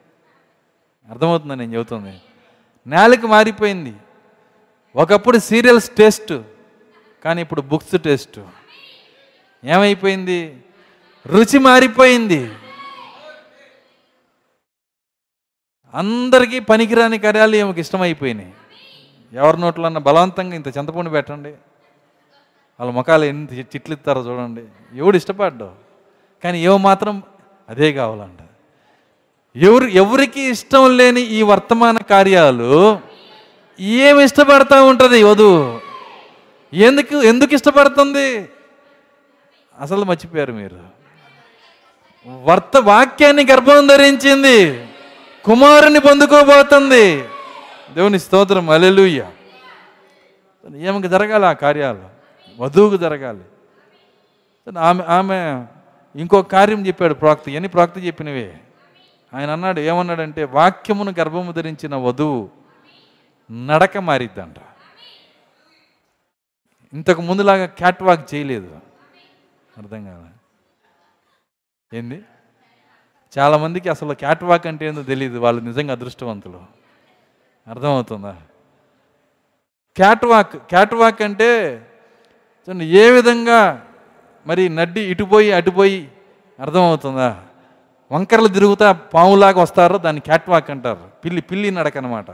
అర్థమవుతుందా 1.11 1.55
నేను 1.55 1.75
చెబుతుంది? 1.75 2.21
నేలకు 2.89 3.27
మారిపోయింది. 3.27 3.95
ఒకప్పుడు 4.97 5.39
సీరియల్స్ 5.39 5.91
టేస్ట్ 5.91 6.33
కానీ 7.25 7.43
ఇప్పుడు 7.43 7.61
బుక్స్ 7.61 8.03
టేస్ట్. 8.03 8.41
ఏమైపోయింది? 9.65 10.65
రుచి 11.27 11.59
మారిపోయింది. 11.59 12.55
అందరికీ 15.95 16.59
పనికిరాని 16.61 17.19
కార్యాలు 17.19 17.57
ఈమెకి 17.57 17.81
ఇష్టమైపోయినాయి. 17.81 18.55
ఎవరి 19.33 19.61
నోట్లో 19.61 19.87
అన్న 19.87 19.99
బలవంతంగా 19.99 20.55
ఇంత 20.55 20.69
చింతపండు 20.79 21.11
పెట్టండి. 21.11 21.49
వాళ్ళ 22.81 22.93
ముఖాలు 22.93 23.25
ఎన్ని 23.25 23.61
చిట్లు 23.61 23.95
ఇస్తారో 23.95 24.21
చూడండి. 24.21 24.65
ఎవడు 24.95 25.17
ఇష్టపడ్డావు 25.17 25.73
కానీ 26.45 26.65
ఏవో 26.65 26.77
మాత్రం 26.77 27.23
అదే 27.69 27.93
కావాలంట. 27.93 28.48
ఎవరు 29.57 29.85
ఎవరికి 29.85 30.41
ఇష్టం 30.41 30.97
లేని 30.97 31.21
ఈ 31.21 31.43
వర్తమాన 31.43 31.99
కార్యాలు 31.99 33.01
ఏమి 33.81 34.25
ఇష్టపడతా 34.25 34.83
ఉంటుంది 34.83 35.23
వధువు 35.23 35.81
ఎందుకు 36.73 37.23
ఎందుకు 37.23 37.55
ఇష్టపడుతుంది? 37.55 38.49
అసలు 39.81 40.05
మర్చిపోయారు 40.05 40.53
మీరు. 40.53 40.79
వర్త 42.45 42.77
వాక్యాన్ని 42.77 43.47
గర్భం 43.51 43.87
ధరించింది 43.87 44.87
కుమారుని 45.45 46.01
పొందుకోబోతుంది. 46.01 47.23
దేవుని 47.95 48.19
స్తోత్రం 48.19 48.71
అలెలుయ్య 48.71 49.27
ఏమకి 50.77 51.09
జరగాలి 51.09 51.47
ఆ 51.47 51.53
కార్యాలు? 51.53 52.05
వధువుకు 52.59 52.97
జరగాలి. 52.97 53.45
ఆమె 54.79 55.03
ఆమె 55.03 55.65
ఇంకో 56.21 56.43
కార్యం 56.43 56.87
చెప్పాడు 56.87 57.15
ప్రాక్తి. 57.15 57.53
ఎన్ని 57.53 57.69
ప్రాక్తి 57.69 58.01
చెప్పినవే? 58.01 58.55
ఆయన 59.35 59.51
అన్నాడు 59.51 59.81
ఏమన్నాడంటే 59.81 60.45
వాక్యమును 60.45 61.15
గర్భము 61.19 61.53
ధరించిన 61.53 61.95
వధువు 61.95 62.51
నడక 63.53 63.99
మారిద్దంట. 63.99 64.55
ఇంతకు 66.93 67.23
ముందులాగా 67.23 67.67
క్యాట్ 67.67 68.03
వాక్ 68.03 68.35
చేయలేదు. 68.35 68.81
అర్థం 69.79 70.05
కాదు 70.05 70.27
ఏంది? 71.97 72.25
చాలామందికి 73.39 73.89
అసలు 73.89 74.15
క్యాట్ 74.15 74.45
వాక్ 74.45 74.67
అంటే 74.67 74.87
ఏందో 74.87 75.03
తెలియదు 75.03 75.39
వాళ్ళు 75.39 75.63
నిజంగా 75.63 75.93
అదృష్టవంతులు. 75.93 76.63
అర్థమవుతుందా? 77.69 78.37
క్యాట్ 79.97 80.25
వాక్ 80.25 80.57
క్యాట్ 80.57 80.95
వాక్ 80.95 81.23
అంటే 81.23 81.75
చూడండి 82.69 82.85
ఏ 82.85 83.11
విధంగా 83.11 83.87
మరి 84.47 84.69
నడ్డి 84.69 85.01
ఇటుపోయి 85.01 85.53
అటుపోయి 85.53 86.13
అర్థమవుతుందా? 86.61 87.48
వంకరలు 88.13 88.49
తిరుగుతా 88.49 88.93
పాములాగా 88.93 89.63
వస్తారో 89.63 89.99
దాన్ని 89.99 90.21
క్యాట్వాక్ 90.21 90.71
అంటారు. 90.71 91.09
పిల్లి 91.25 91.41
పిల్లి 91.41 91.71
నడక 91.71 91.97
అనమాట 91.97 92.31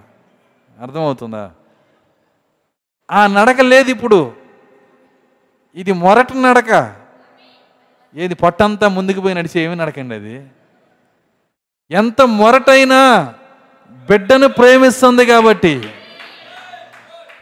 అర్థమవుతుందా? 0.80 1.50
ఆ 3.10 3.26
నడక 3.26 3.60
లేదు 3.60 3.90
ఇప్పుడు. 3.90 4.32
ఇది 5.76 5.92
మొరట 5.92 6.32
నడక. 6.32 6.94
ఏది 8.16 8.34
పొట్టంతా 8.34 8.88
ముందుకు 8.88 9.20
పోయి 9.20 9.34
నడిచే 9.34 9.60
ఏమి 9.60 9.76
నడకండి 9.76 10.14
అది. 10.14 10.46
ఎంత 11.90 12.22
మొరటైనా 12.22 13.34
బిడ్డను 13.90 14.48
ప్రేమిస్తుంది 14.48 15.26
కాబట్టి 15.26 15.90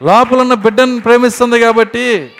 లోపలన్న 0.02 0.54
బిడ్డను 0.54 1.00
ప్రేమిస్తుంది 1.00 1.60
కాబట్టి 1.60 2.32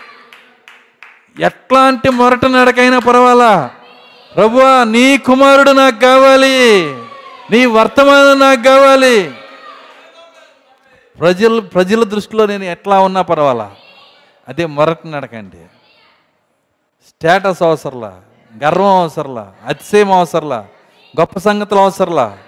ఎట్లాంటి 1.41 2.11
మొరట 2.11 2.45
నడకైనా 2.45 2.99
పర్వాలా? 2.99 3.71
ప్రభువా 4.37 4.85
నీ 4.85 5.19
కుమారుడు 5.19 5.71
నాకు 5.71 6.01
కావాలి. 6.01 6.85
నీ 7.51 7.67
వర్తమానం 7.67 8.39
నాకు 8.39 8.63
కావాలి. 8.63 9.35
ప్రజలు 11.19 11.61
ప్రజల 11.61 12.05
దృష్టిలో 12.05 12.47
నేను 12.47 12.65
ఎట్లా 12.65 13.01
ఉన్నా 13.01 13.23
పర్వాలా? 13.23 13.75
అదే 14.49 14.67
మొరటి 14.67 15.11
నడకండి. 15.11 15.57
స్టేటస్ 17.09 17.63
అవసరంలా? 17.63 18.23
గర్వం 18.65 19.01
అవసరంలా? 19.01 19.55
అతిశయం 19.67 20.13
అవసరంలా? 20.13 20.69
గొప్ప 21.21 21.39
సంగతులు 21.39 21.81
అవసరంలా? 21.81 22.39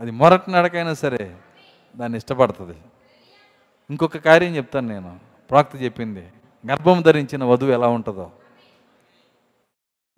అది 0.00 0.10
మొరటి 0.10 0.50
నడకైనా 0.50 0.94
సరే 0.94 1.36
దాన్ని 1.96 2.18
ఇష్టపడుతుంది. 2.18 2.76
ఇంకొక 3.90 4.16
కార్యం 4.16 4.56
చెప్తాను 4.56 4.88
నేను. 4.88 5.20
ప్రాక్త 5.50 5.82
చెప్పింది. 5.82 6.26
గర్భం 6.70 7.02
ధరించిన 7.02 7.44
వధువు 7.44 7.70
ఎలా 7.70 7.86
ఉంటుందో. 7.86 8.30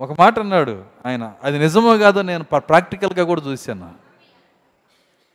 ఒక 0.00 0.20
మాట 0.20 0.38
అన్నాడు 0.38 0.84
ఆయన 1.06 1.32
అది 1.42 1.58
నిజమో 1.58 1.98
కాదో 1.98 2.22
నేను 2.22 2.44
ప్రాక్టికల్గా 2.44 3.24
కూడా 3.24 3.40
చూశాను. 3.40 3.92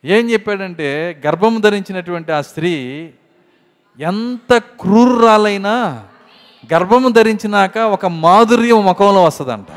ఏం 0.06 0.30
చెప్పాడంటే 0.30 1.22
గర్భం 1.26 1.60
ధరించినటువంటి 1.60 2.32
ఆ 2.32 2.42
స్త్రీ 2.42 2.74
ఎంత 4.00 4.58
క్రూరాలైనా 4.58 6.06
గర్భము 6.74 7.10
ధరించినాక 7.10 7.78
ఒక 7.78 8.06
మాధుర్యం 8.06 8.86
ముఖంలో 8.86 9.24
వస్తుందంట. 9.24 9.68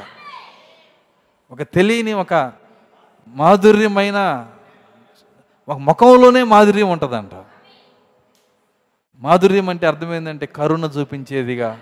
ఒక 1.50 1.62
తెలియని 1.62 2.12
ఒక 2.12 2.52
మాధుర్యమైన 3.28 4.48
ఒక 5.68 5.78
ముఖంలోనే 5.78 6.42
మాధుర్యం 6.42 6.90
ఉంటుందంట. 6.90 7.30
మాధుర్యం 9.18 9.68
అంటే 9.68 9.86
అర్థమైందంటే 9.86 10.46
కరుణ 10.46 10.84
చూపించేదిగా 10.84 11.80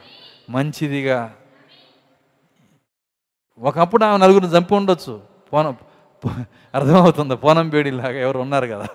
మంచిదిగా 0.50 1.34
ఒకప్పుడు 3.60 4.04
ఆమె 4.04 4.18
నలుగురిని 4.18 4.52
చంపి 4.52 4.74
ఉండొచ్చు. 4.74 5.22
పోనం 5.52 5.76
అర్థమవుతుంది? 6.74 7.36
పోనం 7.36 7.68
బేడిలాగా 7.68 8.20
ఎవరు 8.20 8.38
ఉన్నారు 8.38 8.66
కదా? 8.66 8.86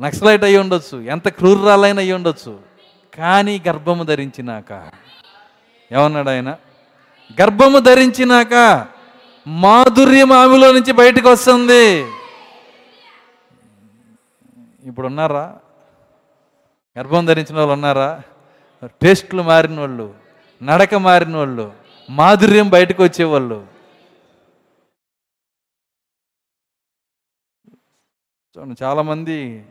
నక్సలైట్ 0.00 0.44
అయి 0.44 0.58
ఉండొచ్చు. 0.58 1.00
ఎంత 1.00 1.28
క్రూరాలైన 1.28 1.98
అయి 1.98 2.12
ఉండొచ్చు. 2.12 2.60
కానీ 3.14 3.62
గర్భము 3.68 4.04
ధరించినాక. 4.04 4.90
ఏమన్నాడు 5.92 6.28
ఆయన? 6.28 6.56
గర్భము 7.40 7.78
ధరించినాక 7.78 8.86
మాధుర్యం 9.46 10.32
ఆమెలో 10.32 10.72
నుంచి 10.72 10.92
బయటకు 10.92 11.30
వస్తుంది. 11.30 12.06
ఇప్పుడు 14.84 15.06
ఉన్నారా? 15.06 15.56
గర్భం 16.98 17.26
ధరించిన 17.26 17.56
వాళ్ళు 17.56 17.72
ఉన్నారా? 17.72 18.20
టేస్ట్లు 18.84 19.42
మారిన 19.42 19.80
వాళ్ళు 19.80 20.14
నడక 20.62 20.94
మారిన 20.94 21.36
వాళ్ళు 21.36 21.85
మాధుర్యం 22.10 22.70
బయటకు 22.70 23.02
వచ్చేవాళ్ళు. 23.02 23.66
చూడండి 28.58 28.84
చాలామంది 28.84 29.66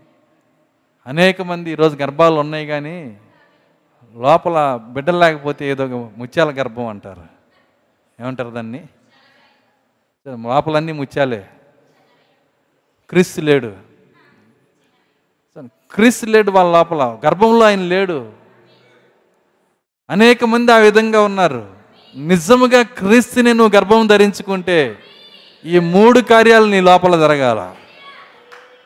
అనేక 1.08 1.42
మంది 1.42 1.72
ఈరోజు 1.72 1.96
గర్భాలు 1.96 2.36
ఉన్నాయి 2.36 2.68
కానీ 2.68 3.20
లోపల 4.14 4.80
బిడ్డలు 4.90 5.20
లేకపోతే 5.20 5.70
ఏదో 5.70 6.12
ముత్యాల 6.18 6.50
గర్భం 6.50 6.88
అంటారు. 6.88 7.24
ఏమంటారు 8.20 8.50
దాన్ని? 8.50 8.86
లోపలన్నీ 10.28 10.92
ముత్యాలే. 10.92 11.50
క్రిస్ 13.10 13.40
లేడు. 13.40 13.78
క్రిస్ 15.92 16.26
లేడు 16.26 16.52
వాళ్ళ 16.52 16.72
లోపల. 16.72 17.20
గర్భంలో 17.26 17.66
ఆయన 17.66 17.82
లేడు. 17.82 18.34
అనేక 20.10 20.44
మంది 20.44 20.72
ఆ 20.72 20.78
విధంగా 20.78 21.22
ఉన్నారు. 21.22 21.75
నిజముగా 22.18 22.82
క్రీస్తుని 22.82 23.54
నువ్వు 23.54 23.76
గర్భం 23.76 24.08
ధరించుకుంటే 24.08 24.98
ఈ 25.66 25.80
మూడు 25.80 26.20
కార్యాలు 26.20 26.66
నీ 26.66 26.82
లోపల 26.82 27.20
జరగాల. 27.20 27.74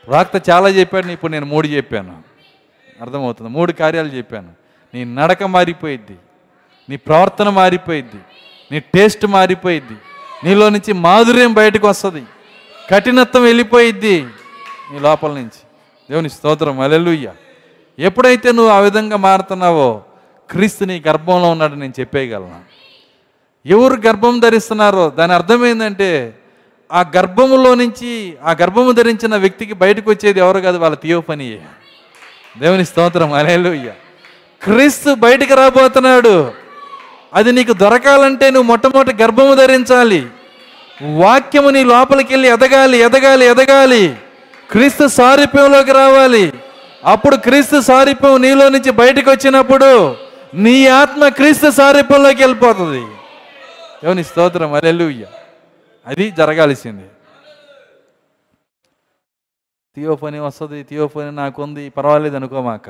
ప్రాక్త 0.08 0.50
చాలా 0.50 0.70
చెప్పాడు 0.70 1.08
ఇప్పుడు 1.08 1.32
నేను 1.32 1.46
మూడు 1.46 1.68
చెప్పాను. 1.68 2.24
అర్థమవుతుంది. 3.02 3.50
మూడు 3.50 3.72
కార్యాలు 3.72 4.08
చెప్పాను. 4.08 4.50
నీ 4.94 5.04
నడక 5.04 5.44
మారిపోయిద్ది. 5.44 6.18
నీ 6.90 6.96
ప్రవర్తన 6.96 7.50
మారిపోయిద్ది. 7.50 8.22
నీ 8.72 8.80
టేస్ట్ 8.80 9.26
మారిపోయిద్ది. 9.26 9.98
నీలో 10.44 10.70
నుంచి 10.70 10.94
మాధుర్యం 10.94 11.54
బయటకు 11.54 11.88
వస్తుంది. 11.88 12.24
కఠినత్వం 12.92 13.44
వెళ్ళిపోయిద్ది 13.44 14.22
నీ 14.94 15.00
లోపల 15.00 15.32
నుంచి. 15.32 15.62
దేవుని 16.10 16.30
స్తోత్రం. 16.30 16.80
అలెలుయ్య 16.80 17.32
ఎప్పుడైతే 18.00 18.52
నువ్వు 18.52 18.72
ఆ 18.72 18.80
విధంగా 18.80 19.18
మారుతున్నావో 19.18 20.04
క్రీస్తు 20.50 20.84
నీ 20.84 21.04
గర్భంలో 21.08 21.52
ఉన్నాడు 21.52 21.76
నేను 21.76 21.94
చెప్పేయగలను. 22.00 22.79
ఎవరు 23.66 24.02
గర్భం 24.08 24.40
ధరిస్తున్నారో 24.40 25.10
దాని 25.10 25.34
అర్థం 25.34 25.66
ఏంటంటే 25.66 26.34
ఆ 26.92 27.06
గర్భములో 27.18 27.76
నుంచి 27.76 28.34
ఆ 28.44 28.52
గర్భము 28.52 28.92
ధరించిన 28.92 29.36
వ్యక్తికి 29.36 29.74
బయటకు 29.74 30.10
వచ్చేది 30.12 30.40
ఎవరు 30.40 30.60
కాదు 30.60 30.78
వాళ్ళ 30.78 30.96
తీయోపనియే 30.96 31.62
దేవుని 32.60 32.86
స్తోత్రం 32.86 33.34
అలేలుయ్య 33.34 33.92
క్రీస్తు 34.64 35.14
బయటికి 35.14 35.54
రాబోతున్నాడు. 35.54 36.52
అది 37.34 37.52
నీకు 37.52 37.74
దొరకాలంటే 37.74 38.50
నువ్వు 38.50 38.68
మొట్టమొదటి 38.68 39.24
గర్భము 39.24 39.56
ధరించాలి. 39.56 40.28
వాక్యము 41.16 41.70
నీ 41.70 41.84
లోపలికి 41.84 42.34
వెళ్ళి 42.34 42.50
ఎదగాలి 42.50 42.98
ఎదగాలి 42.98 43.46
ఎదగాలి. 43.46 44.16
క్రీస్తు 44.72 45.08
సారూప్యంలోకి 45.08 45.92
రావాలి. 45.92 46.54
అప్పుడు 47.06 47.36
క్రీస్తు 47.36 47.82
సారూప్యం 47.82 48.42
నీలో 48.42 48.70
నుంచి 48.70 48.92
బయటకు 48.92 49.32
వచ్చినప్పుడు 49.32 50.16
నీ 50.54 50.88
ఆత్మ 50.88 51.28
క్రీస్తు 51.28 51.72
సారూప్యంలోకి 51.72 52.44
వెళ్ళిపోతుంది. 52.44 53.06
దేవుని 54.04 54.24
స్తోత్రం 54.24 54.74
అలెలుయ్య 54.74 55.28
అది 56.08 56.32
జరగాల్సింది. 56.32 57.08
థియోఫోని 59.96 60.40
వస్తుంది 60.40 60.84
థియోఫనీ 60.84 61.32
నాకుంది 61.32 61.90
పర్వాలేదు 61.90 62.36
అనుకోమాక. 62.36 62.90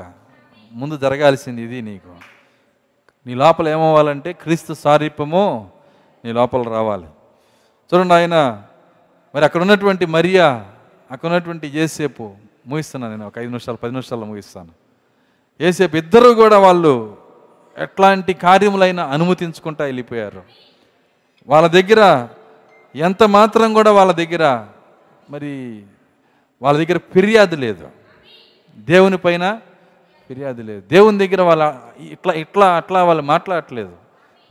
ముందు 0.72 0.96
జరగాల్సింది 0.96 1.62
ఇది 1.62 1.82
నీకు. 1.82 2.16
నీ 3.26 3.34
లోపల 3.34 3.68
ఏమవ్వాలంటే 3.68 4.32
క్రీస్తు 4.32 4.72
సారీపము 4.72 5.70
నీ 6.24 6.32
లోపల 6.32 6.62
రావాలి. 6.62 7.06
చూడండి 7.94 8.14
ఆయన 8.14 8.62
మరి 9.34 9.44
అక్కడ 9.44 9.60
ఉన్నటువంటి 9.60 10.06
మరియా 10.06 10.72
అక్కడ 11.10 11.28
ఉన్నటువంటి 11.28 11.78
ఏసేపు 11.78 12.34
ముగిస్తున్నాను 12.66 13.12
నేను 13.12 13.26
ఒక 13.26 13.38
ఐదు 13.38 13.46
నిమిషాలు 13.46 13.76
పది 13.76 13.92
నిమిషాల్లో 13.92 14.26
ముగిస్తాను. 14.26 14.70
ఏసేపు 15.60 15.96
ఇద్దరు 15.96 16.30
కూడా 16.30 16.58
వాళ్ళు 16.58 17.16
ఎట్లాంటి 17.78 18.32
కార్యములైనా 18.32 19.06
అనుమతించుకుంటా 19.06 19.84
వెళ్ళిపోయారు. 19.84 20.69
వాళ్ళ 21.48 21.68
దగ్గర 21.68 22.28
ఎంత 22.96 23.22
మాత్రం 23.22 23.74
కూడా 23.74 23.92
వాళ్ళ 23.92 24.12
దగ్గర 24.12 24.66
మరి 25.30 25.82
వాళ్ళ 26.62 26.84
దగ్గర 26.84 26.98
ఫిర్యాదు 26.98 27.56
లేదు. 27.56 27.88
దేవుని 28.78 29.18
పైన 29.18 29.60
ఫిర్యాదు 30.28 30.62
లేదు. 30.62 30.80
దేవుని 30.80 31.18
దగ్గర 31.18 31.42
వాళ్ళ 31.42 31.80
ఇట్లా 31.98 32.34
ఇట్లా 32.34 32.76
అట్లా 32.76 33.04
వాళ్ళు 33.04 33.22
మాట్లాడట్లేదు. 33.22 33.96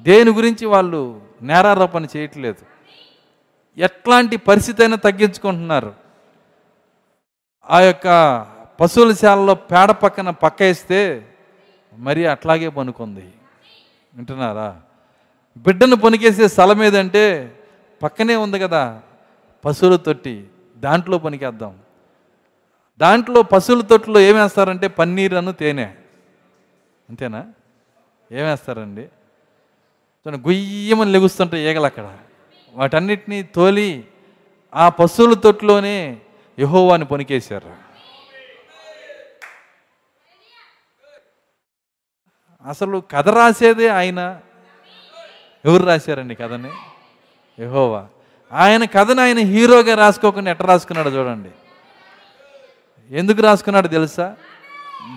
దేని 0.02 0.32
గురించి 0.32 0.66
వాళ్ళు 0.66 1.22
నేరారోపణ 1.41 2.06
చేయట్లేదు. 2.18 2.80
ఎట్లాంటి 3.82 4.38
పరిస్థితి 4.38 4.82
అయినా 4.82 4.98
తగ్గించుకుంటున్నారు. 4.98 5.94
ఆ 7.70 7.80
యొక్క 7.80 8.07
పశువుల 8.80 9.14
శాలలో 9.14 9.56
పేడ 9.56 9.91
పక్కన 9.91 10.30
పక్క 10.30 10.61
వేస్తే 10.61 11.28
మరి 11.98 12.26
అట్లాగే 12.28 12.70
పనుకుంది. 12.70 13.34
వింటున్నారా? 14.16 14.82
బిడ్డను 15.60 15.95
పనికేసే 15.95 16.48
స్థలం 16.48 16.84
ఏదంటే 16.84 17.56
పక్కనే 18.03 18.36
ఉంది 18.36 18.60
కదా 18.60 19.02
పశువుల 19.65 19.95
తొట్టి. 19.95 20.48
దాంట్లో 20.77 21.18
పనికేద్దాం. 21.18 21.80
దాంట్లో 22.98 23.41
పశువుల 23.41 23.81
తొట్టిలో 23.81 24.19
ఏమేస్తారంటే 24.19 24.88
పన్నీరను 24.88 25.52
తేనె. 25.52 25.86
అంతేనా? 27.10 27.48
ఏమేస్తారండి 28.31 29.02
చూడండి 29.02 30.48
గుయ్యమని 30.48 31.11
లెగుస్తుంటాయి 31.11 31.72
ఈగలు 31.72 31.86
అక్కడ. 31.86 32.18
వాటన్నిటినీ 32.73 33.44
తోలి 33.44 34.06
ఆ 34.73 34.90
పశువుల 34.90 35.34
తొట్టులోనే 35.34 36.18
యహోవాని 36.60 37.06
పనికేశారు. 37.06 37.73
అసలు 42.65 43.03
కథ 43.11 43.30
రాసేదే 43.30 43.88
ఆయన. 43.88 44.41
ఎవరు 45.65 45.84
రాశారండి 45.84 46.36
కథని? 46.36 46.72
యహోవా. 47.64 48.06
ఆయన 48.53 48.86
కథను 48.86 49.22
ఆయన 49.22 49.38
హీరోగా 49.38 49.95
రాసుకోకుండా 49.95 50.52
ఎట్ట 50.52 50.61
రాసుకున్నాడు 50.61 51.10
చూడండి. 51.10 51.49
ఎందుకు 53.18 53.41
రాసుకున్నాడు 53.41 53.88
తెలుసా? 53.88 54.36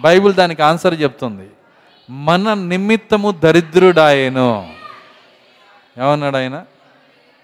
బైబిల్ 0.00 0.34
దానికి 0.34 0.62
ఆన్సర్ 0.62 1.00
చెప్తుంది. 1.00 1.50
మన 2.10 2.54
నిమిత్తము 2.54 3.30
దరిద్రుడాయను. 3.30 4.74
ఏమన్నాడు 5.98 6.36
ఆయన? 6.36 6.64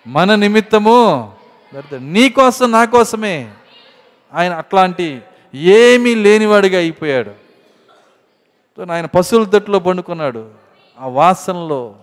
మన 0.07 0.35
నిమిత్తము 0.35 1.33
దరిద్రుడు 1.75 2.03
నీ 2.03 2.29
కోసం 2.29 2.71
నా 2.71 2.85
కోసమే. 2.85 3.51
ఆయన 4.35 4.53
అట్లాంటి 4.53 5.23
ఏమీ 5.55 6.15
లేనివాడిగా 6.15 6.79
అయిపోయాడు. 6.79 7.31
ఆయన 8.93 9.07
పశువుల 9.07 9.45
తట్టులో 9.45 9.79
పండుకున్నాడు. 9.79 10.51
ఆ 11.01 11.07
వాసనలో 11.07 11.95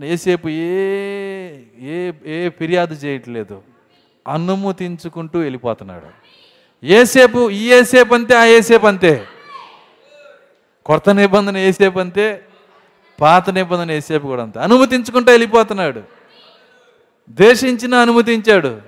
ఏసేపు 0.00 0.48
ఏ 0.48 1.52
ఏ 1.80 2.12
ఏ 2.26 2.48
ఫిర్యాదు 2.48 2.94
చేయట్లేదు. 2.94 3.62
అనుమతించుకుంటూ 4.28 5.38
వెళ్ళిపోతున్నాడు. 5.38 6.06
ఏసేపు 6.86 7.50
ఈ 7.50 7.72
ఏసేపు 7.72 8.14
అంతే 8.14 8.34
ఆ 8.34 8.44
ఏసేపు 8.44 8.86
అంతే. 8.86 9.24
కొత్త 10.86 11.10
నిబంధన 11.10 11.56
ఏసేపు 11.56 11.98
అంతే 11.98 12.42
పాత 13.20 13.50
నిబంధన 13.50 13.90
ఏసేపు 13.90 14.26
కూడా 14.26 14.42
అంతే. 14.42 14.60
అనుమతించుకుంటూ 14.60 15.32
వెళ్ళిపోతున్నాడు. 15.32 16.02
దేశించిన 17.30 17.94
అనుమతించాడు 17.94 18.80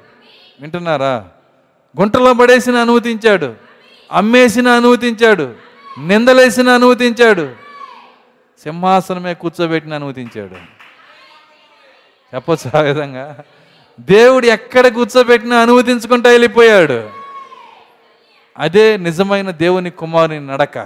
వింటున్నారా? 0.60 1.28
గుంటలో 2.00 2.32
పడేసిన 2.34 2.76
అనుమతించాడు 2.76 3.54
అమ్మేసిన 4.12 4.68
అనుమతించాడు 4.68 5.54
నిందలేసిన 6.06 6.68
అనుమతించాడు 6.68 7.52
సింహాసనమే 8.62 9.34
కూర్చోబెట్టిన 9.34 9.94
అనుమతించాడు 9.94 10.73
చెప్పచ్చు 12.34 12.78
ఆ 12.78 12.80
విధంగా. 12.80 13.44
దేవుడు 14.00 14.46
ఎక్కడ 14.46 14.86
కూర్చోబెట్టినా 14.86 15.56
అనుమతించుకుంటా 15.56 16.30
వెళ్ళిపోయాడు. 16.30 17.10
అదే 18.58 18.96
నిజమైన 18.96 19.50
దేవుని 19.50 19.90
కుమారుని 19.90 20.46
నడక. 20.46 20.78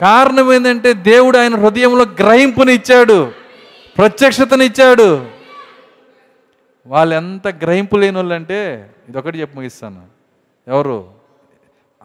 కారణం 0.00 0.52
ఏంటంటే 0.52 0.92
దేవుడు 0.92 1.38
ఆయన 1.38 1.54
హృదయంలో 1.54 2.04
గ్రహింపుని 2.04 2.74
ఇచ్చాడు. 2.74 3.32
ప్రత్యక్షతనిచ్చాడు 3.98 5.30
వాళ్ళు 6.86 7.14
ఎంత 7.14 7.48
గ్రహింపు 7.48 7.96
లేని 7.96 8.16
వాళ్ళు 8.16 8.34
అంటే 8.34 8.90
ఇదొకటి 9.08 9.40
చెప్పి 9.40 9.56
ముగిస్తాను. 9.56 10.06
ఎవరు? 10.68 11.10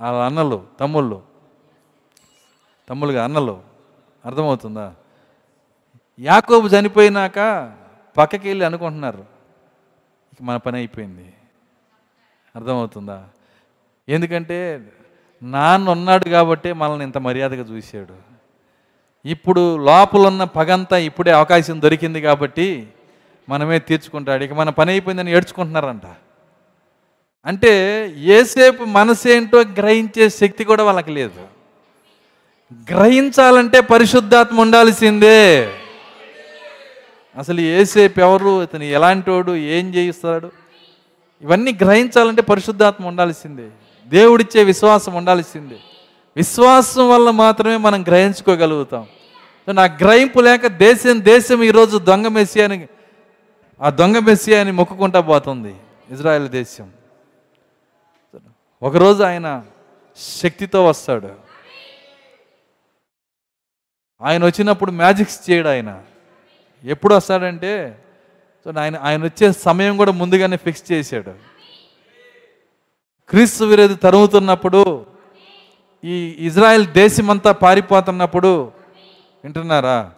వాళ్ళ 0.02 0.18
అన్నలు 0.18 0.64
తమ్ముళ్ళు. 0.80 1.22
తమ్ముళ్ళుగా 2.90 3.24
అన్నలు. 3.24 3.62
అర్థమవుతుందా? 4.26 4.94
యాకోబు 6.20 6.68
చనిపోయినాక 6.68 7.72
పక్కకి 8.18 8.48
వెళ్ళి 8.48 8.66
అనుకుంటున్నారు. 8.66 9.20
ఇక 10.34 10.38
మన 10.42 10.58
పని 10.58 10.78
అయిపోయింది. 10.78 11.34
అర్థమవుతుందా? 12.56 13.24
ఎందుకంటే 14.10 14.82
నాన్న 15.44 15.90
ఉన్నాడు 15.90 16.24
కాబట్టి 16.24 16.74
మనల్ని 16.74 17.06
ఇంత 17.06 17.18
మర్యాదగా 17.18 17.64
చూశాడు. 17.64 18.14
ఇప్పుడు 19.28 19.78
లోపల 19.78 20.28
ఉన్న 20.28 20.44
పగంతా 20.44 20.98
ఇప్పుడే 20.98 21.32
అవకాశం 21.32 21.82
దొరికింది 21.82 22.22
కాబట్టి 22.22 22.88
మనమే 23.50 23.80
తీర్చుకుంటాడు. 23.80 24.44
ఇక 24.44 24.54
మన 24.54 24.70
పని 24.70 24.92
అయిపోయిందని 24.92 25.32
ఏడ్చుకుంటున్నారంట. 25.32 26.06
అంటే 27.46 28.08
ఏసేపు 28.18 28.84
మనసేంటో 28.84 29.62
గ్రహించే 29.62 30.30
శక్తి 30.30 30.64
కూడా 30.64 30.84
వాళ్ళకి 30.84 31.12
లేదు. 31.12 31.48
గ్రహించాలంటే 32.74 33.82
పరిశుద్ధాత్మ 33.82 34.62
ఉండాల్సిందే. 34.62 35.72
అసలు 37.38 37.62
ఏసేపు 37.62 38.20
ఎవరు? 38.20 38.64
ఇతను 38.64 38.84
ఎలాంటోడు? 38.84 39.56
ఏం 39.56 39.96
చేయిస్తాడు? 39.96 40.52
ఇవన్నీ 41.42 41.74
గ్రహించాలంటే 41.74 42.42
పరిశుద్ధాత్మ 42.42 43.08
ఉండాల్సిందే. 43.08 43.70
దేవుడిచ్చే 44.08 44.64
విశ్వాసం 44.64 45.14
ఉండాల్సిందే. 45.14 45.78
విశ్వాసం 46.36 47.10
వల్ల 47.10 47.30
మాత్రమే 47.30 47.78
మనం 47.78 48.04
గ్రహించుకోగలుగుతాం. 48.04 49.08
నా 49.68 49.84
గ్రహింపు 49.84 50.40
లేక 50.40 50.68
దేశం 50.68 51.26
దేశం 51.26 51.64
ఈరోజు 51.64 51.98
దొంగ 51.98 52.28
మెస్సియాని 52.28 52.88
ఆ 53.82 53.90
దొంగ 53.90 54.18
మెస్సియాని 54.18 54.72
మొక్కుకుంటా 54.72 55.22
పోతుంది. 55.22 55.76
ఇజ్రాయెల్ 56.12 56.50
దేశం. 56.50 56.92
ఒకరోజు 58.82 59.24
ఆయన 59.24 59.64
శక్తితో 60.18 60.86
వస్తాడు. 60.86 61.30
ఆయన 64.22 64.46
వచ్చినప్పుడు 64.46 64.92
మ్యాజిక్స్ 64.92 65.52
చేయడు 65.52 65.68
ఆయన. 65.68 66.04
ఎప్పుడు 66.84 67.16
వస్తాడంటే 67.16 68.00
సో 68.66 68.80
ఆయన 68.80 68.98
ఆయన 68.98 69.24
వచ్చే 69.24 69.52
సమయం 69.52 69.98
కూడా 69.98 70.12
ముందుగానే 70.12 70.58
ఫిక్స్ 70.58 70.92
చేశాడు. 70.92 71.32
క్రీస్తు 73.30 73.64
విరోధి 73.64 73.96
తరుముతున్నప్పుడు 73.96 75.06
ఈ 76.04 76.36
ఇజ్రాయెల్ 76.40 76.88
దేశమంతా 76.88 77.52
పారిపోతున్నప్పుడు 77.52 78.72
వింటున్నారా? 79.44 80.12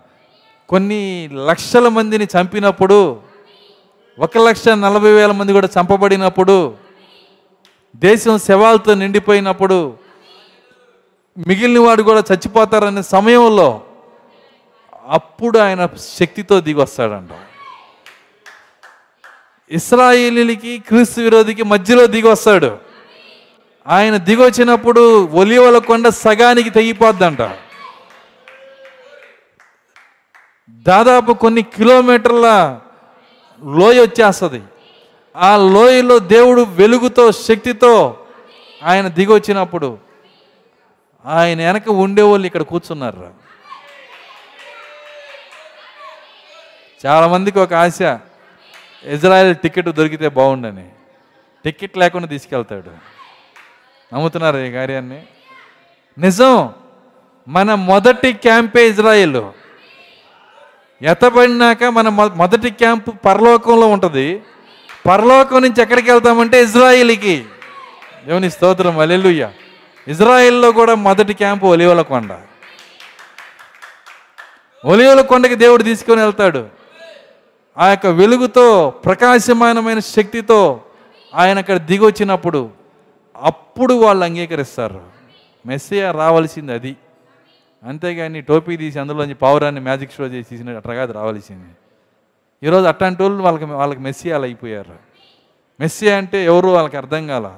కొన్ని 0.70 1.30
లక్షల 1.34 1.88
మందిని 1.88 2.26
చంపినప్పుడు 2.26 3.22
ఒక 4.20 4.38
లక్ష 4.38 4.70
నలభై 4.70 5.12
వేల 5.12 5.32
మంది 5.32 5.54
కూడా 5.54 5.70
చంపబడినప్పుడు 5.80 6.76
దేశం 7.96 8.38
శవాలతో 8.38 8.94
నిండిపోయినప్పుడు 8.94 9.98
మిగిలిన 11.48 11.80
వాడు 11.80 12.04
కూడా 12.04 12.24
చచ్చిపోతారనే 12.34 13.02
సమయంలో 13.02 13.82
అప్పుడు 15.10 15.60
ఆయన 15.60 15.90
శక్తితో 16.20 16.60
దిగి 16.62 16.80
వస్తాడంట 16.80 17.30
ఇస్రాయేలీలకి 19.72 20.80
క్రీస్తు 20.80 21.22
విరోధికి 21.22 21.64
మధ్యలో 21.64 22.08
దిగి 22.08 22.28
వస్తాడు 22.28 22.78
ఆయన 23.88 24.18
దిగి 24.18 24.44
వచ్చినప్పుడు 24.46 25.26
ఒలివల 25.26 25.78
కొండ 25.78 26.10
సగానికి 26.10 26.70
తెగిపోద్దంట. 26.70 27.42
దాదాపు 30.70 31.32
కొన్ని 31.34 31.62
కిలోమీటర్ల 31.62 32.80
లోయ 33.66 34.02
వచ్చేస్తుంది. 34.02 34.62
ఆ 35.36 35.58
లోయలో 35.58 36.20
దేవుడు 36.20 36.62
వెలుగుతో 36.62 37.32
శక్తితో 37.32 38.18
ఆయన 38.84 39.08
దిగి 39.08 39.34
వచ్చినప్పుడు 39.34 39.98
ఆయన 41.26 41.58
వెనక 41.58 41.90
ఉండేవాళ్ళు 41.90 42.46
ఇక్కడ 42.48 42.62
కూర్చున్నారు 42.62 43.49
చాలామందికి 47.06 47.60
ఒక 47.60 47.74
ఆశ 47.74 48.02
ఇజ్రాయెల్ 49.04 49.56
టికెట్ 49.56 49.90
దొరికితే 49.90 50.30
బాగుండని. 50.30 50.90
టికెట్ 51.66 51.98
లేకుండా 51.98 52.28
తీసుకెళ్తాడు. 52.28 52.90
నమ్ముతున్నారు 54.16 54.58
ఈ 54.58 54.72
కార్యాన్ని? 54.72 55.24
నిజం 56.18 56.74
మన 57.48 57.74
మొదటి 57.74 58.34
క్యాంపే 58.34 58.90
ఇజ్రాయిల్. 58.90 59.42
ఎత్తబడినాక 61.02 61.84
మన 61.84 62.10
మొ- 62.10 62.34
మొదటి 62.34 62.70
క్యాంపు 62.70 63.12
పరలోకంలో 63.12 63.88
ఉంటుంది. 63.88 64.42
పరలోకం 65.08 65.62
నుంచి 65.62 65.82
ఎక్కడికి 65.82 66.12
వెళ్తామంటే 66.12 66.64
ఇజ్రాయిల్కి. 66.64 67.46
దేవుని 68.26 68.52
స్తోత్రం 68.52 69.00
అలెలుయ్య 69.00 69.50
ఇజ్రాయిల్లో 70.08 70.72
కూడా 70.72 70.96
మొదటి 70.96 71.34
క్యాంపు 71.34 71.66
ఒలివల 71.66 72.02
కొండ. 72.02 72.38
ఒలివల 74.86 75.22
కొండకి 75.22 75.56
దేవుడు 75.56 75.84
తీసుకొని 75.84 76.22
వెళ్తాడు. 76.22 76.79
ఆ 77.80 77.90
యొక్క 77.90 78.08
వెలుగుతో 78.08 78.90
ప్రకాశమానమైన 78.90 80.00
శక్తితో 80.00 80.82
ఆయన 81.36 81.58
అక్కడ 81.58 81.78
దిగొచ్చినప్పుడు 81.78 82.70
అప్పుడు 83.38 83.94
వాళ్ళు 83.94 84.26
అంగీకరిస్తారు. 84.26 85.02
మెస్సియా 85.66 86.12
రావాల్సింది 86.12 86.74
అది. 86.74 86.96
అంతేగాని 87.84 88.42
టోపీ 88.42 88.78
తీసి 88.78 89.00
అందులోంచి 89.00 89.34
పావురాన్ని 89.34 89.82
మ్యాజిక్ 89.82 90.12
షో 90.12 90.26
చేసి 90.26 90.50
తీసిన 90.50 90.78
అట్లా 90.78 90.94
కాదు 90.94 91.14
రావాల్సింది. 91.14 91.70
ఈరోజు 92.68 92.88
అట్లాంటి 92.88 93.24
వాళ్ళు 93.24 93.44
వాళ్ళకి 93.44 93.66
వాళ్ళకి 93.66 94.00
మెస్సియాలు 94.00 94.44
అయిపోయారు. 94.44 94.96
మెస్సియా 95.80 96.18
అంటే 96.18 96.46
ఎవరు 96.46 96.68
వాళ్ళకి 96.68 96.98
అర్థం 96.98 97.28
కాల. 97.28 97.56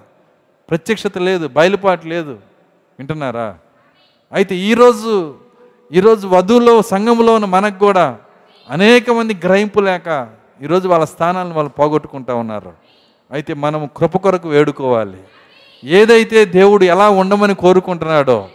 ప్రత్యక్షత 0.69 1.17
లేదు 1.17 1.47
బయలుపాటు 1.47 2.07
లేదు. 2.07 2.31
వింటున్నారా? 2.99 3.57
అయితే 4.33 4.55
ఈరోజు 4.55 5.35
ఈరోజు 5.91 6.27
వధువులో 6.27 6.81
సంఘంలో 6.81 7.33
ఉన్న 7.33 7.45
మనకు 7.45 7.79
కూడా 7.79 8.17
అనేక 8.69 9.09
మంది 9.09 9.37
గ్రహింపు 9.43 9.79
లేక 9.79 10.29
ఈరోజు 10.61 10.87
వాళ్ళ 10.87 11.05
స్థానాలను 11.05 11.53
వాళ్ళు 11.53 11.69
పోగొట్టుకుంటా 11.69 12.33
ఉన్నారు. 12.33 12.73
అయితే 13.31 13.53
మనం 13.53 13.89
కృప 13.97 14.17
కొరకు 14.17 14.49
వేడుకోవాలి. 14.49 15.17
ఏదైతే 15.83 16.45
దేవుడు 16.45 16.83
ఎలా 16.83 17.09
ఉండమని 17.09 17.55
కోరుకుంటున్నాడో 17.55 18.49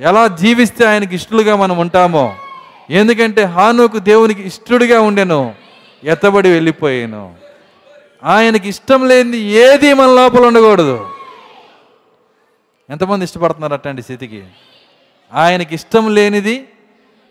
ఎలా 0.00 0.26
జీవిస్తే 0.26 0.84
ఆయనకి 0.84 1.14
ఇష్టలుగా 1.14 1.56
మనం 1.56 1.78
ఉంటామో 1.78 2.34
ఎందుకంటే 2.90 3.42
హానుకు 3.42 3.98
దేవునికి 3.98 4.42
ఇష్టడుగా 4.42 5.00
ఉండెను 5.00 5.54
ఎత్తబడి 6.04 6.52
వెళ్ళిపోయాను. 6.52 7.34
ఆయనకి 8.24 8.68
ఇష్టం 8.68 9.08
లేనిది 9.08 9.38
ఏది 9.38 9.94
మన 9.94 10.06
లోపల 10.06 10.46
ఉండకూడదు. 10.46 11.06
ఎంతమంది 12.90 13.24
ఇష్టపడుతున్నారు 13.24 13.74
అట్లాంటి 13.74 14.02
స్థితికి? 14.02 14.44
ఆయనకి 15.34 15.74
ఇష్టం 15.74 16.14
లేనిది 16.14 16.68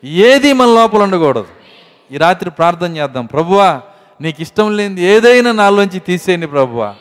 ఏది 0.03 0.53
మన 0.53 0.67
లోపల 0.67 1.03
ఉండకూడదు. 1.03 1.62
ఈ 2.11 2.17
రాత్రి 2.17 2.51
ప్రార్థన 2.51 2.97
చేద్దాం. 2.97 3.25
ప్రభువా 3.25 3.81
నీకు 4.21 4.41
ఇష్టం 4.41 4.77
లేనిది 4.77 5.01
ఏదైనా 5.01 5.51
నాలోంచి 5.51 5.99
తీసేయండి 5.99 6.47
ప్రభువా. 6.47 6.95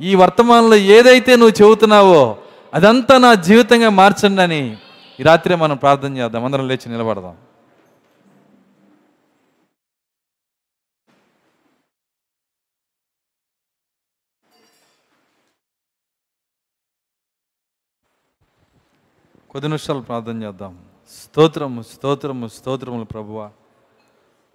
ఈ 0.00 0.14
వర్తమానంలో 0.14 0.76
ఏదైతే 0.76 1.36
నువ్వు 1.36 1.66
చెబుతున్నావో 1.66 2.38
అదంతా 2.74 3.18
నా 3.18 3.34
జీవితంగా 3.34 3.88
మార్చండి 3.88 4.42
అని 4.42 4.76
ఈ 5.20 5.22
రాత్రి 5.22 5.56
మనం 5.56 5.76
ప్రార్థన 5.76 6.16
చేద్దాం. 6.16 6.44
అందరం 6.44 6.68
లేచి 6.68 6.88
నిలబడదాం. 6.88 7.36
కొద్ది 19.50 19.68
నిమిషాలు 19.68 20.00
ప్రార్థన 20.00 20.42
చేద్దాం. 20.42 20.78
స్తోత్రము 21.22 21.82
స్తోత్రము 21.82 22.48
స్తోత్రములు 22.48 23.04
ప్రభువా. 23.04 23.50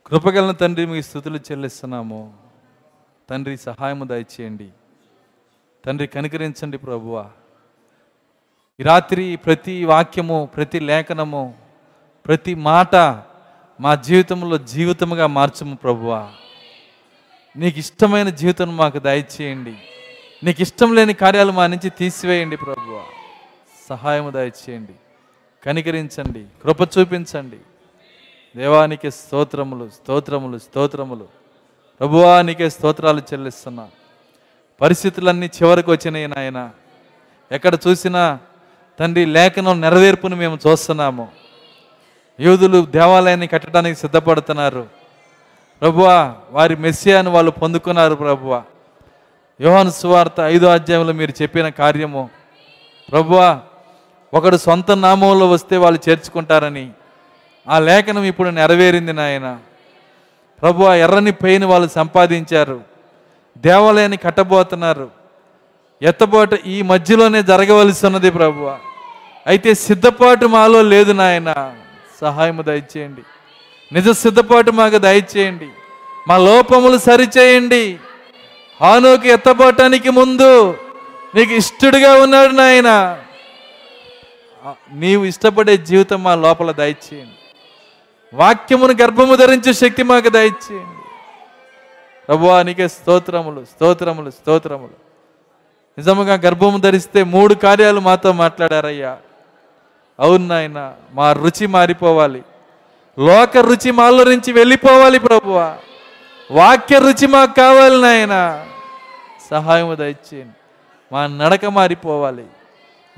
కృపగలన 0.07 0.51
తండ్రి 0.51 0.85
మీ 0.85 1.01
స్థుతులు 1.01 1.37
చెల్లిస్తున్నాము. 1.37 2.33
తండ్రి 3.29 3.57
సహాయము 3.57 4.05
దయచేయండి. 4.05 4.69
తండ్రి 5.85 6.07
కనికరించండి 6.07 6.77
ప్రభువ. 6.77 7.29
ఈ 8.79 8.83
రాత్రి 8.83 9.35
ప్రతి 9.35 9.85
వాక్యము 9.85 10.49
ప్రతి 10.55 10.79
లేఖనము 10.79 11.55
ప్రతి 12.25 12.55
మాట 12.55 12.95
మా 13.79 13.95
జీవితంలో 13.95 14.57
జీవితముగా 14.57 15.27
మార్చము 15.27 15.75
ప్రభువ. 15.75 16.33
నీకు 17.57 17.79
ఇష్టమైన 17.79 18.29
జీవితం 18.29 18.77
మాకు 18.77 18.99
దయచేయండి. 18.99 19.77
నీకు 20.43 20.61
ఇష్టం 20.61 20.95
లేని 20.95 21.13
కార్యాలు 21.13 21.51
మా 21.51 21.67
నుంచి 21.67 21.89
తీసివేయండి 21.89 22.57
ప్రభువ. 22.57 23.03
సహాయము 23.89 24.29
దయచేయండి. 24.29 24.93
కనికరించండి. 25.63 26.45
కృప 26.63 26.81
చూపించండి. 26.81 27.59
దేవానికి 28.57 29.11
స్తోత్రములు 29.11 29.89
స్తోత్రములు 29.89 30.57
స్తోత్రములు. 30.57 31.27
ప్రభువానికే 31.99 32.69
స్తోత్రాలు 32.69 33.19
చెల్లిస్తున్నా. 33.19 33.87
పరిస్థితులన్నీ 34.81 35.45
చివరికి 35.45 35.91
వచ్చినాయి 35.91 36.27
నాయన. 36.27 36.69
ఎక్కడ 37.51 37.77
చూసినా 37.87 38.39
తండ్రి 38.99 39.25
లేఖనం 39.25 39.81
నెరవేర్పును 39.81 40.35
మేము 40.35 40.59
చూస్తున్నాము. 40.67 41.27
యూదులు 42.39 42.85
దేవాలయాన్ని 42.85 43.47
కట్టడానికి 43.47 43.99
సిద్ధపడుతున్నారు. 43.99 44.87
ప్రభువా 45.81 46.35
వారి 46.51 46.75
మెస్సియాను 46.75 47.31
వాళ్ళు 47.31 47.51
పొందుకున్నారు 47.51 48.15
ప్రభువా. 48.15 48.63
యోహాను 49.61 49.89
సువార్త 49.89 50.39
ఐదో 50.39 50.67
అధ్యాయంలో 50.67 51.13
మీరు 51.13 51.33
చెప్పిన 51.41 51.69
కార్యము. 51.69 52.29
ప్రభువా 53.11 53.59
ఒకడు 54.33 54.57
సొంత 54.57 54.91
నామంలో 54.91 55.49
వస్తే 55.49 55.77
వాళ్ళు 55.77 56.09
చేర్చుకుంటారని. 56.09 56.91
ఆ 57.69 57.79
లేఖనం 57.79 58.23
ఇప్పుడు 58.23 58.49
నెరవేరింది 58.49 59.13
నాయన. 59.13 59.57
ప్రభు 60.61 60.83
ఎర్రని 60.83 61.31
పెయిన్ 61.31 61.63
వాళ్ళు 61.63 61.87
సంపాదించారు. 61.87 62.81
దేవాలయాన్ని 63.57 64.17
కట్టబోతున్నారు. 64.17 65.11
ఎత్తబోట 66.01 66.53
ఈ 66.53 66.81
మధ్యలోనే 66.81 67.43
జరగవలసి 67.43 68.05
ఉన్నది 68.05 68.31
ప్రభు. 68.31 68.71
అయితే 69.47 69.73
సిద్ధపాటు 69.73 70.45
మాలో 70.45 70.81
లేదు 70.81 71.11
నాయన. 71.11 71.73
సహాయము 72.21 72.61
దయచేయండి. 72.61 73.21
నిజ 73.93 74.09
సిద్ధపాటు 74.09 74.71
మాకు 74.71 74.97
దయచేయండి. 74.97 75.69
మా 76.27 76.37
లోపములు 76.37 76.97
సరిచేయండి. 76.97 77.97
హానుకి 78.81 79.29
ఎత్తబోటానికి 79.29 80.09
ముందు 80.09 80.77
నీకు 81.35 81.53
ఇష్టడుగా 81.53 82.13
ఉన్నాడు 82.13 82.53
నాయన. 82.53 83.19
నీవు 84.93 85.25
ఇష్టపడే 85.25 85.77
జీవితం 85.77 86.23
మా 86.23 86.35
లోపల 86.35 86.71
దయచేయండి. 86.71 87.42
వాక్యమును 88.33 88.93
గర్భము 89.01 89.35
ధరించే 89.35 89.73
శక్తి 89.73 90.03
మాకు 90.03 90.29
దయచేయండి. 90.29 91.03
ప్రభువా 92.27 92.63
నీకే 92.63 92.87
స్తోత్రములు 92.87 93.65
స్తోత్రములు 93.65 94.31
స్తోత్రములు. 94.31 95.03
నిజముగా 95.97 96.33
గర్భము 96.33 96.77
ధరిస్తే 96.77 97.23
మూడు 97.23 97.53
కార్యాలు 97.53 97.99
మాతో 97.99 98.31
మాట్లాడారయ్యా. 98.31 99.17
అవును 100.19 100.47
నాయన 100.47 100.93
మా 101.13 101.33
రుచి 101.33 101.67
మారిపోవాలి. 101.67 102.43
లోక 103.19 103.57
రుచి 103.57 103.91
మాలో 103.91 104.23
నుంచి 104.23 104.53
వెళ్ళిపోవాలి 104.53 105.19
ప్రభువా. 105.19 105.77
వాక్య 106.51 106.99
రుచి 106.99 107.27
మాకు 107.27 107.53
కావాలి 107.53 108.01
నాయన. 108.01 108.65
సహాయము 109.51 109.95
దయచేయండి. 109.95 110.55
మా 111.11 111.27
నడక 111.27 111.65
మారిపోవాలి. 111.65 112.45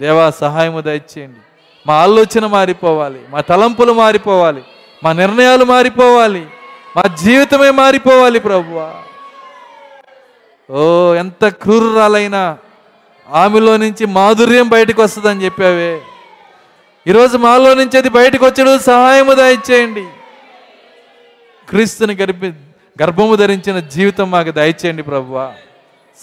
దేవా 0.01 0.31
సహాయము 0.31 0.81
దయచేయండి. 0.81 1.39
మా 1.87 1.93
ఆలోచన 1.93 2.45
మారిపోవాలి. 2.45 3.21
మా 3.29 3.41
తలంపులు 3.41 3.93
మారిపోవాలి. 3.93 4.63
మా 5.05 5.13
నిర్ణయాలు 5.13 5.65
మారిపోవాలి 5.65 6.47
మా 6.97 7.03
జీవితమే 7.03 7.71
మారిపోవాలి 7.71 8.39
ప్రభువా. 8.39 8.93
ఓ 10.75 11.13
ఎంత 11.13 11.47
క్రూరాలైనా 11.47 12.57
ఆమెలో 13.31 13.77
నుంచి 13.77 14.05
మాధుర్యం 14.05 14.69
బయటకు 14.69 15.03
వస్తుందని 15.03 15.45
చెప్పావే. 15.45 16.01
ఈరోజు 17.07 17.37
మాలో 17.37 17.73
నుంచి 17.73 17.97
అది 17.97 18.09
బయటకు 18.09 18.45
వచ్చాడు 18.45 18.77
సహాయము 18.77 19.33
దయచేయండి. 19.33 20.05
క్రీస్తుని 21.69 22.15
గర్భి 22.15 22.53
గర్భము 23.01 23.35
ధరించిన 23.35 23.79
జీవితం 23.79 24.31
మాకు 24.31 24.51
దయచేయండి 24.51 25.03
ప్రభువా. 25.03 25.53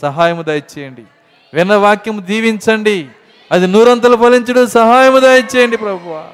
సహాయము 0.02 0.42
దయచేయండి. 0.42 1.02
విన్న 1.54 1.74
వాక్యం 1.74 2.22
దీవించండి. 2.26 3.06
అది 3.52 3.66
నూరంతలు 3.66 4.16
ఫలించడం 4.16 4.66
సహాయము 4.66 5.18
దయచేయండి 5.18 5.76
ప్రభువా. 5.76 6.24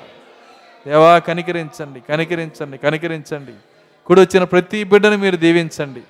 దేవా 0.86 1.18
కనికరించండి 1.18 2.00
కనికరించండి 2.08 2.78
కనికరించండి. 2.78 3.52
కుడి 4.06 4.20
వచ్చిన 4.20 4.44
ప్రతి 4.44 4.84
బిడ్డను 4.84 5.16
మీరు 5.16 5.36
దీవించండి. 5.36 6.00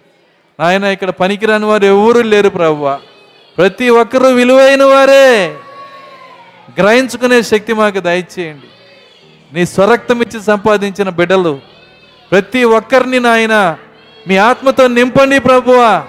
నాయన 0.60 0.84
ఇక్కడ 0.84 1.10
పనికిరాని 1.10 1.64
వారు 1.64 1.84
ఎవరూ 1.84 2.22
లేరు 2.22 2.48
ప్రవ్వ. 2.48 2.98
ప్రతి 3.58 3.88
ఒక్కరూ 3.88 4.28
విలువైన 4.28 4.82
వారే. 4.82 5.54
గ్రహించుకునే 6.78 7.42
శక్తి 7.42 7.72
మాకు 7.72 8.00
దయచేయండి. 8.00 8.68
నీ 9.52 9.66
స్వరక్తం 9.66 10.22
ఇచ్చి 10.22 10.42
సంపాదించిన 10.42 11.08
బిడ్డలు 11.08 11.60
ప్రతి 12.30 12.64
ఒక్కరిని 12.64 13.20
నాయన 13.20 13.78
మీ 14.28 14.36
ఆత్మతో 14.36 14.86
నింపండి 14.86 15.38
ప్రభువా 15.40 16.06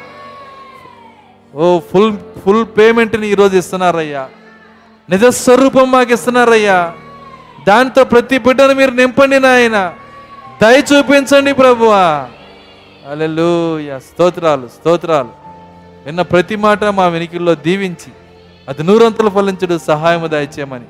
ఓ 1.55 1.79
ఫుల్ 1.79 2.17
ఫుల్ 2.45 2.65
పేమెంట్ని 2.77 3.27
ఈరోజు 3.27 3.57
ఇస్తున్నారయ్యా. 3.57 4.29
నిజ 5.09 5.25
స్వరూపం 5.25 5.91
మాకు 5.91 6.13
ఇస్తున్నారయ్యా. 6.13 6.93
దాంతో 7.67 8.03
ప్రతి 8.03 8.37
బిడ్డను 8.37 8.73
మీరు 8.73 8.91
నింపండి 8.91 9.39
నాయన. 9.39 9.93
దయ 10.61 10.79
చూపించండి 10.79 11.53
ప్రభువా. 11.53 12.29
అలెలుయ 13.11 13.99
స్తోత్రాలు 13.99 14.67
స్తోత్రాలు. 14.67 15.29
విన్న 16.05 16.21
ప్రతి 16.21 16.55
మాట 16.55 16.83
మా 16.83 17.07
వెనికిల్లో 17.07 17.55
దీవించి 17.55 18.13
అది 18.67 18.83
నూరంతలు 18.83 19.29
ఫలించడు 19.29 19.77
సహాయము 19.77 20.27
దయచేయమని. 20.27 20.85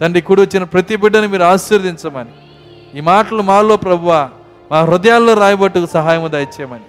తండ్రి 0.00 0.20
కుడి 0.20 0.40
వచ్చిన 0.40 0.64
ప్రతి 0.64 0.96
బిడ్డను 0.96 1.28
మీరు 1.28 1.42
ఆశీర్వదించమని. 1.42 2.30
ఈ 2.98 3.00
మాటలు 3.00 3.42
మాలో 3.42 3.76
ప్రభువా 3.76 4.30
మా 4.72 4.80
హృదయాల్లో 4.80 5.34
రాయబట్టుకు 5.34 5.86
సహాయము 5.86 6.28
దయచేయమని. 6.28 6.84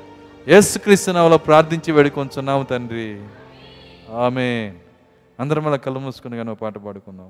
యేసుక్రీస్తు 0.52 1.12
నామములో 1.12 1.38
ప్రార్థించి 1.38 1.92
వేడుకొంచున్నాము 1.92 2.64
తండ్రి. 2.64 3.18
ఆమె 4.18 4.72
అందరం 5.40 5.68
అలా 5.68 5.76
కళ్ళు 5.76 6.00
మూసుకుని 6.00 6.38
కానీ 6.38 6.54
పాట 6.54 6.78
పాడుకుందాం. 6.78 7.28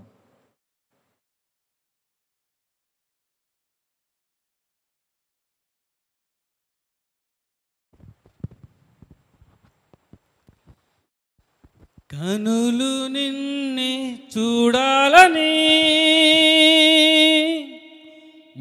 కనులు 12.09 12.93
నిన్నే 13.07 13.91
చూడాలని 14.33 15.51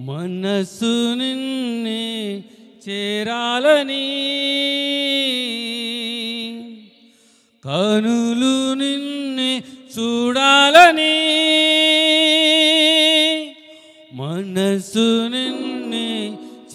మనసు 0.08 0.92
నిన్నే 1.20 2.02
చేరాలని 2.84 4.04
కనులు 7.64 8.54
నిన్నే 8.74 9.50
చూడాలని 9.94 11.14
మనసు 14.12 15.08
నిన్నే 15.28 16.08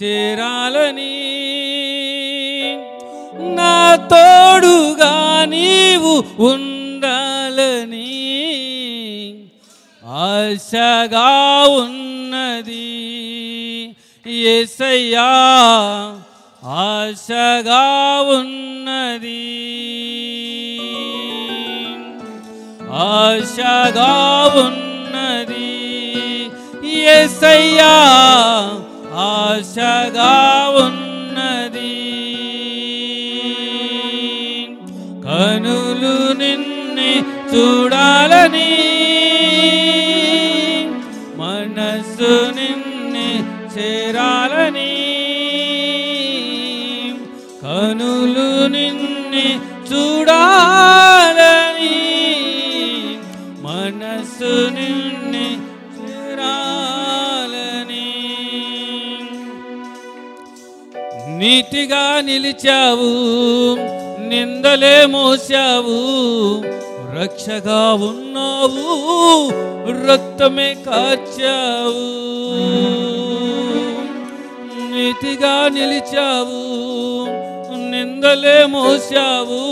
చేరాలని 0.00 1.12
తోడుగా 3.96 5.44
నీవు 5.44 6.42
ఉండాలని 6.42 8.34
ఆశగా 10.06 11.62
ఉన్నది. 11.68 12.84
ఎసయ్యా 14.30 15.30
ఆశగా 16.64 18.20
ఉన్నది. 18.20 19.44
ఆశగా 22.92 24.12
ఉన్నది. 24.66 25.70
ఎసయ్యా 27.00 27.94
ఆశగా 29.14 30.68
ఉన్నది 30.84 31.03
చూడాలని 37.54 38.70
మనస్సు 41.38 42.42
నిన్నే 42.56 43.28
చేరాలని 43.74 44.90
కనులు 47.62 48.56
నిన్నే 48.66 49.46
చూడాలని 49.90 52.00
మనస్సు 53.62 54.52
నిన్నే 54.76 55.58
చేరాలని. 56.00 58.10
నీటిగా 61.38 62.20
నిలిచావు 62.20 63.14
నిందలే 64.28 65.06
మోసావు 65.06 65.98
రక్షగా 67.24 67.92
ఉన్నావు 67.92 68.88
రక్తమే 70.08 70.76
కాచావు. 70.86 72.08
నీతిగా 74.90 75.68
నిలిచావు 75.68 76.60
నిందలే 77.90 78.66
మోసావు 78.66 79.62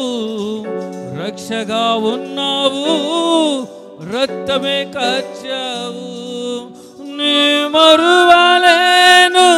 రక్షగా 1.23 1.95
ఉన్నావు 1.95 2.85
రక్తమే 4.15 4.79
కాచావు. 4.95 6.09
నీ 7.16 7.37
మరువలేను 7.74 9.49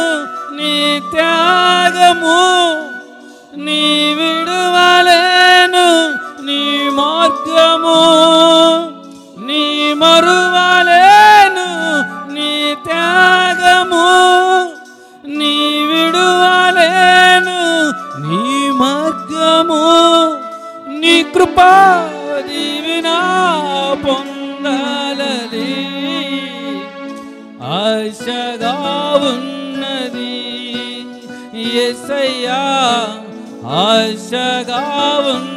నీ 0.57 0.99
త్యాగము 0.99 2.41
నీ 3.65 3.81
మార్గము 7.65 7.99
నీ 9.47 9.63
మరువలేను 9.93 11.67
నీ 12.35 12.49
త్యాగము 12.85 14.03
నీ 15.39 15.53
విడువలేను 15.89 17.57
నీ 18.25 18.41
మార్గము 18.81 19.81
నీ 21.01 21.15
కృపా 21.33 21.71
దీవినా 22.49 23.17
పొందాలని 24.05 25.73
ఆశగా 27.79 28.75
ఉన్నది. 29.31 30.35
ఎసయ్యా 31.85 32.61
ఆశగా 33.83 34.83
ఉన్నది 35.27 35.54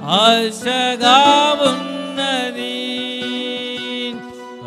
ఆశగా 0.06 1.20
ఉన్నది. 1.62 2.94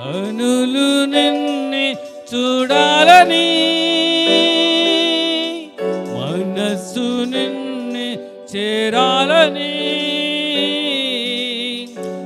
అనులు 0.03 1.05
నిన్ని 1.05 1.97
చూడాలని 2.35 3.49
మనస్సు 6.15 7.25
నిన్ని 7.25 8.19
చేరాలని. 8.57 9.77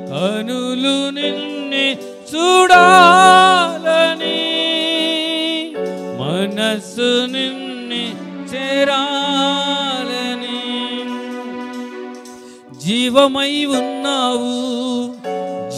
కనులు 0.09 1.11
నిన్ను 1.11 1.51
మనస్సు 6.70 7.26
నిన్ని 7.26 8.14
చేరాలని. 8.52 10.60
జీవమై 12.78 13.64
ఉన్నావు 13.64 14.55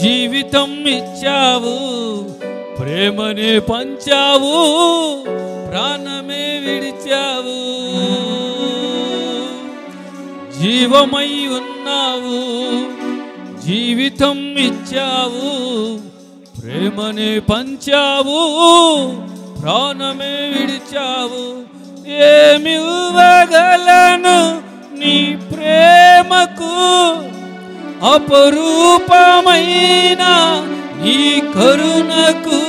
జీవితం 0.02 0.88
ఇచ్చావు 0.88 1.74
ప్రేమనే 2.74 3.58
పంచావు 3.58 4.52
ప్రాణమే 5.70 6.60
విడిచావు. 6.66 7.58
జీవమై 10.60 11.46
ఉన్నావు 11.58 12.38
జీవితం 13.66 14.58
ఇచ్చావు 14.58 15.50
ప్రేమనే 16.60 17.38
పంచావు 17.38 18.40
ప్రాణమే 19.62 20.34
విడి 20.54 20.81
ఏమి 20.96 22.74
ఇవ్వగలను 22.74 24.38
నీ 24.98 25.14
ప్రేమకు? 25.52 26.72
అపరూపమైన 28.14 30.22
నీ 31.02 31.18
కరుణకు 31.54 32.60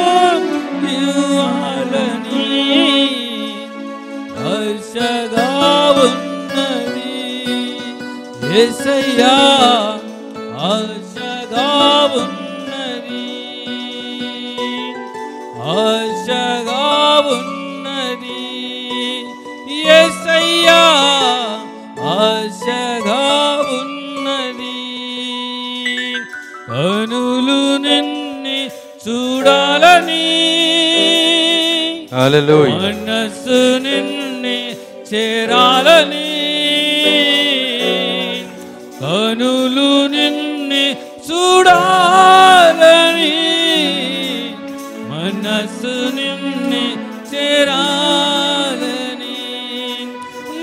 ఇవ్వాలని 0.93 2.47
ఆశగా 4.51 5.49
ఉన్నది 6.05 7.15
ఏసయ్యా 8.57 9.35
ఆశగా 10.69 11.67
ఉన్నది 12.21 13.25
ఆశగా 15.73 16.02
మనస్సు 32.26 33.58
నిన్నే 33.84 34.58
చేరాలని 35.10 36.28
కనులు 39.00 39.90
నిన్నే 40.14 40.84
చూడాలని 41.28 43.32
మనస్సు 45.10 45.94
నిన్నే 46.18 46.84
చేరాలని 47.32 49.36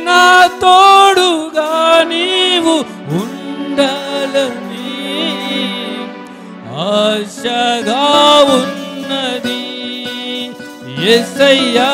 నా 0.07 0.23
తోడుగా 0.63 1.71
నీవు 2.11 2.75
ఉండాలని 3.21 4.89
ఆశగా 6.89 7.70
ఎసయ్యా 11.13 11.89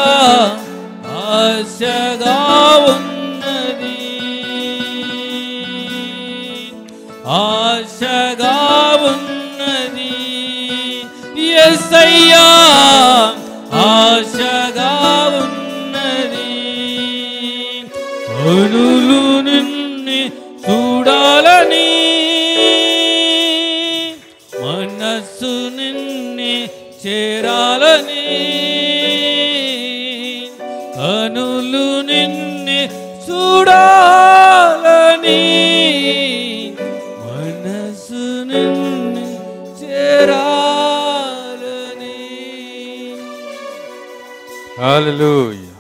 హల్లెలూయా 44.98 45.74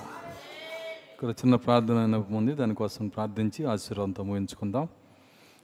ఇక్కడ 1.13 1.29
చిన్న 1.29 1.55
ప్రార్థన 1.55 2.23
ఉంది 2.31 2.53
దానికోసం 2.53 3.07
ప్రార్థించి 3.07 3.65
ఆశీర్వాదంతో 3.65 4.23
ముగించుకుందాం. 4.23 4.87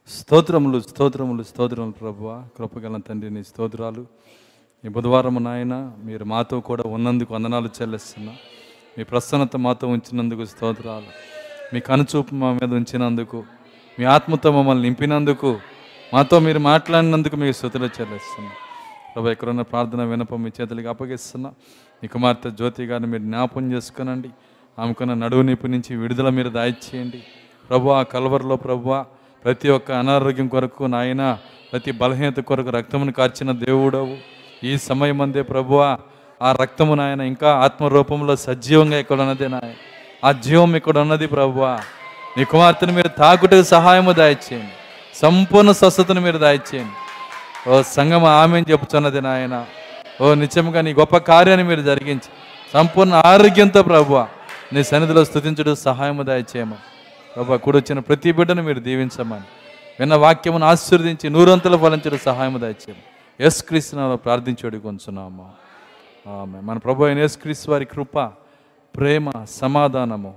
స్తోత్రములు 0.07 0.80
స్తోత్రములు 0.80 1.43
స్తోత్రములు 1.43 1.91
ప్రభువ. 1.91 2.47
కృపగల 2.57 2.97
తండ్రి 2.97 3.30
నీ 3.30 3.43
స్తోత్రాలు. 3.43 4.05
ఈ 4.85 4.88
బుధవారం 4.88 5.43
నాయన 5.43 5.91
మీరు 6.03 6.25
మాతో 6.25 6.59
కూడా 6.59 6.84
ఉన్నందుకు 6.85 7.34
వందనాలు 7.34 7.69
చెల్లిస్తున్నా. 7.81 8.34
మీ 8.97 9.03
ప్రసన్నత 9.03 9.55
మాతో 9.55 9.88
ఉంచినందుకు 9.88 10.45
స్తోత్రాలు. 10.45 11.07
మీ 11.73 11.80
కనుచూపు 11.80 12.35
మా 12.35 12.53
మీద 12.53 12.73
ఉంచినందుకు 12.73 13.43
మీ 13.99 14.05
ఆత్మతో 14.05 14.51
మమ్మల్ని 14.51 14.84
నింపినందుకు 14.84 15.59
మాతో 16.13 16.39
మీరు 16.39 16.59
మాట్లాడినందుకు 16.59 17.35
మీకు 17.35 17.55
స్థుతులు 17.55 17.85
చెల్లిస్తున్నా. 17.85 18.51
ప్రభు 19.15 19.30
ఎక్కడున్న 19.30 19.61
ప్రార్థన 19.61 20.03
వినపం 20.03 20.43
మీ 20.43 20.51
చేతులకి 20.61 20.88
అప్పగిస్తున్నా. 20.88 21.53
మీ 22.03 22.07
కుమార్తె 22.13 22.49
జ్యోతి 22.59 22.84
గారిని 22.88 23.07
మీరు 23.11 23.23
జ్ఞాపం 23.27 23.63
చేసుకునండి. 23.73 24.30
ఆమెకున్న 24.77 25.13
నడువు 25.21 25.43
నిప్పు 25.47 25.67
నుంచి 25.73 25.91
విడుదల 25.99 26.30
మీరు 26.38 26.49
దాయిచేయండి 26.55 27.19
ప్రభు 27.67 27.91
ఆ 27.97 27.99
కలవరలో 28.13 28.55
ప్రభు 28.63 28.88
ప్రతి 29.45 29.67
ఒక్క 29.75 29.91
అనారోగ్యం 29.99 30.47
కొరకు 30.53 30.84
నాయన 30.93 31.23
ప్రతి 31.69 31.91
బలహీనత 32.01 32.39
కొరకు 32.49 32.71
రక్తమును 32.77 33.11
కార్చిన 33.19 33.51
దేవుడవు. 33.65 34.15
ఈ 34.69 34.71
సమయం 34.88 35.21
అందే 35.25 35.43
ప్రభువ 35.51 35.80
ఆ 36.41 36.49
రక్తము 36.61 36.95
నాయన 37.01 37.21
ఇంకా 37.31 37.49
ఆత్మరూపంలో 37.65 38.35
సజీవంగా 38.45 38.99
ఇక్కడ 39.03 39.19
ఉన్నది 39.25 39.47
నాయన. 39.53 39.77
ఆ 40.27 40.31
జీవం 40.47 40.75
ఇక్కడ 40.80 40.97
ఉన్నది 41.05 41.30
ప్రభువ 41.35 41.69
నీ 42.38 42.45
కుమార్తెను 42.53 42.95
మీరు 42.97 43.11
తాకుటకు 43.21 43.67
సహాయము 43.75 44.13
దాయిచేయండి 44.21 44.75
సంపూర్ణ 45.21 45.71
స్వస్థతను 45.81 46.23
మీరు 46.27 46.41
దాయిచేయండి 46.45 46.97
ఓ 47.69 47.81
సంగమ 47.97 48.25
ఆమె 48.41 48.61
చెప్పుచున్నది 48.71 49.23
నాయన. 49.30 49.55
ఓ 50.22 50.34
నిత్యముగా 50.34 50.81
నీ 50.81 50.94
గొప్ప 50.94 51.18
కార్యాన్ని 51.18 51.68
మీరు 51.68 51.81
జరిగించి 51.81 52.30
సంపూర్ణ 52.73 53.14
ఆరోగ్యంతో 53.14 53.84
ప్రభువ 53.84 54.27
నీ 54.73 54.84
సన్నిధిలో 54.84 55.26
స్థుతించడం 55.26 55.76
సహాయము 55.76 56.23
దయచేయమని. 56.23 56.81
ప్రభు 57.35 57.57
కూడొచ్చిన 57.57 57.99
ప్రతి 57.99 58.31
బిడ్డను 58.31 58.64
మీరు 58.64 58.80
దీవించమని. 58.80 59.41
విన్న 59.99 60.15
వాక్యమును 60.15 60.65
ఆశీర్వదించి 60.65 61.30
నూరంతలు 61.30 61.77
ఫలించడం 61.77 62.18
సహాయము 62.26 62.57
దయచేయమని. 62.57 63.45
యస్ 63.45 63.64
క్రీస్తునాలో 63.64 64.15
ప్రార్థించోడి 64.15 64.80
కొంచున్నాము 64.80 65.49
ఆమె 66.27 66.60
మన 66.60 66.77
ప్రభు 66.77 67.06
అయిన 67.06 67.18
యేసు 67.18 67.38
క్రీస్తు 67.38 67.72
వారి 67.72 67.85
కృప 67.85 68.19
ప్రేమ 68.98 69.31
సమాధానము. 69.49 70.34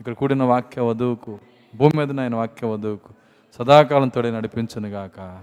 ఇక్కడ 0.00 0.12
కూడిన 0.12 0.42
వాక్య 0.42 0.82
వధువుకు 0.82 1.38
భూమి 1.74 2.06
మీద 2.06 2.20
ఆయన 2.20 2.34
వాక్య 2.34 2.66
వధువుకు 2.66 3.08
సదాకాలం 3.58 4.08
తోడే 4.08 4.30
నడిపించునుగాక. 4.30 5.38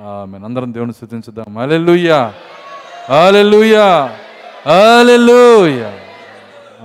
ఆమె 0.00 0.38
అందరం 0.38 0.74
దేవుని 0.74 0.92
స్థుతించుదాం. 0.92 1.58
హల్లెలూయా. 1.58 2.34
హల్లెలూయా 3.10 3.88
హల్లెలూయా 4.68 5.90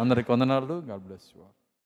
అందరికి 0.01 0.29
వందనాలు. 0.31 0.75
God 0.89 1.03
bless 1.07 1.29
you 1.37 1.43